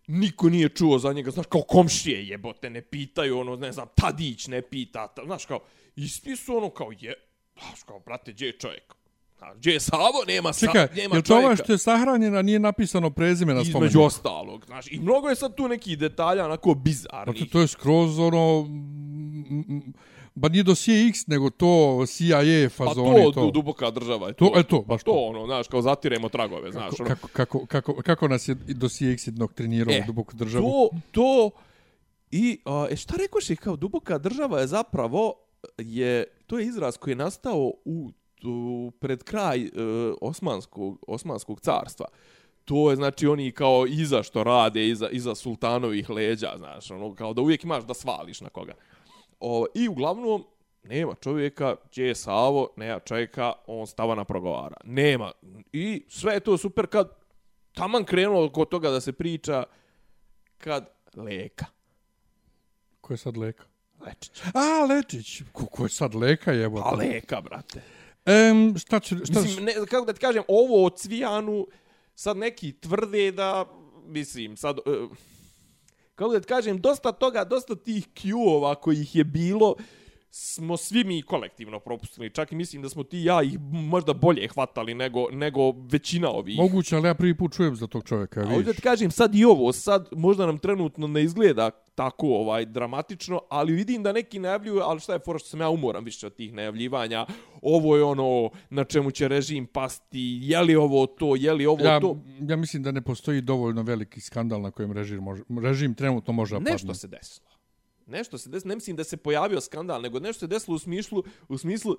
niko 0.07 0.49
nije 0.49 0.69
čuo 0.69 0.99
za 0.99 1.13
njega, 1.13 1.31
znaš, 1.31 1.47
kao 1.47 1.63
komšije 1.63 2.29
jebote, 2.29 2.71
ne 2.71 2.83
pitaju, 2.83 3.39
ono, 3.39 3.57
ne 3.57 3.73
znam, 3.73 3.89
Tadić 3.95 4.47
ne 4.47 4.63
pita, 4.63 5.09
ta, 5.09 5.23
znaš, 5.25 5.47
kao, 5.47 5.61
ispisu 5.97 6.57
ono, 6.57 6.71
kao, 6.71 6.93
je, 7.01 7.15
znaš, 7.59 7.83
kao, 7.83 8.01
brate, 8.01 8.33
gdje 8.33 8.47
je 8.47 8.53
čovjek? 8.53 8.95
Gdje 9.57 9.73
je 9.73 9.81
Savo? 9.81 10.25
Nema, 10.27 10.53
sa, 10.53 10.67
Čekaj, 10.67 10.89
nema 10.97 11.17
je 11.17 11.23
to 11.23 11.37
ovo 11.37 11.57
što 11.57 11.73
je 11.73 11.79
sahranjena, 11.79 12.43
nije 12.43 12.59
napisano 12.59 13.11
prezime 13.11 13.55
na 13.55 13.65
spomenu? 13.65 13.87
Između 13.87 14.07
ostalog, 14.07 14.67
znaš, 14.67 14.87
i 14.93 15.01
mnogo 15.01 15.29
je 15.29 15.37
sad 15.37 15.55
tu 15.55 15.69
neki 15.69 15.97
detalja, 15.97 16.45
onako, 16.45 16.75
bizarnih. 16.75 17.35
Dakle, 17.35 17.47
to 17.53 17.61
je 17.61 17.69
skroz, 17.69 18.19
ono, 18.19 18.67
Ba 20.35 20.49
nije 20.49 20.63
dosije 20.63 21.09
X, 21.09 21.27
nego 21.27 21.51
to 21.51 22.05
CIA 22.07 22.69
fazoni. 22.69 23.11
Pa 23.11 23.23
to, 23.23 23.33
to. 23.33 23.51
duboka 23.51 23.91
država 23.91 24.29
je 24.29 24.35
to. 24.35 24.47
To, 24.47 24.61
e 24.61 24.63
to, 24.63 24.83
baš 24.83 25.03
to. 25.03 25.13
To, 25.13 25.19
ono, 25.19 25.47
znaš, 25.47 25.69
kao 25.69 25.83
zatiremo 25.83 26.29
tragove, 26.29 26.73
znaš. 26.73 26.91
Kako, 26.91 27.03
ono. 27.03 27.09
kako, 27.09 27.29
kako, 27.29 27.67
kako, 27.67 28.03
kako 28.03 28.29
nas 28.29 28.49
je 28.49 28.55
dosije 28.55 29.13
X 29.13 29.27
jednog 29.27 29.53
trenirao 29.53 29.95
e, 29.95 30.05
duboku 30.07 30.37
državu? 30.37 30.65
To, 30.65 30.91
to, 31.11 31.51
i, 32.31 32.59
a, 32.65 32.87
e, 32.91 32.97
šta 32.97 33.15
rekoš 33.17 33.51
je 33.51 33.57
kao 33.57 33.77
duboka 33.77 34.19
država 34.19 34.61
je 34.61 34.67
zapravo, 34.67 35.35
je, 35.79 36.25
to 36.47 36.59
je 36.59 36.67
izraz 36.67 36.97
koji 36.97 37.13
je 37.13 37.17
nastao 37.17 37.73
u, 37.85 38.13
u 38.45 38.91
pred 39.01 39.23
kraj 39.23 39.65
uh, 39.65 39.71
Osmanskog, 40.21 41.05
Osmanskog 41.07 41.61
carstva. 41.61 42.07
To 42.65 42.91
je 42.91 42.97
znači 42.97 43.27
oni 43.27 43.53
kao 43.53 43.87
iza 43.87 44.23
što 44.23 44.45
rade, 44.45 44.89
iza, 44.89 45.09
iza 45.09 45.35
sultanovih 45.35 46.11
leđa, 46.11 46.55
znaš, 46.57 46.91
ono, 46.91 47.15
kao 47.15 47.35
da 47.35 47.43
uvijek 47.43 47.65
imaš 47.65 47.85
da 47.85 47.95
svališ 47.95 48.41
na 48.41 48.49
koga. 48.49 48.75
O, 49.45 49.67
I 49.75 49.89
uglavnom, 49.89 50.45
nema 50.83 51.15
čovjeka, 51.15 51.77
gdje 51.91 52.07
je 52.07 52.15
Savo, 52.15 52.69
nema 52.77 52.99
čovjeka, 52.99 53.53
on 53.67 53.87
stava 53.87 54.15
na 54.15 54.25
progovara. 54.25 54.77
Nema. 54.85 55.33
I 55.73 56.05
sve 56.09 56.35
je 56.35 56.41
to 56.41 56.59
super 56.59 56.87
kad 56.87 57.09
taman 57.73 58.05
krenulo 58.05 58.53
kod 58.53 58.69
toga 58.69 58.91
da 58.91 59.01
se 59.01 59.13
priča 59.13 59.65
kad 60.59 60.89
Leka. 61.17 61.67
Ko 63.01 63.13
je 63.13 63.17
sad 63.17 63.37
Leka? 63.37 63.65
Lečić. 64.07 64.43
A, 64.55 64.85
Lečić. 64.85 65.43
Ko, 65.53 65.67
ko 65.67 65.85
je 65.85 65.89
sad 65.89 66.15
Leka, 66.15 66.53
jebo? 66.53 66.83
Pa 66.83 66.91
Leka, 66.91 67.41
brate. 67.41 67.83
Em, 68.25 68.79
šta 68.79 69.01
će... 69.01 69.17
Šta 69.25 69.41
mislim, 69.41 69.65
ne, 69.65 69.73
kako 69.91 70.07
da 70.07 70.13
ti 70.13 70.21
kažem, 70.21 70.43
ovo 70.49 70.87
o 70.87 70.91
Cvijanu 70.91 71.67
sad 72.15 72.37
neki 72.37 72.73
tvrde 72.73 73.33
da, 73.33 73.67
mislim, 74.07 74.57
sad... 74.57 74.79
Uh, 74.87 75.11
kako 76.23 76.39
da 76.39 76.47
kažem, 76.47 76.81
dosta 76.81 77.13
toga, 77.13 77.45
dosta 77.45 77.75
tih 77.75 78.07
Q-ova 78.15 78.75
kojih 78.75 79.17
je 79.17 79.25
bilo, 79.25 79.75
smo 80.35 80.77
svi 80.77 81.05
mi 81.05 81.23
kolektivno 81.23 81.79
propustili. 81.79 82.31
Čak 82.31 82.53
i 82.53 82.55
mislim 82.55 82.83
da 82.83 82.89
smo 82.89 83.05
ti 83.05 83.19
ja 83.19 83.43
ih 83.43 83.59
možda 83.71 84.13
bolje 84.13 84.49
hvatali 84.49 84.95
nego, 84.95 85.31
nego 85.31 85.61
većina 85.71 86.31
ovih. 86.31 86.57
Moguće, 86.57 86.97
ali 86.97 87.09
ja 87.09 87.15
prvi 87.15 87.37
put 87.37 87.53
čujem 87.53 87.77
za 87.77 87.87
tog 87.87 88.05
čovjeka. 88.05 88.41
A 88.41 88.55
ovdje 88.55 88.75
ti 88.75 88.83
kažem, 88.83 89.11
sad 89.11 89.35
i 89.35 89.45
ovo, 89.45 89.73
sad 89.73 90.09
možda 90.13 90.47
nam 90.47 90.59
trenutno 90.59 91.07
ne 91.07 91.23
izgleda 91.23 91.71
tako 91.95 92.27
ovaj 92.27 92.67
dramatično, 92.67 93.41
ali 93.49 93.73
vidim 93.73 94.03
da 94.03 94.13
neki 94.13 94.39
najavljuju, 94.39 94.81
ali 94.81 95.01
šta 95.01 95.13
je 95.13 95.19
fora 95.19 95.39
što 95.39 95.49
sam 95.49 95.61
ja 95.61 95.69
umoran 95.69 96.05
više 96.05 96.27
od 96.27 96.35
tih 96.35 96.53
najavljivanja, 96.53 97.27
ovo 97.63 97.97
je 97.97 98.05
ono 98.05 98.51
na 98.71 98.85
čemu 98.85 99.11
će 99.11 99.29
režim 99.29 99.67
pasti, 99.67 100.39
je 100.43 100.61
li 100.61 100.77
ovo 100.77 101.07
to, 101.07 101.37
je 101.37 101.53
li 101.53 101.67
ovo 101.67 101.85
ja, 101.85 102.01
to. 102.01 102.17
Ja 102.41 102.57
mislim 102.57 102.83
da 102.83 102.93
ne 102.93 103.03
postoji 103.03 103.41
dovoljno 103.41 103.83
veliki 103.83 104.21
skandal 104.21 104.61
na 104.61 104.71
kojem 104.71 104.93
režim, 104.93 105.23
može, 105.23 105.43
režim 105.63 105.95
trenutno 105.95 106.33
može 106.33 106.55
padne. 106.55 106.71
Nešto 106.71 106.95
se 106.95 107.09
desilo 107.09 107.52
nešto 108.13 108.39
se 108.39 108.51
desilo, 108.51 108.69
ne 108.69 108.75
mislim 108.75 108.97
da 108.97 109.05
se 109.05 109.17
pojavio 109.17 109.61
skandal, 109.61 110.03
nego 110.03 110.21
nešto 110.21 110.41
se 110.41 110.47
desilo 110.47 110.77
u 110.77 110.79
smislu, 110.79 111.25
u 111.49 111.59
smislu 111.59 111.97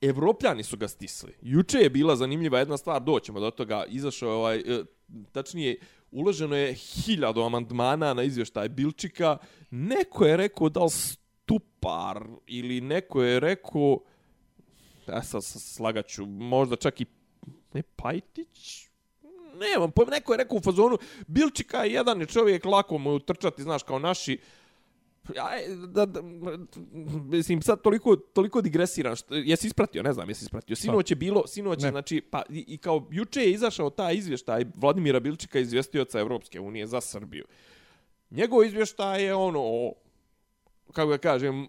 Evropljani 0.00 0.62
su 0.62 0.76
ga 0.76 0.88
stisli. 0.88 1.32
Juče 1.42 1.78
je 1.78 1.90
bila 1.90 2.16
zanimljiva 2.16 2.58
jedna 2.58 2.76
stvar, 2.76 3.02
doćemo 3.02 3.40
do 3.40 3.50
toga, 3.50 3.84
izašao 3.88 4.28
je 4.28 4.34
ovaj, 4.34 4.58
e, 4.58 4.84
tačnije, 5.32 5.78
uloženo 6.10 6.56
je 6.56 6.74
hiljadu 6.74 7.42
amandmana 7.42 8.14
na 8.14 8.22
izvještaj 8.22 8.68
Bilčika. 8.68 9.38
Neko 9.70 10.26
je 10.26 10.36
rekao 10.36 10.68
da 10.68 10.84
li 10.84 10.90
stupar 10.90 12.24
ili 12.46 12.80
neko 12.80 13.22
je 13.22 13.40
rekao, 13.40 13.98
ja 15.08 15.22
sad 15.22 15.44
slagaću, 15.44 16.26
možda 16.26 16.76
čak 16.76 17.00
i 17.00 17.06
ne 17.72 17.82
Pajtić, 17.82 18.88
nemam 19.56 19.90
pojma, 19.90 20.10
neko 20.10 20.32
je 20.32 20.36
rekao 20.36 20.56
u 20.56 20.60
fazonu, 20.60 20.98
Bilčika 21.26 21.84
je 21.84 21.92
jedan 21.92 22.26
čovjek, 22.26 22.64
lako 22.64 22.98
mu 22.98 23.14
utrčati, 23.14 23.62
znaš, 23.62 23.82
kao 23.82 23.98
naši, 23.98 24.38
Aj, 25.28 25.62
da, 25.86 26.06
da, 26.06 26.22
mislim, 27.24 27.62
sad 27.62 27.82
toliko, 27.82 28.16
toliko 28.16 28.60
digresiram, 28.60 29.16
što, 29.16 29.34
jesi 29.34 29.66
ispratio, 29.66 30.02
ne 30.02 30.12
znam, 30.12 30.28
jesi 30.28 30.44
ispratio. 30.44 30.76
Sinoć 30.76 31.10
je 31.10 31.16
bilo, 31.16 31.46
sinoć 31.46 31.84
je, 31.84 31.90
znači, 31.90 32.20
pa, 32.20 32.42
i, 32.50 32.64
i, 32.68 32.78
kao, 32.78 33.08
juče 33.10 33.40
je 33.40 33.52
izašao 33.52 33.90
taj 33.90 34.14
izvještaj 34.14 34.64
Vladimira 34.74 35.20
Bilčika, 35.20 35.58
izvjestioca 35.58 36.20
Evropske 36.20 36.60
unije 36.60 36.86
za 36.86 37.00
Srbiju. 37.00 37.44
Njegov 38.30 38.64
izvještaj 38.64 39.24
je 39.24 39.34
ono, 39.34 39.92
kako 40.92 41.08
ga 41.08 41.18
kažem, 41.18 41.66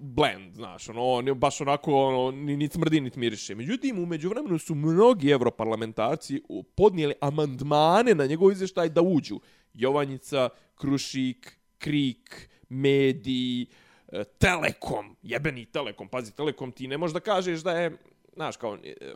blend, 0.00 0.54
znaš, 0.54 0.88
ono, 0.88 1.04
on 1.04 1.26
je 1.26 1.34
baš 1.34 1.60
onako, 1.60 1.94
ono, 1.94 2.30
ni, 2.30 2.56
ni 2.56 2.68
smrdi, 2.68 3.00
ni 3.00 3.10
miriše. 3.16 3.54
Međutim, 3.54 3.98
u 3.98 4.06
međuvremenu 4.06 4.58
su 4.58 4.74
mnogi 4.74 5.30
evroparlamentarci 5.30 6.42
podnijeli 6.74 7.14
amandmane 7.20 8.14
na 8.14 8.26
njegov 8.26 8.52
izvještaj 8.52 8.88
da 8.88 9.02
uđu. 9.02 9.40
Jovanjica, 9.74 10.48
Krušik, 10.74 11.58
Krik, 11.78 12.50
Mediji, 12.68 13.66
e, 14.12 14.24
Telekom, 14.24 15.16
jebeni 15.22 15.66
Telekom, 15.66 16.08
pazi, 16.08 16.32
Telekom 16.32 16.72
ti 16.72 16.88
ne 16.88 16.98
možeš 16.98 17.14
da 17.14 17.20
kažeš 17.20 17.60
da 17.60 17.72
je, 17.72 17.96
znaš, 18.34 18.56
kao, 18.56 18.78
e, 18.84 19.14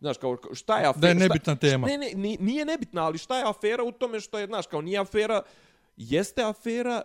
znaš, 0.00 0.18
kao, 0.18 0.38
šta 0.52 0.78
je 0.78 0.86
afera? 0.86 1.00
Da 1.00 1.08
je 1.08 1.14
nebitna 1.14 1.54
šta, 1.54 1.60
tema. 1.60 1.86
Ne, 1.86 1.98
ne, 1.98 2.36
nije 2.40 2.64
nebitna, 2.64 3.04
ali 3.04 3.18
šta 3.18 3.38
je 3.38 3.44
afera 3.46 3.84
u 3.84 3.92
tome 3.92 4.20
što 4.20 4.38
je, 4.38 4.46
znaš, 4.46 4.66
kao, 4.66 4.80
nije 4.80 4.98
afera, 4.98 5.42
jeste 5.96 6.42
afera 6.42 7.02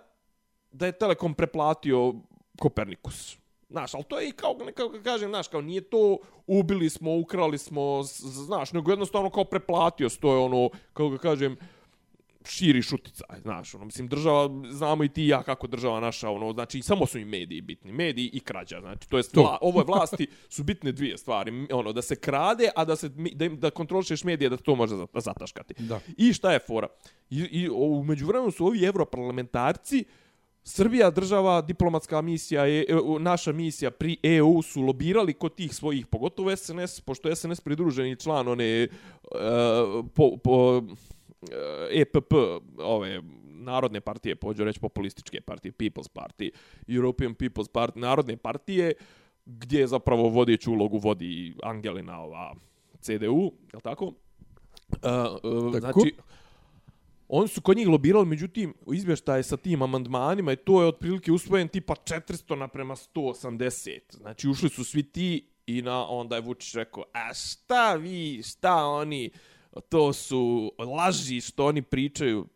da 0.71 0.85
je 0.85 0.91
Telekom 0.91 1.33
preplatio 1.33 2.13
Kopernikus. 2.59 3.37
Znaš, 3.69 3.93
ali 3.93 4.03
to 4.03 4.19
je 4.19 4.29
i 4.29 4.31
kao, 4.31 4.57
nekako 4.65 4.99
kažem, 5.03 5.29
znaš, 5.29 5.47
kao 5.47 5.61
nije 5.61 5.81
to 5.81 6.17
ubili 6.47 6.89
smo, 6.89 7.17
ukrali 7.17 7.57
smo, 7.57 8.03
znaš, 8.45 8.73
nego 8.73 8.91
jednostavno 8.91 9.29
kao 9.29 9.43
preplatio 9.43 10.09
to 10.09 10.33
je 10.33 10.39
ono, 10.39 10.69
kako 10.93 11.09
ga 11.09 11.17
kažem, 11.17 11.57
širi 12.45 12.81
šuticaj, 12.81 13.39
znaš, 13.41 13.75
ono, 13.75 13.85
mislim, 13.85 14.07
država, 14.07 14.49
znamo 14.69 15.03
i 15.03 15.09
ti 15.09 15.23
i 15.23 15.27
ja 15.27 15.43
kako 15.43 15.67
država 15.67 15.99
naša, 15.99 16.29
ono, 16.29 16.53
znači, 16.53 16.81
samo 16.81 17.05
su 17.05 17.19
i 17.19 17.25
mediji 17.25 17.61
bitni, 17.61 17.91
mediji 17.91 18.29
i 18.33 18.39
krađa, 18.39 18.79
znači, 18.81 19.09
to 19.09 19.17
je. 19.17 19.23
Vla, 19.33 19.57
ovo 19.61 19.79
je 19.79 19.85
vlasti 19.85 20.27
su 20.49 20.63
bitne 20.63 20.91
dvije 20.91 21.17
stvari, 21.17 21.67
ono, 21.71 21.93
da 21.93 22.01
se 22.01 22.15
krade, 22.15 22.69
a 22.75 22.85
da 22.85 22.95
se, 22.95 23.09
da, 23.09 23.49
da 23.49 23.69
kontrolišeš 23.69 24.23
medije, 24.23 24.49
da 24.49 24.57
to 24.57 24.75
može 24.75 24.95
zataškati. 25.13 25.73
Da. 25.77 25.99
I 26.17 26.33
šta 26.33 26.53
je 26.53 26.59
fora? 26.59 26.87
I, 27.29 27.39
i 27.39 27.69
u 27.69 28.03
međuvremenu 28.03 28.51
su 28.51 28.65
ovi 28.65 28.85
evroparlamentarci, 28.85 30.05
Srbija 30.67 31.09
država, 31.09 31.61
diplomatska 31.61 32.21
misija, 32.21 32.65
je, 32.65 32.85
naša 33.19 33.51
misija 33.51 33.91
pri 33.91 34.17
EU 34.23 34.61
su 34.61 34.81
lobirali 34.81 35.33
kod 35.33 35.55
tih 35.55 35.75
svojih, 35.75 36.07
pogotovo 36.07 36.55
SNS, 36.55 37.01
pošto 37.01 37.29
je 37.29 37.35
SNS 37.35 37.61
pridruženi 37.61 38.15
član 38.15 38.47
one 38.47 38.87
uh, 38.87 40.05
po, 40.15 40.37
po, 40.37 40.81
EPP, 41.91 42.33
ove 42.77 43.21
narodne 43.43 44.01
partije, 44.01 44.35
pođu 44.35 44.63
reći 44.63 44.79
populističke 44.79 45.41
partije, 45.41 45.71
People's 45.71 46.09
Party, 46.13 46.49
European 46.87 47.35
People's 47.35 47.71
Party, 47.71 47.97
narodne 47.97 48.37
partije, 48.37 48.93
gdje 49.45 49.87
zapravo 49.87 50.29
vodeću 50.29 50.71
ulogu 50.71 50.97
vodi 50.97 51.55
Angelina 51.63 52.21
ova 52.21 52.55
CDU, 53.01 53.51
je 53.73 53.79
tako? 53.83 54.05
Uh, 54.05 54.13
uh, 55.43 55.79
znači, 55.79 56.15
oni 57.27 57.47
su 57.47 57.61
kod 57.61 57.77
njih 57.77 57.87
lobirali, 57.87 58.25
međutim, 58.25 58.73
izvještaj 58.93 59.43
sa 59.43 59.57
tim 59.57 59.81
amandmanima 59.81 60.51
i 60.51 60.55
to 60.55 60.81
je 60.81 60.87
otprilike 60.87 61.31
usvojen 61.31 61.67
tipa 61.67 61.95
400 61.95 62.55
naprema 62.55 62.95
180. 62.95 63.99
Znači, 64.09 64.49
ušli 64.49 64.69
su 64.69 64.83
svi 64.83 65.03
ti 65.03 65.47
i 65.67 65.81
na 65.81 66.07
onda 66.07 66.35
je 66.35 66.41
Vučić 66.41 66.75
rekao, 66.75 67.03
a 67.13 67.33
šta 67.33 67.95
vi, 67.95 68.43
šta 68.43 68.85
oni, 68.85 69.31
to 69.81 70.13
su 70.13 70.71
laži 70.77 71.41
što 71.41 71.65
oni 71.65 71.81
pričaju. 71.81 72.47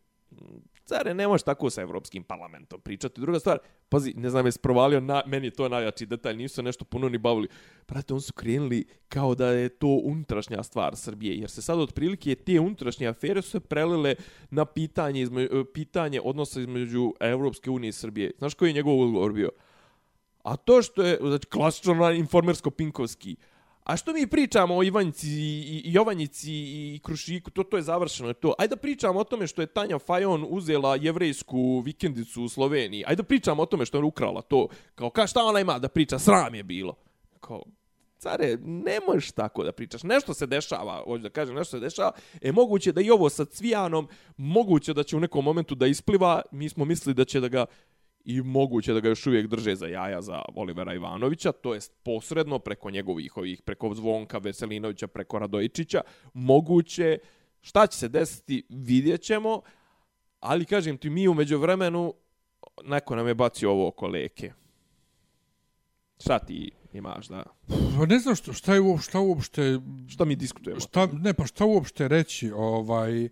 Care, 0.84 1.14
ne 1.14 1.28
možeš 1.28 1.42
tako 1.42 1.70
sa 1.70 1.82
Evropskim 1.82 2.24
parlamentom 2.24 2.80
pričati. 2.80 3.20
Druga 3.20 3.40
stvar, 3.40 3.58
pazi, 3.88 4.14
ne 4.16 4.30
znam, 4.30 4.46
je 4.46 4.52
sprovalio, 4.52 5.00
na, 5.00 5.22
meni 5.26 5.46
je 5.46 5.50
to 5.50 5.68
najjači 5.68 6.06
detalj, 6.06 6.36
nisu 6.36 6.54
se 6.54 6.62
nešto 6.62 6.84
puno 6.84 7.08
ni 7.08 7.18
bavili. 7.18 7.48
Prate, 7.86 8.14
on 8.14 8.20
su 8.20 8.32
krenuli 8.32 8.84
kao 9.08 9.34
da 9.34 9.46
je 9.46 9.68
to 9.68 9.86
unutrašnja 9.86 10.62
stvar 10.62 10.96
Srbije, 10.96 11.36
jer 11.36 11.50
se 11.50 11.62
sad 11.62 11.78
otprilike 11.78 12.34
te 12.34 12.60
unutrašnje 12.60 13.06
afere 13.06 13.42
su 13.42 13.50
se 13.50 13.60
prelile 13.60 14.14
na 14.50 14.64
pitanje, 14.64 15.22
izme, 15.22 15.42
e, 15.42 15.48
pitanje 15.74 16.20
odnosa 16.24 16.60
između 16.60 17.14
Evropske 17.20 17.70
unije 17.70 17.88
i 17.88 17.92
Srbije. 17.92 18.32
Znaš 18.38 18.54
koji 18.54 18.68
je 18.68 18.74
njegov 18.74 19.00
odgovor 19.00 19.32
bio? 19.32 19.50
A 20.42 20.56
to 20.56 20.82
što 20.82 21.02
je, 21.02 21.18
znači, 21.20 21.46
klasično 21.46 21.94
informersko-pinkovski, 21.94 23.36
A 23.90 23.96
što 23.96 24.12
mi 24.12 24.26
pričamo 24.26 24.76
o 24.76 24.82
Ivanjici 24.82 25.28
i 25.28 25.82
Jovanjici 25.84 26.52
i 26.52 27.00
Krušiku, 27.02 27.50
to, 27.50 27.62
to 27.62 27.76
je 27.76 27.82
završeno. 27.82 28.32
To. 28.32 28.54
Ajde 28.58 28.74
da 28.74 28.80
pričamo 28.80 29.20
o 29.20 29.24
tome 29.24 29.46
što 29.46 29.62
je 29.62 29.66
Tanja 29.66 29.98
Fajon 29.98 30.46
uzela 30.48 30.96
jevrejsku 30.96 31.80
vikendicu 31.80 32.42
u 32.42 32.48
Sloveniji. 32.48 33.04
Ajde 33.06 33.22
da 33.22 33.26
pričamo 33.26 33.62
o 33.62 33.66
tome 33.66 33.86
što 33.86 33.98
je 33.98 34.04
ukrala 34.04 34.42
to. 34.42 34.68
Kao, 34.94 35.10
ka 35.10 35.26
šta 35.26 35.44
ona 35.44 35.60
ima 35.60 35.78
da 35.78 35.88
priča? 35.88 36.18
Sram 36.18 36.54
je 36.54 36.62
bilo. 36.62 36.94
Kao, 37.40 37.62
care, 38.18 38.58
ne 38.64 38.98
možeš 39.06 39.32
tako 39.32 39.64
da 39.64 39.72
pričaš. 39.72 40.02
Nešto 40.02 40.34
se 40.34 40.46
dešava, 40.46 41.02
hoću 41.04 41.22
da 41.22 41.30
kažem, 41.30 41.54
nešto 41.54 41.76
se 41.76 41.80
dešava. 41.80 42.12
E, 42.40 42.52
moguće 42.52 42.92
da 42.92 43.00
i 43.00 43.10
ovo 43.10 43.30
sa 43.30 43.44
Cvijanom, 43.44 44.08
moguće 44.36 44.94
da 44.94 45.02
će 45.02 45.16
u 45.16 45.20
nekom 45.20 45.44
momentu 45.44 45.74
da 45.74 45.86
ispliva. 45.86 46.42
Mi 46.50 46.68
smo 46.68 46.84
mislili 46.84 47.14
da 47.14 47.24
će 47.24 47.40
da 47.40 47.48
ga 47.48 47.66
i 48.24 48.42
moguće 48.42 48.92
da 48.92 49.00
ga 49.00 49.08
još 49.08 49.26
uvijek 49.26 49.46
drže 49.46 49.74
za 49.74 49.86
jaja 49.86 50.22
za 50.22 50.42
Olivera 50.54 50.94
Ivanovića, 50.94 51.52
to 51.52 51.74
jest 51.74 51.92
posredno 52.02 52.58
preko 52.58 52.90
njegovih 52.90 53.36
ovih, 53.36 53.62
preko 53.62 53.94
Zvonka 53.94 54.38
Veselinovića, 54.38 55.06
preko 55.06 55.38
Radojičića, 55.38 56.00
moguće, 56.34 57.18
šta 57.60 57.86
će 57.86 57.98
se 57.98 58.08
desiti, 58.08 58.66
vidjet 58.68 59.22
ćemo, 59.22 59.62
ali 60.40 60.64
kažem 60.64 60.98
ti, 60.98 61.10
mi 61.10 61.28
umeđu 61.28 61.58
vremenu, 61.58 62.14
neko 62.84 63.16
nam 63.16 63.28
je 63.28 63.34
bacio 63.34 63.70
ovo 63.70 63.88
oko 63.88 64.06
leke. 64.06 64.52
Šta 66.20 66.38
ti 66.38 66.70
imaš 66.92 67.26
da... 67.26 67.44
Pa 67.98 68.06
ne 68.06 68.18
znam 68.18 68.34
što, 68.34 68.52
šta 68.52 68.74
je 68.74 68.80
uopšte, 68.80 69.10
šta 69.10 69.20
uopšte... 69.20 69.80
Šta 70.08 70.24
mi 70.24 70.36
diskutujemo? 70.36 70.80
Šta, 70.80 71.08
ne, 71.12 71.34
pa 71.34 71.46
šta 71.46 71.64
uopšte 71.64 72.08
reći, 72.08 72.50
ovaj... 72.50 73.28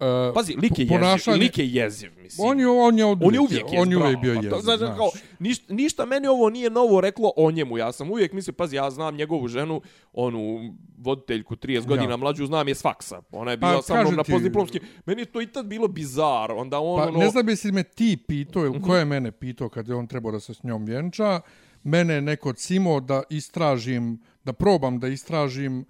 Uh, 0.00 0.34
Pazi, 0.34 0.56
lik 0.62 0.78
je 0.78 0.86
jeziv, 0.86 1.34
lik 1.34 1.58
je 1.58 1.68
jeziv, 1.68 2.10
mislim. 2.16 2.48
On 2.48 2.60
je, 2.60 2.68
on 2.68 2.98
je, 2.98 3.04
on 3.04 3.34
je 3.34 3.40
uvijek, 3.40 3.64
on 3.78 3.90
je 3.90 3.96
uvijek 3.96 4.20
bio 4.20 4.32
pa 4.34 4.38
jeziv, 4.38 4.50
to, 4.50 4.60
znači, 4.60 4.78
znaš. 4.78 4.96
Kao, 4.96 5.10
ništa, 5.38 5.74
ništa 5.74 6.06
meni 6.06 6.26
ovo 6.26 6.50
nije 6.50 6.70
novo 6.70 7.00
reklo 7.00 7.32
o 7.36 7.50
njemu. 7.50 7.78
Ja 7.78 7.92
sam 7.92 8.10
uvijek 8.10 8.32
mislio, 8.32 8.54
pazi, 8.54 8.76
ja 8.76 8.90
znam 8.90 9.16
njegovu 9.16 9.48
ženu, 9.48 9.80
onu 10.12 10.74
voditeljku 10.98 11.56
30 11.56 11.86
godina 11.86 12.10
ja. 12.10 12.16
mlađu, 12.16 12.46
znam 12.46 12.68
je 12.68 12.74
s 12.74 12.82
faksa. 12.82 13.22
Ona 13.30 13.50
je 13.50 13.56
bila 13.56 13.76
pa, 13.76 13.82
sa 13.82 14.00
mnom 14.00 14.14
na 14.14 14.24
postdiplomski. 14.24 14.80
Meni 15.06 15.22
je 15.22 15.26
to 15.26 15.40
i 15.40 15.46
tad 15.46 15.66
bilo 15.66 15.88
bizar. 15.88 16.52
Onda 16.52 16.78
on, 16.78 17.00
pa, 17.00 17.08
ono... 17.08 17.18
Ne 17.18 17.30
znam 17.30 17.48
jesi 17.48 17.72
me 17.72 17.82
ti 17.82 18.16
pitao 18.28 18.64
ili 18.64 18.82
ko 18.82 18.96
je 18.96 19.04
mene 19.04 19.32
pitao 19.32 19.68
kad 19.68 19.88
je 19.88 19.94
on 19.94 20.06
trebao 20.06 20.32
da 20.32 20.40
se 20.40 20.54
s 20.54 20.62
njom 20.62 20.84
vjenča. 20.84 21.40
Mene 21.82 22.14
je 22.14 22.20
neko 22.20 22.52
cimo 22.52 23.00
da 23.00 23.22
istražim, 23.30 24.22
da 24.44 24.52
probam 24.52 25.00
da 25.00 25.08
istražim 25.08 25.84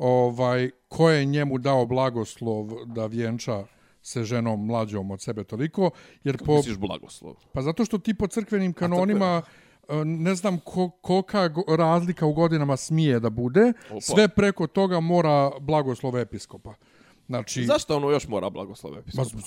ovaj 0.00 0.70
ko 0.88 1.10
je 1.10 1.24
njemu 1.24 1.58
dao 1.58 1.86
blagoslov 1.86 2.86
da 2.86 3.06
vjenča 3.06 3.64
se 4.02 4.24
ženom 4.24 4.66
mlađom 4.66 5.10
od 5.10 5.20
sebe 5.20 5.44
toliko. 5.44 5.90
Jer 6.24 6.36
Kako 6.36 6.46
po, 6.46 6.56
misliš 6.56 6.76
blagoslov? 6.78 7.34
Pa 7.52 7.62
zato 7.62 7.84
što 7.84 7.98
ti 7.98 8.14
po 8.14 8.26
crkvenim 8.26 8.72
kanonima 8.72 9.42
e, 9.88 10.04
ne 10.04 10.34
znam 10.34 10.58
ko, 10.58 10.90
kolika 10.90 11.50
razlika 11.78 12.26
u 12.26 12.32
godinama 12.32 12.76
smije 12.76 13.20
da 13.20 13.30
bude, 13.30 13.72
Opa. 13.90 14.00
sve 14.00 14.28
preko 14.28 14.66
toga 14.66 15.00
mora 15.00 15.50
blagoslov 15.60 16.18
episkopa. 16.18 16.74
Znači, 17.30 17.64
Zašto 17.64 17.96
ono 17.96 18.10
još 18.10 18.28
mora 18.28 18.50
blagoslov 18.50 18.98
episkopa? 18.98 19.38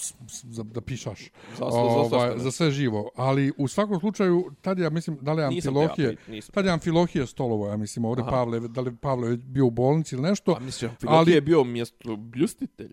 Za, 0.43 0.63
da 0.63 0.81
pišaš. 0.81 1.29
Za, 1.57 1.65
ovaj, 1.65 2.39
za 2.39 2.51
sve 2.51 2.71
živo. 2.71 3.09
Ali 3.15 3.51
u 3.57 3.67
svakom 3.67 3.99
slučaju, 3.99 4.51
tad 4.61 4.79
ja 4.79 4.89
mislim, 4.89 5.17
da 5.21 5.33
li 5.33 5.41
je 5.41 5.45
Amfilohije, 5.45 6.15
tad 6.53 6.65
je 6.65 6.71
Amfilohije 6.71 7.27
stolovo, 7.27 7.67
ja 7.67 7.77
mislim, 7.77 8.05
ovdje 8.05 8.21
Aha. 8.21 8.31
Pavle, 8.31 8.59
da 8.59 8.81
li 8.81 8.95
Pavle 8.95 9.37
bio 9.37 9.65
u 9.65 9.71
bolnici 9.71 10.15
ili 10.15 10.21
nešto. 10.21 10.55
A 10.57 10.59
mislim, 10.59 10.91
Amfilohije 10.91 11.19
ali, 11.19 11.31
je 11.31 11.41
bio 11.41 11.63
mjesto 11.63 12.15
bljustitelj 12.15 12.91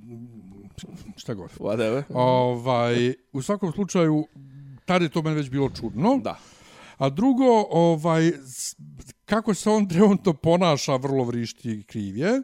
šta 1.22 1.34
god. 1.34 1.50
Whatever. 1.58 2.02
Ovaj, 2.14 3.14
u 3.32 3.42
svakom 3.42 3.72
slučaju, 3.72 4.26
tada 4.84 5.04
je 5.04 5.08
to 5.08 5.22
meni 5.22 5.36
već 5.36 5.50
bilo 5.50 5.70
čudno. 5.80 6.20
Da. 6.22 6.38
A 6.98 7.08
drugo, 7.08 7.66
ovaj, 7.70 8.32
kako 9.24 9.54
se 9.54 9.70
on 9.70 9.88
trenutno 9.88 10.32
ponaša, 10.34 10.96
vrlo 10.96 11.24
vrišti 11.24 11.70
i 11.70 11.82
krivje. 11.82 12.42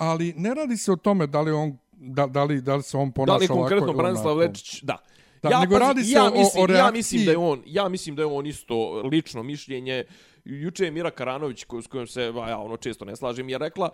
Ali 0.00 0.34
ne 0.36 0.54
radi 0.54 0.76
se 0.76 0.92
o 0.92 0.96
tome 0.96 1.26
da 1.26 1.40
li, 1.40 1.52
on, 1.52 1.78
da, 1.92 2.26
da 2.26 2.44
li, 2.44 2.60
da 2.60 2.76
li 2.76 2.82
se 2.82 2.96
on 2.96 3.12
ponaša 3.12 3.32
ovako. 3.32 3.46
Da 3.46 3.54
li 3.54 3.60
konkretno 3.60 3.92
Branislav 3.92 4.36
Lečić, 4.36 4.82
da. 4.82 4.96
Da, 5.42 5.48
ja, 5.48 5.60
nego 5.60 5.74
pazi, 5.74 5.84
radi 5.84 6.04
se 6.04 6.12
ja 6.12 6.24
o, 6.24 6.30
mislim, 6.30 6.62
o 6.62 6.66
reakciji. 6.66 6.86
Ja 6.86 6.92
mislim, 6.92 7.24
da 7.24 7.30
je 7.30 7.38
on, 7.38 7.62
ja 7.66 7.88
mislim 7.88 8.16
da 8.16 8.22
je 8.22 8.26
on 8.26 8.46
isto 8.46 9.02
lično 9.04 9.42
mišljenje. 9.42 10.04
Juče 10.44 10.84
je 10.84 10.90
Mira 10.90 11.10
Karanović, 11.10 11.64
s 11.82 11.86
kojom 11.86 12.06
se 12.06 12.32
ja 12.48 12.58
ono 12.58 12.76
često 12.76 13.04
ne 13.04 13.16
slažem, 13.16 13.48
je 13.48 13.58
rekla 13.58 13.90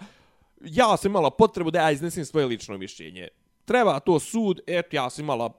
ja 0.60 0.96
sam 0.96 1.10
imala 1.10 1.30
potrebu 1.30 1.70
da 1.70 1.80
ja 1.80 1.90
iznesem 1.90 2.24
svoje 2.24 2.46
lično 2.46 2.78
mišljenje 2.78 3.28
treba 3.66 4.00
to 4.00 4.18
sud, 4.18 4.60
eto 4.66 4.96
ja 4.96 5.10
sam 5.10 5.24
imala, 5.24 5.52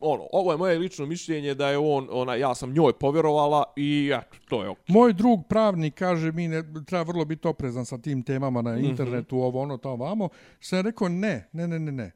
ono, 0.00 0.26
ovo 0.32 0.52
je 0.52 0.58
moje 0.58 0.78
lično 0.78 1.06
mišljenje 1.06 1.54
da 1.54 1.68
je 1.68 1.78
on, 1.78 2.08
ona, 2.10 2.34
ja 2.34 2.54
sam 2.54 2.72
njoj 2.72 2.92
povjerovala 2.92 3.64
i 3.76 4.12
eto, 4.14 4.36
to 4.48 4.62
je 4.62 4.68
ok. 4.68 4.78
Moj 4.88 5.12
drug 5.12 5.40
pravnik 5.48 5.94
kaže 5.94 6.32
mi 6.32 6.48
ne, 6.48 6.62
treba 6.86 7.02
vrlo 7.02 7.24
biti 7.24 7.48
oprezan 7.48 7.84
sa 7.84 7.98
tim 7.98 8.22
temama 8.22 8.62
na 8.62 8.72
mhm. 8.72 8.84
internetu, 8.84 9.36
mm 9.36 9.38
-hmm. 9.38 9.44
ovo, 9.44 9.60
ono, 9.60 9.76
tamo, 9.76 9.96
vamo. 9.96 10.28
Sam 10.60 10.80
rekao 10.80 11.08
ne, 11.08 11.48
ne, 11.52 11.68
ne, 11.68 11.78
ne, 11.78 11.92
ne. 11.92 12.12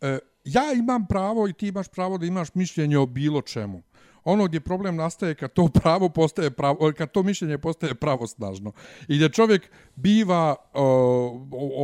E, 0.00 0.18
ja 0.44 0.72
imam 0.72 1.06
pravo 1.06 1.48
i 1.48 1.52
ti 1.52 1.68
imaš 1.68 1.88
pravo 1.88 2.18
da 2.18 2.26
imaš 2.26 2.54
mišljenje 2.54 2.98
o 2.98 3.06
bilo 3.06 3.42
čemu. 3.42 3.82
Ono 4.24 4.44
gdje 4.46 4.60
problem 4.60 4.96
nastaje 4.96 5.34
kad 5.34 5.52
to 5.52 5.68
pravo 5.82 6.08
postaje 6.08 6.50
pravo, 6.50 6.92
kad 6.96 7.10
to 7.12 7.22
mišljenje 7.22 7.58
postaje 7.58 7.94
pravosnažno. 7.94 8.72
I 9.08 9.18
da 9.18 9.28
čovjek 9.28 9.70
biva 9.94 10.56
uh, 10.74 10.80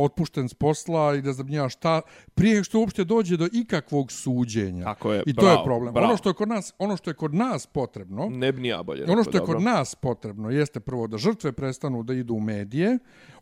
otpušten 0.03 0.49
s 0.49 0.53
posla 0.53 1.15
i 1.15 1.21
da 1.21 1.33
znam 1.33 1.69
šta, 1.69 2.01
prije 2.35 2.63
što 2.63 2.79
uopšte 2.79 3.03
dođe 3.03 3.37
do 3.37 3.47
ikakvog 3.53 4.11
suđenja. 4.11 4.83
Tako 4.83 5.13
je, 5.13 5.23
I 5.25 5.33
to 5.33 5.41
bravo, 5.41 5.59
je 5.59 5.63
problem. 5.65 5.93
bravo. 5.93 6.07
Ono 6.07 6.17
što 6.17 6.29
je 6.29 6.33
kod 6.33 6.49
nas, 6.49 6.73
ono 6.79 6.97
što 6.97 7.09
je 7.09 7.13
kod 7.13 7.33
nas 7.33 7.67
potrebno, 7.67 8.29
Ne 8.29 8.51
bi 8.51 8.67
ja 8.67 8.83
bolje. 8.83 9.05
ono 9.11 9.23
što 9.23 9.37
je 9.37 9.41
kod 9.41 9.61
nas 9.61 9.95
potrebno 9.95 10.49
jeste 10.49 10.79
prvo 10.79 11.07
da 11.07 11.17
žrtve 11.17 11.51
prestanu 11.51 12.03
da 12.03 12.13
idu 12.13 12.33
u 12.33 12.39
medije, 12.39 12.97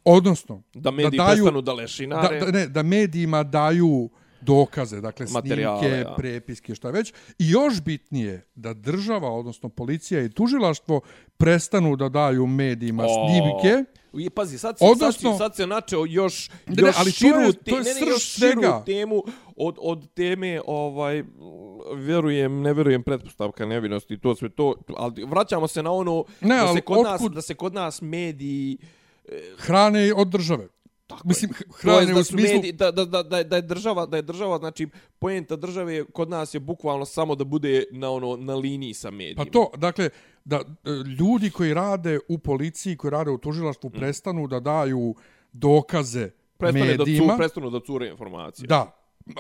odnosno 0.06 0.62
Da 0.74 0.92
mediji 0.92 1.18
daju, 1.18 1.30
prestanu 1.36 1.62
da 1.62 1.66
da, 1.66 1.74
lešinare. 1.74 2.40
da, 2.40 2.52
ne, 2.52 2.68
da 2.68 2.84
medijima 2.84 3.44
daju 3.44 4.10
dokaze, 4.42 5.02
dakle 5.02 5.28
snimke, 5.28 5.60
ja. 5.90 6.14
prepiske, 6.18 6.76
šta 6.76 6.90
već. 6.90 7.12
I 7.40 7.50
još 7.50 7.82
bitnije 7.82 8.46
da 8.56 8.74
država, 8.74 9.30
odnosno 9.30 9.70
policija 9.70 10.22
i 10.22 10.30
tužilaštvo 10.30 11.02
prestanu 11.38 11.96
da 11.96 12.10
daju 12.10 12.48
medijima 12.48 13.04
O, 13.04 13.08
snimke. 13.08 13.84
I 14.16 14.30
pazi, 14.30 14.58
sad 14.58 14.78
se, 14.78 14.86
Odnosno- 14.86 15.30
sad, 15.30 15.38
sad 15.40 15.56
se 15.56 15.68
načeo 15.68 16.06
još, 16.06 16.50
Ne, 16.50 16.56
ne, 16.68 16.82
još 16.82 16.96
ali 16.98 17.06
to 17.06 17.16
širu, 17.18 17.40
je- 17.40 17.54
te- 17.54 17.60
to 17.62 17.78
je 17.78 17.84
ne, 17.84 17.90
ne, 17.90 17.94
srž 17.96 18.08
još 18.08 18.24
širu 18.24 18.52
svega. 18.52 18.84
temu 18.86 19.24
od, 19.58 19.76
od 19.80 20.08
teme, 20.10 20.62
ovaj, 20.68 21.24
vjerujem, 21.96 22.62
ne 22.62 22.74
vjerujem, 22.74 23.04
pretpostavka 23.04 23.66
nevinosti 23.66 24.14
i 24.14 24.20
to 24.20 24.36
sve 24.36 24.50
to, 24.50 24.76
ali 24.90 25.24
vraćamo 25.24 25.68
se 25.68 25.84
na 25.84 25.92
ono 25.92 26.26
Ne, 26.42 26.56
da, 26.56 26.66
ali 26.66 26.76
se 26.76 26.82
kod 26.82 27.04
nas, 27.04 27.22
otkud- 27.22 27.34
da 27.34 27.42
se 27.42 27.54
kod 27.54 27.74
nas 27.74 28.02
mediji 28.02 28.78
Hrane 29.58 30.14
od 30.14 30.28
države. 30.28 30.68
Tako 31.08 31.28
Mislim, 31.28 31.52
hrane 31.72 32.06
da 32.06 32.14
u 32.14 32.24
su 32.24 32.24
smislu... 32.26 32.56
mediji, 32.56 32.72
da, 32.72 32.92
da, 32.92 33.06
da, 33.06 33.24
da, 33.24 33.38
je- 33.38 33.44
da 33.44 33.56
je 33.56 33.62
država, 33.62 34.06
da 34.06 34.18
je 34.18 34.22
država, 34.24 34.58
znači, 34.58 34.88
poenta 35.20 35.56
države 35.56 36.06
kod 36.06 36.30
nas 36.30 36.54
je 36.54 36.60
bukvalno 36.60 37.06
samo 37.06 37.36
da 37.36 37.44
bude 37.44 37.84
na 37.92 38.10
ono 38.12 38.36
na 38.36 38.56
liniji 38.56 38.94
sa 38.94 39.12
medijima. 39.12 39.46
Pa 39.46 39.52
to, 39.52 39.72
dakle, 39.78 40.10
da 40.46 40.56
e, 40.56 40.64
ljudi 41.20 41.50
koji 41.50 41.74
rade 41.74 42.20
u 42.30 42.38
policiji, 42.38 42.98
koji 42.98 43.12
rade 43.12 43.32
u 43.32 43.38
tužilaštvu, 43.38 43.90
Mm. 43.90 43.94
prestanu 43.94 44.48
da 44.48 44.60
daju 44.60 45.16
dokaze 45.54 46.30
prestane 46.58 46.86
da 46.88 46.98
medijima. 46.98 47.38
prestanu 47.38 47.70
da 47.70 47.80
cure 47.80 48.08
informacije. 48.08 48.68
Da. 48.68 48.97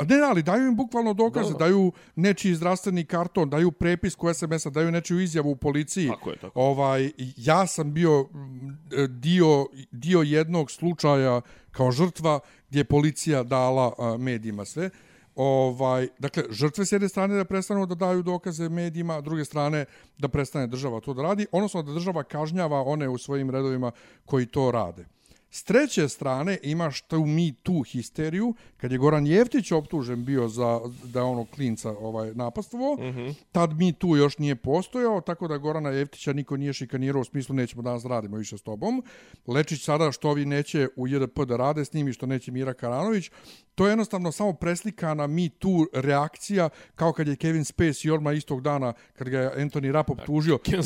Ne, 0.09 0.21
ali 0.29 0.43
daju 0.43 0.67
im 0.67 0.75
bukvalno 0.75 1.13
dokaze, 1.13 1.51
Da. 1.51 1.57
daju 1.57 1.91
nečiji 2.15 2.55
zdravstveni 2.55 3.05
karton, 3.05 3.49
daju 3.49 3.71
prepisku 3.71 4.33
SMS-a, 4.33 4.69
daju 4.69 4.91
nečiju 4.91 5.19
izjavu 5.19 5.51
u 5.51 5.55
policiji. 5.55 6.07
Tako 6.07 6.29
je, 6.29 6.37
tako. 6.37 6.61
Ovaj, 6.61 7.11
ja 7.37 7.67
sam 7.67 7.93
bio 7.93 8.21
mm, 8.23 9.07
dio, 9.07 9.65
dio 9.91 10.21
jednog 10.21 10.71
slučaja 10.71 11.41
kao 11.71 11.91
žrtva 11.91 12.39
gdje 12.69 12.79
je 12.79 12.83
policija 12.83 13.43
dala 13.43 13.93
a, 13.97 14.17
medijima 14.17 14.65
sve. 14.65 14.89
Ovaj, 15.35 16.07
dakle, 16.19 16.43
žrtve 16.49 16.85
s 16.85 16.91
jedne 16.91 17.09
strane 17.09 17.35
da 17.35 17.45
prestanu 17.45 17.85
da 17.85 17.95
daju 17.95 18.23
dokaze 18.23 18.69
medijima, 18.69 19.17
a 19.17 19.21
druge 19.21 19.45
strane 19.45 19.85
da 20.17 20.27
prestane 20.27 20.67
država 20.67 20.99
to 20.99 21.13
da 21.13 21.21
radi, 21.21 21.45
odnosno 21.51 21.83
da 21.83 21.93
država 21.93 22.23
kažnjava 22.23 22.81
one 22.81 23.09
u 23.09 23.17
svojim 23.17 23.49
redovima 23.49 23.91
koji 24.25 24.45
to 24.45 24.71
rade. 24.71 25.05
S 25.49 25.63
treće 25.63 26.07
strane 26.07 26.57
imaš 26.63 27.01
tu 27.01 27.19
mi 27.19 27.53
tu 27.53 27.81
histeriju, 27.81 28.53
kad 28.77 28.91
je 28.91 28.97
Goran 28.97 29.27
Jeftić 29.27 29.71
optužen 29.71 30.25
bio 30.25 30.47
za 30.47 30.79
da 31.03 31.23
ono 31.23 31.45
klinca 31.45 31.89
ovaj, 31.91 32.31
napastvovao, 32.33 32.93
mm 32.95 33.01
-hmm. 33.07 33.33
tad 33.51 33.73
mi 33.73 33.93
tu 33.93 34.07
još 34.09 34.37
nije 34.37 34.55
postojao, 34.55 35.21
tako 35.21 35.47
da 35.47 35.57
Gorana 35.57 35.89
Jeftića 35.89 36.33
niko 36.33 36.57
nije 36.57 36.73
šikanirao 36.73 37.21
u 37.21 37.25
smislu 37.25 37.55
nećemo 37.55 37.81
danas 37.81 38.03
da 38.03 38.09
radimo 38.09 38.37
više 38.37 38.57
s 38.57 38.61
tobom. 38.61 39.03
Lečić 39.47 39.83
sada 39.83 40.11
što 40.11 40.29
ovi 40.29 40.45
neće 40.45 40.87
u 40.95 41.07
JDP 41.07 41.39
da 41.39 41.57
rade 41.57 41.85
s 41.85 41.93
njim 41.93 42.07
i 42.07 42.13
što 42.13 42.25
neće 42.25 42.51
Mira 42.51 42.73
Karanović, 42.73 43.31
to 43.75 43.85
je 43.85 43.91
jednostavno 43.91 44.31
samo 44.31 44.53
preslikana 44.53 45.27
mi 45.27 45.49
tu 45.49 45.87
reakcija 45.93 46.69
kao 46.95 47.13
kad 47.13 47.27
je 47.27 47.35
Kevin 47.35 47.63
Spacey 47.63 48.11
odmah 48.11 48.37
istog 48.37 48.61
dana 48.61 48.93
kad 49.13 49.29
ga 49.29 49.39
je 49.39 49.51
Anthony 49.57 49.91
Rapp 49.91 50.09
optužio. 50.11 50.57
To 50.57 50.71
je- 50.71 50.81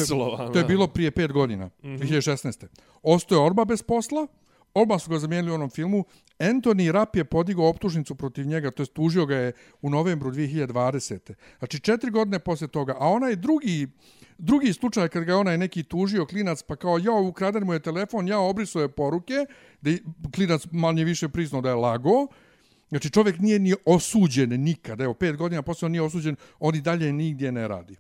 To 0.46 0.60
je 0.60 0.66
bilo 0.66 0.88
prije 0.88 1.12
pet 1.12 1.32
godina, 1.32 1.66
mm 1.66 1.72
-hmm. 1.84 1.98
2016. 2.00 2.68
Ostoje 3.02 3.42
Orba 3.42 3.66
bez 3.66 3.84
posla, 3.84 4.28
Oba 4.74 5.00
su 5.00 5.10
ga 5.10 5.20
zamijenili 5.20 5.52
u 5.52 5.56
onom 5.56 5.70
filmu. 5.70 6.06
Anthony 6.40 6.92
Rapp 6.92 7.16
je 7.16 7.26
podigao 7.26 7.70
optužnicu 7.70 8.16
protiv 8.16 8.48
njega, 8.48 8.72
to 8.72 8.84
je 8.84 8.88
tužio 8.88 9.26
ga 9.26 9.36
je 9.36 9.52
u 9.82 9.90
novembru 9.90 10.32
2020. 10.32 11.34
Znači 11.60 11.80
četiri 11.80 12.12
godine 12.12 12.40
poslije 12.40 12.68
toga. 12.68 12.96
A 13.00 13.08
onaj 13.08 13.36
drugi, 13.36 13.88
drugi 14.38 14.74
slučaj 14.74 15.08
kad 15.08 15.24
ga 15.24 15.32
je 15.32 15.38
onaj 15.38 15.58
neki 15.58 15.84
tužio 15.84 16.26
klinac, 16.26 16.64
pa 16.64 16.76
kao 16.76 16.98
ja 16.98 17.12
ukraden 17.12 17.66
mu 17.66 17.74
je 17.74 17.80
telefon, 17.80 18.28
ja 18.28 18.40
obrisao 18.40 18.82
je 18.82 18.92
poruke, 18.92 19.46
da 19.82 19.90
je 19.90 20.00
klinac 20.36 20.62
manje 20.72 21.04
više 21.04 21.30
priznao 21.30 21.62
da 21.62 21.70
je 21.70 21.76
lago. 21.76 22.28
Znači 22.90 23.10
čovjek 23.10 23.40
nije 23.40 23.60
ni 23.60 23.74
osuđen 23.86 24.50
nikad. 24.50 25.02
Evo, 25.02 25.14
pet 25.14 25.36
godina 25.36 25.62
poslije 25.62 25.86
on 25.86 25.92
nije 25.92 26.02
osuđen, 26.02 26.36
on 26.60 26.76
i 26.76 26.82
dalje 26.82 27.14
nigdje 27.14 27.52
ne 27.52 27.68
radi. 27.68 27.96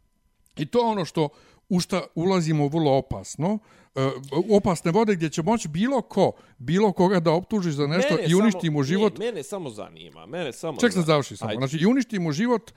I 0.57 0.65
to 0.65 0.79
je 0.79 0.85
ono 0.85 1.05
što 1.05 1.29
u 1.71 1.79
šta 1.79 2.01
ulazimo 2.15 2.67
vrlo 2.67 2.91
opasno, 2.91 3.59
e, 3.95 4.09
opasne 4.49 4.91
vode 4.91 5.15
gdje 5.15 5.29
će 5.29 5.43
moći 5.43 5.67
bilo 5.67 6.01
ko, 6.01 6.31
bilo 6.57 6.91
koga 6.91 7.19
da 7.19 7.31
optužiš 7.31 7.73
za 7.73 7.87
nešto 7.87 8.15
Mene 8.15 8.27
i 8.27 8.35
uništi 8.35 8.67
samo- 8.67 8.73
mu 8.73 8.83
život. 8.83 9.17
Ne, 9.17 9.25
mene 9.25 9.43
samo 9.43 9.69
zanima. 9.69 10.25
Mene 10.25 10.53
samo 10.53 10.77
Ček 10.77 10.91
se 10.91 10.93
zanima. 10.93 11.05
završi 11.05 11.37
samo. 11.37 11.49
Ajde. 11.49 11.59
Znači, 11.59 11.77
i 11.77 11.85
uništi 11.85 12.19
mu 12.19 12.31
život, 12.31 12.71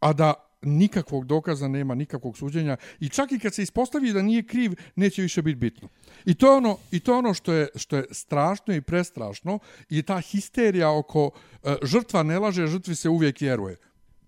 a 0.00 0.12
da 0.12 0.34
nikakvog 0.62 1.24
dokaza 1.24 1.68
nema, 1.68 1.94
nikakvog 1.94 2.38
suđenja. 2.38 2.76
I 3.00 3.08
čak 3.08 3.32
i 3.32 3.38
kad 3.38 3.54
se 3.54 3.62
ispostavi 3.62 4.12
da 4.12 4.22
nije 4.22 4.42
kriv, 4.42 4.72
neće 4.96 5.22
više 5.22 5.42
biti 5.42 5.56
bitno. 5.56 5.88
I 6.24 6.34
to 6.34 6.46
je 6.46 6.56
ono, 6.56 6.76
i 6.90 7.00
to 7.00 7.12
je 7.12 7.18
ono 7.18 7.34
što, 7.34 7.52
je, 7.52 7.68
što 7.76 7.96
je 7.96 8.04
strašno 8.10 8.74
i 8.74 8.80
prestrašno 8.80 9.58
i 9.90 10.02
ta 10.02 10.20
histerija 10.20 10.90
oko 10.98 11.30
e, 11.64 11.74
žrtva 11.82 12.22
ne 12.22 12.38
laže, 12.38 12.66
žrtvi 12.66 12.94
se 12.94 13.08
uvijek 13.08 13.40
vjeruje. 13.40 13.76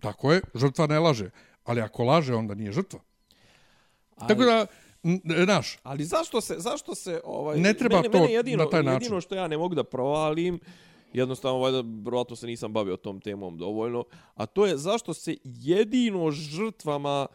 Tako 0.00 0.32
je, 0.32 0.40
žrtva 0.54 0.86
ne 0.86 0.98
laže. 0.98 1.30
Ali 1.64 1.80
ako 1.80 2.04
laže, 2.04 2.34
onda 2.34 2.54
nije 2.54 2.72
žrtva. 2.72 3.00
Tako 4.28 4.44
da, 4.44 4.66
n- 5.02 5.20
znaš, 5.44 5.78
Ali 5.82 6.04
zašto 6.04 6.40
se, 6.40 6.54
zašto 6.58 6.94
se 6.94 7.20
ovaj 7.24 7.58
Ne 7.58 7.74
treba 7.74 7.96
mene, 7.96 8.08
to 8.08 8.18
mene 8.18 8.32
jedino, 8.32 8.64
na 8.64 8.70
taj 8.70 8.82
način. 8.82 9.02
Jedino 9.02 9.20
što 9.20 9.34
ja 9.34 9.48
ne 9.48 9.58
mogu 9.58 9.74
da 9.74 9.84
provalim, 9.84 10.60
jednostavno 11.12 11.58
valjda 11.58 11.82
vjerovatno 12.04 12.36
se 12.36 12.46
nisam 12.46 12.72
bavio 12.72 12.96
tom 12.96 13.20
temom 13.20 13.58
dovoljno, 13.58 14.04
a 14.34 14.46
to 14.46 14.66
je 14.66 14.76
zašto 14.76 15.14
se 15.14 15.36
jedino 15.44 16.30
žrtvama 16.30 17.26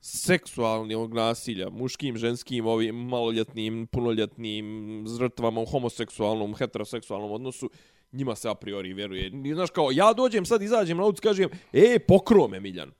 seksualnog 0.00 1.14
nasilja, 1.14 1.70
muškim, 1.70 2.16
ženskim, 2.16 2.66
ovim 2.66 2.96
maloljetnim, 2.96 3.86
punoljetnim 3.86 5.04
žrtvama 5.18 5.60
u 5.60 5.66
homoseksualnom, 5.66 6.54
heteroseksualnom 6.54 7.32
odnosu, 7.32 7.70
njima 8.12 8.34
se 8.36 8.48
a 8.48 8.54
priori 8.54 8.92
vjeruje. 8.92 9.32
Znaš, 9.54 9.70
kao, 9.70 9.90
ja 9.92 10.12
dođem 10.12 10.46
sad, 10.46 10.62
izađem 10.62 10.96
na 10.96 11.04
ulicu, 11.04 11.22
kažem, 11.22 11.50
e, 11.72 11.98
pokro 11.98 12.48
me, 12.48 12.60
Miljan. 12.60 12.90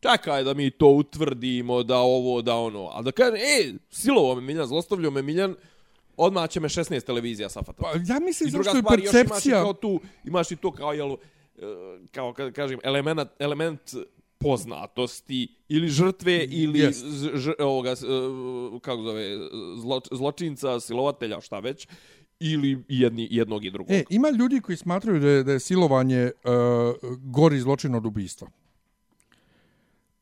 Čekaj 0.00 0.44
da 0.44 0.54
mi 0.54 0.70
to 0.70 0.88
utvrdimo, 0.88 1.82
da 1.82 1.98
ovo, 1.98 2.42
da 2.42 2.54
ono. 2.56 2.90
A 2.92 3.02
da 3.02 3.12
kažem, 3.12 3.34
e, 3.36 3.74
silovo 3.90 4.34
me 4.34 4.40
Miljan, 4.40 4.66
zlostavljio 4.66 5.10
me 5.10 5.22
Miljan, 5.22 5.54
odmah 6.16 6.48
će 6.48 6.60
me 6.60 6.68
16 6.68 7.04
televizija 7.04 7.48
safata. 7.48 7.82
pa, 7.82 7.92
ja 8.06 8.20
mislim 8.20 8.48
I 8.48 8.52
druga 8.52 8.64
zašto 8.64 8.78
je 8.78 8.82
stvar, 8.82 8.98
još 8.98 9.04
imaš 9.04 9.14
i 9.14 9.24
percepcija... 9.24 9.62
kao 9.62 9.72
tu, 9.72 10.00
imaš 10.24 10.50
i 10.50 10.56
to 10.56 10.72
kao, 10.72 10.92
jel, 10.92 11.12
e, 11.12 11.16
kao 12.10 12.32
kad 12.32 12.52
kažem, 12.52 12.78
element, 12.82 13.20
element 13.38 13.80
poznatosti 14.38 15.48
ili 15.68 15.88
žrtve 15.88 16.44
ili 16.44 16.92
z- 16.92 17.30
ž, 17.34 17.52
ovoga, 17.58 17.90
e, 17.90 17.94
kako 18.80 19.02
zove, 19.02 19.38
zlo, 19.76 20.00
zločinca, 20.12 20.80
silovatelja, 20.80 21.40
šta 21.40 21.58
već, 21.58 21.88
ili 22.40 22.84
jedni, 22.88 23.28
jednog 23.30 23.64
i 23.64 23.70
drugog. 23.70 23.92
E, 23.92 24.04
ima 24.10 24.30
ljudi 24.30 24.60
koji 24.60 24.76
smatraju 24.76 25.20
da 25.20 25.28
je, 25.28 25.42
da 25.42 25.52
je 25.52 25.60
silovanje 25.60 26.30
uh, 26.44 26.52
gori 27.18 27.60
zločin 27.60 27.94
od 27.94 28.06
ubistva. 28.06 28.48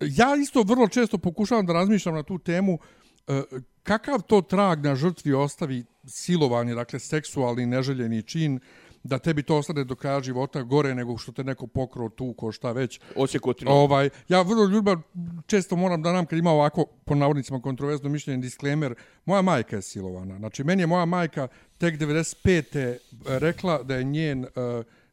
Ja 0.00 0.36
isto 0.42 0.62
vrlo 0.62 0.88
često 0.88 1.18
pokušavam 1.18 1.66
da 1.66 1.72
razmišljam 1.72 2.14
na 2.14 2.22
tu 2.22 2.38
temu 2.38 2.74
uh, 2.74 3.34
kakav 3.82 4.22
to 4.22 4.40
trag 4.40 4.84
na 4.84 4.96
žrtvi 4.96 5.32
ostavi 5.32 5.84
silovanje, 6.06 6.74
dakle 6.74 6.98
seksualni 6.98 7.66
neželjeni 7.66 8.22
čin, 8.22 8.60
da 9.04 9.18
tebi 9.18 9.42
to 9.42 9.56
ostane 9.56 9.84
do 9.84 9.94
kraja 9.94 10.20
života 10.20 10.62
gore 10.62 10.94
nego 10.94 11.18
što 11.18 11.32
te 11.32 11.44
neko 11.44 11.66
pokro 11.66 12.08
tu 12.08 12.32
ko 12.32 12.52
šta 12.52 12.72
već. 12.72 13.00
Osjekotino. 13.16 13.70
Ovaj, 13.70 14.10
ja 14.28 14.42
vrlo 14.42 14.64
ljubav 14.66 14.96
često 15.46 15.76
moram 15.76 16.02
da 16.02 16.12
nam 16.12 16.26
kad 16.26 16.38
ima 16.38 16.50
ovako 16.50 16.84
po 17.04 17.14
navodnicima 17.14 17.60
kontroverzno 17.60 18.08
mišljenje 18.08 18.42
disclaimer, 18.42 18.94
moja 19.24 19.42
majka 19.42 19.76
je 19.76 19.82
silovana. 19.82 20.38
Znači 20.38 20.64
meni 20.64 20.82
je 20.82 20.86
moja 20.86 21.04
majka 21.04 21.48
tek 21.78 21.98
95. 21.98 22.96
rekla 23.26 23.82
da 23.82 23.96
je 23.96 24.04
njen 24.04 24.40
uh, 24.40 24.48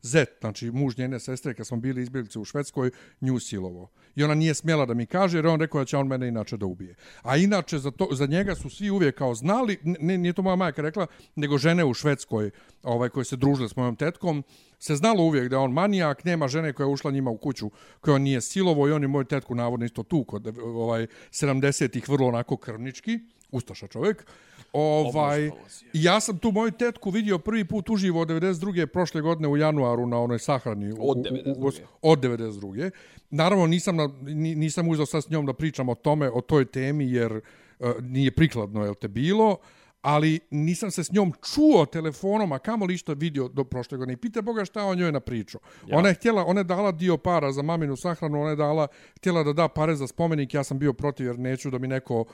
zet, 0.01 0.29
znači 0.39 0.71
muž 0.71 0.97
njene 0.97 1.19
sestre, 1.19 1.53
kad 1.53 1.67
smo 1.67 1.77
bili 1.77 2.01
izbjeglice 2.01 2.39
u 2.39 2.45
Švedskoj, 2.45 2.91
nju 3.21 3.39
silovo. 3.39 3.89
I 4.15 4.23
ona 4.23 4.35
nije 4.35 4.53
smjela 4.53 4.85
da 4.85 4.93
mi 4.93 5.05
kaže, 5.05 5.38
jer 5.38 5.47
on 5.47 5.59
rekao 5.59 5.81
da 5.81 5.85
će 5.85 5.97
on 5.97 6.07
mene 6.07 6.27
inače 6.27 6.57
da 6.57 6.65
ubije. 6.65 6.95
A 7.21 7.38
inače, 7.38 7.79
za, 7.79 7.91
to, 7.91 8.07
za 8.11 8.25
njega 8.25 8.55
su 8.55 8.69
svi 8.69 8.89
uvijek 8.89 9.17
kao 9.17 9.35
znali, 9.35 9.77
ne, 9.83 10.17
nije 10.17 10.33
to 10.33 10.41
moja 10.41 10.55
majka 10.55 10.81
rekla, 10.81 11.07
nego 11.35 11.57
žene 11.57 11.85
u 11.85 11.93
Švedskoj, 11.93 12.51
ovaj, 12.83 13.09
koje 13.09 13.25
se 13.25 13.35
družile 13.35 13.69
s 13.69 13.75
mojom 13.75 13.95
tetkom, 13.95 14.43
se 14.79 14.95
znalo 14.95 15.23
uvijek 15.23 15.49
da 15.49 15.55
je 15.55 15.59
on 15.59 15.71
manijak, 15.71 16.25
nema 16.25 16.47
žene 16.47 16.73
koja 16.73 16.88
je 16.88 16.93
ušla 16.93 17.11
njima 17.11 17.31
u 17.31 17.38
kuću, 17.38 17.71
koja 18.01 18.15
on 18.15 18.21
nije 18.21 18.41
silovo 18.41 18.88
i 18.88 18.91
on 18.91 19.01
je 19.01 19.07
moju 19.07 19.23
tetku 19.23 19.55
navodno 19.55 19.85
isto 19.85 20.03
tu 20.03 20.23
kod 20.23 20.57
ovaj, 20.63 21.07
70-ih 21.31 22.09
vrlo 22.09 22.27
onako 22.27 22.57
krvnički 22.57 23.19
Ustaša 23.51 23.88
čovjek. 23.88 24.25
Ovaj, 24.73 25.52
ja 25.93 26.19
sam 26.19 26.38
tu 26.38 26.52
moju 26.52 26.72
tetku 26.72 27.10
vidio 27.10 27.38
prvi 27.38 27.65
put 27.65 27.89
uživo 27.89 28.22
od 28.22 28.27
92. 28.27 28.85
prošle 28.85 29.22
godine 29.22 29.48
u 29.48 29.57
januaru 29.57 30.06
na 30.06 30.19
onoj 30.19 30.39
sahrani. 30.39 30.91
u- 30.91 30.98
Od 31.02 31.18
u- 31.18 31.19
u- 31.19 31.23
92.. 31.26 31.72
od 32.02 32.19
92. 32.19 32.91
Naravno, 33.30 33.68
nisam, 33.68 33.95
na, 33.95 34.10
ni- 34.22 34.56
nisam 34.56 34.88
uzao 34.88 35.06
sad 35.06 35.23
s 35.23 35.30
njom 35.30 35.45
da 35.45 35.53
pričam 35.53 35.89
o 35.89 35.95
tome, 35.95 36.30
o 36.30 36.41
toj 36.41 36.65
temi, 36.65 37.11
jer 37.11 37.41
uh, 37.80 37.89
nije 38.02 38.31
prikladno, 38.31 38.84
jel 38.84 38.95
te 38.95 39.07
bilo, 39.07 39.57
ali 40.01 40.39
nisam 40.49 40.91
se 40.91 41.03
s 41.03 41.11
njom 41.11 41.33
čuo 41.53 41.85
telefonom, 41.85 42.51
a 42.51 42.59
kamo 42.59 42.85
li 42.85 42.97
što 42.97 43.13
vidio 43.13 43.47
do 43.47 43.63
prošle 43.63 43.97
godine. 43.97 44.13
I 44.13 44.17
pita 44.17 44.41
Boga 44.41 44.65
šta 44.65 44.85
o 44.85 44.95
njoj 44.95 45.11
napričao. 45.11 45.61
Ja. 45.87 45.97
Ona 45.97 46.07
je 46.07 46.13
htjela, 46.13 46.45
ona 46.45 46.59
je 46.59 46.63
dala 46.63 46.91
dio 46.91 47.17
para 47.17 47.51
za 47.51 47.61
maminu 47.61 47.95
sahranu, 47.95 48.41
ona 48.41 48.49
je 48.49 48.55
dala, 48.55 48.87
htjela 49.17 49.43
da 49.43 49.53
da 49.53 49.67
pare 49.67 49.95
za 49.95 50.07
spomenik, 50.07 50.53
ja 50.53 50.63
sam 50.63 50.79
bio 50.79 50.93
protiv 50.93 51.25
jer 51.25 51.39
neću 51.39 51.69
da 51.69 51.77
mi 51.77 51.87
neko... 51.87 52.25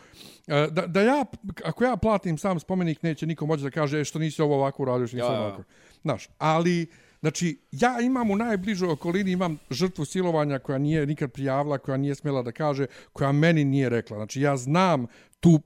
e, 0.48 0.68
Da, 0.72 0.88
da 0.88 1.02
ja, 1.02 1.26
ako 1.64 1.84
ja 1.84 1.98
platim 1.98 2.38
sam 2.38 2.60
spomenik, 2.60 3.04
neće 3.04 3.26
niko 3.28 3.46
moći 3.46 3.64
da 3.64 3.70
kaže 3.70 4.00
e, 4.00 4.04
što 4.04 4.20
nisi 4.20 4.42
ovo 4.42 4.56
ovako 4.56 4.84
uradio, 4.84 5.08
što 5.08 5.18
nisi 5.18 5.28
Ja, 5.28 5.34
ja, 5.34 5.40
ja. 5.40 5.46
ovako. 5.46 5.64
Znaš, 6.02 6.30
ali... 6.38 6.88
Znači, 7.20 7.60
ja 7.72 8.02
imam 8.02 8.32
u 8.32 8.36
najbližoj 8.36 8.90
okolini, 8.90 9.32
imam 9.32 9.58
žrtvu 9.70 10.06
silovanja 10.06 10.60
koja 10.60 10.78
nije 10.78 11.06
nikad 11.06 11.32
prijavila, 11.32 11.78
koja 11.78 11.98
nije 11.98 12.16
smjela 12.16 12.42
da 12.42 12.52
kaže, 12.52 12.86
koja 13.14 13.32
meni 13.32 13.66
nije 13.66 13.90
rekla. 13.90 14.18
Znači, 14.18 14.42
ja 14.42 14.58
znam 14.58 15.08
tu, 15.40 15.60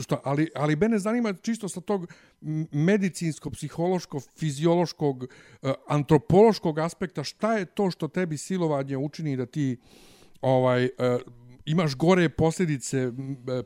što, 0.00 0.20
ali, 0.24 0.48
ali 0.54 0.76
mene 0.76 0.98
zanima 0.98 1.32
čisto 1.32 1.68
sa 1.68 1.80
tog 1.80 2.12
m, 2.42 2.66
medicinsko-psihološkog, 2.72 4.22
fiziološkog, 4.38 5.24
eh, 5.62 5.72
antropološkog 5.88 6.78
aspekta, 6.78 7.24
šta 7.24 7.58
je 7.58 7.64
to 7.64 7.90
što 7.90 8.08
tebi 8.08 8.36
silovanje 8.36 8.96
učini 8.96 9.36
da 9.36 9.46
ti 9.46 9.76
ovaj 10.40 10.84
eh, 10.84 10.90
imaš 11.66 11.94
gore 11.94 12.28
posljedice 12.28 12.98
eh, 12.98 13.12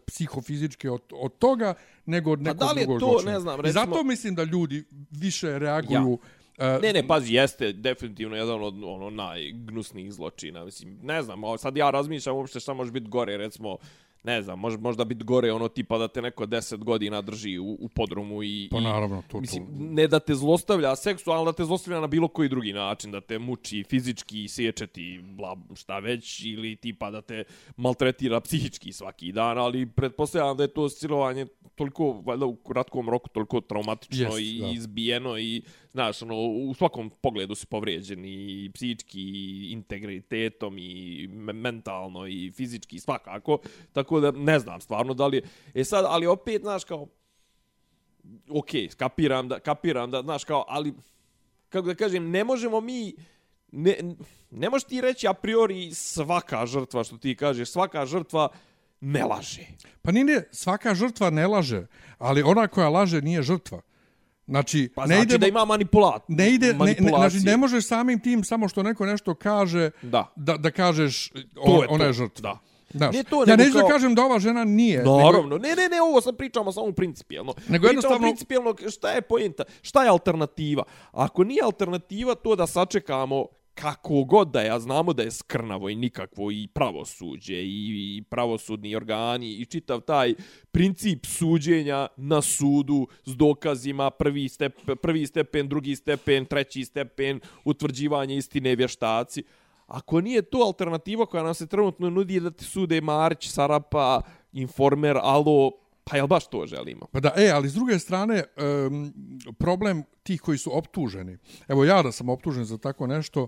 psihofizičke 0.07 0.91
od, 0.91 1.03
od 1.13 1.39
toga 1.39 1.75
nego 2.07 2.33
od 2.33 2.43
nekog 2.43 2.59
da 2.59 2.73
li 2.73 2.81
je 2.81 2.85
drugog 2.87 3.01
to, 3.01 3.07
zločina. 3.09 3.33
ne 3.33 3.41
znam, 3.41 3.61
I 3.61 3.63
recimo- 3.63 3.85
zato 3.85 4.05
mislim 4.05 4.35
da 4.35 4.45
ljudi 4.45 4.85
više 5.11 5.59
reaguju 5.59 6.19
eh, 6.59 6.79
Ne, 6.83 6.93
ne, 6.93 7.07
pazi, 7.09 7.35
jeste 7.35 7.73
definitivno 7.73 8.37
jedan 8.37 8.63
od 8.63 8.75
ono 8.85 9.11
najgnusnijih 9.11 10.13
zločina. 10.13 10.65
Mislim, 10.65 10.99
ne 11.03 11.23
znam, 11.23 11.41
sad 11.59 11.77
ja 11.77 11.91
razmišljam 11.91 12.37
uopšte 12.37 12.61
šta 12.61 12.75
može 12.75 12.91
biti 12.93 13.09
gore, 13.09 13.37
recimo, 13.37 13.77
ne 14.27 14.43
znam, 14.43 14.59
može 14.59 14.79
možda 14.79 15.05
biti 15.05 15.25
gore 15.25 15.53
ono 15.53 15.69
tipa 15.69 15.99
da 15.99 16.09
te 16.09 16.23
neko 16.23 16.47
10 16.47 16.77
godina 16.77 17.23
drži 17.23 17.59
u, 17.59 17.77
u 17.81 17.89
podrumu 17.89 18.43
i... 18.43 18.69
Pa 18.71 18.81
naravno, 18.81 19.23
to- 19.23 19.29
to- 19.33 19.41
Mislim, 19.41 19.67
ne 19.71 20.07
da 20.07 20.19
te 20.19 20.35
zlostavlja 20.35 20.97
seksualno, 20.97 21.45
da 21.45 21.53
te 21.53 21.65
zlostavlja 21.65 22.01
na 22.01 22.07
bilo 22.07 22.29
koji 22.29 22.49
drugi 22.49 22.73
način, 22.73 23.11
da 23.11 23.21
te 23.21 23.39
muči 23.39 23.85
fizički, 23.85 24.49
sjećati, 24.49 25.21
bla, 25.23 25.57
šta 25.75 25.99
već, 25.99 26.45
ili 26.45 26.77
tipa 26.77 27.11
da 27.11 27.23
te 27.23 27.45
maltretira 27.77 28.41
psihički 28.41 28.93
svaki 28.93 29.33
dan, 29.33 29.59
ali 29.59 29.87
pretpostavljam 29.87 30.57
da 30.57 30.63
je 30.63 30.69
to 30.69 30.89
silovanje 30.89 31.47
toliko, 31.75 32.13
valjda 32.13 32.47
u 32.47 32.57
kratkom 32.57 33.11
roku, 33.11 33.29
toliko 33.29 33.61
traumatično 33.61 34.27
Jest, 34.27 34.39
i 34.41 34.61
da. 34.61 34.69
izbijeno 34.69 35.39
i, 35.39 35.63
znaš, 35.97 36.23
ono, 36.23 36.37
u 36.37 36.75
svakom 36.75 37.11
pogledu 37.11 37.55
si 37.55 37.67
povrijeđen 37.67 38.25
i 38.25 38.71
psihički, 38.75 39.21
i 39.21 39.73
integritetom, 39.73 40.79
i 40.79 41.27
mentalno, 41.33 42.27
i 42.27 42.53
fizički, 42.57 43.01
svakako. 43.01 43.59
Tako 43.93 44.21
da, 44.21 44.31
ne 44.31 44.59
znam, 44.59 44.81
stvarno, 44.81 45.15
da 45.15 45.27
li 45.27 45.37
je... 45.37 45.43
E 45.75 45.85
sad, 45.85 46.05
ali 46.09 46.27
opet, 46.27 46.63
znaš, 46.63 46.85
kao, 46.85 47.07
ok, 48.51 48.69
kapiram 48.97 49.49
da, 49.49 49.61
kapiram 49.61 50.11
da, 50.11 50.23
znaš, 50.23 50.45
kao, 50.45 50.65
ali, 50.69 50.93
kako 51.69 51.87
da 51.87 51.95
kažem, 51.95 52.31
ne 52.31 52.45
možemo 52.45 52.81
mi, 52.81 53.15
ne, 53.73 53.97
ne 54.51 54.71
možeš 54.71 54.85
ti 54.85 55.01
reći 55.01 55.27
a 55.29 55.33
priori 55.33 55.95
svaka 55.95 56.67
žrtva, 56.67 57.05
što 57.05 57.17
ti 57.17 57.37
kažeš, 57.37 57.71
svaka 57.71 58.07
žrtva 58.07 58.49
ne 59.01 59.25
laže. 59.25 59.67
Pa 60.03 60.13
nije, 60.13 60.49
svaka 60.53 60.95
žrtva 60.95 61.31
ne 61.31 61.47
laže, 61.47 61.87
ali 62.19 62.43
ona 62.43 62.69
koja 62.69 62.89
laže 62.89 63.23
nije 63.23 63.43
žrtva. 63.43 63.81
Znači, 64.47 64.89
Pa 64.95 65.03
ne 65.03 65.15
znači 65.15 65.27
ide, 65.27 65.39
da 65.39 65.47
ima 65.47 65.65
manipulat, 65.65 66.23
ne 66.29 66.51
ide, 66.51 66.73
ne, 66.75 66.97
ne, 67.01 67.09
znači 67.09 67.37
ne 67.37 67.57
možeš 67.57 67.87
samim 67.87 68.21
tim 68.21 68.45
samo 68.45 68.69
što 68.69 68.83
neko 68.83 69.07
nešto 69.07 69.35
kaže 69.35 69.91
Da. 70.03 70.33
da, 70.37 70.57
da 70.57 70.71
kažeš 70.71 71.29
To 71.29 71.35
on, 71.57 71.81
je 71.81 71.87
ona 71.89 72.05
je 72.05 72.13
žrtva. 72.13 72.43
da. 72.43 72.59
Znaš, 72.91 73.13
Nije 73.13 73.25
to, 73.25 73.37
ja 73.39 73.47
nego 73.47 73.57
neću 73.59 73.73
kao- 73.73 73.83
da 73.83 73.89
kažem 73.89 74.15
da 74.15 74.23
ova 74.23 74.39
žena 74.39 74.65
nije. 74.65 75.05
Naravno, 75.05 75.59
ne, 75.59 75.69
ne, 75.71 75.89
ne, 75.89 76.03
ovo 76.03 76.21
sad 76.21 76.37
pričamo 76.37 76.73
samo 76.73 76.93
principijelno. 76.93 77.53
Nego 77.53 77.65
pričamo 77.83 77.89
jednostavno- 77.91 78.19
principijelno 78.21 78.75
šta 78.89 79.11
je 79.11 79.23
pojenta, 79.23 79.65
šta 79.83 80.03
je 80.03 80.09
alternativa. 80.11 80.83
Ako 81.13 81.45
nije 81.45 81.63
alternativa 81.63 82.35
to 82.35 82.57
da 82.57 82.67
sačekamo 82.67 83.47
kako 83.81 84.25
god 84.25 84.51
da 84.51 84.61
je, 84.61 84.71
a 84.71 84.79
znamo 84.81 85.13
da 85.13 85.23
je 85.23 85.31
skrnavo 85.31 85.89
i 85.89 85.95
nikakvo 85.95 86.51
i 86.51 86.69
pravosuđe 86.75 87.55
i, 87.55 88.17
i 88.17 88.23
pravosudni 88.23 88.97
organi 88.97 89.53
i 89.53 89.65
čitav 89.65 90.01
taj 90.01 90.35
princip 90.71 91.27
suđenja 91.27 92.09
na 92.17 92.43
sudu 92.43 93.07
s 93.25 93.37
dokazima 93.37 94.11
prvi, 94.11 94.49
step, 94.49 94.75
prvi 95.03 95.27
stepen, 95.27 95.69
drugi 95.69 95.97
stepen, 95.97 96.45
treći 96.45 96.85
stepen, 96.85 97.41
utvrđivanje 97.65 98.37
istine 98.37 98.77
vještaci. 98.77 99.43
Ako 99.87 100.21
nije 100.21 100.43
to 100.43 100.59
alternativa 100.59 101.27
koja 101.27 101.43
nam 101.43 101.55
se 101.55 101.67
trenutno 101.67 102.11
nudi 102.11 102.41
da 102.41 102.51
ti 102.51 102.65
sude 102.65 103.01
Marić, 103.01 103.49
Sarapa, 103.49 104.21
Informer, 104.53 105.19
Alo, 105.23 105.86
pa 106.11 106.17
jel 106.17 106.27
baš 106.27 106.47
to 106.47 106.67
želimo? 106.67 107.07
Pa 107.13 107.21
da, 107.21 107.33
e, 107.37 107.51
ali 107.51 107.69
s 107.69 107.75
druge 107.75 107.99
strane, 107.99 108.45
um, 108.87 109.13
problem 109.59 110.03
tih 110.23 110.41
koji 110.41 110.59
su 110.59 110.79
optuženi. 110.79 111.39
Evo 111.69 111.85
ja 111.85 112.03
da 112.03 112.13
sam 112.13 112.29
optužen 112.29 112.65
za 112.65 112.79
tako 112.79 113.07
nešto, 113.07 113.47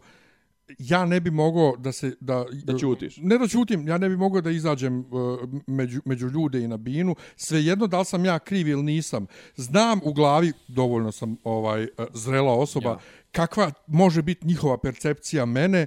ja 0.78 1.06
ne 1.06 1.20
bi 1.20 1.30
mogao 1.30 1.76
da 1.76 1.92
se... 1.92 2.16
Da, 2.20 2.44
Da 2.64 2.78
ćutiš. 2.78 3.16
Ne 3.16 3.38
da 3.38 3.48
ćutim, 3.48 3.88
ja 3.88 3.98
ne 3.98 4.08
bi 4.08 4.16
mogao 4.16 4.40
da 4.40 4.50
izađem 4.50 4.98
uh, 5.00 5.38
među, 5.66 6.00
među 6.04 6.26
ljude 6.28 6.60
i 6.60 6.68
na 6.68 6.76
binu. 6.76 7.16
Svejedno 7.36 7.86
da 7.86 7.98
li 7.98 8.04
sam 8.04 8.24
ja 8.24 8.38
kriv 8.38 8.68
ili 8.68 8.82
nisam. 8.82 9.26
Znam 9.56 10.00
u 10.04 10.12
glavi, 10.12 10.52
dovoljno 10.68 11.12
sam 11.12 11.36
ovaj 11.44 11.82
uh, 11.82 11.88
zrela 12.12 12.52
osoba, 12.52 12.90
Ja. 12.90 12.98
kakva 13.32 13.72
može 13.86 14.22
biti 14.22 14.46
njihova 14.46 14.78
percepcija 14.78 15.44
mene 15.46 15.86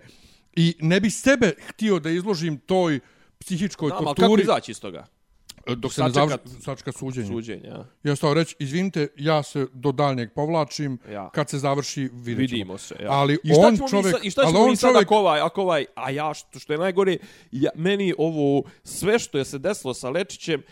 i 0.56 0.76
ne 0.80 1.00
bi 1.00 1.10
sebe 1.10 1.54
htio 1.68 2.00
da 2.00 2.10
izložim 2.10 2.58
toj 2.58 3.00
psihičkoj 3.40 3.92
ali 3.94 4.06
torturi 4.06 4.28
kako 4.28 4.42
izaći 4.42 4.72
iz 4.72 4.82
toga? 4.82 5.06
Dok 5.68 5.94
se 5.94 6.02
ne 6.02 6.10
Sačekat- 6.10 6.14
završi 6.14 6.62
sačka 6.62 6.92
suđenje. 6.92 7.28
Suđenja. 7.28 7.68
ja. 7.68 7.86
Ja 8.04 8.16
stao 8.16 8.34
reći, 8.34 8.56
izvinite, 8.60 9.08
ja 9.16 9.44
se 9.44 9.68
do 9.74 9.92
daljnjeg 9.92 10.30
povlačim, 10.32 10.98
Ja. 11.12 11.30
kad 11.30 11.50
se 11.50 11.58
završi, 11.60 12.02
vidjet 12.02 12.24
ćemo. 12.24 12.38
Vidimo 12.38 12.78
se. 12.78 12.96
Ja. 13.02 13.12
Ali 13.12 13.38
I 13.44 13.52
on 13.58 13.78
čovjek, 13.90 14.16
I 14.24 14.32
šta 14.32 14.42
ali 14.42 14.52
ćemo 14.52 14.64
on 14.64 14.70
mi 14.70 14.76
sad 14.76 14.90
čovjek, 14.90 15.06
ako 15.06 15.16
ovaj, 15.16 15.40
ako 15.40 15.62
ovaj, 15.62 15.86
a 15.96 16.10
ja 16.12 16.34
što, 16.34 16.60
što 16.60 16.74
je 16.74 16.80
najgore, 16.80 17.18
ja, 17.52 17.70
meni 17.76 18.14
ovo, 18.18 18.64
sve 18.84 19.20
što 19.20 19.38
je 19.38 19.46
se 19.46 19.58
desilo 19.58 19.94
sa 19.94 20.10
Lečićem, 20.10 20.64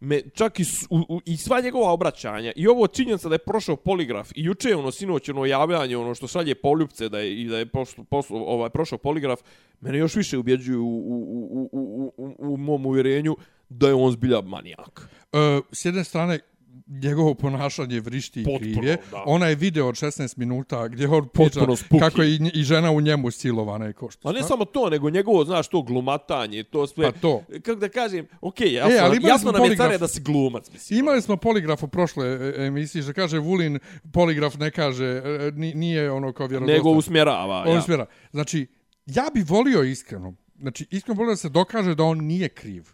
me, 0.00 0.20
čak 0.30 0.60
i, 0.60 0.64
u, 0.90 0.98
u, 1.08 1.20
i 1.24 1.36
sva 1.36 1.60
njegova 1.60 1.92
obraćanja, 1.92 2.52
i 2.56 2.66
ovo 2.68 2.86
činjenica 2.86 3.28
da 3.28 3.34
je 3.34 3.38
prošao 3.38 3.76
poligraf, 3.76 4.30
i 4.30 4.44
juče 4.44 4.76
ono, 4.76 4.90
sinoć, 4.90 5.28
ono 5.28 5.46
javljanje, 5.46 5.96
ono 5.96 6.14
što 6.14 6.28
šalje 6.28 6.54
poljupce, 6.54 7.08
da 7.08 7.18
je, 7.18 7.40
i 7.42 7.48
da 7.48 7.58
je 7.58 7.66
pošlo, 7.66 8.04
poslo, 8.04 8.38
ovaj, 8.40 8.70
prošao 8.70 8.98
poligraf, 8.98 9.40
mene 9.80 9.98
još 9.98 10.14
više 10.14 10.38
ubjeđuju 10.38 10.82
u, 10.82 10.98
u, 10.98 11.18
u, 11.52 11.68
u, 11.72 12.12
u, 12.16 12.34
u, 12.38 12.54
u 12.54 12.56
mom 12.56 12.86
uvjerenju 12.86 13.36
da 13.68 13.88
je 13.88 13.94
on 13.94 14.12
zbilja 14.12 14.40
manijak. 14.40 15.08
uh, 15.32 15.38
s 15.72 15.84
jedne 15.84 16.04
strane, 16.04 16.38
njegovo 16.86 17.34
ponašanje 17.34 18.00
vrišti 18.00 18.40
i 18.40 18.44
Potpuno, 18.44 18.60
krivje. 18.72 18.96
da. 19.10 19.22
Onaj 19.26 19.54
video 19.54 19.88
od 19.88 19.94
16 19.94 20.38
minuta 20.38 20.88
gdje 20.88 21.08
on 21.08 21.28
priča 21.28 21.60
kako 22.00 22.22
je 22.22 22.30
i, 22.30 22.50
i 22.54 22.62
žena 22.62 22.90
u 22.90 23.00
njemu 23.00 23.30
silovana 23.30 23.88
i 23.88 23.92
ko 23.92 24.10
što. 24.10 24.28
A 24.28 24.32
ne 24.32 24.42
samo 24.42 24.64
to, 24.64 24.90
nego 24.90 25.10
njegovo, 25.10 25.44
znaš, 25.44 25.68
to 25.68 25.82
glumatanje, 25.82 26.62
to 26.62 26.86
sve... 26.86 27.12
Pa 27.12 27.18
to. 27.18 27.42
Kako 27.54 27.74
da 27.74 27.88
kažem, 27.88 28.26
okej, 28.40 28.72
jasno, 28.72 28.94
E, 28.94 28.98
ali 28.98 29.18
jasno 29.22 29.52
nam 29.52 29.54
je 29.54 29.66
poligraf. 29.66 29.86
care 29.86 29.98
da 29.98 30.08
si 30.08 30.20
glumac, 30.20 30.70
mislim. 30.72 30.98
Imali 30.98 31.22
smo 31.22 31.36
poligraf 31.36 31.82
u 31.82 31.88
prošle 31.88 32.26
e, 32.26 32.54
emisiji, 32.58 33.02
što 33.02 33.12
kaže 33.12 33.38
Vulin, 33.38 33.78
poligraf 34.12 34.54
ne 34.56 34.70
kaže, 34.70 35.04
e, 35.06 35.52
ni- 35.54 35.74
nije 35.74 36.10
ono 36.10 36.32
kao 36.32 36.46
vjerodostojno. 36.46 36.78
Nego 36.78 36.90
usmjerava, 36.90 37.64
On 37.66 37.74
ja. 37.74 37.82
smjera. 37.82 38.06
Znači, 38.30 38.66
ja 39.06 39.24
bi 39.34 39.42
volio 39.42 39.82
iskreno, 39.82 40.34
znači 40.56 40.86
iskreno 40.90 41.18
volio 41.18 41.32
da 41.32 41.36
se 41.36 41.48
dokaže 41.48 41.94
da 41.94 42.04
on 42.04 42.18
nije 42.18 42.48
kriv. 42.48 42.84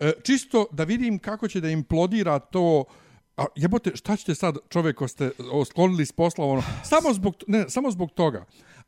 E, 0.00 0.12
čisto 0.22 0.66
da 0.72 0.84
vidim 0.84 1.18
kako 1.18 1.48
će 1.48 1.60
da 1.60 1.70
implodira 1.70 2.38
to 2.38 2.84
A 3.40 3.46
jebote, 3.56 3.96
šta 3.96 4.16
ćete 4.16 4.34
sad 4.34 4.58
čovjek 4.68 4.96
ko 4.96 5.08
ste 5.08 5.30
osklonili 5.52 6.06
s 6.06 6.12
posla, 6.12 6.44
ono, 6.44 6.62
samo 6.84 7.12
zbog, 7.12 7.34
ne, 7.46 7.64
samo 7.68 7.90
zbog 7.90 8.10
toga. 8.10 8.44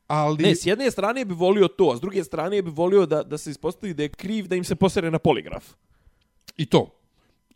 Ali, 0.07 0.45
Ne, 0.45 0.55
s 0.55 0.67
jedne 0.67 0.91
strane 0.91 1.25
bi 1.25 1.35
volio 1.35 1.69
to, 1.69 1.91
a 1.91 1.97
s 1.97 2.01
druge 2.01 2.25
strane 2.25 2.63
bi 2.63 2.71
volio 2.71 3.07
da, 3.07 3.23
da 3.23 3.39
se 3.39 3.51
ispostavi 3.51 3.95
da 3.95 4.03
je 4.03 4.09
kriv 4.09 4.47
da 4.47 4.57
im 4.57 4.65
se 4.65 4.75
posere 4.75 5.11
na 5.11 5.19
poligraf. 5.19 5.65
i 6.57 6.67
to. 6.67 7.02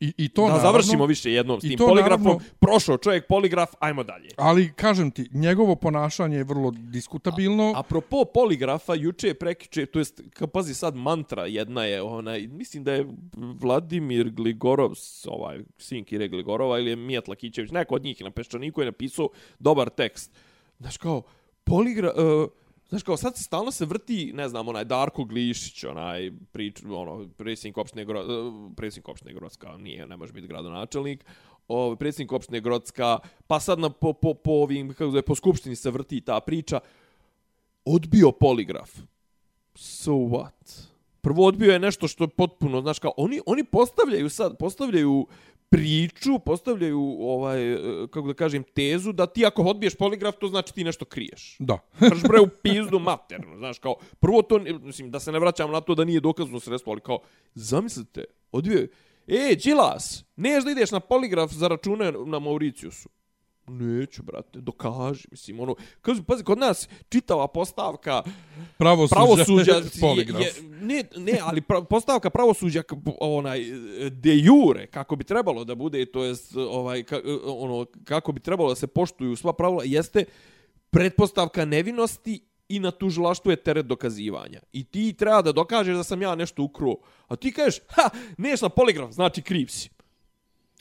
I, 0.00 0.12
i 0.16 0.28
to 0.28 0.42
da 0.42 0.48
naravno, 0.48 0.62
završimo 0.62 1.06
više 1.06 1.32
jednom 1.32 1.58
s 1.58 1.62
tim 1.62 1.78
poligrafom. 1.78 2.24
naravno- 2.24 2.40
Prošao 2.60 2.96
čovjek 2.98 3.26
poligraf, 3.26 3.70
ajmo 3.78 4.04
dalje. 4.04 4.28
Ali, 4.36 4.72
kažem 4.72 5.10
ti, 5.10 5.28
njegovo 5.32 5.76
ponašanje 5.76 6.36
je 6.36 6.44
vrlo 6.44 6.70
diskutabilno. 6.72 7.72
Apropo 7.76 8.24
poligrafa, 8.26 8.94
juče 8.94 9.26
je 9.26 9.34
prekiče, 9.34 9.86
to 9.86 9.98
jest, 9.98 10.20
ka- 10.20 10.46
pazi 10.46 10.74
sad, 10.74 10.94
mantra 10.96 11.46
jedna 11.46 11.84
je, 11.84 12.02
onaj, 12.02 12.40
mislim 12.42 12.84
da 12.84 12.92
je 12.92 13.06
Vladimir 13.54 14.30
Gligorov, 14.30 14.92
ovaj, 15.26 15.58
sin 15.78 16.04
Kire 16.04 16.28
Gligorova, 16.28 16.78
ili 16.78 16.90
je 16.90 16.96
Mijat 16.96 17.28
Lakićević, 17.28 17.70
neko 17.70 17.94
od 17.94 18.04
njih 18.04 18.20
na 18.20 18.30
Peščaniku 18.30 18.80
je 18.80 18.86
napisao 18.86 19.28
dobar 19.58 19.90
tekst. 19.90 20.30
Znaš 20.78 20.96
kao, 20.96 21.22
poligra, 21.64 22.12
uh, 22.12 22.48
Znaš, 22.88 23.02
kao 23.02 23.16
sad 23.16 23.36
se 23.36 23.42
stalno 23.42 23.70
se 23.70 23.84
vrti, 23.84 24.32
ne 24.34 24.48
znam, 24.48 24.68
onaj 24.68 24.84
Darko 24.84 25.24
Glišić, 25.24 25.84
onaj 25.84 26.30
prič, 26.52 26.82
ono, 26.90 27.28
predsjednik 27.36 27.78
opštine, 27.78 28.04
Gro, 28.04 28.20
eh, 28.20 28.74
predsjednik 28.76 29.08
opštine 29.08 29.34
Grocka, 29.34 29.76
nije, 29.76 30.06
ne 30.06 30.16
može 30.16 30.32
biti 30.32 30.46
gradonačelnik, 30.46 31.24
o, 31.68 31.96
predsjednik 31.96 32.32
opštine 32.32 32.60
Grocka, 32.60 33.18
pa 33.46 33.60
sad 33.60 33.78
na, 33.78 33.90
po, 33.90 34.12
po, 34.12 34.34
po 34.34 34.50
ovim, 34.50 34.88
kako 34.88 35.10
zove, 35.10 35.22
po 35.22 35.34
skupštini 35.34 35.76
se 35.76 35.90
vrti 35.90 36.20
ta 36.20 36.40
priča, 36.40 36.80
odbio 37.84 38.32
poligraf. 38.32 38.90
So 39.74 40.12
what? 40.12 40.86
Prvo 41.20 41.46
odbio 41.46 41.72
je 41.72 41.78
nešto 41.78 42.08
što 42.08 42.24
je 42.24 42.28
potpuno, 42.28 42.80
znaš 42.80 42.98
kao, 42.98 43.12
oni, 43.16 43.40
oni 43.46 43.64
postavljaju 43.64 44.30
sad, 44.30 44.58
postavljaju 44.58 45.26
priču, 45.70 46.38
postavljaju 46.38 47.16
ovaj 47.20 47.72
e, 47.72 47.78
kako 48.10 48.26
da 48.26 48.34
kažem 48.34 48.62
tezu 48.62 49.12
da 49.12 49.26
ti 49.26 49.46
ako 49.46 49.62
odbiješ 49.62 49.94
poligraf 49.94 50.34
to 50.40 50.48
znači 50.48 50.74
ti 50.74 50.84
nešto 50.84 51.04
kriješ. 51.04 51.56
Da. 51.58 51.78
Prš 52.10 52.22
bre 52.22 52.40
u 52.40 52.48
pizdu 52.62 52.98
materno, 52.98 53.56
znaš 53.56 53.78
kao 53.78 53.96
prvo 54.20 54.42
to 54.42 54.58
mislim 54.58 55.10
da 55.10 55.20
se 55.20 55.32
ne 55.32 55.38
vraćam 55.38 55.70
na 55.70 55.80
to 55.80 55.94
da 55.94 56.04
nije 56.04 56.20
dokazno 56.20 56.60
sredstvo, 56.60 56.92
ali 56.92 57.00
kao 57.00 57.18
zamislite, 57.54 58.24
odbio 58.52 58.88
E, 59.26 59.56
Đilas, 59.56 60.24
neš 60.36 60.64
da 60.64 60.70
ideš 60.70 60.90
na 60.90 61.00
poligraf 61.00 61.52
za 61.52 61.68
račune 61.68 62.12
na 62.26 62.38
Mauriciusu. 62.38 63.08
Neću, 63.68 64.22
brate, 64.22 64.60
dokaži, 64.60 65.28
mislim, 65.30 65.60
ono, 65.60 65.74
kaži, 66.02 66.22
pazi, 66.22 66.44
kod 66.44 66.58
nas 66.58 66.88
čitava 67.08 67.48
postavka 67.48 68.22
pravosuđa, 68.76 69.14
pravosuđa 69.20 69.82
poligraf. 70.00 70.42
Je, 70.42 70.52
ne, 70.80 71.04
ne, 71.16 71.38
ali 71.42 71.60
pra, 71.60 71.82
postavka 71.82 72.30
pravosuđa 72.30 72.82
onaj 73.20 73.64
de 74.10 74.36
jure 74.36 74.86
kako 74.86 75.16
bi 75.16 75.24
trebalo 75.24 75.64
da 75.64 75.74
bude, 75.74 76.06
to 76.06 76.24
jest 76.24 76.56
ovaj 76.56 77.02
ka, 77.02 77.20
ono 77.44 77.86
kako 78.04 78.32
bi 78.32 78.40
trebalo 78.40 78.68
da 78.68 78.74
se 78.76 78.86
poštuju 78.86 79.36
sva 79.36 79.52
pravila, 79.52 79.82
jeste 79.84 80.24
pretpostavka 80.90 81.64
nevinosti 81.64 82.40
i 82.68 82.78
na 82.80 82.90
tužilaštvu 82.90 83.50
je 83.50 83.56
teret 83.56 83.86
dokazivanja. 83.86 84.60
I 84.72 84.84
ti 84.84 85.12
treba 85.12 85.42
da 85.42 85.52
dokažeš 85.52 85.96
da 85.96 86.04
sam 86.04 86.22
ja 86.22 86.34
nešto 86.34 86.62
ukruo. 86.62 86.96
A 87.28 87.36
ti 87.36 87.52
kažeš, 87.52 87.80
ha, 87.88 88.10
neš 88.38 88.62
na 88.62 88.68
poligraf, 88.68 89.10
znači 89.10 89.42
kriv 89.42 89.66
si. 89.66 89.90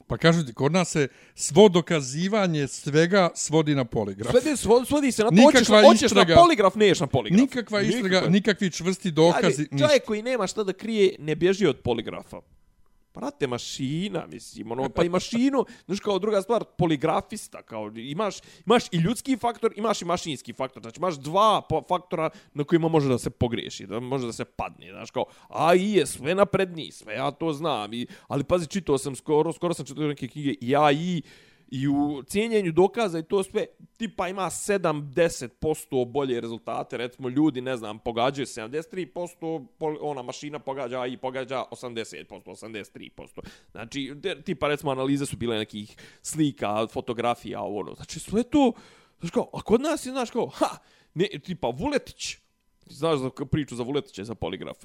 Pa 0.08 0.18
kažu 0.18 0.46
ti, 0.46 0.54
kod 0.54 0.72
nas 0.72 0.90
se 0.90 1.08
svo 1.36 1.70
dokazivanje 1.70 2.68
svega 2.68 3.30
svodi 3.36 3.76
na 3.76 3.86
poligraf. 3.86 4.32
Svodi, 4.32 4.58
svodi, 4.58 4.86
svodi 4.86 5.12
se 5.12 5.24
na 5.24 5.30
to, 5.30 5.42
hoćeš, 5.44 5.68
hoćeš 5.68 6.12
na 6.12 6.26
poligraf, 6.36 6.76
neš 6.76 7.00
na 7.00 7.08
poligraf. 7.08 7.42
Nikakva 7.42 7.82
istraga, 7.82 8.08
nikakva. 8.08 8.30
nikakvi 8.30 8.72
čvrsti 8.72 9.12
dokazi. 9.12 9.68
Ali, 9.72 9.80
čovjek 9.80 10.06
koji 10.06 10.22
nema 10.22 10.48
šta 10.48 10.64
da 10.64 10.74
krije, 10.74 11.16
ne 11.20 11.36
bježi 11.36 11.68
od 11.68 11.80
poligrafa. 11.80 12.42
Prate, 13.16 13.48
mašina, 13.48 14.26
mislim, 14.28 14.72
ono, 14.72 14.90
pa 14.90 15.04
i 15.04 15.10
mašinu, 15.10 15.66
znaš, 15.86 16.00
kao 16.00 16.20
druga 16.20 16.42
stvar, 16.42 16.64
poligrafista, 16.78 17.62
kao, 17.62 17.92
imaš, 17.96 18.36
imaš 18.66 18.84
i 18.92 18.98
ljudski 18.98 19.38
faktor, 19.38 19.74
imaš 19.76 20.02
i 20.02 20.06
mašinski 20.06 20.54
faktor, 20.54 20.82
znači, 20.82 21.00
imaš 21.00 21.16
dva 21.16 21.62
faktora 21.88 22.30
na 22.54 22.64
kojima 22.64 22.88
može 22.88 23.10
da 23.10 23.18
se 23.18 23.30
pogreši, 23.30 23.88
da 23.88 24.00
može 24.00 24.26
da 24.26 24.34
se 24.34 24.46
padne, 24.46 24.92
znaš, 24.92 25.12
kao, 25.12 25.26
a 25.50 25.76
i 25.76 25.92
je 25.94 26.06
sve 26.06 26.36
napredniji, 26.36 26.92
sve 26.92 27.14
ja 27.14 27.32
to 27.32 27.54
znam, 27.54 27.94
i, 27.94 28.08
ali 28.28 28.44
pazi, 28.44 28.68
čitao 28.68 28.98
sam 28.98 29.16
skoro, 29.16 29.54
skoro 29.54 29.74
sam 29.74 29.86
čitao 29.86 30.08
neke 30.08 30.28
knjige, 30.28 30.56
i 30.62 30.76
AI, 30.76 31.22
i, 31.68 31.88
u 31.88 32.24
cijenjenju 32.24 32.72
dokaza 32.72 33.20
i 33.20 33.24
to 33.24 33.44
sve, 33.44 33.66
tipa 33.98 34.28
ima 34.28 34.46
7-10% 34.46 36.06
bolje 36.06 36.42
rezultate. 36.42 36.98
Recimo, 36.98 37.30
ljudi, 37.30 37.62
ne 37.62 37.78
znam, 37.78 38.00
pogađaju 38.00 38.46
73%, 38.46 39.66
ona 40.02 40.22
mašina 40.22 40.60
pogađa 40.60 41.06
i 41.06 41.18
pogađa 41.18 41.64
80%, 41.72 42.26
83%. 42.46 43.28
Znači, 43.72 44.14
tipa, 44.46 44.68
recimo, 44.68 44.92
analize 44.92 45.26
su 45.26 45.38
bile 45.38 45.58
nekih 45.58 45.96
slika, 46.22 46.88
fotografija, 46.88 47.62
ono. 47.62 47.94
Znači, 47.96 48.20
sve 48.20 48.44
to, 48.44 48.72
znaš 49.20 49.32
kao, 49.32 49.50
a 49.54 49.62
kod 49.62 49.82
nas 49.82 50.06
je, 50.06 50.12
znaš 50.12 50.32
kao, 50.32 50.48
ha, 50.48 50.78
ne, 51.14 51.28
tipa, 51.44 51.68
Vuletić, 51.68 52.38
znaš 52.86 53.20
za 53.20 53.30
priču 53.52 53.76
za 53.76 53.84
Vuletića 53.84 54.24
za 54.24 54.36
poligraf. 54.36 54.78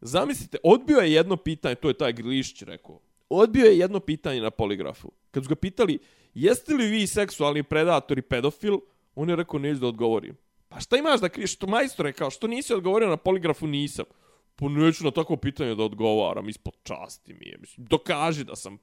Zamislite, 0.00 0.58
odbio 0.62 0.98
je 0.98 1.12
jedno 1.12 1.36
pitanje, 1.36 1.74
to 1.74 1.88
je 1.88 1.98
taj 1.98 2.12
Grilišić 2.12 2.62
rekao, 2.62 3.00
odbio 3.30 3.64
je 3.64 3.78
jedno 3.78 4.00
pitanje 4.00 4.40
na 4.40 4.50
poligrafu. 4.50 5.12
Kad 5.30 5.44
su 5.44 5.48
ga 5.48 5.54
pitali, 5.54 5.98
jeste 6.34 6.74
li 6.74 6.86
vi 6.86 7.06
seksualni 7.06 7.62
predator 7.62 8.18
i 8.18 8.22
pedofil, 8.22 8.78
on 9.14 9.30
je 9.30 9.36
rekao, 9.36 9.60
neću 9.60 9.80
da 9.80 9.86
odgovorim. 9.86 10.36
Pa 10.68 10.80
šta 10.80 10.96
imaš 10.96 11.20
da 11.20 11.28
kriješ? 11.28 11.52
Što 11.52 11.66
majstor 11.66 12.06
je 12.06 12.12
kao, 12.12 12.30
što 12.30 12.46
nisi 12.46 12.74
odgovorio 12.74 13.08
na 13.08 13.16
poligrafu, 13.16 13.66
nisam. 13.66 14.04
Pa 14.56 14.68
neću 14.68 15.04
na 15.04 15.10
takvo 15.10 15.36
pitanje 15.36 15.74
da 15.74 15.82
odgovaram, 15.82 16.48
ispod 16.48 16.74
časti 16.82 17.34
mi 17.34 17.46
je. 17.46 17.58
Mislim, 17.58 17.86
dokaži 17.86 18.44
da 18.44 18.56
sam 18.56 18.78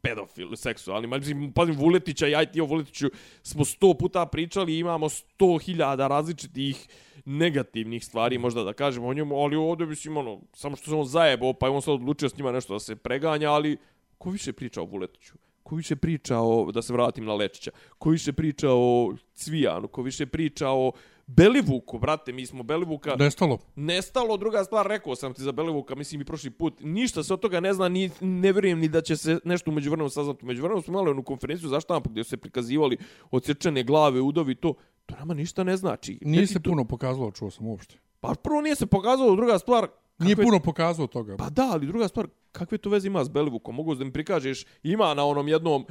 pedofil, 0.00 0.56
seksualni. 0.56 1.06
Mislim, 1.06 1.52
pazim, 1.52 1.76
Vuletića, 1.76 2.26
ja 2.26 2.42
i 2.42 2.52
ti 2.52 2.60
o 2.60 2.64
Vuletiću 2.64 3.10
smo 3.42 3.64
sto 3.64 3.94
puta 3.94 4.26
pričali, 4.26 4.78
imamo 4.78 5.08
sto 5.08 5.58
hiljada 5.58 6.08
različitih 6.08 6.88
negativnih 7.24 8.04
stvari, 8.04 8.38
možda 8.38 8.64
da 8.64 8.72
kažemo 8.72 9.08
o 9.08 9.14
njemu, 9.14 9.36
ali 9.36 9.56
ovdje, 9.56 9.86
mislim, 9.86 10.16
ono, 10.16 10.40
samo 10.52 10.76
što 10.76 10.90
se 10.90 10.96
on 10.96 11.04
zajebao, 11.04 11.52
pa 11.52 11.66
je 11.66 11.72
on 11.72 11.82
sad 11.82 11.94
odlučio 11.94 12.28
s 12.28 12.36
njima 12.36 12.52
nešto 12.52 12.72
da 12.72 12.78
se 12.78 12.96
preganja, 12.96 13.50
ali 13.50 13.76
ko 14.18 14.30
više 14.30 14.52
priča 14.52 14.82
o 14.82 14.84
Vuletiću? 14.84 15.34
Ko 15.62 15.76
više 15.76 15.96
priča 15.96 16.38
o, 16.38 16.72
da 16.72 16.82
se 16.82 16.92
vratim 16.92 17.24
na 17.24 17.34
Lečića, 17.34 17.70
ko 17.98 18.10
više 18.10 18.32
priča 18.32 18.68
o 18.70 19.14
Cvijanu, 19.34 19.88
ko 19.88 20.02
više 20.02 20.26
priča 20.26 20.68
o 20.68 20.92
Belivuku, 21.36 21.98
brate, 21.98 22.32
mi 22.32 22.46
smo 22.46 22.62
Belivuka... 22.62 23.16
Nestalo. 23.16 23.58
Nestalo, 23.76 24.36
druga 24.36 24.64
stvar, 24.64 24.86
rekao 24.86 25.16
sam 25.16 25.34
ti 25.34 25.42
za 25.42 25.52
Belivuka, 25.52 25.94
mislim 25.94 26.20
i 26.20 26.24
prošli 26.24 26.50
put, 26.50 26.74
ništa 26.80 27.22
se 27.22 27.34
od 27.34 27.40
toga 27.40 27.60
ne 27.60 27.74
zna, 27.74 27.88
ni, 27.88 28.10
ne 28.20 28.52
vjerujem 28.52 28.78
ni 28.78 28.88
da 28.88 29.00
će 29.00 29.16
se 29.16 29.38
nešto 29.44 29.70
umeđu 29.70 29.90
vremenu 29.90 30.10
saznati. 30.10 30.44
Umeđu 30.44 30.62
vremenu 30.62 30.82
smo 30.82 30.92
imali 30.92 31.10
onu 31.10 31.22
konferenciju 31.22 31.68
za 31.68 31.80
štampu 31.80 32.10
gdje 32.10 32.24
su 32.24 32.30
se 32.30 32.36
prikazivali 32.36 32.96
odsječene 33.30 33.82
glave, 33.82 34.20
udovi, 34.20 34.54
to, 34.54 34.74
to 35.10 35.16
nama 35.18 35.34
ništa 35.34 35.64
ne 35.64 35.76
znači. 35.76 36.18
Nije 36.22 36.46
se 36.46 36.60
puno 36.60 36.84
pokazalo, 36.84 37.30
čuo 37.30 37.50
sam 37.50 37.66
uopšte. 37.66 37.98
Pa 38.20 38.34
prvo 38.42 38.60
nije 38.60 38.76
se 38.76 38.86
pokazalo, 38.86 39.36
druga 39.36 39.58
stvar... 39.58 39.88
Nije 40.18 40.36
puno 40.36 40.60
pokazalo 40.60 41.06
toga. 41.06 41.36
Pa 41.36 41.50
da, 41.50 41.68
ali 41.72 41.86
druga 41.86 42.08
stvar, 42.08 42.26
kakve 42.52 42.78
to 42.78 42.90
veze 42.90 43.06
ima 43.06 43.24
s 43.24 43.28
Belivukom? 43.28 43.74
Mogu 43.74 43.94
da 43.94 44.04
mi 44.04 44.12
prikažeš, 44.12 44.64
ima 44.82 45.14
na 45.14 45.24
onom 45.24 45.48
jednom, 45.48 45.86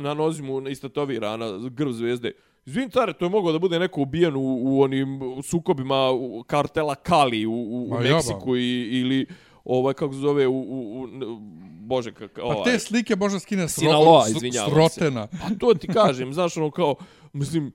na 0.00 0.14
nozimu 0.14 0.68
istatovirana 0.68 1.46
grb 1.70 1.92
zvezde. 1.92 2.32
Izvin, 2.66 2.90
care, 2.90 3.12
to 3.12 3.24
je 3.24 3.28
moglo 3.28 3.52
da 3.52 3.58
bude 3.58 3.78
neko 3.78 4.00
ubijen 4.00 4.36
u, 4.36 4.58
u 4.62 4.82
onim 4.82 5.20
sukobima 5.42 6.08
kartela 6.46 6.94
Kali 6.94 7.46
u, 7.46 7.52
u, 7.52 7.88
u 7.90 8.00
Meksiku 8.00 8.56
i, 8.56 9.00
ili 9.00 9.26
ovaj 9.64 9.94
kako 9.94 10.12
se 10.12 10.18
zove 10.18 10.46
u, 10.46 10.60
u, 10.60 11.02
u 11.02 11.38
bože 11.80 12.12
kako 12.12 12.40
ovaj 12.42 12.56
Pa 12.56 12.64
te 12.64 12.78
slike 12.78 13.16
možda 13.16 13.38
skine 13.38 13.68
Sinaloa, 13.68 14.24
srotena. 14.70 15.26
Pa 15.26 15.54
to 15.58 15.74
ti 15.74 15.86
kažem, 15.86 16.32
znaš 16.34 16.56
ono 16.56 16.70
kao 16.70 16.94
mislim 17.32 17.72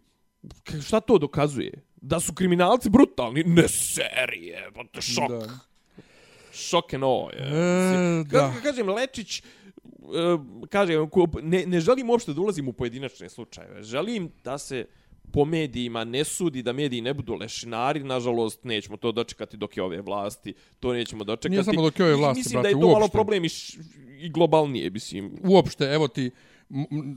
šta 0.87 0.99
to 0.99 1.17
dokazuje? 1.17 1.83
Da 2.01 2.19
su 2.19 2.33
kriminalci 2.33 2.89
brutalni? 2.89 3.43
Ne 3.43 3.67
serije, 3.67 4.69
pa 4.75 4.83
to 4.91 5.01
šok. 5.01 5.29
Da. 5.29 5.59
Šok 6.53 6.93
je 6.93 6.99
no. 6.99 7.29
Je. 7.33 7.39
E, 7.39 8.23
da. 8.23 8.53
kažem, 8.63 8.89
Lečić, 8.89 9.41
kažem, 10.69 11.09
ne, 11.41 11.65
ne 11.65 11.79
želim 11.79 12.09
uopšte 12.09 12.33
da 12.33 12.41
ulazim 12.41 12.67
u 12.67 12.73
pojedinačne 12.73 13.29
slučajeve. 13.29 13.83
Želim 13.83 14.31
da 14.43 14.57
se 14.57 14.85
po 15.31 15.45
medijima 15.45 16.03
ne 16.03 16.23
sudi, 16.23 16.63
da 16.63 16.73
mediji 16.73 17.01
ne 17.01 17.13
budu 17.13 17.33
lešinari, 17.33 18.03
nažalost, 18.03 18.63
nećemo 18.63 18.97
to 18.97 19.11
dočekati 19.11 19.57
dok 19.57 19.77
je 19.77 19.83
ove 19.83 20.01
vlasti, 20.01 20.53
to 20.79 20.93
nećemo 20.93 21.23
dočekati. 21.23 21.49
Nije 21.49 21.63
samo 21.63 21.81
dok 21.81 21.99
je 21.99 22.05
ove 22.05 22.15
vlasti, 22.15 22.39
mislim 22.39 22.61
brate, 22.61 22.63
da 22.63 22.69
je 22.69 22.81
to 22.81 22.87
uopšte. 22.87 22.99
malo 22.99 23.07
problem 23.07 23.45
i, 23.45 23.49
š, 23.49 23.77
i 24.19 24.29
globalnije, 24.29 24.89
mislim. 24.89 25.39
Uopšte, 25.43 25.85
evo 25.85 26.07
ti, 26.07 26.31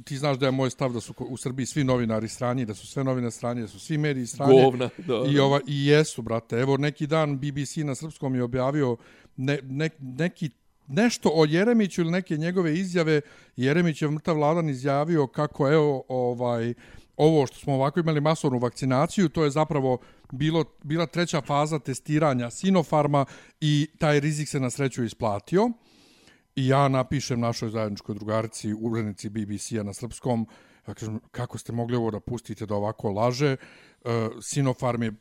ti 0.05 0.17
znaš 0.17 0.39
da 0.39 0.47
je 0.47 0.53
moj 0.53 0.71
stav 0.71 0.93
da 0.93 1.01
su 1.01 1.15
u 1.19 1.37
Srbiji 1.37 1.67
svi 1.67 1.85
novinari 1.85 2.29
strani, 2.29 2.65
da 2.65 2.75
su 2.75 2.87
sve 2.87 3.05
novine 3.05 3.31
strani, 3.31 3.61
da 3.61 3.69
su 3.69 3.81
svi 3.81 3.99
mediji 3.99 4.27
strani. 4.27 4.63
Govna, 4.63 4.89
da. 4.99 5.25
I, 5.31 5.39
ova, 5.39 5.61
I 5.67 5.87
jesu, 5.87 6.23
brate. 6.23 6.57
Evo, 6.57 6.77
neki 6.77 7.07
dan 7.07 7.39
BBC 7.39 7.77
na 7.77 7.95
srpskom 7.95 8.35
je 8.35 8.43
objavio 8.43 8.97
ne, 9.37 9.59
ne, 9.63 9.91
neki 10.01 10.51
nešto 10.89 11.31
o 11.35 11.45
Jeremiću 11.45 12.01
ili 12.01 12.11
neke 12.11 12.37
njegove 12.37 12.75
izjave. 12.75 13.21
Jeremić 13.57 14.03
je 14.03 14.11
mrtav 14.11 14.37
vladan 14.37 14.69
izjavio 14.69 15.27
kako 15.27 15.73
evo 15.73 16.05
ovaj 16.09 16.75
ovo 17.17 17.47
što 17.47 17.57
smo 17.57 17.75
ovako 17.75 18.01
imali 18.01 18.21
masovnu 18.21 18.59
vakcinaciju, 18.59 19.29
to 19.29 19.45
je 19.45 19.51
zapravo 19.51 19.99
bilo, 20.33 20.65
bila 20.83 21.07
treća 21.07 21.41
faza 21.41 21.79
testiranja 21.79 22.51
Sinofarma 22.51 23.25
i 23.61 23.89
taj 23.99 24.21
rizik 24.21 24.49
se 24.49 24.61
na 24.61 24.71
sreću 24.71 25.05
isplatio. 25.05 25.71
I 26.57 26.67
ja 26.67 26.89
napišem 26.89 27.41
našoj 27.41 27.71
zajedničkoj 27.71 28.15
drugarici, 28.15 28.75
urednici 28.75 29.29
BBC-a 29.29 29.83
na 29.83 29.95
srpskom, 29.95 30.47
ja 30.89 30.95
kažem, 30.95 31.21
kako 31.31 31.59
ste 31.59 31.73
mogli 31.73 31.97
ovo 31.97 32.11
da 32.11 32.21
pustite 32.21 32.67
da 32.67 32.75
ovako 32.75 33.11
laže. 33.11 33.57
Uh, 34.05 34.11
Sinopharm 34.43 35.03
je 35.03 35.13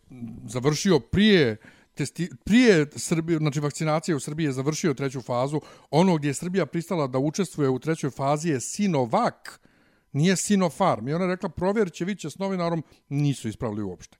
završio 0.47 0.99
prije 0.99 1.57
testi, 1.93 2.29
prije 2.43 2.85
Srbije, 2.95 3.37
znači 3.37 3.59
vakcinacije 3.59 4.15
u 4.15 4.19
Srbiji 4.19 4.45
je 4.45 4.51
završio 4.51 4.93
treću 4.93 5.21
fazu. 5.21 5.61
Ono 5.91 6.15
gdje 6.17 6.29
je 6.29 6.33
Srbija 6.33 6.65
pristala 6.65 7.07
da 7.07 7.19
učestvuje 7.19 7.69
u 7.69 7.79
trećoj 7.79 8.09
fazi 8.09 8.49
je 8.49 8.61
Sinovac, 8.61 9.59
nije 10.11 10.35
Sinopharm. 10.35 11.07
I 11.07 11.13
ona 11.13 11.25
je 11.25 11.31
rekla, 11.31 11.49
provjerit 11.49 11.93
će, 11.93 12.05
vidće 12.05 12.29
s 12.29 12.37
novinarom, 12.37 12.83
nisu 13.09 13.47
ispravili 13.47 13.83
uopšte. 13.83 14.17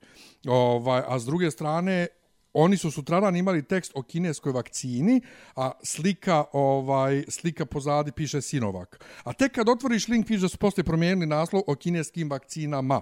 Ovaj, 0.48 1.02
a 1.08 1.20
s 1.20 1.26
druge 1.26 1.52
strane, 1.52 2.08
oni 2.53 2.78
su 2.78 2.91
sutradan 2.91 3.36
imali 3.36 3.64
tekst 3.64 3.91
o 3.95 4.02
kineskoj 4.03 4.52
vakcini, 4.52 5.22
a 5.56 5.72
slika 5.84 6.44
ovaj 6.53 7.23
slika 7.28 7.65
pozadi 7.65 8.11
piše 8.11 8.41
Sinovac. 8.41 8.90
A 9.23 9.34
tek 9.34 9.52
kad 9.52 9.69
otvoriš 9.69 10.07
link 10.07 10.28
piše 10.28 10.41
da 10.41 10.49
su 10.49 10.57
posle 10.57 10.84
promijenili 10.84 11.26
naslov 11.28 11.64
o 11.68 11.76
kineskim 11.76 12.30
vakcinama. 12.30 13.02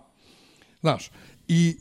Znaš, 0.81 1.11
i 1.47 1.77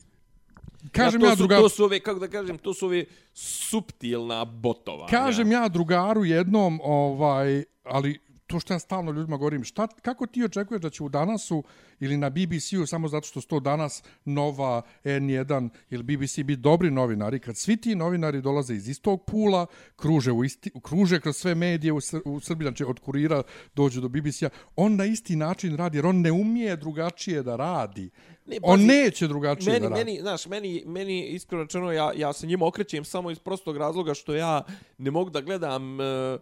Kažem 0.93 1.21
to 1.21 1.27
ja 1.27 1.37
su, 1.37 1.43
drugar- 1.43 1.61
To 1.61 1.69
su 1.69 1.85
ove, 1.85 2.01
kako 2.01 2.21
da 2.21 2.29
kažem, 2.29 2.59
to 2.59 2.75
su 2.75 2.87
ove 2.87 3.05
suptilna 3.35 4.45
botovanja. 4.45 5.09
Kažem 5.09 5.53
ja 5.53 5.69
drugaru 5.69 6.25
jednom, 6.25 6.81
ovaj, 6.85 7.65
ali 7.85 8.19
to 8.49 8.61
što 8.61 8.75
ja 8.75 8.79
stalno 8.79 9.13
ljudima 9.13 9.37
govorim, 9.37 9.65
šta, 9.65 9.87
kako 10.03 10.27
ti 10.27 10.45
očekuješ 10.45 10.83
da 10.83 10.91
će 10.91 11.03
u 11.03 11.09
danasu 11.09 11.65
ili 12.01 12.17
na 12.17 12.31
BBC-u 12.31 12.87
samo 12.87 13.09
zato 13.09 13.27
što 13.27 13.41
su 13.41 13.49
to 13.49 13.61
danas 13.61 14.03
nova 14.25 14.83
N1 15.05 15.69
ili 15.91 16.03
BBC 16.03 16.39
biti 16.39 16.57
dobri 16.57 16.91
novinari, 16.91 17.39
kad 17.39 17.57
svi 17.57 17.77
ti 17.77 17.95
novinari 17.95 18.41
dolaze 18.41 18.75
iz 18.75 18.89
istog 18.89 19.25
pula, 19.25 19.67
kruže, 19.97 20.33
u 20.33 20.45
isti, 20.45 20.71
kruže 20.83 21.21
kroz 21.21 21.37
sve 21.37 21.55
medije 21.55 21.93
u, 21.93 22.01
Sr 22.01 22.21
u 22.25 22.41
Srbiji, 22.41 22.65
znači 22.65 22.85
od 22.85 22.99
kurira 23.01 23.43
dođu 23.75 24.01
do 24.01 24.09
BBC-a, 24.09 24.49
on 24.77 24.97
na 24.97 25.05
isti 25.05 25.37
način 25.37 25.77
radi, 25.77 25.99
jer 25.99 26.07
on 26.07 26.21
ne 26.21 26.33
umije 26.33 26.77
drugačije 26.77 27.43
da 27.43 27.57
radi. 27.57 28.11
Ne, 28.47 28.57
on 28.63 28.79
pazi, 28.79 28.87
neće 28.87 29.29
drugačije 29.29 29.73
meni, 29.73 29.83
da 29.83 29.89
radi. 29.89 30.05
meni, 30.05 30.21
znaš, 30.21 30.47
meni, 30.47 30.83
meni 30.87 31.27
iskreno 31.27 31.63
rečeno, 31.63 31.93
ja, 31.93 32.13
ja 32.17 32.33
se 32.33 32.47
njima 32.47 32.67
okrećem 32.67 33.05
samo 33.05 33.31
iz 33.31 33.39
prostog 33.39 33.77
razloga 33.77 34.15
što 34.15 34.35
ja 34.35 34.63
ne 34.99 35.11
mogu 35.11 35.31
da 35.31 35.41
gledam 35.41 36.01
uh, 36.01 36.41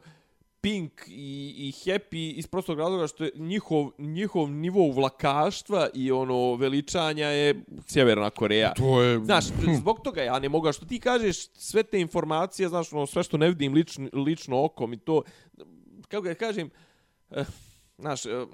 Pink 0.61 0.93
i, 1.09 1.55
i 1.59 1.73
Happy 1.73 2.33
iz 2.37 2.47
prostog 2.47 2.79
razloga 2.79 3.07
što 3.07 3.25
je 3.25 3.31
njihov, 3.35 3.91
njihov 3.99 4.51
nivo 4.51 4.81
uvlakaštva 4.81 5.89
i 5.95 6.13
ono 6.13 6.55
veličanja 6.55 7.27
je 7.27 7.65
Sjeverna 7.87 8.31
Koreja. 8.31 8.75
To 8.75 9.03
je... 9.03 9.19
Znaš, 9.25 9.45
zbog 9.81 10.01
toga 10.05 10.23
ja 10.23 10.39
ne 10.39 10.49
mogu, 10.49 10.73
što 10.73 10.87
ti 10.87 11.01
kažeš 11.01 11.49
sve 11.53 11.83
te 11.83 12.01
informacije, 12.01 12.69
znaš, 12.69 12.93
ono, 12.93 13.07
sve 13.07 13.23
što 13.23 13.37
ne 13.37 13.49
vidim 13.49 13.75
lično, 13.75 14.09
lično 14.13 14.65
okom 14.65 14.93
i 14.93 14.99
to, 14.99 15.23
kako 16.09 16.23
ga 16.23 16.35
kažem, 16.35 16.71
eh, 17.31 17.45
znaš, 17.99 18.27
eh, 18.27 18.47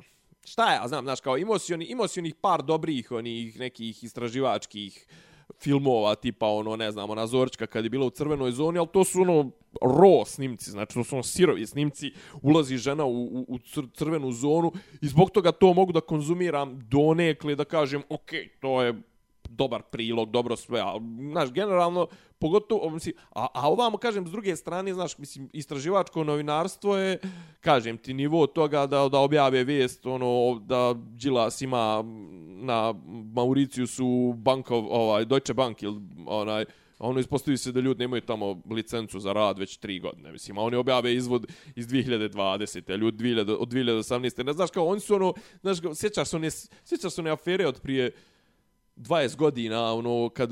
šta 0.44 0.72
ja 0.72 0.88
znam, 0.88 1.04
znaš, 1.04 1.20
kao 1.20 1.38
imao 1.38 1.58
si, 1.58 1.74
oni, 1.74 1.84
imao 1.84 2.08
si 2.08 2.20
onih 2.20 2.34
par 2.34 2.62
dobrih, 2.62 3.12
onih 3.12 3.58
nekih 3.58 4.04
istraživačkih 4.04 5.06
filmova, 5.62 6.14
tipa 6.14 6.46
ono, 6.46 6.76
ne 6.76 6.90
znam, 6.90 7.10
ona 7.10 7.26
Zorčka 7.26 7.66
kad 7.66 7.84
je 7.84 7.90
bila 7.90 8.06
u 8.06 8.10
crvenoj 8.10 8.52
zoni, 8.52 8.78
ali 8.78 8.88
to 8.92 9.04
su 9.04 9.20
ono 9.20 9.50
ro 9.82 10.24
snimci, 10.24 10.70
znači 10.70 10.94
to 10.94 11.04
su 11.04 11.14
ono 11.14 11.22
sirovi 11.22 11.66
snimci, 11.66 12.12
ulazi 12.42 12.76
žena 12.76 13.04
u, 13.04 13.24
u, 13.24 13.46
u 13.48 13.58
crvenu 13.94 14.32
zonu 14.32 14.72
i 15.00 15.06
zbog 15.06 15.30
toga 15.30 15.52
to 15.52 15.72
mogu 15.74 15.92
da 15.92 16.00
konzumiram 16.00 16.80
donekle, 16.88 17.54
da 17.54 17.64
kažem, 17.64 18.02
ok, 18.08 18.30
to 18.60 18.82
je 18.82 19.02
dobar 19.56 19.82
prilog, 19.82 20.30
dobro 20.30 20.56
sve, 20.56 20.80
a 20.80 20.94
znaš, 21.30 21.52
generalno, 21.52 22.06
pogotovo, 22.38 22.90
mislim, 22.90 23.14
a, 23.34 23.46
a 23.54 23.70
ovamo, 23.70 23.96
kažem, 23.96 24.26
s 24.26 24.30
druge 24.30 24.56
strane, 24.56 24.94
znaš, 24.94 25.18
mislim, 25.18 25.48
istraživačko 25.52 26.24
novinarstvo 26.24 26.96
je, 26.96 27.18
kažem 27.60 27.98
ti, 27.98 28.14
nivo 28.14 28.46
toga 28.46 28.86
da, 28.86 29.08
da 29.08 29.18
objave 29.18 29.64
vijest, 29.64 30.06
ono, 30.06 30.58
da 30.58 30.94
Đilas 30.94 31.62
ima 31.62 32.04
na 32.62 32.94
Mauriciusu 33.34 34.34
bankov, 34.36 34.86
ovaj, 34.90 35.24
Deutsche 35.24 35.54
Bank 35.54 35.82
ili 35.82 36.00
onaj, 36.26 36.64
ono 36.98 37.20
ispostavi 37.20 37.56
se 37.56 37.72
da 37.72 37.80
ljudi 37.80 37.98
nemaju 37.98 38.22
tamo 38.22 38.62
licencu 38.70 39.20
za 39.20 39.32
rad 39.32 39.58
već 39.58 39.76
tri 39.76 39.98
godine, 39.98 40.32
mislim, 40.32 40.58
a 40.58 40.62
oni 40.62 40.76
objave 40.76 41.14
izvod 41.14 41.46
iz 41.74 41.88
2020. 41.88 42.92
a 42.92 42.96
ljudi 42.96 43.24
2000, 43.24 43.56
od 43.58 43.68
2018. 43.68 44.44
Ne 44.44 44.52
znaš 44.52 44.70
kao, 44.70 44.86
oni 44.86 45.00
su 45.00 45.14
ono, 45.14 45.34
znaš, 45.60 45.78
sjećaš 45.94 46.28
se 46.28 46.36
one, 46.36 46.50
sjećaš 46.84 47.12
se 47.12 47.20
one 47.20 47.30
afere 47.30 47.66
od 47.66 47.80
prije 47.80 48.12
20 48.96 49.36
godina, 49.36 49.92
ono, 49.92 50.28
kad, 50.28 50.50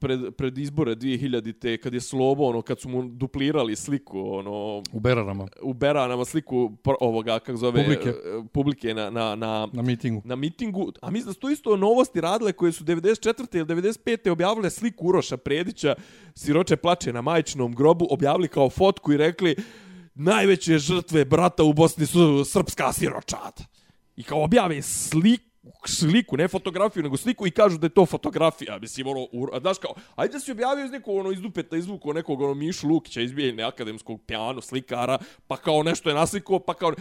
pred, 0.00 0.34
pred 0.34 0.58
izbore 0.58 0.94
2000-te, 0.94 1.76
kad 1.76 1.94
je 1.94 2.00
Slobo, 2.00 2.44
ono, 2.44 2.62
kad 2.62 2.80
su 2.80 2.88
mu 2.88 3.02
duplirali 3.02 3.76
sliku, 3.76 4.20
ono, 4.20 4.82
U 4.92 5.00
Berarama, 5.00 5.48
u 5.62 5.74
Beranama 5.74 6.24
sliku 6.24 6.56
pr- 6.84 6.94
ovoga, 7.00 7.38
kako 7.38 7.56
zove, 7.58 7.84
Publike. 7.84 8.08
e, 8.08 8.14
publike 8.52 8.94
na, 8.94 9.10
na, 9.10 9.34
na, 9.34 9.68
na 9.72 9.82
mitingu. 9.82 10.22
na 10.24 10.36
mitingu, 10.36 10.92
a 11.02 11.10
mislim 11.10 11.26
da 11.26 11.32
su 11.32 11.40
to 11.40 11.50
isto 11.50 11.76
novosti 11.76 12.20
radile 12.20 12.52
koje 12.52 12.72
su 12.72 12.84
94. 12.84 13.56
ili 13.56 13.66
95. 13.82 14.30
objavile 14.30 14.70
sliku 14.70 15.06
Uroša 15.06 15.36
Predića, 15.36 15.94
siroče 16.34 16.76
plače 16.76 17.12
na 17.12 17.20
majčinom 17.22 17.74
grobu, 17.74 18.06
objavili 18.10 18.48
kao 18.48 18.70
fotku 18.70 19.12
i 19.12 19.16
rekli 19.16 19.56
najveće 20.14 20.78
žrtve 20.78 21.24
brata 21.24 21.62
u 21.62 21.72
Bosni 21.72 22.06
su 22.06 22.44
srpska 22.44 22.92
siročad. 22.92 23.62
I 24.16 24.22
kao 24.22 24.44
objave 24.44 24.82
sliku 24.82 25.45
sliku, 25.86 26.36
ne 26.36 26.48
fotografiju, 26.48 27.02
nego 27.02 27.16
sliku 27.16 27.46
i 27.46 27.50
kažu 27.50 27.78
da 27.78 27.86
je 27.86 27.90
to 27.90 28.06
fotografija. 28.06 28.78
Mislim, 28.78 29.06
ono, 29.06 29.20
u, 29.32 29.48
a 29.52 29.60
znaš 29.60 29.78
kao, 29.78 29.94
ajde 30.16 30.32
da 30.32 30.40
si 30.40 30.52
objavio 30.52 30.84
iz 30.84 30.90
nekog, 30.90 31.16
ono, 31.16 31.32
iz 31.32 31.40
dupeta 31.40 31.76
izvuku 31.76 32.12
nekog, 32.12 32.40
ono, 32.40 32.54
Mišu 32.54 32.88
Lukića 32.88 33.20
iz 33.20 33.32
akademskog 33.68 34.20
pijano, 34.26 34.60
slikara, 34.60 35.18
pa 35.46 35.56
kao 35.56 35.82
nešto 35.82 36.08
je 36.08 36.14
naslikao, 36.14 36.58
pa 36.58 36.74
kao, 36.74 36.92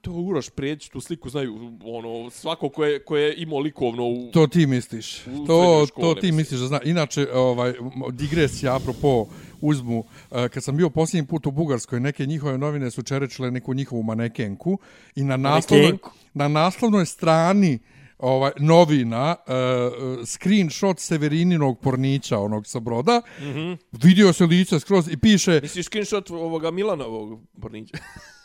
to 0.00 0.10
Uroš 0.12 0.50
Predić, 0.50 0.88
tu 0.88 1.00
sliku 1.00 1.28
znaju, 1.28 1.72
ono, 1.84 2.30
svako 2.30 2.68
ko 2.68 2.84
je, 2.84 3.04
ko 3.04 3.16
je 3.16 3.34
imao 3.36 3.58
likovno 3.58 4.06
u... 4.06 4.30
To 4.32 4.46
ti 4.46 4.66
misliš. 4.66 5.26
U 5.26 5.46
To, 5.46 5.86
školi, 5.86 6.06
to 6.06 6.20
ti 6.20 6.26
mislim. 6.26 6.36
misliš 6.36 6.60
da 6.60 6.66
zna. 6.66 6.80
Inače, 6.84 7.28
ovaj, 7.32 7.74
digresija, 8.12 8.76
apropo, 8.76 9.26
uzmu, 9.60 10.04
eh, 10.30 10.48
kad 10.48 10.64
sam 10.64 10.76
bio 10.76 10.90
posljednji 10.90 11.26
put 11.26 11.46
u 11.46 11.50
Bugarskoj, 11.50 12.00
neke 12.00 12.26
njihove 12.26 12.58
novine 12.58 12.90
su 12.90 13.02
čerečile 13.02 13.50
neku 13.50 13.74
njihovu 13.74 14.02
manekenku 14.02 14.78
i 15.16 15.24
na 15.24 15.36
naslovnoj, 15.36 15.86
Manekenku? 15.86 16.10
na 16.34 16.48
naslovnoj 16.48 17.06
strani 17.06 17.78
ovaj 18.18 18.50
novina 18.58 19.36
uh, 19.38 20.26
screenshot 20.26 20.98
Severininog 20.98 21.80
pornića 21.80 22.38
onog 22.38 22.66
sa 22.66 22.80
broda 22.80 23.22
mm. 23.40 23.44
-hmm. 23.44 23.76
vidio 23.92 24.32
se 24.32 24.46
lice 24.46 24.80
skroz 24.80 25.08
i 25.08 25.16
piše 25.16 25.60
Misliš 25.62 25.86
screenshot 25.86 26.30
ovoga 26.30 26.70
Milanovog 26.70 27.40
Pornića? 27.60 27.98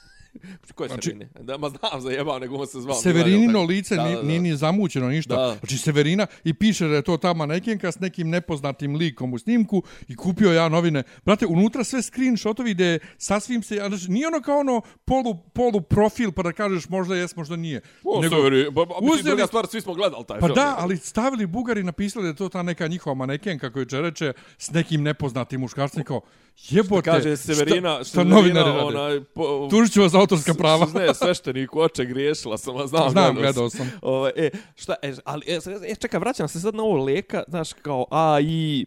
Ko 0.76 0.84
je 0.84 0.88
Znači- 0.88 1.02
Severine? 1.04 1.30
Da, 1.38 1.58
ma 1.58 1.70
znam 1.70 2.02
za 2.02 2.12
jebao, 2.12 2.40
nego 2.40 2.56
on 2.56 2.68
se 2.68 2.80
zvao. 2.80 2.96
Severinino 2.96 3.64
lice 3.64 3.96
Da, 3.96 4.04
da. 4.04 4.22
nije 4.22 4.40
ni 4.40 4.56
zamućeno 4.56 5.08
ništa. 5.10 5.36
Da. 5.38 5.56
Znači 5.56 5.78
Severina 5.78 6.28
i 6.44 6.54
piše 6.54 6.88
da 6.88 6.96
je 6.96 7.02
to 7.02 7.18
ta 7.18 7.34
manekenka 7.34 7.92
s 7.92 8.00
nekim 8.00 8.30
nepoznatim 8.30 8.96
likom 8.96 9.34
u 9.34 9.40
snimku 9.40 9.84
i 10.08 10.16
kupio 10.16 10.52
ja 10.52 10.70
novine. 10.70 11.04
Brate, 11.26 11.46
unutra 11.46 11.84
sve 11.84 12.02
screenshotovi 12.02 12.74
gde 12.74 13.00
sasvim 13.18 13.64
se, 13.64 13.76
znači, 13.78 14.12
nije 14.12 14.28
ono 14.28 14.42
kao 14.42 14.60
ono 14.60 14.82
polu, 15.06 15.38
polu 15.46 15.82
profil 15.82 16.32
pa 16.32 16.44
da 16.44 16.52
kažeš 16.52 16.90
možda 16.90 17.16
jes, 17.16 17.36
možda 17.36 17.56
nije. 17.56 17.82
O, 18.04 18.22
Nego- 18.22 18.36
Severi, 18.36 18.64
ba, 18.66 18.86
ba, 18.86 18.96
mislim, 18.96 19.10
uzeli- 19.12 19.24
druga 19.26 19.48
stvar, 19.48 19.68
svi 19.68 19.82
smo 19.82 19.94
gledali 19.94 20.26
taj 20.26 20.40
Pa 20.40 20.46
film. 20.48 20.56
da, 20.56 20.76
ali 20.80 20.98
stavili 20.98 21.46
Bugari 21.46 21.84
napisali 21.84 22.24
da 22.24 22.30
je 22.30 22.36
to 22.36 22.50
ta 22.50 22.64
neka 22.64 22.88
njihova 22.88 23.14
manekenka 23.16 23.72
koju 23.72 23.86
čereče 23.86 24.34
s 24.58 24.72
nekim 24.72 25.04
nepoznatim 25.04 25.62
muškarcem 25.62 26.04
kao 26.04 26.22
jebote. 26.58 27.02
Kaže 27.12 27.38
Severina, 27.38 27.94
šta, 27.94 28.04
šta 28.04 28.12
Severina, 28.12 28.36
novinari 28.36 28.70
rade? 28.70 28.86
onaj, 28.86 29.24
po, 29.24 29.68
Tužit 29.72 29.94
ću 29.94 30.02
vas 30.02 30.12
za 30.12 30.20
autorska 30.20 30.54
prava. 30.54 30.88
Ne, 30.96 31.14
sveštenik 31.14 31.76
oče 31.76 32.06
griješila 32.06 32.58
sam, 32.58 32.78
a 32.78 32.88
znam, 32.88 33.10
Znam, 33.10 33.36
gledao 33.36 33.42
gledao 33.42 33.70
sam. 33.70 33.92
Ove, 34.02 34.32
e, 34.36 34.50
šta, 34.76 34.96
e, 35.02 35.14
ali, 35.26 35.46
e, 35.48 35.60
e, 35.88 35.96
čekaj, 35.96 36.20
vraćam 36.20 36.48
se 36.48 36.60
sad 36.60 36.76
na 36.76 36.84
ovo 36.84 37.04
leka, 37.04 37.44
znaš, 37.48 37.74
kao, 37.74 38.06
a, 38.12 38.40
i... 38.42 38.86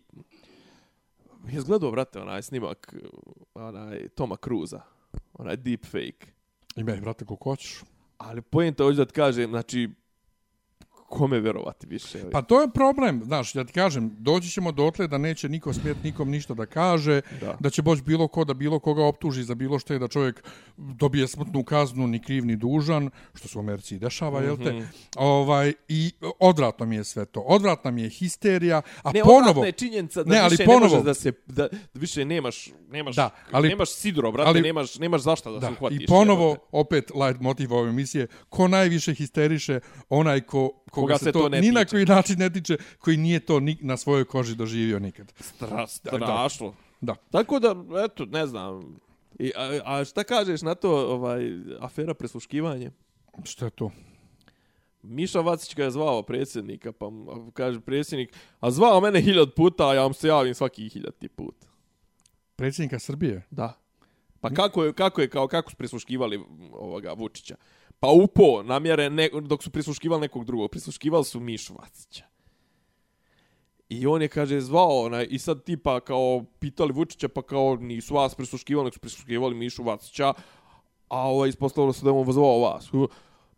Jes 1.53 1.65
gledao, 1.65 1.91
brate, 1.91 2.21
onaj 2.21 2.43
snimak, 2.43 2.95
onaj, 3.55 4.09
Toma 4.09 4.37
Cruza, 4.45 4.81
onaj 5.35 5.57
deepfake. 5.57 6.27
Ime, 6.77 6.97
brate, 6.97 7.25
koliko 7.25 7.51
hoćeš. 7.51 7.81
Ali 8.19 8.43
pojenta 8.43 8.85
hoću 8.85 8.97
da 8.97 9.05
ti 9.05 9.13
kažem, 9.13 9.51
znači, 9.51 9.89
kome 11.09 11.41
verovati 11.41 11.87
više? 11.87 12.31
Pa 12.31 12.43
to 12.43 12.61
je 12.61 12.69
problem, 12.71 13.23
znaš, 13.25 13.55
ja 13.55 13.65
ti 13.65 13.73
kažem, 13.73 14.11
doći 14.13 14.51
ćemo 14.51 14.73
dotle 14.73 15.07
da 15.07 15.19
neće 15.19 15.49
niko 15.49 15.73
smjet 15.73 15.97
nikom 16.03 16.31
ništa 16.31 16.55
da 16.55 16.67
kaže, 16.67 17.21
Da. 17.41 17.57
da, 17.61 17.71
će 17.71 17.83
boć 17.83 18.03
bilo 18.03 18.29
ko 18.29 18.45
da 18.45 18.55
bilo 18.55 18.79
koga 18.79 19.05
optuži 19.05 19.43
za 19.45 19.55
bilo 19.55 19.79
što 19.79 19.93
je 19.93 19.99
da 19.99 20.09
čovjek 20.09 20.45
dobije 20.77 21.29
smrtnu 21.29 21.65
kaznu, 21.65 22.07
ni 22.07 22.19
kriv 22.21 22.45
ni 22.45 22.57
dužan, 22.57 23.11
što 23.35 23.49
se 23.49 23.59
u 23.59 23.61
Americi 23.61 23.95
i 23.95 23.99
dešava, 23.99 24.41
mm 24.41 24.43
-hmm. 24.43 24.47
jel 24.47 24.57
te? 24.59 24.73
Mhm. 24.73 24.85
Ovaj, 25.17 25.73
I 25.89 26.11
odvratno 26.41 26.87
mi 26.87 26.97
je 26.97 27.05
sve 27.05 27.25
to. 27.25 27.41
Odvratna 27.41 27.91
mi 27.91 28.03
je 28.03 28.09
histerija, 28.11 28.83
a 29.03 29.13
ne, 29.13 29.21
ponovo... 29.21 29.39
odvratna 29.41 29.67
je 29.67 29.73
činjenica 29.73 30.23
da 30.23 30.31
Ne, 30.31 30.39
ali 30.39 30.51
više 30.51 30.65
ponovo- 30.65 30.79
ne 30.81 30.91
možeš 30.91 31.05
da 31.05 31.15
se, 31.15 31.33
da, 31.47 31.69
da 31.69 31.69
više 31.95 32.25
nemaš, 32.25 32.69
nemaš, 32.89 33.17
Da, 33.17 33.31
ali- 33.51 33.69
nemaš 33.69 33.91
sidro, 33.91 34.33
brate, 34.33 34.49
ali- 34.49 34.63
nemaš, 34.63 34.99
nemaš 34.99 35.21
zašta 35.21 35.51
da, 35.51 35.61
se 35.61 35.67
Da, 35.67 35.73
uhvatiš. 35.73 36.03
i 36.03 36.07
ponovo, 36.07 36.45
jebote. 36.45 36.67
opet, 36.73 37.11
light 37.13 37.41
motiv 37.41 37.73
ove 37.73 37.89
emisije, 37.89 38.27
ko 38.49 38.69
najviše 38.69 39.15
histeriše, 39.15 39.81
onaj 40.09 40.41
ko, 40.41 40.71
koga, 40.91 41.19
se, 41.19 41.25
se 41.25 41.33
to, 41.33 41.41
to 41.41 41.49
ne 41.49 41.61
ni 41.61 41.71
na 41.71 41.85
tiče. 41.85 41.91
koji 41.91 42.05
način 42.05 42.39
ne 42.39 42.51
tiče, 42.51 42.77
koji 42.99 43.17
nije 43.17 43.41
to 43.41 43.61
ni, 43.61 43.79
na 43.81 43.97
svojoj 43.97 44.25
koži 44.25 44.55
doživio 44.55 44.99
nikad. 44.99 45.33
Stra, 45.41 45.69
da. 45.69 45.87
strašno. 45.87 46.75
Da. 47.01 47.15
Tako 47.31 47.59
da, 47.59 47.75
eto, 48.05 48.25
ne 48.25 48.47
znam. 48.47 48.97
I, 49.39 49.53
a, 49.57 49.81
a 49.85 50.05
šta 50.05 50.25
kažeš 50.25 50.63
na 50.63 50.75
to, 50.75 50.91
ovaj, 50.91 51.51
afera 51.81 52.15
presluškivanje? 52.15 52.91
Što 53.45 53.65
je 53.65 53.71
to? 53.71 53.91
Miša 55.03 55.41
Vacić 55.41 55.75
ga 55.75 55.85
je 55.85 55.91
zvao 55.91 56.23
predsjednika, 56.23 56.93
pa 56.93 57.07
kaže 57.53 57.81
predsjednik, 57.81 58.37
a 58.61 58.71
zvao 58.71 59.01
mene 59.01 59.21
hiljad 59.21 59.55
puta, 59.55 59.89
a 59.89 59.95
ja 59.95 60.03
vam 60.03 60.15
se 60.15 60.29
javim 60.29 60.55
svaki 60.55 60.89
hiljadti 60.89 61.29
put. 61.29 61.55
Predsjednika 62.57 62.99
Srbije? 62.99 63.47
Da. 63.51 63.79
Pa 64.41 64.51
kako 64.51 64.85
je, 64.85 64.93
kako 64.93 65.21
je, 65.21 65.29
kao 65.29 65.49
kako 65.49 65.71
su 65.71 65.77
prisluškivali 65.77 66.41
ovoga 66.73 67.13
Vučića? 67.13 67.57
Pa 68.01 68.09
upo 68.09 68.63
namjere, 68.63 69.11
ne, 69.11 69.29
dok 69.43 69.63
su 69.63 69.71
prisluškivali 69.71 70.21
nekog 70.21 70.45
drugog, 70.45 70.71
prisluškivali 70.71 71.25
su 71.25 71.41
Mišu 71.41 71.75
Vacića. 71.75 72.25
I 73.89 74.07
on 74.07 74.23
je, 74.23 74.29
kaže, 74.29 74.61
zvao, 74.61 75.01
onaj, 75.01 75.27
i 75.31 75.39
sad 75.39 75.65
tipa 75.65 76.01
kao 76.01 76.45
pitali 76.59 76.93
Vučića, 76.93 77.29
pa 77.29 77.43
kao 77.43 77.77
nisu 77.77 78.15
vas 78.15 78.35
prisluškivali, 78.35 78.85
nek 78.85 78.95
su 78.95 79.01
prisluškivali 79.01 79.55
Mišu 79.55 79.83
Vacića, 79.83 80.33
a 81.09 81.29
ovaj 81.29 81.49
ispostavilo 81.49 81.93
se 81.93 82.05
da 82.05 82.11
je 82.11 82.17
on 82.17 82.33
zvao 82.33 82.59
vas. 82.59 82.91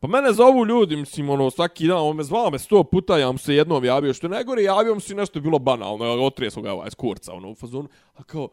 Pa 0.01 0.09
mene 0.09 0.33
zovu 0.33 0.67
ljudi, 0.67 0.97
mislim, 0.97 1.31
ono, 1.31 1.51
svaki 1.51 1.87
dan, 1.87 1.99
on 1.99 2.17
me 2.17 2.23
zvao 2.23 2.51
me 2.51 2.59
sto 2.59 2.85
puta, 2.85 3.19
ja 3.19 3.33
mu 3.33 3.39
se 3.39 3.55
jednom 3.55 3.85
javio, 3.85 4.15
što 4.15 4.27
je 4.27 4.31
najgore, 4.31 4.62
javio 4.62 4.95
mu 4.95 5.01
se 5.01 5.15
nešto 5.15 5.39
je 5.39 5.43
bilo 5.43 5.59
banalno, 5.59 6.05
ja 6.05 6.12
otrijesu 6.12 6.62
ga 6.62 6.73
ovaj, 6.73 6.91
skurca, 6.91 7.31
kurca, 7.31 7.33
ono, 7.33 7.51
u 7.51 7.55
fazonu, 7.55 7.89
a 8.15 8.23
kao, 8.23 8.49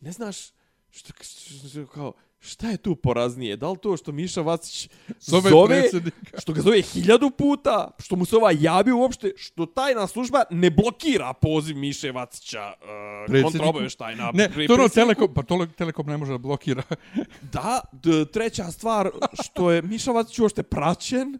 ne 0.00 0.12
znaš, 0.12 0.48
što, 0.90 1.12
što, 1.22 1.68
što, 1.68 1.86
kao, 1.86 2.12
šta 2.42 2.70
je 2.70 2.76
tu 2.76 2.96
poraznije? 2.96 3.56
Da 3.56 3.70
li 3.70 3.78
to 3.78 3.96
što 3.96 4.12
Miša 4.12 4.42
Vacić 4.42 4.88
Zove 5.20 5.50
zove, 5.50 5.82
što 6.38 6.52
ga 6.52 6.60
zove 6.60 6.82
hiljadu 6.82 7.30
puta, 7.30 7.90
što 7.98 8.16
mu 8.16 8.24
se 8.24 8.36
ova 8.36 8.52
javi 8.60 8.92
uopšte, 8.92 9.32
što 9.36 9.66
tajna 9.66 10.06
služba 10.06 10.42
ne 10.50 10.70
blokira 10.70 11.32
poziv 11.32 11.76
Miše 11.76 12.12
Vacića, 12.12 12.72
uh, 13.28 13.42
kontraobaveštajna. 13.42 14.30
Ne, 14.34 14.48
pri- 14.48 14.66
to 14.66 14.74
ono. 14.74 14.88
Telekom, 14.88 15.34
pa 15.34 15.42
to 15.42 15.66
Telekom 15.76 16.06
ne 16.06 16.16
može 16.16 16.32
da 16.32 16.38
blokira. 16.38 16.82
Da, 17.52 17.80
d, 17.92 18.24
treća 18.24 18.70
stvar, 18.70 19.10
što 19.42 19.70
je 19.70 19.82
Miša 19.82 20.12
Vacić 20.12 20.38
uopšte 20.38 20.62
praćen, 20.62 21.38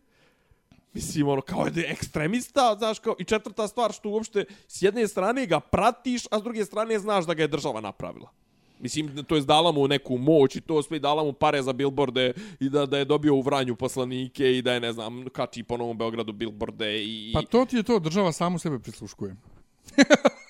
Mislim, 0.94 1.28
ono, 1.28 1.40
kao 1.40 1.66
je 1.66 1.90
ekstremista, 1.90 2.74
znaš, 2.78 2.98
kao, 2.98 3.14
i 3.18 3.24
četvrta 3.24 3.68
stvar, 3.68 3.92
što 3.92 4.08
uopšte, 4.08 4.44
s 4.68 4.82
jedne 4.82 5.08
strane 5.08 5.46
ga 5.46 5.60
pratiš, 5.60 6.22
a 6.30 6.38
s 6.38 6.42
druge 6.42 6.64
strane 6.64 6.98
znaš 6.98 7.26
da 7.26 7.34
ga 7.34 7.42
je 7.42 7.48
država 7.48 7.80
napravila. 7.80 8.41
Mislim, 8.82 9.24
to 9.24 9.36
je 9.36 9.42
dala 9.42 9.72
mu 9.72 9.88
neku 9.88 10.18
moć 10.18 10.56
i 10.56 10.60
to 10.60 10.82
sve 10.82 10.96
i 10.96 11.00
dala 11.00 11.24
mu 11.24 11.32
pare 11.32 11.62
za 11.62 11.72
billboarde 11.72 12.32
i 12.60 12.68
da, 12.68 12.86
da 12.86 12.98
je 12.98 13.04
dobio 13.04 13.34
u 13.34 13.40
Vranju 13.40 13.76
poslanike 13.76 14.58
i 14.58 14.62
da 14.62 14.72
je, 14.72 14.80
ne 14.80 14.92
znam, 14.92 15.24
kači 15.32 15.62
po 15.62 15.76
Novom 15.76 15.98
Beogradu 15.98 16.32
billboarde 16.32 17.04
i, 17.04 17.30
Pa 17.34 17.42
to 17.42 17.64
ti 17.64 17.76
je 17.76 17.82
to, 17.82 17.98
država 17.98 18.32
samu 18.32 18.58
sebe 18.58 18.78
prisluškuje. 18.78 19.36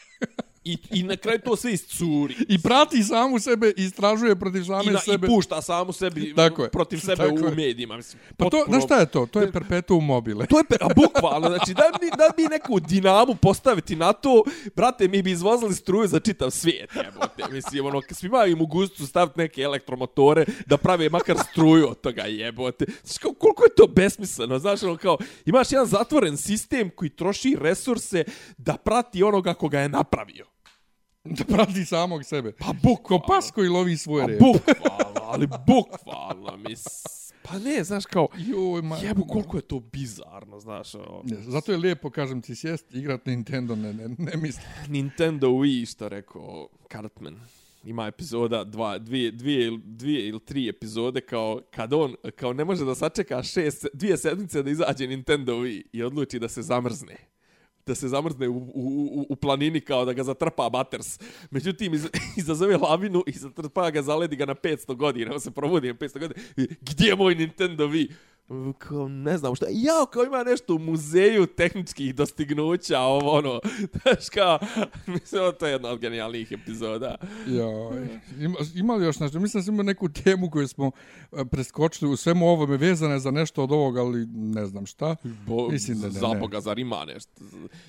i, 0.65 0.79
i 0.91 1.03
na 1.03 1.17
kraju 1.17 1.39
to 1.41 1.57
sve 1.57 1.73
iscuri. 1.73 2.35
I 2.49 2.59
prati 2.59 3.03
samu 3.03 3.39
sebe 3.39 3.73
istražuje 3.77 4.37
protiv 4.37 4.63
same 4.63 4.85
I, 4.85 4.91
na, 4.91 4.99
sebe. 4.99 5.27
I 5.27 5.31
pušta 5.31 5.63
samu 5.63 5.93
sebi 5.93 6.35
Tako 6.37 6.63
je. 6.63 6.71
protiv 6.71 6.99
sebe 7.09 7.17
Tako 7.17 7.35
u 7.35 7.39
je. 7.39 7.55
medijima. 7.57 7.97
Mislim, 7.97 8.23
Pa 8.29 8.45
to, 8.45 8.51
potpuno- 8.51 8.65
znaš 8.69 8.85
šta 8.85 8.97
je 8.97 9.07
to? 9.07 9.27
To 9.27 9.41
je 9.41 9.53
perpetuum 9.53 10.05
mobile. 10.07 10.47
To 10.47 10.59
je 10.59 10.65
pe, 10.65 10.77
a 10.81 10.89
bukvalno, 10.97 11.49
znači 11.49 11.75
da 11.75 11.85
bi, 12.01 12.07
da 12.09 12.31
bi 12.37 12.43
neku 12.45 12.81
dinamu 12.81 13.35
postaviti 13.35 13.97
na 13.97 14.13
to, 14.13 14.45
brate, 14.77 15.09
mi 15.09 15.23
bi 15.23 15.31
izvozili 15.31 15.75
struju 15.75 16.09
za 16.09 16.21
čitav 16.21 16.51
svijet, 16.51 16.91
jebote. 16.97 17.43
Mislim, 17.53 17.87
ono, 17.87 18.03
svi 18.11 18.27
imaju 18.27 18.57
mogućnost 18.57 19.11
staviti 19.11 19.39
neke 19.39 19.63
elektromotore 19.63 20.45
da 20.67 20.77
prave 20.77 21.09
makar 21.09 21.37
struju 21.43 21.89
od 21.89 22.01
toga, 22.01 22.23
jebote. 22.23 22.85
Znaš, 23.05 23.19
kao, 23.19 23.33
koliko 23.33 23.65
je 23.65 23.75
to 23.77 23.87
besmisleno, 23.87 24.59
znaš, 24.59 24.83
ono, 24.83 24.97
kao, 24.97 25.17
imaš 25.47 25.73
jedan 25.73 25.87
zatvoren 25.87 26.37
sistem 26.37 26.91
koji 26.91 27.11
troši 27.11 27.57
resurse 27.61 28.25
da 28.59 28.75
prati 28.75 29.23
onoga 29.23 29.55
koga 29.55 29.81
je 29.81 29.89
napravio. 29.89 30.52
Da 31.39 31.45
prati 31.45 31.85
samog 31.85 32.25
sebe. 32.25 32.53
Pa 32.53 32.67
Ko 32.67 32.73
bukvalno. 32.83 33.25
pas 33.27 33.51
koji 33.51 33.69
lovi 33.69 33.97
svoj 33.97 34.21
Pa 34.23 34.27
rep. 34.27 34.39
bukvalno, 34.41 35.21
ali 35.33 35.47
bukvalno, 35.47 36.57
mis... 36.69 36.85
Pa 37.45 37.59
ne, 37.59 37.85
znaš, 37.85 38.07
kao, 38.07 38.29
Joj, 38.39 38.83
ma... 38.83 38.97
jebu, 38.97 39.25
koliko 39.27 39.57
je 39.57 39.63
to 39.63 39.81
bizarno, 39.81 40.61
znaš, 40.61 40.95
ono. 40.95 41.23
Ne, 41.25 41.37
Zato 41.37 41.73
je 41.73 41.79
lijepo, 41.79 42.11
kažem 42.11 42.43
ti, 42.43 42.55
sjest, 42.55 42.95
igrat 42.95 43.27
Nintendo, 43.27 43.77
ne, 43.77 43.93
ne, 43.93 44.09
ne 44.19 44.37
mislim. 44.37 44.67
Nintendo 44.89 45.49
Wii, 45.49 45.91
što 45.91 46.09
rekao 46.09 46.69
Cartman. 46.93 47.37
Ima 47.85 48.07
epizoda, 48.07 48.65
dva, 48.65 48.99
dvije, 48.99 49.31
dvije, 49.31 49.79
dvije 49.85 50.29
ili 50.29 50.41
tri 50.41 50.69
epizode 50.69 51.21
kao 51.21 51.61
kad 51.71 51.93
on 51.93 52.15
kao 52.37 52.53
ne 52.53 52.65
može 52.65 52.85
da 52.85 52.95
sačeka 52.95 53.43
šest, 53.43 53.87
dvije 53.93 54.17
sedmice 54.17 54.63
da 54.63 54.71
izađe 54.71 55.07
Nintendo 55.07 55.57
Wii 55.57 55.83
i 55.93 56.03
odluči 56.03 56.39
da 56.39 56.49
se 56.49 56.63
zamrzne 56.63 57.17
da 57.87 57.95
se 57.95 58.09
zamrzne 58.09 58.49
u, 58.49 58.57
u, 58.57 58.71
u, 58.75 59.27
u 59.29 59.37
planini 59.37 59.81
kao 59.81 60.05
da 60.05 60.13
ga 60.13 60.25
zatrpa 60.25 60.69
Butters. 60.69 61.19
Međutim, 61.51 61.95
iz, 61.95 62.09
izazove 62.41 62.77
lavinu 62.77 63.25
i 63.27 63.33
zatrpa 63.33 63.91
ga, 63.91 64.03
zaledi 64.03 64.37
ga 64.37 64.47
na 64.47 64.55
500 64.55 64.95
godina. 64.95 65.33
On 65.33 65.41
se 65.41 65.51
provodi 65.51 65.89
na 65.89 65.95
500 65.95 66.19
godina. 66.19 66.41
Gdje 66.81 67.07
je 67.07 67.17
moj 67.17 67.35
Nintendo 67.35 67.87
Wii? 67.87 68.13
Kao, 68.79 69.09
ne 69.09 69.39
znam 69.39 69.55
šta. 69.55 69.67
Ja, 69.71 70.07
kao 70.13 70.25
ima 70.25 70.43
nešto 70.45 70.75
u 70.75 70.79
muzeju 70.79 71.47
tehničkih 71.47 72.15
dostignuća, 72.15 73.01
ovo 73.01 73.31
ono. 73.31 73.61
Znaš 74.03 74.29
kao, 74.35 74.59
mislim, 75.07 75.41
to 75.59 75.67
je 75.67 75.73
jedna 75.73 75.89
od 75.89 75.99
genijalnijih 75.99 76.53
epizoda. 76.53 77.15
Joj. 77.47 78.09
Ima, 78.39 78.59
ima 78.75 78.95
li 78.95 79.05
još 79.05 79.19
nešto? 79.21 79.41
Mislim 79.41 79.65
da 79.65 79.73
imao 79.73 79.83
neku 79.83 80.09
temu 80.09 80.51
koju 80.51 80.69
smo 80.69 80.91
e, 81.33 81.45
preskočili 81.51 82.11
u 82.11 82.17
svemu 82.17 82.49
ovome 82.49 82.77
vezane 82.77 83.19
za 83.19 83.31
nešto 83.31 83.63
od 83.63 83.73
ovoga, 83.73 84.01
ali 84.01 84.27
ne 84.27 84.67
znam 84.67 84.87
šta. 84.87 85.17
Bo, 85.47 85.69
Mislim 85.69 85.99
da 86.01 86.07
ne, 86.07 86.13
za 86.13 86.29
ne. 86.29 86.41
Boga, 86.41 86.61
zar 86.61 86.79
ima 86.79 87.05
nešto? 87.05 87.33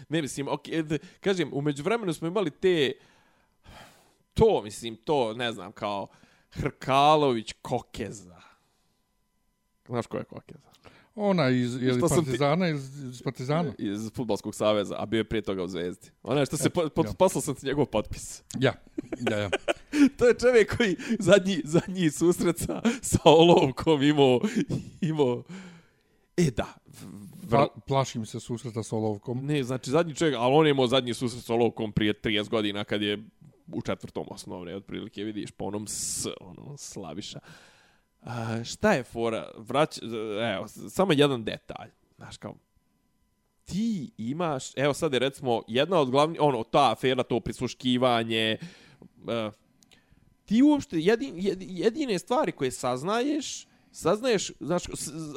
Ne, 0.09 0.21
mislim, 0.21 0.47
ok, 0.47 0.67
d- 0.67 0.97
kažem, 1.19 1.49
umeđu 1.53 1.83
vremenu 1.83 2.13
smo 2.13 2.27
imali 2.27 2.51
te, 2.51 2.91
to, 4.33 4.61
mislim, 4.61 4.95
to, 4.95 5.33
ne 5.33 5.51
znam, 5.51 5.71
kao 5.71 6.07
Hrkalović 6.51 7.53
Kokeza. 7.61 8.42
Znaš 9.87 10.07
ko 10.07 10.17
je 10.17 10.23
Kokeza? 10.23 10.67
Ona 11.15 11.49
iz, 11.49 11.75
je 11.75 11.93
li 11.93 11.99
Što 11.99 12.07
ti- 12.09 12.15
Partizana 12.15 12.67
ili 12.67 12.77
iz, 12.77 13.03
iz 13.03 13.21
Partizana? 13.21 13.73
Iz 13.77 14.11
futbolskog 14.11 14.55
saveza, 14.55 14.95
a 14.99 15.05
bio 15.05 15.17
je 15.17 15.23
prije 15.23 15.41
toga 15.41 15.63
u 15.63 15.67
Zvezdi. 15.67 16.09
Ona 16.23 16.39
je 16.39 16.45
što 16.45 16.57
se, 16.57 16.69
po, 16.69 16.89
po, 16.89 17.03
ja. 17.03 17.13
poslao 17.13 17.41
sam 17.41 17.55
ti 17.55 17.65
njegov 17.65 17.85
potpis. 17.85 18.43
Ja, 18.59 18.73
ja, 19.31 19.37
ja. 19.37 19.49
to 20.17 20.27
je 20.27 20.35
čovjek 20.35 20.77
koji 20.77 20.95
zadnji, 21.19 21.61
zadnji 21.63 22.11
susret 22.11 22.57
sa, 22.57 22.81
sa 23.01 23.19
olovkom 23.23 24.03
imao, 24.03 24.41
imao, 25.01 25.43
e 26.37 26.51
da, 26.51 26.73
v- 26.87 27.49
Pla, 27.49 27.67
plašim 27.87 28.25
se 28.25 28.39
susreta 28.39 28.83
s 28.83 28.93
olovkom. 28.93 29.45
Ne, 29.45 29.63
znači 29.63 29.91
zadnji 29.91 30.15
čovjek, 30.15 30.35
ali 30.37 30.55
on 30.55 30.65
je 30.65 30.71
imao 30.71 30.87
zadnji 30.87 31.13
susret 31.13 31.43
s 31.43 31.49
olovkom 31.49 31.91
prije 31.91 32.13
30 32.15 32.49
godina 32.49 32.83
kad 32.83 33.01
je 33.01 33.23
u 33.67 33.81
četvrtom 33.81 34.25
osnovne, 34.29 34.75
otprilike 34.75 35.23
vidiš 35.23 35.51
po 35.51 35.65
onom 35.65 35.87
s, 35.87 36.27
ono, 36.41 36.77
slaviša. 36.77 37.39
A, 38.25 38.63
šta 38.63 38.93
je 38.93 39.03
fora? 39.03 39.51
Vrać, 39.57 39.99
evo, 40.55 40.67
samo 40.89 41.13
jedan 41.13 41.43
detalj. 41.43 41.89
Znaš 42.17 42.37
kao, 42.37 42.55
ti 43.65 44.11
imaš, 44.17 44.77
evo 44.77 44.93
sad 44.93 45.13
je 45.13 45.19
recimo 45.19 45.61
jedna 45.67 45.99
od 45.99 46.11
glavnih, 46.11 46.41
ono, 46.41 46.63
ta 46.63 46.91
afera, 46.91 47.23
to 47.23 47.39
prisluškivanje, 47.39 48.57
e, 49.27 49.51
ti 50.45 50.63
uopšte, 50.63 50.99
jedin, 50.99 51.33
jedine 51.59 52.19
stvari 52.19 52.51
koje 52.51 52.71
saznaješ, 52.71 53.67
saznaješ, 53.91 54.51
znaš, 54.59 54.83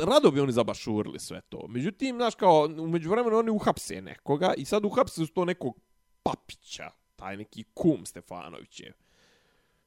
rado 0.06 0.30
bi 0.30 0.40
oni 0.40 0.52
zabašurili 0.52 1.18
sve 1.18 1.40
to. 1.40 1.66
Međutim, 1.68 2.16
znaš, 2.16 2.34
kao, 2.34 2.68
umeđu 2.78 3.10
vremenu 3.10 3.36
oni 3.36 3.50
uhapse 3.50 4.02
nekoga 4.02 4.54
i 4.56 4.64
sad 4.64 4.84
uhapse 4.84 5.26
su 5.26 5.32
to 5.32 5.44
nekog 5.44 5.80
papića, 6.22 6.90
taj 7.16 7.36
neki 7.36 7.64
kum 7.74 8.06
Stefanovićev. 8.06 8.92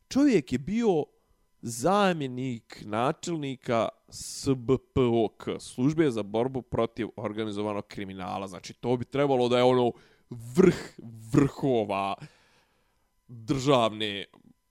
Čovjek 0.08 0.52
je 0.52 0.60
bio 0.60 1.06
zamjenik 1.62 2.82
načelnika 2.86 3.90
SBPOK, 4.10 5.50
službe 5.60 6.12
za 6.12 6.24
borbu 6.24 6.62
protiv 6.62 7.08
organizovanog 7.16 7.88
kriminala. 7.88 8.48
Znači, 8.48 8.74
to 8.74 8.98
bi 8.98 9.06
trebalo 9.06 9.50
da 9.50 9.58
je 9.58 9.64
ono 9.64 9.92
vrh 10.30 11.00
vrhova 11.34 12.16
državne 13.28 14.26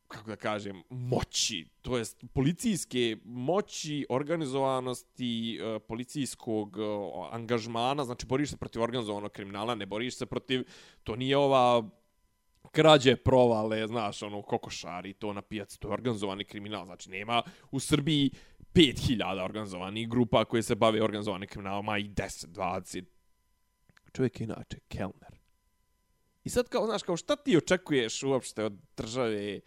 kako 0.09 0.31
da 0.31 0.36
kažem, 0.36 0.82
moći, 0.90 1.66
to 1.82 1.98
jest 1.98 2.24
policijske 2.35 3.16
moći, 3.24 4.06
organizovanosti, 4.09 5.60
e, 5.62 5.78
policijskog 5.78 6.78
e, 6.78 6.82
angažmana, 7.31 8.05
znači 8.05 8.27
boriš 8.27 8.51
se 8.51 8.56
protiv 8.56 8.82
organizovanog 8.82 9.32
kriminala, 9.32 9.74
ne 9.74 9.86
boriš 9.86 10.16
se 10.16 10.27
protiv, 10.27 10.65
to 11.05 11.16
nije 11.16 11.36
ova 11.36 11.89
krađe 12.69 13.16
provale, 13.16 13.86
znaš, 13.86 14.23
ono, 14.23 14.43
kokošari, 14.43 15.12
to 15.12 15.32
na 15.32 15.43
pijaci, 15.43 15.81
to 15.81 15.89
je 15.89 15.93
organizovani 15.93 16.45
kriminal, 16.45 16.85
znači 16.85 17.11
nema 17.11 17.43
u 17.70 17.81
Srbiji 17.81 18.31
5000 18.74 19.45
organizovanih 19.45 20.09
grupa 20.09 20.45
koje 20.45 20.62
se 20.62 20.74
bave 20.74 21.03
organizovanim 21.03 21.49
kriminalom, 21.49 21.85
ma 21.85 21.99
i 21.99 22.09
10, 22.09 22.47
20. 22.47 23.05
Čovjek 24.12 24.40
je 24.40 24.45
inače 24.45 24.78
kelner. 24.89 25.39
I 26.45 26.51
sad 26.51 26.69
kao, 26.69 26.86
znaš, 26.86 27.03
kao 27.03 27.16
šta 27.16 27.36
ti 27.36 27.57
očekuješ 27.57 28.23
uopšte 28.23 28.65
od 28.65 28.78
države 28.97 29.61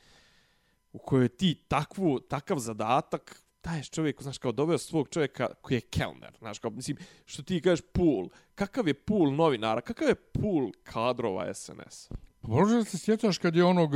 u 0.91 0.99
kojoj 0.99 1.29
ti 1.29 1.63
takvu, 1.67 2.19
takav 2.19 2.57
zadatak 2.59 3.43
daješ 3.63 3.89
čovjeku, 3.89 4.23
znaš, 4.23 4.37
kao 4.37 4.51
doveo 4.51 4.77
svog 4.77 5.09
čovjeka 5.09 5.53
koji 5.61 5.77
je 5.77 5.81
kelner, 5.81 6.37
znaš, 6.39 6.59
kao, 6.59 6.71
mislim, 6.71 6.97
što 7.25 7.43
ti 7.43 7.61
kažeš 7.61 7.85
pool, 7.93 8.29
kakav 8.55 8.87
je 8.87 8.93
pool 8.93 9.35
novinara, 9.35 9.81
kakav 9.81 10.07
je 10.07 10.15
pool 10.15 10.71
kadrova 10.83 11.53
SNS? 11.53 12.09
Možda 12.41 12.77
da 12.77 12.83
se 12.83 12.97
sjećaš 12.97 13.37
kad 13.37 13.55
je 13.55 13.63
onog 13.63 13.91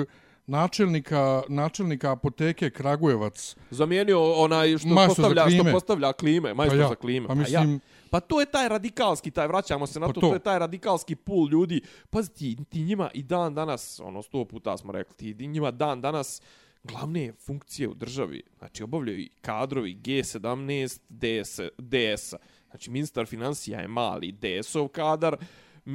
načelnika, 0.48 1.44
načelnika 1.50 2.12
apoteke 2.12 2.70
Kragujevac. 2.70 3.56
Zamijenio 3.72 4.34
onaj 4.34 4.78
što 4.78 4.88
Majstor 4.88 5.08
postavlja, 5.16 5.50
što 5.50 5.72
postavlja 5.72 6.14
klime, 6.14 6.54
majstor 6.54 6.78
Pa 6.80 6.84
ja, 6.84 6.90
za 6.90 6.96
klime. 6.96 7.28
pa 7.28 7.36
mislim- 7.36 7.74
ja. 7.74 7.80
Pa 8.10 8.20
to 8.20 8.40
je 8.40 8.46
taj 8.46 8.70
radikalski, 8.70 9.32
taj 9.32 9.48
vraćamo 9.48 9.88
se 9.88 10.00
na 10.00 10.08
Pa 10.08 10.14
to, 10.14 10.22
to. 10.22 10.28
to 10.28 10.34
je 10.34 10.40
taj 10.40 10.60
radikalski 10.60 11.16
pool 11.16 11.50
ljudi. 11.50 11.82
Pazi 12.10 12.34
ti, 12.34 12.58
ti 12.70 12.84
njima 12.84 13.10
i 13.14 13.24
dan 13.24 13.56
danas, 13.56 14.00
ono 14.00 14.22
sto 14.22 14.46
puta 14.46 14.78
smo 14.78 14.92
rekli, 14.92 15.34
ti 15.34 15.48
njima 15.48 15.72
dan 15.72 16.02
danas 16.02 16.42
glavne 16.84 17.34
funkcije 17.34 17.88
u 17.88 17.94
državi, 17.94 18.44
znači 18.58 18.84
obavljaju 18.84 19.20
i 19.20 19.30
kadrovi 19.42 19.96
G17, 19.96 21.00
DS, 21.10 21.60
DS. 21.78 22.34
Znači 22.70 22.92
ministar 22.92 23.26
financija 23.26 23.80
je 23.80 23.88
mali 23.88 24.32
DS-ov 24.32 24.88
kadar, 24.88 25.38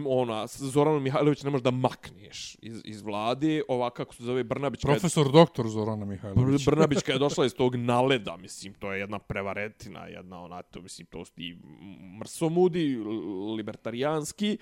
ona, 0.06 0.46
Zoranu 0.46 1.00
Mihajlović 1.00 1.42
ne 1.42 1.50
možeš 1.50 1.64
da 1.64 1.70
makneš 1.70 2.56
iz, 2.62 2.80
iz 2.84 3.02
vlade, 3.02 3.62
ova, 3.68 3.90
kako 3.90 4.14
se 4.14 4.22
zove, 4.22 4.44
Brnabić, 4.44 4.80
Profesor 4.82 5.32
doktor 5.32 5.68
Zorana 5.68 6.04
Mihajlović. 6.04 6.60
Br- 6.60 6.70
Brnabić 6.70 6.98
je 7.08 7.18
došla 7.18 7.46
iz 7.46 7.54
tog 7.54 7.76
naleda, 7.76 8.36
mislim, 8.36 8.74
to 8.74 8.92
je 8.92 9.00
jedna 9.00 9.18
prevaretina, 9.18 10.06
jedna 10.06 10.42
ona, 10.42 10.62
to, 10.62 10.80
mislim, 10.80 11.06
to 11.06 11.24
su 11.24 11.32
ti 11.32 11.58
mrsomudi, 12.20 12.96
libertarijanski, 13.56 14.58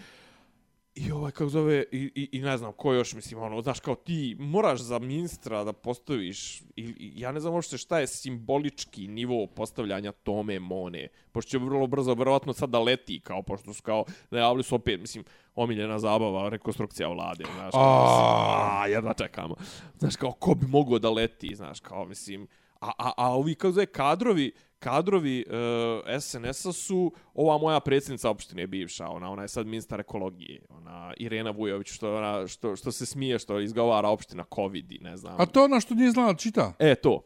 I 1.07 1.13
ovaj, 1.13 1.33
kako 1.33 1.49
zove, 1.49 1.85
i, 1.93 2.11
i, 2.15 2.29
i 2.33 2.41
ne 2.41 2.57
znam 2.57 2.73
ko 2.73 2.93
još, 2.93 3.15
mislim, 3.15 3.43
ono, 3.43 3.63
znaš, 3.63 3.81
kao 3.81 3.95
ti 3.95 4.37
moraš 4.39 4.81
za 4.81 4.99
ministra 4.99 5.65
da 5.65 5.73
postaviš, 5.73 6.61
i, 6.61 6.65
i 6.77 7.13
ja 7.17 7.33
ne 7.33 7.41
znam 7.41 7.55
uopšte 7.55 7.79
šta 7.79 7.99
je 7.99 8.07
simbolički 8.07 9.09
nivo 9.09 9.47
postavljanja 9.47 10.13
Tome 10.13 10.59
Mone, 10.59 11.09
pošto 11.33 11.51
će 11.51 11.59
vrlo 11.59 11.87
brzo, 11.87 12.15
verovatno 12.15 12.53
sad 12.53 12.71
da 12.71 12.81
leti, 12.81 13.21
kao, 13.21 13.43
pošto 13.43 13.75
su 13.75 13.83
kao, 13.83 14.05
najavili 14.31 14.63
su 14.63 14.75
opet, 14.75 15.01
mislim, 15.01 15.25
omiljena 15.55 15.99
zabava, 15.99 16.49
rekonstrukcija 16.49 17.09
vlade, 17.09 17.45
znaš, 17.55 17.71
kao, 17.73 17.83
A. 17.83 18.03
mislim, 18.03 18.83
a, 18.83 18.87
jedva 18.87 19.15
čekamo. 19.15 19.55
Znaš, 19.99 20.17
kao, 20.17 20.33
ko 20.33 20.55
bi 20.55 20.67
mogao 20.67 20.99
da 20.99 21.11
leti, 21.11 21.55
znaš, 21.55 21.81
kao, 21.81 22.05
mislim, 22.05 22.49
a, 22.81 22.91
a, 22.99 23.13
a 23.17 23.33
ovi, 23.35 23.55
kako 23.55 23.73
zove, 23.73 23.87
kadrovi, 23.87 24.53
kadrovi 24.79 25.45
uh, 25.49 26.21
SNS-a 26.21 26.73
su 26.73 27.13
ova 27.35 27.59
moja 27.59 27.81
predsjednica 27.81 28.31
opštine 28.31 28.67
bivša, 28.67 29.09
ona 29.09 29.31
ona 29.31 29.43
je 29.43 29.49
sad 29.49 29.67
ministar 29.67 30.01
ekologije, 30.01 30.67
ona 30.69 31.13
Irena 31.17 31.51
Vujović 31.51 31.89
što 31.93 32.17
ona 32.17 32.47
što 32.47 32.77
što 32.77 32.93
se 32.93 33.07
smije 33.07 33.39
što 33.39 33.61
izgovara 33.61 34.09
opština 34.09 34.45
covid 34.55 34.93
i 34.93 34.99
ne 34.99 35.17
znam. 35.17 35.41
A 35.41 35.47
to 35.47 35.61
je 35.61 35.65
ona 35.65 35.81
što 35.81 35.95
nije 35.95 36.11
znala 36.11 36.35
čita. 36.35 36.73
E 36.79 36.95
to. 36.95 37.23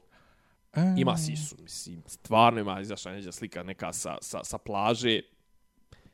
E, 0.75 0.81
Ima 0.99 1.17
sisu, 1.17 1.57
mislim, 1.63 2.03
stvarno 2.07 2.61
ima 2.61 2.81
izašla 2.81 3.13
neđa 3.13 3.33
slika 3.33 3.63
neka 3.63 3.93
sa, 3.93 4.17
sa, 4.21 4.45
sa 4.45 4.59
plaže, 4.59 5.21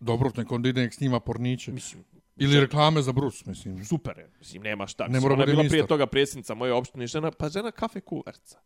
Dobro, 0.01 0.31
nek 0.36 0.52
onda 0.52 0.69
ide 0.69 0.81
nek 0.81 0.94
snima 0.94 1.20
porniće. 1.20 1.73
mislim, 1.73 2.05
Ili 2.36 2.60
reklame 2.60 3.02
za 3.02 3.12
brus, 3.12 3.47
mislim. 3.47 3.85
super 3.85 4.19
je, 4.19 4.31
mislim, 4.39 4.62
nema 4.62 4.86
šta. 4.86 5.09
Ne 5.09 5.20
mora 5.20 5.35
ona 5.35 5.43
je 5.43 5.47
bila 5.47 5.62
prije 5.69 5.86
toga 5.86 6.06
predsjednica 6.06 6.55
moje 6.55 6.73
opštine, 6.73 7.06
žena, 7.06 7.31
pa 7.31 7.48
žena 7.48 7.70
kafe 7.70 8.01
kuverca. 8.01 8.59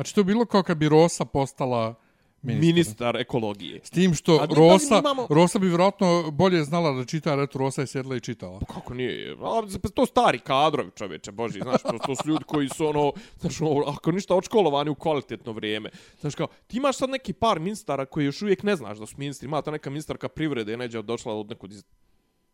Znači, 0.00 0.14
to 0.14 0.20
je 0.20 0.24
bilo 0.24 0.44
kao 0.44 0.62
kad 0.62 0.78
bi 0.78 0.88
Rosa 0.88 1.24
postala 1.24 1.94
ministar. 2.42 2.66
Ministar 2.66 3.16
ekologije. 3.16 3.80
S 3.84 3.90
tim 3.90 4.14
što 4.14 4.38
pazi, 4.38 4.54
Rosa, 4.54 4.94
mi 4.94 5.00
imamo- 5.00 5.26
Rosa 5.30 5.58
bi 5.58 5.68
vjerojatno 5.68 6.30
bolje 6.30 6.64
znala 6.64 6.92
da 6.92 7.04
čita, 7.04 7.30
jer 7.30 7.38
eto, 7.38 7.58
Rosa 7.58 7.80
je 7.80 7.86
sjedla 7.86 8.16
i 8.16 8.20
čitala. 8.20 8.60
Kako 8.74 8.94
nije? 8.94 9.32
A, 9.32 9.62
pa 9.82 9.88
to 9.88 10.06
stari 10.06 10.38
kadrovi, 10.38 10.90
čoveče, 10.96 11.32
boži, 11.32 11.60
znaš, 11.62 11.82
to, 11.82 11.98
to 12.06 12.16
su 12.16 12.28
ljudi 12.28 12.44
koji 12.44 12.68
su 12.68 12.86
ono, 12.86 13.12
znaš, 13.40 13.60
ono, 13.60 13.84
ako 13.86 14.12
ništa 14.12 14.34
odškolovani 14.34 14.90
u 14.90 14.94
kvalitetno 14.94 15.52
vrijeme. 15.52 15.90
Znaš, 16.20 16.34
kao, 16.34 16.46
ti 16.66 16.76
imaš 16.76 16.96
sad 16.96 17.10
neki 17.10 17.32
par 17.32 17.60
ministara 17.60 18.06
koji 18.06 18.24
još 18.24 18.42
uvijek 18.42 18.62
ne 18.62 18.76
znaš 18.76 18.98
da 18.98 19.06
su 19.06 19.14
ministri. 19.18 19.46
Ima 19.46 19.62
ta 19.62 19.70
neka 19.70 19.90
ministarka 19.90 20.28
privrede, 20.28 20.76
neđe 20.76 21.02
došla 21.02 21.34
od 21.34 21.48
nekog 21.50 21.72
iz 21.72 21.84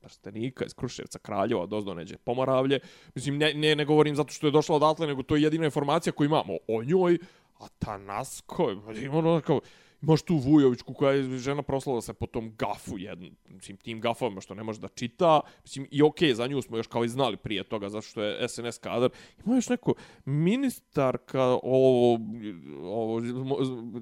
Trstenika, 0.08 0.64
iz 0.64 0.74
Kruševca, 0.74 1.18
Kraljeva, 1.18 1.66
dozdo 1.66 1.94
neđe 1.94 2.16
Pomoravlje. 2.16 2.80
Mislim, 3.14 3.38
ne, 3.38 3.54
ne, 3.54 3.76
ne 3.76 3.84
govorim 3.84 4.16
zato 4.16 4.32
što 4.32 4.46
je 4.46 4.50
došla 4.50 4.76
odatle, 4.76 5.06
nego 5.06 5.22
to 5.22 5.36
je 5.36 5.42
jedina 5.42 5.64
informacija 5.64 6.12
koju 6.12 6.26
imamo 6.26 6.54
o 6.68 6.84
njoj. 6.84 7.18
A 7.58 7.68
ta 7.78 7.98
Nasko, 7.98 8.72
pa 8.86 8.92
ima 8.92 9.18
ono 9.18 9.40
kao, 9.40 9.60
imaš 10.02 10.22
tu 10.22 10.36
Vujovićku 10.36 10.94
koja 10.94 11.12
je 11.12 11.38
žena 11.38 11.62
proslala 11.62 12.00
se 12.00 12.12
po 12.12 12.26
tom 12.26 12.52
gafu 12.58 12.98
jednom, 12.98 13.36
mislim, 13.48 13.76
tim 13.76 14.00
gafovima 14.00 14.40
što 14.40 14.54
ne 14.54 14.62
može 14.62 14.80
da 14.80 14.88
čita, 14.88 15.40
mislim, 15.62 15.88
i 15.90 16.02
okej, 16.02 16.34
za 16.34 16.46
nju 16.46 16.62
smo 16.62 16.76
još 16.76 16.86
kao 16.86 17.04
i 17.04 17.08
znali 17.08 17.36
prije 17.36 17.64
toga, 17.64 17.88
zato 17.88 18.02
što 18.02 18.22
je 18.22 18.48
SNS 18.48 18.78
kadar. 18.78 19.10
Ima 19.44 19.54
još 19.54 19.68
neko 19.68 19.94
ministarka, 20.24 21.42
ovo, 21.62 22.18
ovo, 22.82 23.20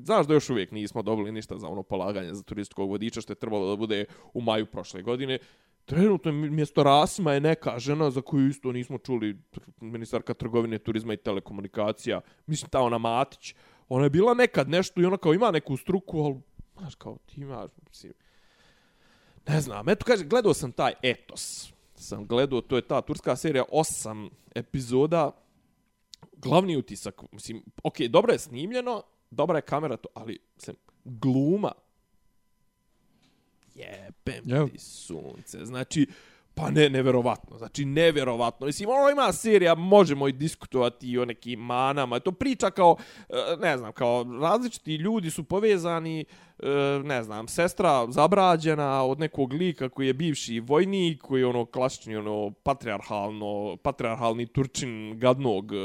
znaš 0.04 0.26
da 0.26 0.34
još 0.34 0.50
uvijek 0.50 0.70
nismo 0.70 1.02
dobili 1.02 1.32
ništa 1.32 1.58
za 1.58 1.68
ono 1.68 1.82
polaganje 1.82 2.34
za 2.34 2.42
turističkog 2.42 2.90
vodiča, 2.90 3.20
što 3.20 3.32
je 3.32 3.36
trebalo 3.36 3.70
da 3.70 3.76
bude 3.76 4.04
u 4.34 4.40
maju 4.40 4.66
prošle 4.66 5.02
godine. 5.02 5.38
Trenutno 5.84 6.32
mjesto 6.32 6.82
Rasima 6.82 7.32
je 7.32 7.40
neka 7.40 7.78
žena 7.78 8.10
za 8.10 8.20
koju 8.20 8.48
isto 8.48 8.72
nismo 8.72 8.98
čuli 8.98 9.38
ministarka 9.80 10.34
trgovine, 10.34 10.78
turizma 10.78 11.12
i 11.12 11.16
telekomunikacija. 11.16 12.20
Mislim, 12.46 12.70
ta 12.70 12.80
ona 12.80 12.98
Matić. 12.98 13.54
Ona 13.88 14.04
je 14.04 14.10
bila 14.10 14.34
nekad 14.34 14.68
nešto 14.68 15.00
i 15.00 15.04
ona 15.04 15.16
kao 15.16 15.34
ima 15.34 15.50
neku 15.50 15.76
struku, 15.76 16.18
ali, 16.18 16.40
znaš, 16.78 16.94
kao 16.94 17.18
ti 17.26 17.40
imaš, 17.40 17.70
mislim, 17.88 18.12
ne 19.48 19.60
znam, 19.60 19.88
eto 19.88 20.04
kaže, 20.04 20.24
gledao 20.24 20.54
sam 20.54 20.72
taj 20.72 20.92
Etos. 21.02 21.72
Sam 21.94 22.26
gledao, 22.26 22.60
to 22.60 22.76
je 22.76 22.82
ta 22.82 23.00
turska 23.00 23.36
serija, 23.36 23.64
osam 23.72 24.30
epizoda. 24.54 25.30
Glavni 26.36 26.76
utisak, 26.76 27.22
mislim, 27.32 27.62
ok, 27.82 28.00
dobro 28.00 28.32
je 28.32 28.38
snimljeno, 28.38 29.02
dobra 29.30 29.58
je 29.58 29.62
kamera, 29.62 29.96
to, 29.96 30.08
ali, 30.14 30.38
mislim, 30.56 30.76
gluma. 31.04 31.72
Jebem 33.74 34.44
Jel? 34.44 34.68
ti 34.68 34.78
sunce. 34.78 35.64
Znači, 35.64 36.06
pa 36.54 36.70
ne, 36.70 36.88
neverovatno. 36.88 37.58
Znači, 37.58 37.84
neverovatno. 37.84 38.66
Mislim, 38.66 38.88
ono 38.88 39.10
ima 39.10 39.32
serija, 39.32 39.74
možemo 39.74 40.28
i 40.28 40.32
diskutovati 40.32 41.10
i 41.10 41.18
o 41.18 41.24
nekim 41.24 41.60
manama. 41.60 42.20
To 42.20 42.32
priča 42.32 42.70
kao, 42.70 42.96
e, 43.28 43.34
ne 43.60 43.78
znam, 43.78 43.92
kao 43.92 44.26
različiti 44.42 44.94
ljudi 44.94 45.30
su 45.30 45.44
povezani, 45.44 46.20
e, 46.20 46.68
ne 47.04 47.22
znam, 47.22 47.48
sestra 47.48 48.06
zabrađena 48.10 49.02
od 49.04 49.20
nekog 49.20 49.52
lika 49.52 49.88
koji 49.88 50.06
je 50.06 50.14
bivši 50.14 50.60
vojnik, 50.60 51.22
koji 51.22 51.40
je 51.40 51.46
ono 51.46 51.64
klasični, 51.64 52.16
ono, 52.16 52.50
patriarhalno, 52.50 53.76
patriarhalni 53.82 54.46
turčin 54.46 55.18
gadnog, 55.18 55.72
e, 55.72 55.76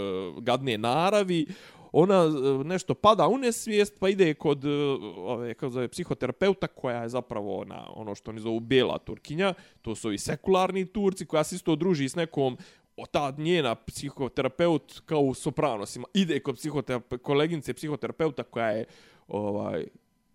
gadne 0.42 0.78
naravi 0.78 1.46
ona 1.92 2.24
e, 2.24 2.64
nešto 2.64 2.94
pada 2.94 3.28
u 3.28 3.38
nesvijest 3.38 4.00
pa 4.00 4.10
ide 4.10 4.34
kod 4.34 4.66
e, 4.66 4.70
ove 5.18 5.54
kako 5.54 5.70
zove 5.70 5.88
psihoterapeuta 5.88 6.68
koja 6.68 7.02
je 7.02 7.10
zapravo 7.10 7.66
na 7.66 7.88
ono 7.96 8.16
što 8.16 8.32
oni 8.32 8.40
zovu 8.40 8.60
bela 8.60 8.98
turkinja. 8.98 9.54
To 9.82 9.96
su 9.96 10.12
i 10.12 10.18
sekularni 10.18 10.86
turci 10.86 11.26
koja 11.26 11.44
se 11.44 11.56
isto 11.56 11.76
druži 11.76 12.10
s 12.10 12.16
nekom 12.16 12.58
o 12.98 13.06
ta 13.06 13.34
njena 13.38 13.76
psihoterapeut 13.76 15.02
kao 15.06 15.20
u 15.20 15.34
sopranosima. 15.34 16.08
Ide 16.14 16.40
kod 16.40 16.56
psihoterape, 16.56 17.18
koleginice 17.18 17.74
psihoterapeuta 17.74 18.44
koja 18.44 18.70
je 18.70 18.86
ovaj 19.28 19.86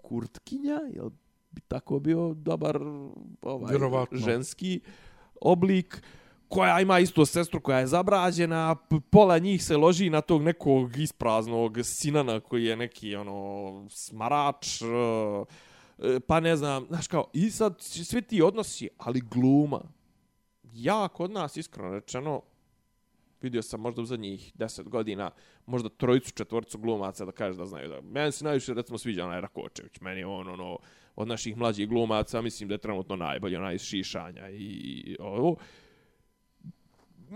kurtkinja 0.02 0.80
jel 0.94 1.10
bi 1.50 1.60
tako 1.60 1.98
bio 1.98 2.34
dobar 2.34 2.80
ovaj 3.42 3.70
Vjerovatno. 3.70 4.18
ženski 4.18 4.80
oblik 5.40 6.02
koja 6.48 6.80
ima 6.80 6.98
isto 6.98 7.26
sestru 7.26 7.60
koja 7.60 7.78
je 7.78 7.86
zabrađena, 7.86 8.76
pola 9.10 9.38
njih 9.38 9.64
se 9.64 9.76
loži 9.76 10.10
na 10.10 10.20
tog 10.20 10.42
nekog 10.42 10.96
ispraznog 10.96 11.78
sinana 11.82 12.40
koji 12.40 12.64
je 12.64 12.76
neki 12.76 13.16
ono 13.16 13.86
smarač, 13.90 14.82
e, 14.82 14.86
e, 15.98 16.20
pa 16.20 16.40
ne 16.40 16.56
znam, 16.56 16.86
znaš 16.88 17.08
kao, 17.08 17.30
i 17.32 17.50
sad 17.50 17.80
svi 17.80 18.22
ti 18.22 18.42
odnosi, 18.42 18.88
ali 18.98 19.20
gluma. 19.20 19.80
Ja 20.72 21.08
kod 21.08 21.30
nas, 21.30 21.56
iskreno 21.56 21.90
rečeno, 21.90 22.42
vidio 23.44 23.62
sam 23.62 23.80
možda 23.80 24.02
u 24.02 24.04
zadnjih 24.04 24.52
deset 24.54 24.88
godina, 24.88 25.30
možda 25.66 25.88
trojicu, 25.88 26.32
četvorcu 26.32 26.78
glumaca 26.78 27.24
da 27.24 27.32
kažeš 27.32 27.56
da 27.56 27.66
znaju 27.66 27.88
da. 27.88 28.00
Meni 28.00 28.32
se 28.32 28.44
najviše, 28.44 28.74
recimo, 28.74 28.98
sviđa 28.98 29.24
onaj 29.24 29.40
Rakočević. 29.40 30.00
Meni 30.00 30.20
je 30.20 30.26
on, 30.26 30.48
ono, 30.48 30.78
od 31.16 31.28
naših 31.28 31.56
mlađih 31.56 31.88
glumaca, 31.88 32.40
mislim 32.40 32.68
da 32.68 32.74
je 32.74 32.78
trenutno 32.78 33.16
najbolji, 33.16 33.56
onaj 33.56 33.74
iz 33.74 33.82
Šišanja 33.82 34.50
i, 34.50 34.64
i 35.06 35.16
ovo. 35.20 35.56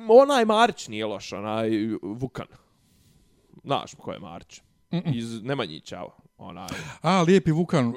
Onaj 0.08 0.44
Marić 0.44 0.88
nije 0.88 1.06
loš, 1.06 1.32
onaj 1.32 1.70
Vukan. 2.02 2.46
Znaš 3.64 3.94
ko 3.94 4.12
je 4.12 4.18
Marić? 4.18 4.60
Mm 4.90 4.96
-mm. 4.96 5.16
Iz 5.16 5.42
Nemanjića, 5.42 6.02
onaj. 6.38 6.68
A, 7.02 7.22
lijepi 7.22 7.50
Vukan. 7.50 7.86
Uh, 7.86 7.94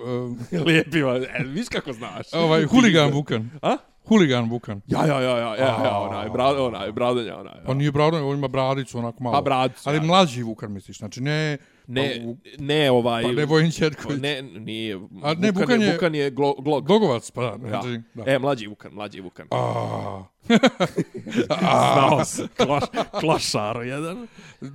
Lijepi, 0.68 0.99
e, 0.99 1.43
viš 1.45 1.69
kako 1.69 1.93
znaš? 1.93 2.34
ovaj, 2.34 2.65
huligan 2.65 3.11
Vukan. 3.18 3.49
A? 3.61 3.77
Huligan 4.07 4.49
Vukan. 4.49 4.81
Ja, 4.88 5.05
ja, 5.05 5.22
ja, 5.22 5.38
ja, 5.38 5.55
ja, 5.55 5.84
ja, 5.85 5.97
onaj, 5.99 6.30
brad, 6.30 6.59
onaj, 6.59 6.91
bradanja, 6.91 7.38
onaj. 7.38 7.63
Pa 7.65 7.73
nije 7.73 7.91
brado, 7.91 8.27
on 8.27 8.38
ima 8.38 8.47
bradicu 8.47 8.97
onako 8.97 9.23
malo. 9.23 9.35
Pa 9.35 9.41
bradicu, 9.41 9.89
Ali 9.89 9.97
ja. 9.97 10.03
mlađi 10.03 10.43
Vukan 10.43 10.72
misliš, 10.72 10.97
znači 10.97 11.22
ne... 11.22 11.57
Ne, 11.88 12.36
pa, 12.44 12.64
ne 12.64 12.91
ovaj... 12.91 13.24
Pa 13.24 13.32
ne 13.32 13.45
Vojin 13.45 13.72
Četković. 13.72 14.22
Ne, 14.22 14.41
nije. 14.41 14.99
A 15.24 15.34
ne, 15.34 15.52
Vukan, 15.52 15.62
Vukan 15.62 15.82
je... 15.82 15.94
Vukan 15.94 16.16
je 16.16 16.32
glo, 16.32 16.53
glog. 16.53 16.86
Glogovac, 16.86 17.32
pa 17.32 17.41
da. 17.41 17.68
Ja. 17.68 17.82
da. 18.14 18.32
E, 18.32 18.40
mlađi 18.40 18.68
Vukan, 18.68 18.94
mlađi 18.94 19.22
Vukan. 19.22 19.48
A, 19.52 20.24
Znao 21.94 22.26
se. 22.26 22.48
Kloš, 22.58 22.84
klošaro 23.20 23.82
jedan. 23.82 24.28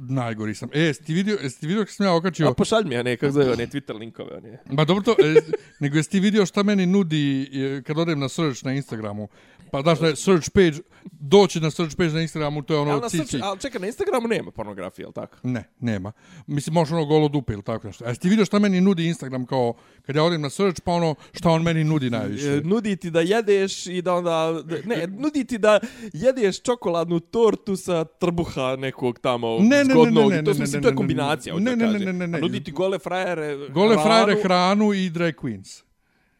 najgori 0.09 0.55
sam. 0.55 0.69
E, 0.73 0.81
jesi 0.81 1.05
ti 1.05 1.15
vidio, 1.15 1.39
jesi 1.43 1.61
ti 1.61 1.67
vidio 1.67 1.83
kako 1.83 1.93
sam 1.93 2.07
ja 2.07 2.15
okačio... 2.15 2.49
A 2.49 2.55
pošalj 2.55 2.85
mi, 2.85 2.97
a 2.97 3.03
ne, 3.03 3.17
kako 3.17 3.33
zove, 3.33 3.57
ne 3.57 3.67
Twitter 3.67 3.99
linkove, 3.99 4.41
ne. 4.41 4.63
Ma 4.71 4.85
dobro 4.85 5.05
to, 5.05 5.17
e, 5.25 5.35
nego 5.81 5.97
jesi 5.97 6.11
ti 6.11 6.21
vidio 6.21 6.47
šta 6.47 6.63
meni 6.63 6.87
nudi 6.87 7.43
e, 7.43 7.83
kad 7.83 7.99
odem 7.99 8.19
na 8.19 8.29
search 8.29 8.65
na 8.65 8.73
Instagramu? 8.73 9.29
Pa 9.67 9.83
daš 9.83 9.99
da 9.99 10.07
je 10.07 10.17
search 10.17 10.51
page, 10.51 10.73
doći 11.13 11.61
na 11.61 11.71
search 11.71 11.97
page 11.97 12.11
na 12.11 12.23
Instagramu, 12.23 12.63
to 12.63 12.75
je 12.75 12.81
ono 12.81 12.91
Ono, 12.91 13.01
na 13.01 13.09
cici. 13.09 13.39
ali 13.43 13.61
čekaj, 13.61 13.81
na 13.81 13.87
Instagramu 13.87 14.29
nema 14.29 14.51
pornografije, 14.51 15.05
jel 15.05 15.13
tako? 15.13 15.37
Ne, 15.43 15.65
nema. 15.81 16.13
Mislim, 16.47 16.75
možeš 16.75 16.93
ono 16.93 17.05
golo 17.05 17.29
dupe 17.29 17.53
ili 17.53 17.63
tako 17.63 17.87
nešto. 17.87 18.05
A 18.05 18.09
jesi 18.09 18.21
ti 18.21 18.29
vidio 18.29 18.45
šta 18.45 18.59
meni 18.59 18.81
nudi 18.81 19.07
Instagram 19.07 19.47
kao, 19.47 19.75
kad 20.03 20.17
ja 20.17 20.25
odem 20.25 20.41
na 20.41 20.51
search, 20.51 20.81
pa 20.81 20.93
ono 20.93 21.15
šta 21.33 21.51
on 21.51 21.63
meni 21.63 21.85
nudi 21.85 22.11
najviše? 22.11 22.49
E, 22.49 22.61
nudi 22.61 22.97
ti 22.97 23.11
da 23.11 23.21
jedeš 23.21 23.87
i 23.87 24.03
da 24.03 24.15
onda... 24.15 24.53
Ne, 24.85 25.07
nudi 25.09 25.45
ti 25.45 25.59
da 25.59 25.81
jedeš 26.13 26.63
čokoladnu 26.63 27.21
tortu 27.21 27.77
sa 27.77 28.05
trbuha 28.05 28.77
nekog 28.77 29.19
tamo 29.19 29.59
Ne, 29.59 29.65
ne, 29.69 29.85
ne, 29.85 29.95
zgodnog. 29.95 30.31
ne, 30.31 30.37
ne, 30.37 30.45
to, 30.45 30.53
ne, 30.53 30.61
mislim, 30.61 30.79
ne, 30.79 30.83
to 30.83 30.89
je 30.89 30.93
ne, 30.93 30.97
kombinacija, 30.97 31.55
ne, 31.55 31.61
hoću 31.61 31.65
da 31.67 31.71
ne, 31.73 31.87
ne, 31.87 31.93
kažem. 31.93 32.07
ne, 32.09 32.13
ne, 32.13 32.27
ne. 32.27 32.39
A 32.39 32.41
nudi 32.41 32.65
ti 32.65 32.71
gole 32.73 32.99
frajere 32.99 33.57
Gole 33.69 33.95
hranu. 33.95 34.03
frajere 34.05 34.43
hranu 34.43 34.95
i 34.95 35.11
drag 35.11 35.35
queens. 35.35 35.83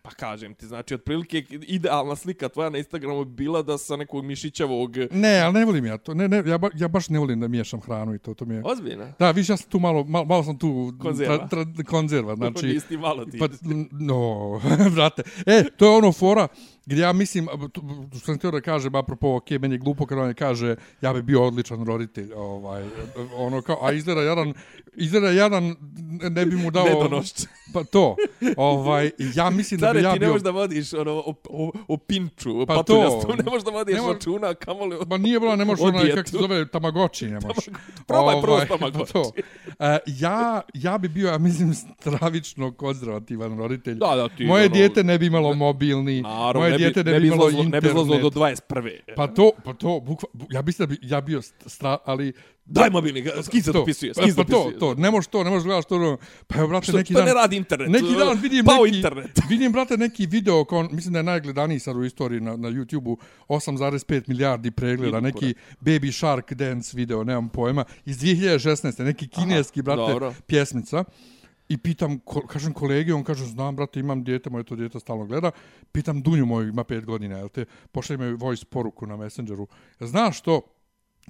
Pa 0.07 0.11
kažem 0.11 0.55
ti, 0.55 0.67
znači, 0.67 0.95
otprilike 0.95 1.45
idealna 1.51 2.17
slika 2.17 2.49
tvoja 2.49 2.71
na 2.71 2.79
Instagramu 2.79 3.25
bi 3.25 3.45
bila 3.45 3.63
da 3.63 3.79
sa 3.79 3.97
nekog 3.97 4.25
mišićavog... 4.25 4.97
Ne, 5.11 5.41
ali 5.41 5.55
ne 5.55 5.65
volim 5.65 5.87
ja 5.87 5.99
to. 5.99 6.15
Ne, 6.15 6.29
ne, 6.29 6.43
ja, 6.47 6.59
ba, 6.59 6.71
ja 6.75 6.89
baš 6.89 7.09
ne 7.09 7.19
volim 7.19 7.41
da 7.41 7.49
miješam 7.49 7.81
hranu 7.81 8.15
i 8.15 8.19
to. 8.19 8.35
to 8.35 8.45
mi 8.45 8.55
je... 8.55 8.63
Ozbiljno? 8.65 9.13
Da, 9.19 9.31
viš, 9.31 9.49
ja 9.49 9.57
sam 9.57 9.71
tu 9.71 9.79
malo, 9.79 10.05
malo, 10.05 10.25
malo 10.25 10.43
sam 10.45 10.59
tu... 10.59 10.95
Konzerva. 11.03 11.49
Tra, 11.49 11.65
tra, 11.65 11.85
konzerva, 11.85 12.37
znači... 12.37 12.67
Nisi 12.67 12.89
ti 12.89 12.97
malo 12.97 13.25
ti. 13.25 13.39
Pa, 13.39 13.49
no, 13.91 14.61
brate. 14.95 15.23
E, 15.47 15.65
to 15.77 15.85
je 15.85 15.97
ono 15.97 16.13
fora 16.13 16.49
gdje 16.87 17.03
ja 17.03 17.13
mislim, 17.13 17.49
tu 18.13 18.21
sam 18.21 18.39
htio 18.39 18.51
da 18.51 18.61
kažem, 18.61 18.95
apropo, 18.95 19.37
ok, 19.37 19.51
meni 19.51 19.75
je 19.75 19.79
glupo 19.79 20.07
kad 20.07 20.19
on 20.19 20.35
kaže, 20.35 20.77
ja 21.01 21.13
bi 21.13 21.23
bio 21.23 21.47
odličan 21.47 21.87
roditelj, 21.87 22.33
ovaj, 22.33 22.85
ono 23.37 23.63
kao, 23.63 23.79
a 23.83 23.93
izgleda 23.93 24.21
jedan, 24.21 24.55
izgleda 24.97 25.29
jedan, 25.29 25.77
ne 26.31 26.47
bi 26.47 26.57
mu 26.57 26.71
dao... 26.71 26.85
Nedonošće. 26.85 27.47
Pa 27.75 27.85
to, 27.85 28.17
ovaj, 28.57 29.11
ja 29.35 29.51
mislim 29.51 29.81
da 29.81 29.93
bi 29.93 29.99
ja 29.99 30.03
bio... 30.03 30.13
ti 30.13 30.21
ne 30.21 30.27
možeš 30.27 30.43
da 30.43 30.51
vodiš 30.51 30.93
ono, 30.93 31.13
o, 31.13 31.35
o, 31.51 31.73
o 31.89 31.97
pinču, 31.97 32.61
o 32.61 32.67
pa 32.67 32.83
to, 32.83 33.23
ne 33.37 33.51
možeš 33.51 33.65
da 33.65 33.71
vodiš 33.71 33.95
ne 33.95 34.01
mo... 34.03 34.13
računa, 34.13 34.55
kamoli... 34.55 34.97
Pa 35.09 35.17
nije 35.17 35.41
bilo, 35.41 35.57
ne 35.57 35.65
možeš 35.65 35.85
onaj, 35.85 36.15
kako 36.15 36.29
se 36.29 36.37
zove, 36.37 36.69
tamagoči, 36.69 37.27
ne 37.27 37.41
možeš. 37.41 37.65
Probaj 38.07 38.35
ovaj, 38.35 38.43
prvo 38.43 38.79
tamagoči. 38.79 39.13
To. 39.13 39.21
Uh, 39.21 39.33
ja, 40.07 40.61
ja 40.75 40.99
bi 40.99 41.09
bio, 41.09 41.29
ja 41.29 41.39
mislim, 41.39 41.75
stravično 42.01 42.73
konzervativan 42.73 43.59
roditelj. 43.59 43.95
Da, 43.95 44.17
da, 44.17 44.29
ti, 44.29 44.45
Moje 44.45 44.65
ono, 44.65 44.75
dijete 44.75 45.05
ne 45.05 45.19
bi 45.19 45.27
imalo 45.27 45.55
mobilni, 45.55 46.23
naravno, 46.23 46.61
moje 46.61 46.76
ne 46.79 46.87
bi, 46.87 46.93
dijete 46.95 47.05
ne, 47.05 47.13
ne 47.13 47.21
bi 47.21 47.27
imalo 47.27 47.49
izlazlo, 47.49 47.65
internet. 47.65 47.85
Ne 47.85 47.89
bi 47.89 48.01
izlazlo 48.01 48.31
do 48.31 48.41
21. 48.41 49.15
Pa 49.17 49.27
to, 49.27 49.51
pa 49.65 49.75
to, 49.75 50.01
bukva, 50.01 50.29
ja 50.51 50.63
mislim 50.63 50.89
da 50.89 50.95
bi 50.95 50.99
ja 51.03 51.21
bio 51.21 51.43
stra, 51.67 51.99
ali 52.05 52.33
Daj 52.69 52.91
mobilni, 52.91 53.25
s 53.43 53.49
kim 53.49 53.63
se 53.63 53.73
to, 53.73 53.79
dopisuje? 53.79 54.15
S 54.15 54.19
kim 54.19 54.31
se 54.31 54.37
pa 54.37 54.45
to, 54.45 54.73
to, 54.79 54.95
ne 54.95 55.11
možeš 55.11 55.27
to, 55.27 55.45
ne 55.45 55.51
možeš 55.51 55.65
gledati 55.65 55.89
to. 55.89 56.17
Pa 56.47 56.59
evo, 56.59 56.69
brate, 56.69 56.87
Što, 56.87 56.97
neki 56.97 57.15
to 57.15 57.19
dan... 57.19 57.29
ne 57.29 57.35
radi 57.35 57.57
internet. 57.57 57.89
Neki 57.89 58.15
dan 58.19 58.39
vidim 58.43 58.65
Pao 58.65 58.85
neki, 58.85 58.97
internet. 58.97 59.41
vidim, 59.51 59.73
brate, 59.73 59.97
neki 59.97 60.27
video, 60.27 60.65
kao, 60.65 60.83
mislim 60.83 61.13
da 61.13 61.19
je 61.19 61.23
najgledaniji 61.23 61.79
sad 61.79 61.97
u 61.97 62.05
istoriji 62.05 62.41
na, 62.41 62.57
na 62.57 62.69
YouTube-u, 62.69 63.19
8,5 63.49 64.23
milijardi 64.27 64.71
pregleda, 64.71 65.21
neki 65.21 65.55
Baby 65.81 66.13
Shark 66.19 66.53
Dance 66.53 66.97
video, 66.97 67.25
nemam 67.25 67.49
pojma, 67.49 67.85
iz 68.05 68.19
2016. 68.19 69.05
Neki 69.05 69.29
kineski, 69.29 69.83
brate, 69.83 70.13
dobro. 70.13 70.35
pjesmica. 70.47 71.05
I 71.69 71.79
pitam, 71.79 72.19
ko, 72.19 72.41
kažem 72.47 72.73
kolegi, 72.73 73.13
on 73.13 73.25
kaže, 73.25 73.45
znam, 73.45 73.77
brate, 73.77 74.01
imam 74.01 74.25
dijete, 74.25 74.51
moje 74.51 74.65
to 74.65 74.77
dijete 74.77 75.01
stalno 75.01 75.25
gleda. 75.27 75.51
Pitam 75.93 76.23
Dunju 76.23 76.47
moju, 76.47 76.69
ima 76.69 76.85
pet 76.85 77.05
godina, 77.05 77.37
jel 77.37 77.49
te, 77.49 77.65
pošli 77.93 78.17
me 78.17 78.33
voice 78.35 78.65
poruku 78.71 79.07
na 79.07 79.17
Messengeru. 79.17 79.67
Znaš 80.01 80.39
što? 80.39 80.61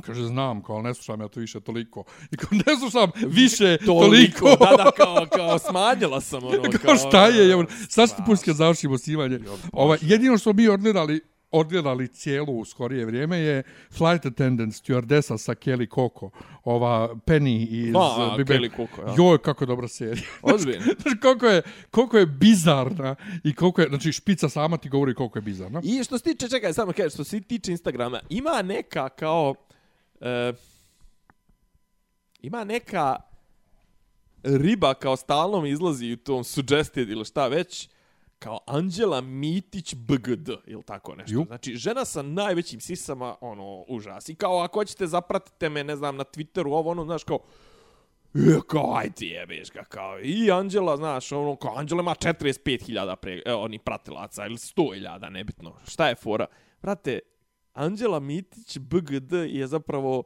Kaže, 0.00 0.24
znam, 0.24 0.62
kao, 0.62 0.82
ne 0.82 0.94
slušam 0.94 1.20
ja 1.20 1.28
to 1.28 1.40
više 1.40 1.60
toliko. 1.60 2.04
I 2.30 2.36
kao, 2.36 2.48
ne 2.66 2.76
slušam 2.80 3.10
više 3.26 3.78
toliko. 3.86 4.40
toliko. 4.40 4.64
da, 4.64 4.84
da, 4.84 4.90
kao, 4.96 5.26
kao 5.32 5.58
smanjila 5.58 6.20
sam 6.20 6.44
ono. 6.46 6.62
kao, 6.62 6.80
Kao, 6.84 6.96
šta 6.96 7.26
je? 7.26 7.66
Sad 7.88 8.16
ti 8.16 8.22
pustiti 8.26 8.50
kad 8.50 8.56
završimo 8.56 8.98
snimanje. 8.98 9.40
Ovaj, 9.72 9.98
jedino 10.02 10.38
što 10.38 10.52
mi 10.52 10.68
odgledali, 10.68 11.20
odgledali 11.50 12.08
cijelu 12.08 12.58
u 12.58 12.64
skorije 12.64 13.04
vrijeme 13.04 13.38
je 13.38 13.62
Flight 13.90 14.26
Attendant 14.26 14.74
stewardesa 14.74 15.38
sa 15.38 15.54
Kelly 15.54 15.94
Coco, 15.94 16.30
ova 16.64 17.14
Penny 17.14 17.66
iz 17.70 17.92
Ma, 17.92 18.34
Bibe. 18.36 18.54
Kelly 18.54 18.70
Coco, 18.76 19.02
ja. 19.02 19.14
Joj, 19.16 19.38
kako 19.38 19.64
je 19.64 19.66
dobra 19.66 19.88
serija. 19.88 20.26
Ozbiljno. 20.54 20.84
Znaš, 21.02 21.14
koliko 21.22 21.46
je, 21.46 21.62
koliko 21.90 22.18
je 22.18 22.26
bizarna 22.26 23.14
i 23.44 23.54
koliko 23.54 23.80
je, 23.80 23.88
znači 23.88 24.12
špica 24.12 24.48
sama 24.48 24.76
ti 24.76 24.88
govori 24.88 25.14
koliko 25.14 25.38
je 25.38 25.42
bizarna. 25.42 25.80
I 25.84 26.04
što 26.04 26.18
se 26.18 26.24
tiče, 26.24 26.48
čekaj, 26.48 26.72
samo 26.72 26.92
kažem, 26.92 27.10
što 27.10 27.24
se 27.24 27.40
tiče 27.40 27.70
Instagrama, 27.70 28.20
ima 28.28 28.62
neka 28.62 29.08
kao... 29.08 29.54
E, 30.20 30.52
ima 32.42 32.64
neka 32.64 33.16
riba 34.42 34.94
kao 34.94 35.16
stalno 35.16 35.60
mi 35.60 35.70
izlazi 35.70 36.12
u 36.12 36.16
tom 36.16 36.44
suggested 36.44 37.10
ili 37.10 37.24
šta 37.24 37.48
već, 37.48 37.88
kao 38.38 38.58
Anđela 38.66 39.20
Mitić 39.20 39.94
BGD, 39.94 40.48
ili 40.66 40.82
tako 40.82 41.14
nešto. 41.14 41.32
Ju. 41.32 41.44
Znači, 41.46 41.74
žena 41.74 42.04
sa 42.04 42.22
najvećim 42.22 42.80
sisama, 42.80 43.36
ono, 43.40 43.84
užas. 43.88 44.28
I 44.28 44.34
kao, 44.34 44.58
ako 44.58 44.78
hoćete, 44.78 45.06
zapratite 45.06 45.68
me, 45.68 45.84
ne 45.84 45.96
znam, 45.96 46.16
na 46.16 46.24
Twitteru, 46.24 46.72
ovo, 46.72 46.90
ono, 46.90 47.04
znaš, 47.04 47.24
kao, 47.24 47.38
E, 48.34 48.60
kao, 48.68 48.94
aj 48.96 49.10
ti 49.10 49.26
jebeš 49.26 49.70
ga, 49.70 49.84
kao, 49.84 50.20
i 50.20 50.50
Anđela, 50.50 50.96
znaš, 50.96 51.32
ono, 51.32 51.56
kao, 51.56 51.76
Anđela 51.76 52.02
ima 52.02 52.14
45.000 52.14 53.16
pre, 53.16 53.42
e, 53.46 53.54
oni 53.54 53.78
pratilaca, 53.78 54.46
ili 54.46 54.56
100.000, 54.56 55.30
nebitno, 55.30 55.76
šta 55.86 56.08
je 56.08 56.14
fora? 56.14 56.46
Brate, 56.82 57.18
Anđela 57.72 58.20
Mitić, 58.20 58.78
BGD, 58.78 59.32
je 59.32 59.66
zapravo, 59.66 60.24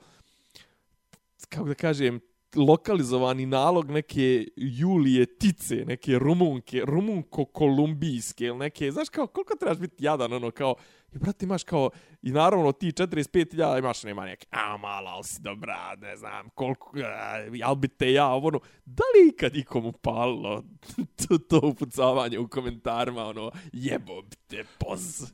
kako 1.49 1.69
da 1.69 1.75
kažem, 1.75 2.21
lokalizovani 2.57 3.47
nalog 3.47 3.91
neke 3.91 4.47
Julije 4.57 5.27
Tice, 5.27 5.85
neke 5.87 6.19
rumunke, 6.19 6.83
rumunko-kolumbijske 6.85 8.47
ili 8.47 8.59
neke, 8.59 8.91
znaš 8.91 9.09
kao, 9.09 9.27
koliko 9.27 9.57
trebaš 9.57 9.79
biti 9.79 10.05
jadan, 10.05 10.33
ono, 10.33 10.51
kao, 10.51 10.75
i 11.13 11.19
brate, 11.19 11.45
imaš 11.45 11.65
kao, 11.65 11.91
i 12.23 12.33
naravno 12.33 12.73
ti 12.73 12.87
45.000 12.87 13.79
imaš, 13.79 14.03
nema 14.03 14.25
neke, 14.25 14.47
a 14.51 14.77
mala, 14.77 15.11
ali 15.11 15.25
si 15.25 15.43
dobra, 15.43 15.97
ne 15.97 16.17
znam, 16.17 16.49
koliko, 16.55 16.93
a, 16.99 17.37
jel 17.37 17.75
bi 17.75 17.89
te 17.89 18.13
ja, 18.13 18.27
ono, 18.29 18.61
da 18.85 19.03
li 19.03 19.29
ikad 19.29 19.57
ikom 19.57 19.87
upalilo 19.87 20.63
to, 21.29 21.39
to 21.39 21.61
upucavanje 21.65 22.39
u 22.39 22.49
komentarima, 22.49 23.25
ono, 23.25 23.51
jebo 23.73 24.23
te 24.47 24.65
poz. 24.79 25.33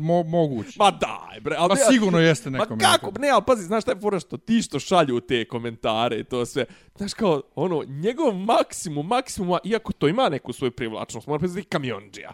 Mo, 0.00 0.22
moguće. 0.22 0.76
Ma 0.78 0.90
daj, 0.90 1.40
bre. 1.40 1.56
Ali, 1.58 1.68
Ma 1.68 1.76
sigurno 1.76 2.18
jeste 2.18 2.50
Ma 2.50 2.58
nekom. 2.58 2.78
kako? 2.78 3.12
Ne, 3.18 3.28
ali 3.28 3.42
pazi, 3.46 3.62
znaš 3.62 3.82
šta 3.82 3.92
je 3.92 4.00
fora 4.00 4.20
što 4.20 4.36
ti 4.36 4.62
što 4.62 4.78
šalju 4.78 5.20
te 5.20 5.44
komentare 5.44 6.18
i 6.18 6.24
to 6.24 6.46
sve. 6.46 6.64
Znaš 6.96 7.14
kao, 7.14 7.42
ono, 7.54 7.84
njegov 7.88 8.34
maksimum, 8.34 9.06
maksimum, 9.06 9.58
iako 9.64 9.92
to 9.92 10.08
ima 10.08 10.28
neku 10.28 10.52
svoju 10.52 10.70
privlačnost, 10.70 11.26
mora 11.26 11.38
priznati 11.38 11.68
kamionđija. 11.68 12.32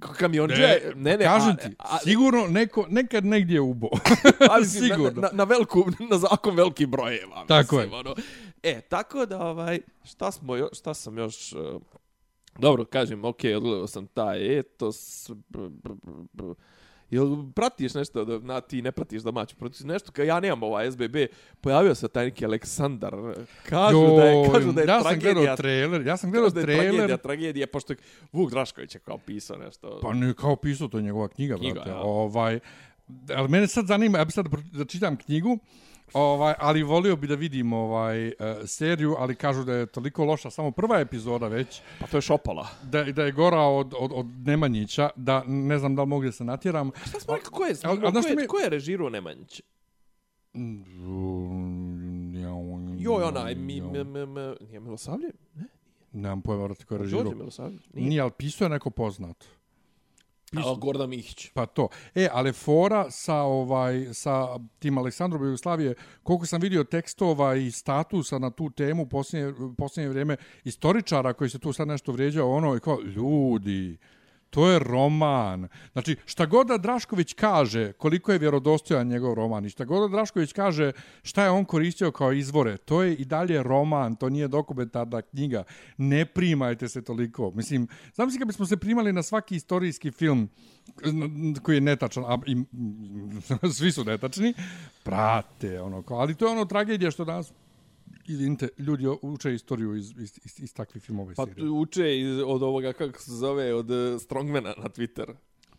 Kamionđija, 0.00 0.58
Ne, 0.60 0.74
je- 0.74 0.92
ne, 0.96 1.16
ne, 1.16 1.24
kažem 1.24 1.50
a- 1.50 1.56
ti, 1.56 1.74
a- 1.78 1.98
sigurno 1.98 2.46
neko, 2.46 2.86
nekad 2.88 3.24
negdje 3.24 3.60
ubo. 3.60 3.88
a, 4.50 4.58
mislim, 4.58 4.88
na, 4.88 4.94
sigurno. 4.94 5.20
na, 5.22 5.28
na, 5.32 5.44
veliko, 5.44 5.84
na 6.10 6.18
zakon 6.18 6.56
veliki 6.56 6.86
brojeva. 6.86 7.44
Tako 7.48 7.76
mislim, 7.76 7.92
je. 7.92 7.98
Ono. 7.98 8.14
E, 8.62 8.80
tako 8.80 9.26
da, 9.26 9.40
ovaj, 9.40 9.80
šta, 10.04 10.30
smo 10.30 10.56
jo, 10.56 10.68
šta 10.72 10.94
sam 10.94 11.18
još... 11.18 11.52
Uh, 11.52 11.82
dobro, 12.58 12.84
kažem, 12.84 13.24
ok, 13.24 13.38
odgledao 13.56 13.86
sam 13.86 14.06
taj 14.06 14.58
etos... 14.58 15.30
Br, 15.48 15.58
br, 15.60 15.92
br, 15.94 16.10
br. 16.32 16.44
Jel 17.12 17.36
pratiš 17.54 17.94
nešto, 17.94 18.24
da, 18.24 18.38
na, 18.38 18.60
ti 18.60 18.82
ne 18.82 18.92
pratiš 18.92 19.22
domaću 19.22 19.56
produkciju, 19.56 19.86
nešto, 19.86 20.12
kao 20.12 20.24
ja 20.24 20.40
nemam 20.40 20.62
ovaj 20.62 20.90
SBB, 20.90 21.16
pojavio 21.60 21.94
se 21.94 22.08
taj 22.08 22.24
neki 22.24 22.44
Aleksandar, 22.44 23.14
kažu 23.68 24.16
da 24.16 24.24
je, 24.24 24.50
kažu 24.52 24.72
da 24.72 24.80
je 24.80 24.86
ja 24.86 25.00
sam 25.00 25.08
tragedija, 25.10 25.34
gledao 25.34 25.56
trailer, 25.56 26.06
ja 26.06 26.16
sam 26.16 26.30
gledao 26.30 26.50
kažu 26.50 26.54
da 26.54 26.60
je 26.60 26.66
tragedija, 26.66 26.92
trailer. 26.92 27.18
tragedija, 27.18 27.66
pošto 27.66 27.92
je 27.92 27.96
Vuk 28.32 28.50
Drašković 28.50 28.94
je 28.94 29.00
kao 29.00 29.18
pisao 29.18 29.56
nešto. 29.56 29.98
Pa 30.02 30.12
ne, 30.12 30.34
kao 30.34 30.56
pisao, 30.56 30.88
to 30.88 30.96
je 30.98 31.02
njegova 31.02 31.28
knjiga, 31.28 31.56
Knjiga, 31.56 31.74
brate. 31.74 31.90
ja. 31.90 32.00
Ovaj, 32.00 32.60
ali 33.36 33.48
mene 33.48 33.66
sad 33.66 33.86
zanima, 33.86 34.18
ja 34.18 34.24
bi 34.24 34.32
sad 34.32 34.46
da 34.72 34.84
čitam 34.84 35.16
knjigu, 35.16 35.58
ovaj, 36.14 36.54
ali 36.58 36.82
volio 36.82 37.16
bi 37.16 37.26
da 37.26 37.34
vidim 37.34 37.72
ovaj 37.72 38.26
uh, 38.26 38.32
seriju, 38.66 39.16
ali 39.18 39.34
kažu 39.34 39.64
da 39.64 39.74
je 39.74 39.86
toliko 39.86 40.24
loša, 40.24 40.50
samo 40.50 40.70
prva 40.70 41.00
epizoda 41.00 41.48
već, 41.48 41.80
Pa 42.00 42.06
to 42.06 42.16
je 42.16 42.20
šopala. 42.22 42.66
da, 42.82 43.04
da 43.04 43.22
je 43.22 43.32
gora 43.32 43.60
od, 43.60 43.94
od, 43.98 44.10
od 44.14 44.26
Nemanjića, 44.38 45.10
da 45.16 45.44
ne 45.44 45.78
znam 45.78 45.96
da 45.96 46.02
li 46.02 46.08
mogu 46.08 46.24
da 46.24 46.32
se 46.32 46.44
natjeram. 46.44 46.90
Šta 47.04 47.20
smo 47.20 47.34
rekli, 47.34 47.50
ko 47.50 47.64
je, 47.64 47.74
ali 47.82 48.00
znaš 48.00 48.24
ko 48.24 48.30
je, 48.30 48.36
mi- 48.36 48.46
ko 48.46 48.58
je 48.58 48.68
režirao 48.68 49.08
Nemanjić? 49.10 49.62
Joj, 52.98 53.22
onaj, 53.22 53.54
mi, 53.54 53.80
mi, 53.82 54.04
mi, 54.04 54.26
mi, 54.26 54.40
nije 54.60 54.80
Milosavljev? 54.80 55.30
Ne? 55.54 55.64
Nemam 56.12 56.42
pojma, 56.42 56.64
vrati, 56.64 56.84
ko 56.84 56.94
je 56.94 56.98
Đorđe 56.98 57.16
režirao. 57.16 57.34
Milosavljev? 57.34 57.80
Nije. 57.94 58.08
Nije, 58.08 58.20
ali 58.20 58.30
pisao 58.30 58.64
je 58.64 58.68
neko 58.68 58.90
poznat. 58.90 59.44
A, 60.56 60.74
Gordan 60.78 61.08
Mihić. 61.10 61.50
Pa 61.54 61.66
to. 61.66 61.88
E, 62.14 62.28
ali 62.32 62.52
fora 62.52 63.10
sa 63.10 63.34
ovaj 63.34 64.06
sa 64.12 64.58
tim 64.78 64.98
Aleksandrom 64.98 65.44
Jugoslavije, 65.44 65.94
koliko 66.22 66.46
sam 66.46 66.60
vidio 66.60 66.84
tekstova 66.84 67.54
i 67.54 67.70
statusa 67.70 68.38
na 68.38 68.50
tu 68.50 68.70
temu 68.70 69.06
posljednje, 69.06 69.54
posljednje 69.78 70.08
vrijeme 70.08 70.36
istoričara 70.64 71.32
koji 71.32 71.50
se 71.50 71.58
tu 71.58 71.72
sad 71.72 71.88
nešto 71.88 72.12
vrijeđao, 72.12 72.50
ono 72.50 72.74
je 72.74 72.80
kao, 72.80 73.00
ljudi, 73.00 73.98
to 74.52 74.68
je 74.68 74.78
roman. 74.78 75.68
Znači, 75.92 76.16
šta 76.24 76.46
god 76.46 76.66
da 76.66 76.78
Drašković 76.78 77.32
kaže, 77.32 77.92
koliko 77.92 78.32
je 78.32 78.38
vjerodostojan 78.38 79.08
njegov 79.08 79.34
roman, 79.34 79.66
i 79.66 79.70
šta 79.70 79.84
god 79.84 80.10
da 80.10 80.16
Drašković 80.16 80.52
kaže 80.52 80.92
šta 81.22 81.44
je 81.44 81.50
on 81.50 81.64
koristio 81.64 82.10
kao 82.12 82.32
izvore, 82.32 82.76
to 82.76 83.02
je 83.02 83.14
i 83.14 83.24
dalje 83.24 83.62
roman, 83.62 84.16
to 84.16 84.28
nije 84.28 84.48
dokumentarna 84.48 85.22
knjiga. 85.22 85.64
Ne 85.96 86.24
primajte 86.24 86.88
se 86.88 87.02
toliko. 87.02 87.50
Mislim, 87.50 87.88
znam 88.14 88.30
si 88.30 88.38
kad 88.38 88.46
bismo 88.46 88.66
se 88.66 88.76
primali 88.76 89.12
na 89.12 89.22
svaki 89.22 89.56
istorijski 89.56 90.10
film 90.10 90.48
koji 91.62 91.76
je 91.76 91.80
netačan, 91.80 92.24
a 92.26 92.38
i, 92.46 92.56
svi 93.78 93.92
su 93.92 94.04
netačni, 94.04 94.54
prate, 95.02 95.80
ono, 95.80 96.04
ali 96.08 96.34
to 96.34 96.46
je 96.46 96.52
ono 96.52 96.64
tragedija 96.64 97.10
što 97.10 97.24
danas 97.24 97.52
izvinite, 98.32 98.68
ljudi 98.78 99.06
uče 99.22 99.54
istoriju 99.54 99.96
iz, 99.96 100.10
iz, 100.10 100.38
iz, 100.44 100.60
iz 100.60 100.74
takvih 100.74 101.02
filmova 101.02 101.32
i 101.32 101.34
Pa 101.34 101.46
serija. 101.46 101.56
tu 101.58 101.72
uče 101.72 102.20
iz, 102.20 102.38
od 102.38 102.62
ovoga, 102.62 102.92
kako 102.92 103.20
se 103.20 103.32
zove, 103.32 103.74
od 103.74 103.90
uh, 103.90 104.20
Strongmana 104.20 104.74
na 104.76 104.84
Twitter. 104.84 105.26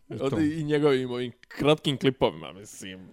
to. 0.09 0.25
Od, 0.25 0.33
I 0.41 0.63
njegovim 0.63 1.11
ovim 1.11 1.31
kratkim 1.47 1.97
klipovima, 1.97 2.53
mislim. 2.53 3.07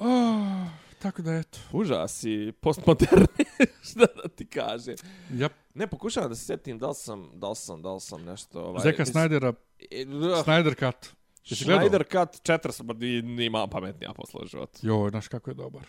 Ah, 0.00 0.66
tako 0.98 1.22
da 1.22 1.32
eto. 1.32 1.58
Užasi, 1.72 2.52
postmoderni, 2.60 3.26
šta 3.90 4.06
da 4.16 4.28
ti 4.28 4.46
kažem. 4.46 4.94
Yep. 5.30 5.50
Ne, 5.74 5.86
pokušavam 5.86 6.28
da 6.28 6.34
se 6.34 6.44
sjetim 6.44 6.78
da 6.78 6.88
li 6.88 6.94
sam, 6.94 7.30
da 7.34 7.48
li 7.48 7.56
sam, 7.56 7.82
da 7.82 7.92
li 7.92 8.00
sam 8.00 8.24
nešto... 8.24 8.60
Ovaj, 8.60 8.82
Zeka 8.82 9.02
mis- 9.02 9.12
Snydera, 9.12 9.54
E, 9.90 10.06
uh, 10.06 10.12
Snyder 10.44 10.74
Cut. 10.76 11.10
Jesi? 11.44 11.64
Schneider 11.64 12.04
Cut 12.04 12.28
4 12.44 12.70
sam, 12.70 12.86
ni, 12.88 13.22
nima 13.22 13.66
pametnija 13.66 14.12
posla 14.12 14.40
u 14.44 14.46
životu. 14.46 14.78
Joj, 14.82 15.10
znaš 15.10 15.28
kako 15.28 15.50
je 15.50 15.54
dobar. 15.54 15.82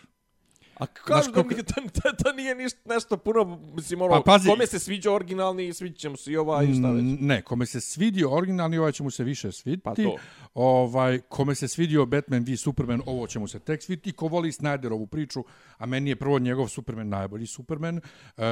A 0.82 0.86
da 0.86 0.92
koliko- 1.24 1.50
nije, 1.50 1.64
to, 1.64 1.74
to, 1.94 2.24
to 2.24 2.34
nije 2.34 2.56
ništa, 2.56 2.80
nešto 2.86 3.18
puno, 3.18 3.44
mislim, 3.74 4.02
ono, 4.02 4.12
Pa, 4.14 4.32
pazi- 4.32 4.48
kome 4.48 4.68
se 4.68 4.80
sviđa 4.80 5.12
originalni, 5.12 5.74
sviđa 5.74 5.96
će 5.96 6.10
mu 6.10 6.18
se 6.18 6.32
i 6.32 6.38
ovaj, 6.38 6.66
i 6.66 6.74
šta 6.74 6.92
već. 6.92 7.04
Mm, 7.04 7.18
Ne, 7.22 7.42
kome 7.42 7.66
se 7.66 7.82
svidio 7.82 8.32
originalni, 8.32 8.78
ovaj 8.78 8.92
će 8.92 9.04
mu 9.04 9.12
se 9.12 9.24
više 9.24 9.52
sviditi. 9.52 9.84
Pa 9.84 9.96
to. 9.96 10.16
Ovaj, 10.56 11.20
kome 11.20 11.56
se 11.56 11.68
svidio 11.68 12.06
Batman 12.06 12.44
v 12.44 12.58
Superman, 12.58 13.02
ovo 13.06 13.28
će 13.28 13.40
mu 13.40 13.48
se 13.48 13.60
tek 13.60 13.84
sviditi. 13.84 14.12
Ko 14.12 14.28
voli 14.28 14.52
Snyderovu 14.52 15.06
priču, 15.08 15.44
a 15.78 15.86
meni 15.86 16.10
je 16.10 16.16
prvo 16.16 16.40
njegov 16.40 16.68
Superman 16.68 17.10
najbolji 17.10 17.48
Superman. 17.48 17.98
Uh, 17.98 18.44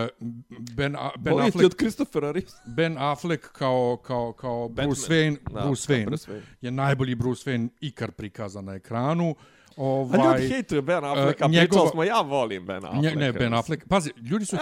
ben, 0.69 0.95
A- 0.95 1.11
ben, 1.17 1.33
Volim 1.33 1.47
Affleck, 1.47 1.65
od 1.65 1.75
Christophera 1.75 2.31
Reeves. 2.31 2.53
ben 2.67 2.95
Affleck 2.99 3.43
kao, 3.43 3.97
kao, 3.97 4.33
kao 4.33 4.69
Bruce 4.69 4.87
Batman. 5.01 5.17
Wayne, 5.19 5.37
Da, 5.53 5.61
Bruce 5.61 5.93
Wayne, 5.93 6.05
Bruce 6.05 6.31
Wayne. 6.31 6.41
je 6.61 6.71
najbolji 6.71 7.15
Bruce 7.15 7.51
Wayne 7.51 7.67
ikar 7.81 8.11
prikazan 8.11 8.65
na 8.65 8.73
ekranu. 8.73 9.29
A 9.29 9.35
Ovaj, 9.77 10.19
ljudi 10.31 10.49
hejtuju 10.49 10.81
Ben 10.81 11.05
Afflecka, 11.05 11.47
njegova- 11.47 11.67
pričali 11.67 11.89
smo, 11.89 12.03
ja 12.03 12.21
volim 12.21 12.65
Ben 12.65 12.85
Afflecka. 12.85 13.09
Nje, 13.09 13.15
ne, 13.15 13.33
Ben. 13.33 13.53
Affleck. 13.53 13.87
Pazi, 13.87 14.11
ljudi 14.21 14.45
su 14.45 14.55
Ja 14.55 14.59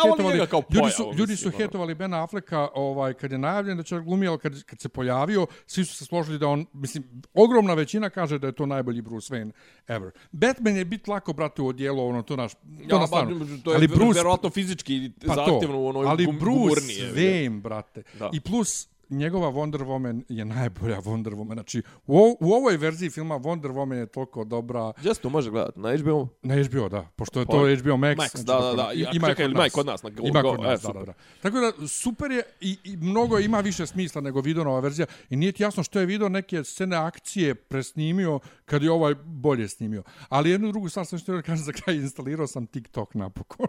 kao 0.48 0.64
ljudi 0.72 0.92
su, 0.92 1.04
ljudi 1.06 1.32
mislim, 1.34 1.38
su 1.38 1.48
ono. 1.48 1.58
hetovali 1.58 1.96
Ben 1.96 2.14
Afflecka 2.14 2.70
ovaj, 2.76 3.14
kad 3.14 3.32
je 3.32 3.38
najavljen 3.38 3.78
da 3.78 3.84
će 3.84 4.00
glumi, 4.00 4.28
ali 4.28 4.40
kad, 4.40 4.64
kad 4.64 4.80
se 4.80 4.90
pojavio, 4.90 5.48
svi 5.66 5.86
su 5.86 5.96
se 5.96 6.06
složili 6.06 6.40
da 6.40 6.48
on, 6.48 6.66
mislim, 6.74 7.04
ogromna 7.34 7.74
većina 7.74 8.10
kaže 8.10 8.40
da 8.40 8.48
je 8.48 8.54
to 8.54 8.66
najbolji 8.66 9.02
Bruce 9.02 9.34
Wayne 9.34 9.52
ever. 9.88 10.12
Batman 10.32 10.76
je 10.76 10.86
bit 10.86 11.08
lako, 11.08 11.34
brate, 11.34 11.62
u 11.62 11.68
odijelu, 11.68 12.08
ono, 12.08 12.22
to 12.22 12.36
naš, 12.36 12.54
to 12.54 12.60
Ja, 12.90 13.00
na 13.00 13.08
stranu. 13.08 13.40
ba, 13.40 13.46
to 13.64 13.72
je 13.72 13.76
ali 13.76 13.88
Bruce, 13.88 14.20
verovatno 14.20 14.50
fizički 14.50 15.12
pa 15.28 15.36
zahtjevno 15.36 15.80
u 15.80 15.88
onoj 15.88 16.06
ali 16.08 16.26
gum, 16.26 16.40
Bruce 16.40 16.52
gumurnije. 16.60 17.14
Wayne, 17.14 17.62
brate. 17.62 18.04
Da. 18.20 18.30
I 18.34 18.40
plus, 18.40 18.88
njegova 19.10 19.48
Wonder 19.50 19.80
Woman 19.80 20.24
je 20.30 20.46
najbolja 20.46 20.98
Wonder 20.98 21.32
Woman. 21.32 21.54
Znači, 21.54 21.80
u, 22.08 22.18
o- 22.18 22.36
u 22.40 22.54
ovoj 22.54 22.78
verziji 22.78 23.10
filma 23.10 23.36
Wonder 23.36 23.68
Woman 23.70 23.94
je 23.94 24.06
toliko 24.06 24.44
dobra. 24.44 24.92
Gdje 24.98 25.14
se 25.14 25.22
to 25.22 25.30
može 25.30 25.52
gledati? 25.52 25.80
Na 25.80 25.98
HBO? 25.98 26.28
Na 26.44 26.56
HBO, 26.64 26.90
da. 26.90 27.08
Pošto 27.16 27.40
je 27.40 27.46
Pa, 27.46 27.52
to 27.52 27.58
HBO 27.58 27.68
Max. 27.92 28.16
Max, 28.16 28.30
znači, 28.32 28.46
da, 28.46 28.60
da, 28.60 28.74
da. 28.76 28.92
Ima, 29.14 29.28
čekaj, 29.28 29.46
je 29.46 29.52
ima 29.52 29.68
i 29.68 29.70
kod 29.70 29.86
nas 29.86 30.04
na 30.04 30.10
Go- 30.10 30.24
Ima 30.24 30.42
Go, 30.42 30.52
kod 30.52 30.60
nas, 30.60 30.84
e, 30.84 30.88
da, 30.88 30.94
da, 30.94 31.00
super. 31.00 31.06
da. 31.06 31.14
Tako 31.42 31.58
da, 31.60 31.88
super 31.88 32.32
je 32.32 32.44
i, 32.62 32.78
i 32.84 32.98
mnogo 32.98 33.40
ima 33.40 33.60
više 33.60 33.88
smisla 33.88 34.22
nego 34.22 34.42
video 34.42 34.64
nova 34.64 34.80
verzija. 34.80 35.06
I 35.30 35.36
nije 35.36 35.52
ti 35.52 35.64
jasno 35.64 35.84
što 35.84 36.00
je 36.00 36.06
video 36.06 36.30
neke 36.30 36.64
scene 36.64 36.96
akcije 36.98 37.56
presnimio 37.56 38.40
kad 38.66 38.84
je 38.84 38.92
ovaj 38.92 39.16
bolje 39.18 39.68
snimio. 39.68 40.04
Ali 40.30 40.50
jednu 40.50 40.68
drugu 40.68 40.90
stvar 40.90 41.06
sam 41.06 41.20
što 41.20 41.34
da 41.34 41.42
kažem 41.42 41.66
za 41.66 41.72
kraj, 41.74 41.96
instalirao 42.08 42.48
sam 42.48 42.68
TikTok 42.68 43.14
napokon. 43.14 43.68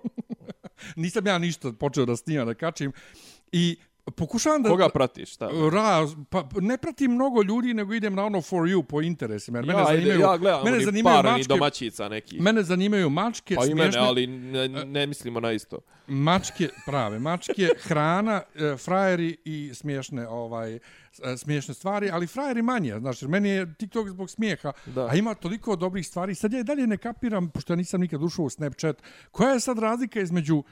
Nisam 0.97 1.27
ja 1.27 1.39
ništa 1.39 1.73
počeo 1.73 2.05
da 2.05 2.17
snimam, 2.17 2.47
da 2.47 2.55
kačim. 2.55 2.93
I 3.53 3.77
pokušavam 4.17 4.63
da... 4.63 4.69
Koga 4.69 4.89
pratiš? 4.89 5.33
Šta? 5.33 5.51
Raz, 5.73 6.11
pa 6.31 6.49
ne 6.61 6.79
pratim 6.79 7.13
mnogo 7.13 7.43
ljudi, 7.43 7.75
nego 7.75 7.95
idem 7.95 8.15
na 8.15 8.25
ono 8.25 8.43
for 8.43 8.63
you 8.69 8.83
po 8.83 9.03
interesima. 9.03 9.59
Jer 9.59 9.67
mene 9.67 9.85
zanimaju, 9.85 10.21
ja 10.21 10.37
gledam 10.37 10.65
mene 10.65 10.81
zanimaju 10.85 11.17
par 11.17 11.25
mačke, 11.25 11.49
domaćica 11.49 12.09
neki. 12.09 12.41
mene 12.41 12.63
zanimaju 12.63 13.11
mačke, 13.11 13.55
pa 13.55 13.65
i 13.65 13.69
mene, 13.69 13.81
smiješne, 13.81 14.01
ali 14.01 14.27
ne, 14.27 14.69
ne 14.69 15.07
mislimo 15.07 15.41
na 15.41 15.53
isto. 15.53 15.79
mačke, 16.07 16.69
prave, 16.87 17.19
mačke, 17.19 17.69
hrana, 17.83 18.43
e, 18.55 18.77
frajeri 18.77 19.37
i 19.45 19.71
smiješne 19.75 20.29
ovaj 20.29 20.75
e, 20.75 20.81
smiješne 21.37 21.75
stvari, 21.75 22.11
ali 22.13 22.27
frajeri 22.27 22.63
manje, 22.63 22.95
znaš, 22.99 23.23
jer 23.23 23.29
meni 23.29 23.49
je 23.49 23.75
TikTok 23.75 24.09
zbog 24.09 24.31
smijeha, 24.31 24.73
Da. 24.87 25.07
a 25.07 25.15
ima 25.15 25.35
toliko 25.35 25.77
dobrih 25.77 26.07
stvari. 26.07 26.35
Sad 26.35 26.53
ja 26.53 26.61
i 26.61 26.65
dalje 26.65 26.87
ne 26.87 26.97
kapiram, 26.97 27.51
pošto 27.51 27.73
ja 27.73 27.77
nisam 27.77 28.01
nikad 28.01 28.23
ušao 28.23 28.45
u 28.45 28.51
Snapchat, 28.51 29.03
koja 29.31 29.51
je 29.51 29.61
sad 29.61 29.79
razlika 29.79 30.21
između 30.21 30.63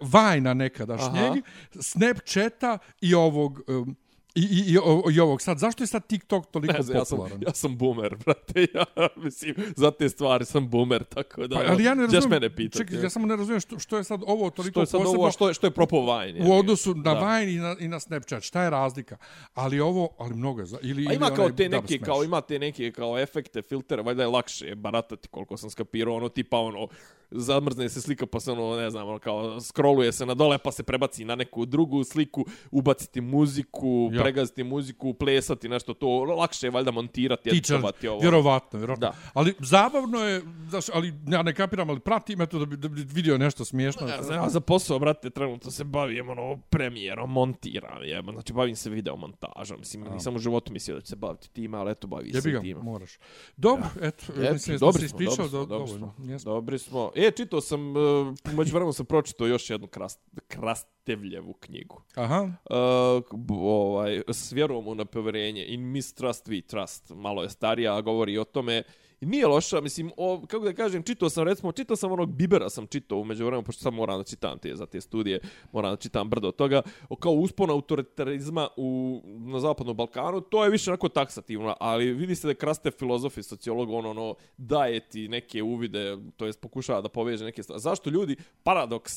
Vajna 0.00 0.54
nekadašnjeg, 0.54 1.24
Aha. 1.24 1.40
Snapchata 1.80 2.78
i 3.00 3.14
ovog... 3.14 3.60
e, 3.68 4.04
I, 4.36 4.40
i, 4.40 4.74
i, 4.74 4.78
i 5.14 5.20
ovog 5.20 5.42
sad, 5.42 5.58
zašto 5.58 5.82
je 5.82 5.86
sad 5.86 6.06
TikTok 6.06 6.46
toliko 6.46 6.72
Ne 6.72 6.82
znam, 6.82 6.96
ja 6.98 7.04
sam, 7.04 7.18
popularan? 7.18 7.42
ja 7.46 7.52
sam 7.54 7.76
boomer, 7.78 8.16
brate. 8.24 8.66
Ja, 8.74 8.84
mislim, 9.16 9.54
za 9.76 9.90
te 9.90 10.08
stvari 10.08 10.44
sam 10.44 10.68
boomer, 10.70 11.04
tako 11.04 11.46
da... 11.46 11.56
Pa, 11.56 11.62
ali 11.68 11.84
ja 11.84 11.94
ne 11.94 12.02
razumijem, 12.02 12.30
mene 12.30 12.56
pitati. 12.56 12.78
čekaj, 12.78 13.02
ja 13.02 13.10
samo 13.10 13.26
ne 13.26 13.36
razumijem 13.36 13.60
što, 13.60 13.78
što 13.78 13.96
je 13.96 14.04
sad 14.04 14.20
ovo 14.26 14.50
toliko 14.50 14.72
što 14.72 14.80
je 14.80 14.86
sad 14.86 15.00
posebno 15.00 15.20
ovo, 15.20 15.30
što 15.30 15.48
je, 15.48 15.54
što 15.54 15.66
je 15.66 15.70
propovajanje. 15.70 16.40
u 16.46 16.52
odnosu 16.52 16.94
na 16.94 17.14
Da. 17.14 17.36
Vine 17.38 17.52
i 17.52 17.58
na, 17.58 17.76
i 17.80 17.88
na 17.88 18.00
Snapchat. 18.00 18.42
Šta 18.42 18.62
je 18.62 18.70
razlika? 18.70 19.16
Ali 19.54 19.80
ovo, 19.80 20.08
ali 20.18 20.34
mnogo 20.34 20.60
je. 20.60 20.66
Ili, 20.82 21.06
A 21.08 21.12
ima 21.12 21.26
ili 21.26 21.36
kao 21.36 21.50
te 21.50 21.68
neke, 21.68 21.98
kao 21.98 22.24
ima 22.24 22.40
te 22.40 22.58
neke 22.58 22.92
kao 22.92 23.18
efekte, 23.18 23.62
filtere, 23.62 24.02
valjda 24.02 24.22
je 24.22 24.28
lakše 24.28 24.74
baratati 24.74 25.28
koliko 25.28 25.56
sam 25.56 25.70
skapirao, 25.70 26.14
ono 26.14 26.28
tipa 26.28 26.58
ono, 26.58 26.88
zamrzne 27.34 27.88
se 27.88 28.00
slika 28.00 28.26
pa 28.26 28.40
se 28.40 28.52
ono, 28.52 28.76
ne 28.76 28.90
znam, 28.90 29.08
ono 29.08 29.18
kao 29.18 29.60
scrolluje 29.60 30.12
se 30.12 30.26
na 30.26 30.34
dole 30.34 30.58
pa 30.58 30.72
se 30.72 30.82
prebaci 30.82 31.24
na 31.24 31.34
neku 31.34 31.66
drugu 31.66 32.04
sliku, 32.04 32.44
ubaciti 32.70 33.20
muziku, 33.20 34.10
Ja. 34.12 34.22
pregaziti 34.22 34.64
muziku, 34.64 35.14
plesati 35.14 35.68
nešto 35.68 35.94
to, 35.94 36.08
lakše 36.08 36.66
je 36.66 36.70
valjda 36.70 36.90
montirati, 36.90 37.50
Teacher, 37.50 37.58
editovati 37.76 38.08
ovo. 38.08 38.20
vjerovatno, 38.20 38.78
vjerovatno. 38.78 39.08
Da. 39.08 39.14
Ali 39.34 39.54
zabavno 39.60 40.18
je, 40.18 40.42
znaš, 40.68 40.84
ali 40.88 41.14
ja 41.28 41.42
ne 41.42 41.54
kapiram, 41.54 41.90
ali 41.90 42.00
pratim 42.00 42.40
eto 42.40 42.58
da 42.58 42.66
bi, 42.66 42.76
da 42.76 42.88
bi 42.88 43.04
vidio 43.04 43.38
nešto 43.38 43.64
smiješno. 43.64 44.06
Ja 44.08 44.48
za 44.48 44.60
posao, 44.60 44.98
brate, 44.98 45.30
trenutno 45.30 45.70
se 45.70 45.84
bavim 45.84 46.28
ono 46.28 46.58
premijerom, 46.70 47.32
montiram, 47.32 48.02
jeba. 48.02 48.32
Znači, 48.32 48.52
bavim 48.52 48.76
se 48.76 48.90
video 48.90 49.16
montažom. 49.16 49.78
Mislim, 49.78 50.04
nisam 50.04 50.34
u 50.36 50.38
životu 50.38 50.72
mislio 50.72 50.94
da 50.94 51.00
će 51.00 51.06
se 51.06 51.16
baviti 51.16 51.50
time, 51.50 51.78
ali 51.78 51.90
eto, 51.90 52.06
bavi 52.06 52.32
se 52.32 52.60
time. 52.60 52.82
moraš. 52.82 53.18
Dobro, 53.56 53.86
eto, 54.02 54.24
Eto, 54.32 54.52
mislim 54.52 54.76
da 54.76 54.86
dobri 54.86 55.08
smo, 55.08 55.18
dobri 55.18 55.30
smo, 55.30 55.48
do, 55.48 55.64
dobri 55.66 55.92
smo. 55.92 56.14
Dobri 56.44 56.78
smo. 56.78 57.10
E, 57.14 57.23
čitao 57.30 57.60
sam, 57.60 57.96
uh, 57.96 58.34
među 58.52 58.74
vremenu 58.74 58.92
sam 58.92 59.06
pročitao 59.06 59.46
još 59.46 59.70
jednu 59.70 59.86
krast, 59.86 60.20
Krastevljevu 60.48 61.52
knjigu. 61.52 62.02
Aha, 62.14 62.48
Uh, 62.70 63.58
ovaj, 63.60 64.22
s 64.28 64.52
vjerom 64.52 64.88
u 64.88 64.94
nepovjerenje. 64.94 65.64
In 65.68 65.90
mistrust 65.92 66.48
we 66.48 66.66
trust. 66.66 67.10
Malo 67.14 67.42
je 67.42 67.50
starija, 67.50 67.96
a 67.96 68.00
govori 68.00 68.38
o 68.38 68.44
tome. 68.44 68.82
I 69.20 69.26
nije 69.26 69.46
loša, 69.46 69.80
mislim, 69.80 70.12
o, 70.16 70.46
kako 70.46 70.64
da 70.64 70.72
kažem, 70.72 71.02
čitao 71.02 71.28
sam, 71.28 71.44
recimo, 71.44 71.72
čitao 71.72 71.96
sam 71.96 72.12
onog 72.12 72.32
Bibera 72.32 72.70
sam 72.70 72.86
čitao 72.86 73.18
umeđu 73.18 73.44
vremenu, 73.44 73.62
pošto 73.64 73.82
sam 73.82 73.94
moram 73.94 74.18
da 74.18 74.24
čitam 74.24 74.58
te, 74.58 74.76
za 74.76 74.86
te 74.86 75.00
studije, 75.00 75.40
moram 75.72 75.92
da 75.92 75.96
čitam 75.96 76.30
brdo 76.30 76.50
toga, 76.50 76.82
o, 77.08 77.16
kao 77.16 77.32
uspon 77.32 77.70
autoritarizma 77.70 78.68
u, 78.76 79.20
na 79.24 79.60
Zapadnom 79.60 79.96
Balkanu, 79.96 80.40
to 80.40 80.64
je 80.64 80.70
više 80.70 80.90
onako 80.90 81.08
taksativno, 81.08 81.76
ali 81.80 82.12
vidi 82.12 82.34
se 82.34 82.46
da 82.46 82.54
kraste 82.54 82.90
filozof 82.90 83.38
i 83.38 83.42
sociolog, 83.42 83.90
on 83.90 84.06
ono, 84.06 84.34
daje 84.56 85.00
ti 85.00 85.28
neke 85.28 85.62
uvide, 85.62 86.16
to 86.36 86.46
jest 86.46 86.60
pokušava 86.60 87.00
da 87.00 87.08
poveže 87.08 87.44
neke 87.44 87.62
stvari. 87.62 87.80
Zašto 87.80 88.10
ljudi, 88.10 88.36
paradoks, 88.62 89.12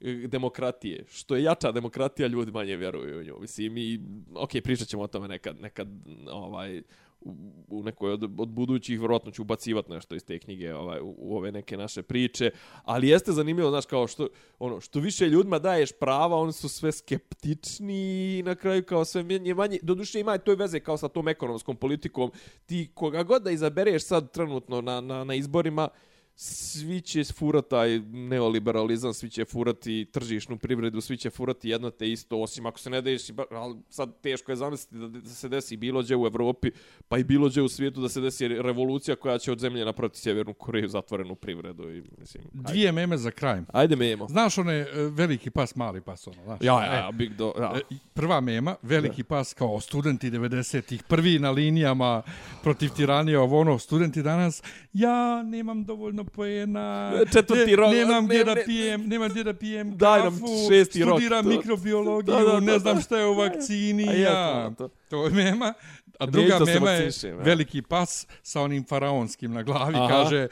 e, 0.00 0.26
demokratije. 0.26 1.04
Što 1.08 1.36
je 1.36 1.42
jača 1.42 1.72
demokratija, 1.72 2.28
ljudi 2.28 2.52
manje 2.52 2.76
vjeruju 2.76 3.20
u 3.20 3.22
nju. 3.22 3.36
Mislim, 3.40 3.72
mi, 3.72 4.00
ok, 4.34 4.50
pričat 4.64 4.88
ćemo 4.88 5.02
o 5.02 5.06
tome 5.06 5.28
nekad, 5.28 5.60
nekad 5.60 5.88
ovaj, 6.30 6.82
u, 7.68 7.82
nekoj 7.82 8.12
od, 8.12 8.22
od 8.22 8.48
budućih, 8.48 8.98
vjerojatno 8.98 9.30
ću 9.30 9.42
ubacivati 9.42 9.90
nešto 9.90 10.14
iz 10.14 10.24
te 10.24 10.38
knjige 10.38 10.74
ovaj, 10.74 11.00
u, 11.00 11.14
u 11.18 11.36
ove 11.36 11.52
neke 11.52 11.76
naše 11.76 12.02
priče, 12.02 12.50
ali 12.84 13.08
jeste 13.08 13.32
zanimljivo, 13.32 13.70
znaš, 13.70 13.86
kao 13.86 14.06
što, 14.06 14.28
ono, 14.58 14.80
što 14.80 15.00
više 15.00 15.28
ljudima 15.28 15.58
daješ 15.58 15.92
prava, 15.92 16.36
oni 16.36 16.52
su 16.52 16.68
sve 16.68 16.92
skeptični 16.92 18.38
i 18.38 18.42
na 18.42 18.54
kraju 18.54 18.84
kao 18.84 19.04
sve 19.04 19.22
manje, 19.22 19.54
manje, 19.54 19.78
doduše 19.82 20.20
ima 20.20 20.38
to 20.38 20.54
veze 20.54 20.80
kao 20.80 20.96
sa 20.96 21.08
tom 21.08 21.28
ekonomskom 21.28 21.76
politikom, 21.76 22.30
ti 22.66 22.90
koga 22.94 23.22
god 23.22 23.42
da 23.42 23.50
izabereš 23.50 24.04
sad 24.04 24.32
trenutno 24.32 24.80
na, 24.80 25.00
na, 25.00 25.24
na 25.24 25.34
izborima, 25.34 25.88
svi 26.42 27.00
će 27.00 27.24
furati 27.24 27.68
taj 27.70 27.98
neoliberalizam, 28.12 29.14
svi 29.14 29.30
će 29.30 29.44
furati 29.44 30.06
tržišnu 30.12 30.58
privredu, 30.58 31.00
svi 31.00 31.16
će 31.16 31.30
furati 31.30 31.68
jedno 31.68 31.90
te 31.90 32.10
isto, 32.10 32.40
osim 32.40 32.66
ako 32.66 32.78
se 32.78 32.90
ne 32.90 33.00
desi, 33.00 33.32
ali 33.50 33.76
sad 33.88 34.20
teško 34.20 34.52
je 34.52 34.56
zamisliti 34.56 34.98
da, 34.98 35.08
da 35.08 35.28
se 35.28 35.48
desi 35.48 35.76
bilo 35.76 36.02
gdje 36.02 36.16
u 36.16 36.26
Evropi, 36.26 36.70
pa 37.08 37.18
i 37.18 37.24
bilo 37.24 37.48
gdje 37.48 37.62
u 37.62 37.68
svijetu 37.68 38.00
da 38.00 38.08
se 38.08 38.20
desi 38.20 38.48
revolucija 38.48 39.16
koja 39.16 39.38
će 39.38 39.52
od 39.52 39.58
zemlje 39.58 39.84
napraviti 39.84 40.18
Sjevernu 40.18 40.54
Koreju 40.54 40.88
zatvorenu 40.88 41.34
privredu. 41.34 41.90
I, 41.90 42.02
mislim, 42.18 42.44
ajde, 42.54 42.72
dvije 42.72 42.92
meme 42.92 43.18
za 43.18 43.30
kraj. 43.30 43.62
ajde 43.72 43.96
memo. 43.96 44.28
Znaš 44.28 44.58
one 44.58 44.74
e, 44.74 44.86
veliki 44.94 45.50
pas, 45.50 45.76
mali 45.76 46.00
pas, 46.00 46.26
ono, 46.26 46.44
znaš? 46.44 46.58
Ja, 46.62 46.84
ja, 46.84 47.08
E, 47.08 47.12
big 47.12 47.32
do, 47.32 47.52
ja. 47.58 47.72
E, 47.90 47.94
Prva 48.14 48.40
mema, 48.40 48.76
veliki 48.82 49.22
pas 49.22 49.54
kao 49.54 49.80
studenti 49.80 50.30
90-ih, 50.30 51.02
prvi 51.02 51.38
na 51.38 51.50
linijama 51.50 52.22
protiv 52.62 52.90
tiranije, 52.96 53.38
ovo 53.38 53.60
ono, 53.60 53.78
studenti 53.78 54.22
danas, 54.22 54.62
ja 54.92 55.42
nemam 55.42 55.84
dovoljno 55.84 56.24
poena, 56.32 57.12
Četvrti 57.32 57.76
rok, 57.76 57.92
nemam 57.92 58.24
ne- 58.24 58.28
gdje 58.28 58.44
da 58.44 58.54
pijem, 58.66 59.08
nemam 59.08 59.28
gdje 59.28 59.44
da 59.44 59.54
pijem 59.54 59.96
Daj 59.96 60.20
nam 60.20 60.32
kafu, 60.32 60.46
šesti 60.70 61.04
rok, 61.04 61.10
studiram 61.10 61.48
mikrobiologiju, 61.48 62.34
Da, 62.34 62.42
da, 62.42 62.52
da, 62.52 62.60
ne 62.60 62.78
znam 62.78 63.00
šta 63.00 63.18
je 63.18 63.26
u 63.26 63.34
vakcini, 63.34 64.08
A 64.08 64.12
ja. 64.12 64.70
to. 64.78 64.88
To 65.08 65.24
je 65.24 65.30
mema. 65.30 65.74
A 66.22 66.26
druga 66.26 66.58
se 66.66 66.74
mema 66.74 66.90
je 66.90 67.10
ja. 67.22 67.36
veliki 67.36 67.82
pas 67.82 68.26
sa 68.42 68.60
onim 68.60 68.84
faraonskim 68.84 69.52
na 69.52 69.62
glavi. 69.62 69.94
Aha. 69.96 70.08
Kaže, 70.08 70.48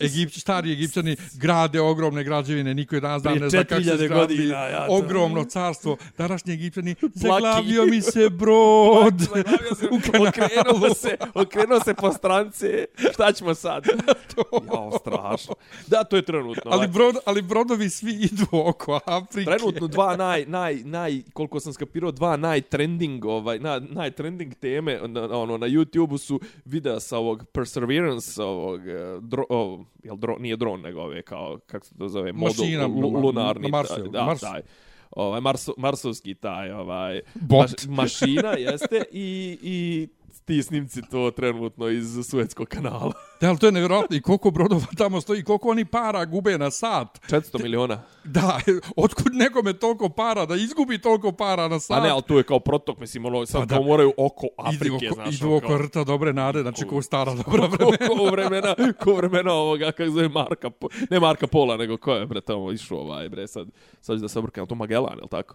Egipć, 0.00 0.40
stari 0.40 0.72
Egipćani 0.72 1.16
grade 1.34 1.80
ogromne 1.80 2.24
građevine, 2.24 2.74
niko 2.74 2.94
je 2.94 3.00
danas 3.00 3.22
dan 3.22 3.38
ne 3.38 3.50
zna 3.50 3.64
kako 3.64 3.82
se 3.82 3.90
4000 3.90 3.96
zgradi 3.96 4.36
godina, 4.36 4.58
ja 4.58 4.86
to- 4.86 4.92
ogromno 4.92 5.44
carstvo. 5.44 5.96
Današnji 6.18 6.52
Egipćani, 6.52 6.94
zaglavio 7.14 7.84
mi 7.86 8.00
se 8.02 8.30
brod 8.40 9.14
kanalu. 9.32 10.28
okrenuo 10.28 10.94
se, 10.94 11.16
okrenuo 11.34 11.80
se 11.80 11.94
po 11.94 12.12
strance. 12.12 12.84
Šta 13.12 13.32
ćemo 13.32 13.54
sad? 13.54 13.84
Jao, 14.72 14.90
strašno. 15.00 15.54
Da, 15.86 16.04
to 16.04 16.16
je 16.16 16.24
trenutno. 16.24 16.62
Ali, 16.70 16.88
brod, 16.88 17.16
ali 17.26 17.42
brodovi 17.42 17.90
svi 17.90 18.12
idu 18.12 18.46
oko 18.52 19.00
Afrike. 19.06 19.50
Trenutno 19.50 19.86
dva 19.86 20.16
naj, 20.16 20.44
naj, 20.46 20.74
naj, 20.74 21.22
koliko 21.32 21.60
sam 21.60 21.72
skapirao, 21.72 22.10
dva 22.10 22.36
najtrending, 22.36 23.24
ovaj, 23.24 23.58
na, 23.58 23.80
najtrending 23.90 24.54
teme 24.54 25.00
na, 25.14 25.38
ono, 25.38 25.58
na 25.58 25.66
YouTube-u 25.66 26.18
su 26.18 26.40
videa 26.64 27.00
sa 27.00 27.18
ovog 27.18 27.44
Perseverance, 27.52 28.42
ovog, 28.42 28.88
eh, 28.88 29.18
dro, 29.20 29.44
o, 29.48 29.84
jel 30.04 30.16
dro, 30.16 30.36
nije 30.38 30.56
dron, 30.56 30.80
nego 30.80 31.00
ove, 31.00 31.22
kao, 31.22 31.58
kako 31.66 31.86
se 31.86 31.94
to 31.98 32.08
zove, 32.08 32.32
modul, 32.32 32.64
Mašina, 32.64 32.86
lu- 32.86 33.10
na- 33.12 33.18
lunarni, 33.18 33.62
na 33.62 33.68
Marsu, 33.68 33.98
na 34.04 34.08
da, 34.08 34.24
Marsu. 34.24 34.46
taj, 34.46 34.62
ovaj, 35.10 35.40
Marso, 35.40 35.74
marsovski 35.78 36.34
taj, 36.34 36.70
ovaj, 36.70 37.20
Bot. 37.34 37.86
mašina, 37.88 38.52
jeste, 38.58 39.04
i, 39.12 39.58
i 39.62 40.08
ti 40.36 40.62
snimci 40.62 41.00
to 41.02 41.30
trenutno 41.30 41.88
iz 41.88 42.06
Suetskog 42.22 42.66
kanala. 42.68 43.12
Da, 43.40 43.48
ali 43.48 43.58
to 43.58 43.66
je 43.66 43.72
nevjerojatno. 43.72 44.16
I 44.16 44.22
koliko 44.22 44.50
brodova 44.50 44.86
tamo 44.96 45.20
stoji, 45.20 45.44
koliko 45.44 45.68
oni 45.68 45.84
para 45.84 46.24
gube 46.24 46.58
na 46.58 46.70
sat. 46.70 47.20
400 47.22 47.62
miliona. 47.62 48.02
Da, 48.24 48.60
otkud 48.96 49.34
nekome 49.34 49.72
toliko 49.72 50.08
para, 50.08 50.46
da 50.46 50.54
izgubi 50.56 50.98
toliko 50.98 51.32
para 51.32 51.68
na 51.68 51.80
sat. 51.80 51.96
A 51.96 52.02
ne, 52.02 52.08
ali 52.08 52.22
to 52.22 52.38
je 52.38 52.44
kao 52.44 52.60
protok, 52.60 52.98
mislim, 52.98 53.24
ono, 53.24 53.46
sad 53.46 53.60
Pa 53.60 53.66
da. 53.68 53.80
moraju 53.80 54.12
oko 54.18 54.46
Idu 54.46 54.68
Afrike, 54.68 55.06
oko, 55.06 55.14
znaš. 55.14 55.34
idu 55.34 55.46
ono, 55.46 55.56
oko 55.56 55.66
kao- 55.68 55.78
rta 55.78 56.04
dobre 56.04 56.32
nade, 56.32 56.62
znači 56.62 56.84
ko 56.84 57.02
stara 57.02 57.34
dobra 57.34 57.66
vremena. 57.66 57.96
ko, 57.98 58.16
ko 58.16 58.24
vremena, 58.26 58.74
ko 58.94 59.14
vremena 59.14 59.52
ovoga, 59.52 59.86
kako 59.88 60.10
zove 60.10 60.28
Marka, 60.28 60.70
Po- 60.70 60.88
ne 61.10 61.20
Marka 61.20 61.46
Pola, 61.46 61.76
nego 61.76 61.96
ko 61.96 62.12
je, 62.12 62.26
bre, 62.26 62.40
tamo 62.40 62.72
išao 62.72 62.98
ovaj, 62.98 63.28
bre, 63.28 63.46
sad, 63.46 63.68
sad 64.00 64.16
ću 64.16 64.22
da 64.22 64.28
se 64.28 64.38
obrkam, 64.38 64.66
to 64.66 64.74
Magellan, 64.74 65.16
je 65.16 65.22
li 65.22 65.28
tako? 65.28 65.54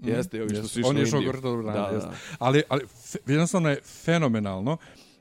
Jeste, 0.00 0.42
ovi 0.42 0.54
što 0.54 0.62
su 0.64 0.80
išli 0.80 0.90
On 0.90 0.96
u 0.96 0.98
je 0.98 1.02
išao 1.02 1.16
Indiju. 1.16 1.30
oko 1.30 1.38
rta 1.38 1.48
dobre 1.48 1.64
Da, 1.64 1.72
nade. 1.72 1.88
da. 1.88 1.94
jeste. 1.96 2.10
Ali, 2.38 2.62
ali 2.68 2.82
fe- 2.82 3.25
jednostavno 3.26 3.68
je 3.70 3.80
fenomenalno. 4.04 4.76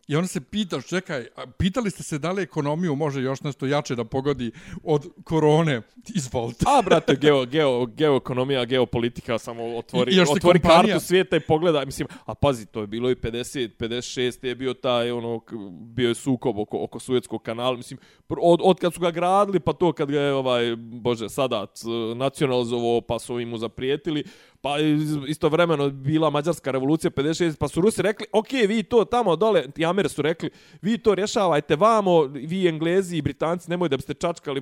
I 0.07 0.15
onda 0.15 0.27
se 0.27 0.41
pitaš, 0.41 0.87
čekaj, 0.87 1.27
pitali 1.57 1.91
ste 1.91 2.03
se 2.03 2.17
da 2.17 2.31
li 2.31 2.43
ekonomiju 2.43 2.95
može 2.95 3.21
još 3.21 3.41
nešto 3.41 3.65
jače 3.65 3.95
da 3.95 4.03
pogodi 4.03 4.51
od 4.83 5.07
korone? 5.23 5.81
Izvolite. 6.15 6.65
A, 6.67 6.81
brate, 6.81 7.15
geo, 7.15 7.45
geo, 7.45 7.85
geoekonomija, 7.85 8.65
geopolitika, 8.65 9.37
samo 9.37 9.77
otvori, 9.77 10.11
I 10.11 10.15
se 10.15 10.21
otvori 10.21 10.59
kompanija- 10.59 10.93
kartu 10.93 11.05
svijeta 11.05 11.35
i 11.35 11.39
pogleda, 11.39 11.85
mislim, 11.85 12.07
a 12.25 12.35
pazi, 12.35 12.65
to 12.65 12.81
je 12.81 12.87
bilo 12.87 13.11
i 13.11 13.15
50, 13.15 13.69
56 13.79 14.45
je 14.47 14.55
bio 14.55 14.73
taj, 14.73 15.11
ono, 15.11 15.41
bio 15.71 16.09
je 16.09 16.15
sukob 16.15 16.59
oko, 16.59 16.83
oko 16.83 16.99
Suetskog 16.99 17.41
kanala, 17.41 17.77
mislim, 17.77 17.99
od, 18.29 18.59
od 18.63 18.79
kad 18.79 18.93
su 18.93 18.99
ga 18.99 19.11
gradili, 19.11 19.59
pa 19.59 19.73
to 19.73 19.91
kad 19.93 20.11
ga 20.11 20.19
je, 20.19 20.33
ovaj, 20.33 20.75
bože, 20.77 21.29
Sadat 21.29 21.69
eh, 21.69 22.15
nacionalizovao, 22.15 23.01
pa 23.01 23.19
su 23.19 23.39
im 23.39 23.49
mu 23.49 23.57
zaprijetili, 23.57 24.23
pa 24.65 24.79
iz- 24.79 25.17
istovremeno 25.27 25.89
bila 25.89 26.29
Mađarska 26.29 26.71
revolucija 26.71 27.11
56, 27.11 27.57
pa 27.57 27.67
su 27.67 27.81
Rusi 27.81 28.01
rekli, 28.01 28.25
ok, 28.31 28.47
vi 28.67 28.83
to 28.83 29.05
tamo 29.05 29.35
dole, 29.35 29.71
ti 29.71 29.85
Amere 29.85 30.09
su 30.09 30.21
rekli, 30.21 30.49
vi 30.81 30.97
to 30.97 31.15
rješavajte 31.15 31.75
vamo, 31.75 32.21
vi 32.23 32.67
Englezi 32.67 33.17
i 33.17 33.21
Britanci, 33.21 33.69
nemoj 33.69 33.89
da 33.89 33.97
biste 33.97 34.13
čačkali 34.13 34.61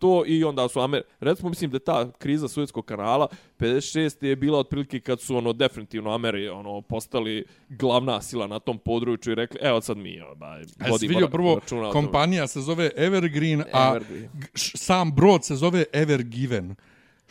to 0.00 0.22
i 0.26 0.44
onda 0.44 0.68
su 0.68 0.80
Amer... 0.80 1.02
Recimo, 1.20 1.48
mislim 1.48 1.70
da 1.70 1.78
ta 1.78 2.12
kriza 2.12 2.48
Suetskog 2.48 2.84
kanala 2.84 3.26
56 3.58 4.24
je 4.24 4.36
bila 4.36 4.58
otprilike 4.58 5.00
kad 5.00 5.20
su 5.20 5.36
ono 5.36 5.52
definitivno 5.52 6.10
Ameri 6.10 6.48
ono 6.48 6.80
postali 6.80 7.44
glavna 7.68 8.20
sila 8.20 8.46
na 8.46 8.58
tom 8.58 8.78
području 8.78 9.32
i 9.32 9.36
rekli, 9.36 9.58
evo 9.62 9.80
sad 9.80 9.96
mi 9.96 10.20
ovaj, 10.20 10.60
A 10.78 10.90
vodimo 10.90 11.10
vidio 11.10 11.28
prvo, 11.28 11.60
kompanija 11.92 12.46
se 12.46 12.60
zove 12.60 12.90
Evergreen, 12.96 13.64
a 13.72 13.88
Evergreen. 13.90 14.28
š- 14.54 14.72
sam 14.76 15.12
brod 15.12 15.44
se 15.44 15.54
zove 15.56 15.84
Evergiven. 15.92 16.74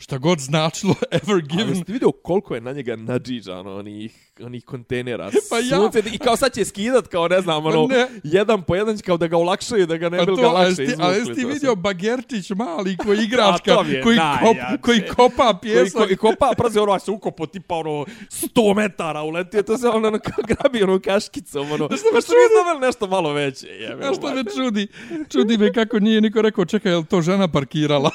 Šta 0.02 0.18
god 0.18 0.38
značilo 0.40 0.94
Ali 1.02 1.20
Evergiven. 1.22 1.68
jeste 1.68 1.92
vidio 1.92 2.12
koliko 2.12 2.54
je 2.54 2.60
na 2.60 2.72
njega 2.72 2.96
nadžiđano 2.96 3.76
onih, 3.76 4.32
onih 4.40 4.64
kontejnera? 4.64 5.30
Pa 5.50 5.58
ja- 5.58 5.76
Sunce, 5.76 6.02
I 6.06 6.18
kao 6.18 6.36
sad 6.36 6.52
će 6.52 6.64
skidat, 6.64 7.06
kao 7.06 7.28
ne 7.28 7.40
znam, 7.40 7.66
ono, 7.66 7.86
Ne. 7.86 8.06
jedan 8.24 8.62
po 8.62 8.74
jedan, 8.76 8.98
kao 8.98 9.16
da 9.16 9.26
ga 9.26 9.36
olakšaju, 9.36 9.86
da 9.86 9.96
ga 9.96 10.08
ne 10.08 10.18
Pa 10.18 10.24
bi 10.24 10.32
ga 10.34 10.48
lakše 10.48 10.82
izvukli. 10.84 11.04
a 11.04 11.08
jesi 11.08 11.34
ti 11.34 11.42
to 11.42 11.48
vidio. 11.48 11.74
Bagertić 11.76 12.50
mali 12.50 12.96
koji 13.06 13.18
igračka, 13.18 13.70
je 13.72 14.02
koji, 14.02 14.18
kop, 14.40 14.56
koji 14.80 15.02
kopa 15.08 15.36
Koji, 15.50 15.74
pjesak. 15.74 15.92
ko, 15.98 16.06
I 16.10 16.16
kopa, 16.16 16.52
prazi, 16.58 16.78
ono, 16.78 16.98
se 16.98 17.10
ukopo 17.10 17.46
tipa, 17.46 17.74
ono, 17.74 18.04
100 18.30 18.74
metara 18.76 19.22
uletio, 19.22 19.62
to 19.62 19.78
se 19.78 19.88
ono, 19.88 20.08
ono, 20.08 20.18
kao 20.20 20.44
grabi, 20.48 20.82
ono, 20.82 21.00
kaškicom, 21.00 21.62
ono, 21.64 21.84
me 21.84 21.96
pa 22.12 22.20
što 22.20 22.32
mi 22.32 22.40
izdobili 22.44 22.80
nešto 22.80 23.06
malo 23.06 23.32
veće, 23.32 23.66
jebe. 23.68 23.96
Znaš 23.96 24.16
što 24.16 24.34
me 24.34 24.44
čudi? 24.46 24.86
Čudi 25.30 25.58
me 25.58 25.72
kako 25.72 25.98
nije 25.98 26.20
niko 26.20 26.42
rekao, 26.42 26.64
čekaj, 26.64 26.92
je 26.92 26.96
li 26.96 27.04
to 27.04 27.22
žena 27.22 27.48
parkirala? 27.48 28.10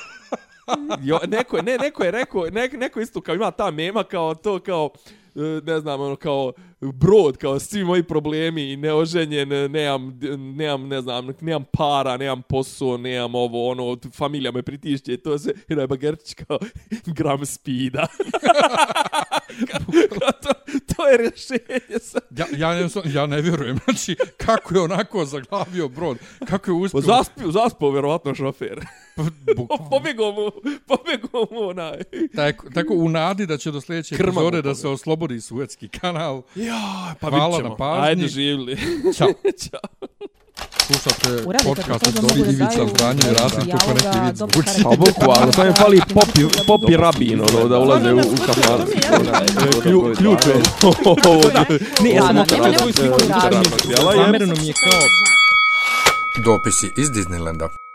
Jo, 1.02 1.20
neko, 1.28 1.58
je- 1.58 1.64
ne, 1.64 1.78
neko 1.78 2.04
je 2.04 2.12
rekao, 2.12 2.46
ne, 2.46 2.68
neko 2.68 3.00
isto 3.02 3.22
kao 3.22 3.36
ima 3.36 3.52
ta 3.52 3.72
mema 3.72 4.04
kao 4.04 4.36
to 4.36 4.60
kao 4.60 4.90
e, 5.36 5.40
ne 5.64 5.80
znam, 5.80 6.02
ono, 6.02 6.16
kao 6.16 6.54
brod, 6.82 7.38
kao 7.38 7.60
svi 7.60 7.84
moji 7.84 8.04
problemi, 8.04 8.72
i 8.72 8.78
neoženjen, 8.78 9.52
e, 9.54 9.70
nemam, 9.70 10.20
nemam, 10.56 10.88
ne 10.88 11.02
znam, 11.02 11.28
nemam 11.42 11.64
para, 11.74 12.18
nemam 12.18 12.42
posao, 12.42 12.98
nemam 12.98 13.36
ovo, 13.36 13.70
ono, 13.70 13.98
familija 14.14 14.52
me 14.52 14.62
pritišće, 14.62 15.14
i 15.14 15.18
to 15.18 15.38
se, 15.38 15.54
i 15.70 15.74
je 15.74 15.88
Bagerčić 15.88 16.34
kao 16.34 16.60
gram 17.18 17.46
spida. 17.46 18.08
to, 20.42 20.50
to 20.96 21.08
je 21.08 21.18
rješenje 21.18 22.00
sa... 22.00 22.20
Ja, 22.38 22.46
ja, 22.58 22.74
ne, 22.74 22.88
ja 23.06 23.26
ne 23.26 23.42
vjerujem. 23.42 23.80
Znači, 23.86 24.16
kako 24.38 24.76
je 24.76 24.82
onako 24.82 25.26
zaglavio 25.26 25.88
brod? 25.88 26.18
Kako 26.48 26.72
je 26.72 26.76
uspio? 26.76 27.02
Pa 27.02 27.06
zaspio, 27.08 27.52
zaspao, 27.52 27.92
vjerovatno, 27.92 28.36
šofer. 28.36 28.86
Bukvalno. 29.56 29.90
pobjegao 29.92 30.32
mu, 30.32 30.52
pobjegao 30.88 31.48
mu 31.52 31.70
onaj. 31.70 31.98
Tako, 32.36 32.70
tako 32.70 32.94
u 32.94 33.10
nadi 33.10 33.46
da 33.46 33.58
će 33.58 33.72
do 33.72 33.82
sljedeće 33.82 34.16
Krma 34.16 34.32
epizode 34.32 34.62
da 34.62 34.76
se 34.76 34.88
oslobodi 34.88 35.42
Suetski 35.42 35.88
kanal. 35.88 36.42
Ja, 36.56 37.16
pa 37.20 37.30
Hvala 37.30 37.58
ćemo. 37.58 37.70
na 37.70 37.76
pažnji. 37.76 38.08
Ajde, 38.08 38.28
živli. 38.28 38.78
Ćao. 39.18 39.28
Ćao. 39.70 40.08
Slušate 40.88 41.44
podcast 41.64 42.08
od 42.08 42.24
mogu 42.24 42.36
da 42.44 42.52
Ivica 42.52 42.66
daju 42.76 42.90
Franje 42.98 43.22
i 43.32 43.34
Rasim 43.34 43.72
kako 43.72 43.94
neki 43.94 44.20
vid 44.26 44.36
zvuči. 44.36 44.84
Pa 44.84 44.90
bukvalno, 44.90 45.52
samo 45.52 45.68
im 45.68 45.74
fali 45.74 46.02
popi, 46.14 46.42
popi 46.68 46.98
rabin, 46.98 47.42
ono, 47.42 47.68
da 47.68 47.80
ulaze 47.80 48.14
u, 48.14 48.20
u 48.20 48.38
kafanu. 48.46 48.86
Klju, 49.82 50.14
ključ 50.18 50.40
je. 50.46 50.54
Ne, 52.04 52.10
ja 52.10 52.28
sam 52.28 52.38
okrenuo 52.38 52.74
svoju 52.78 52.94
sliku. 52.94 53.20
Zamereno 54.16 54.56
mi 54.56 54.68
je 54.68 54.74
kao 54.74 55.02
Dopisi 56.44 56.92
iz 56.98 57.10
Disneylanda. 57.10 57.87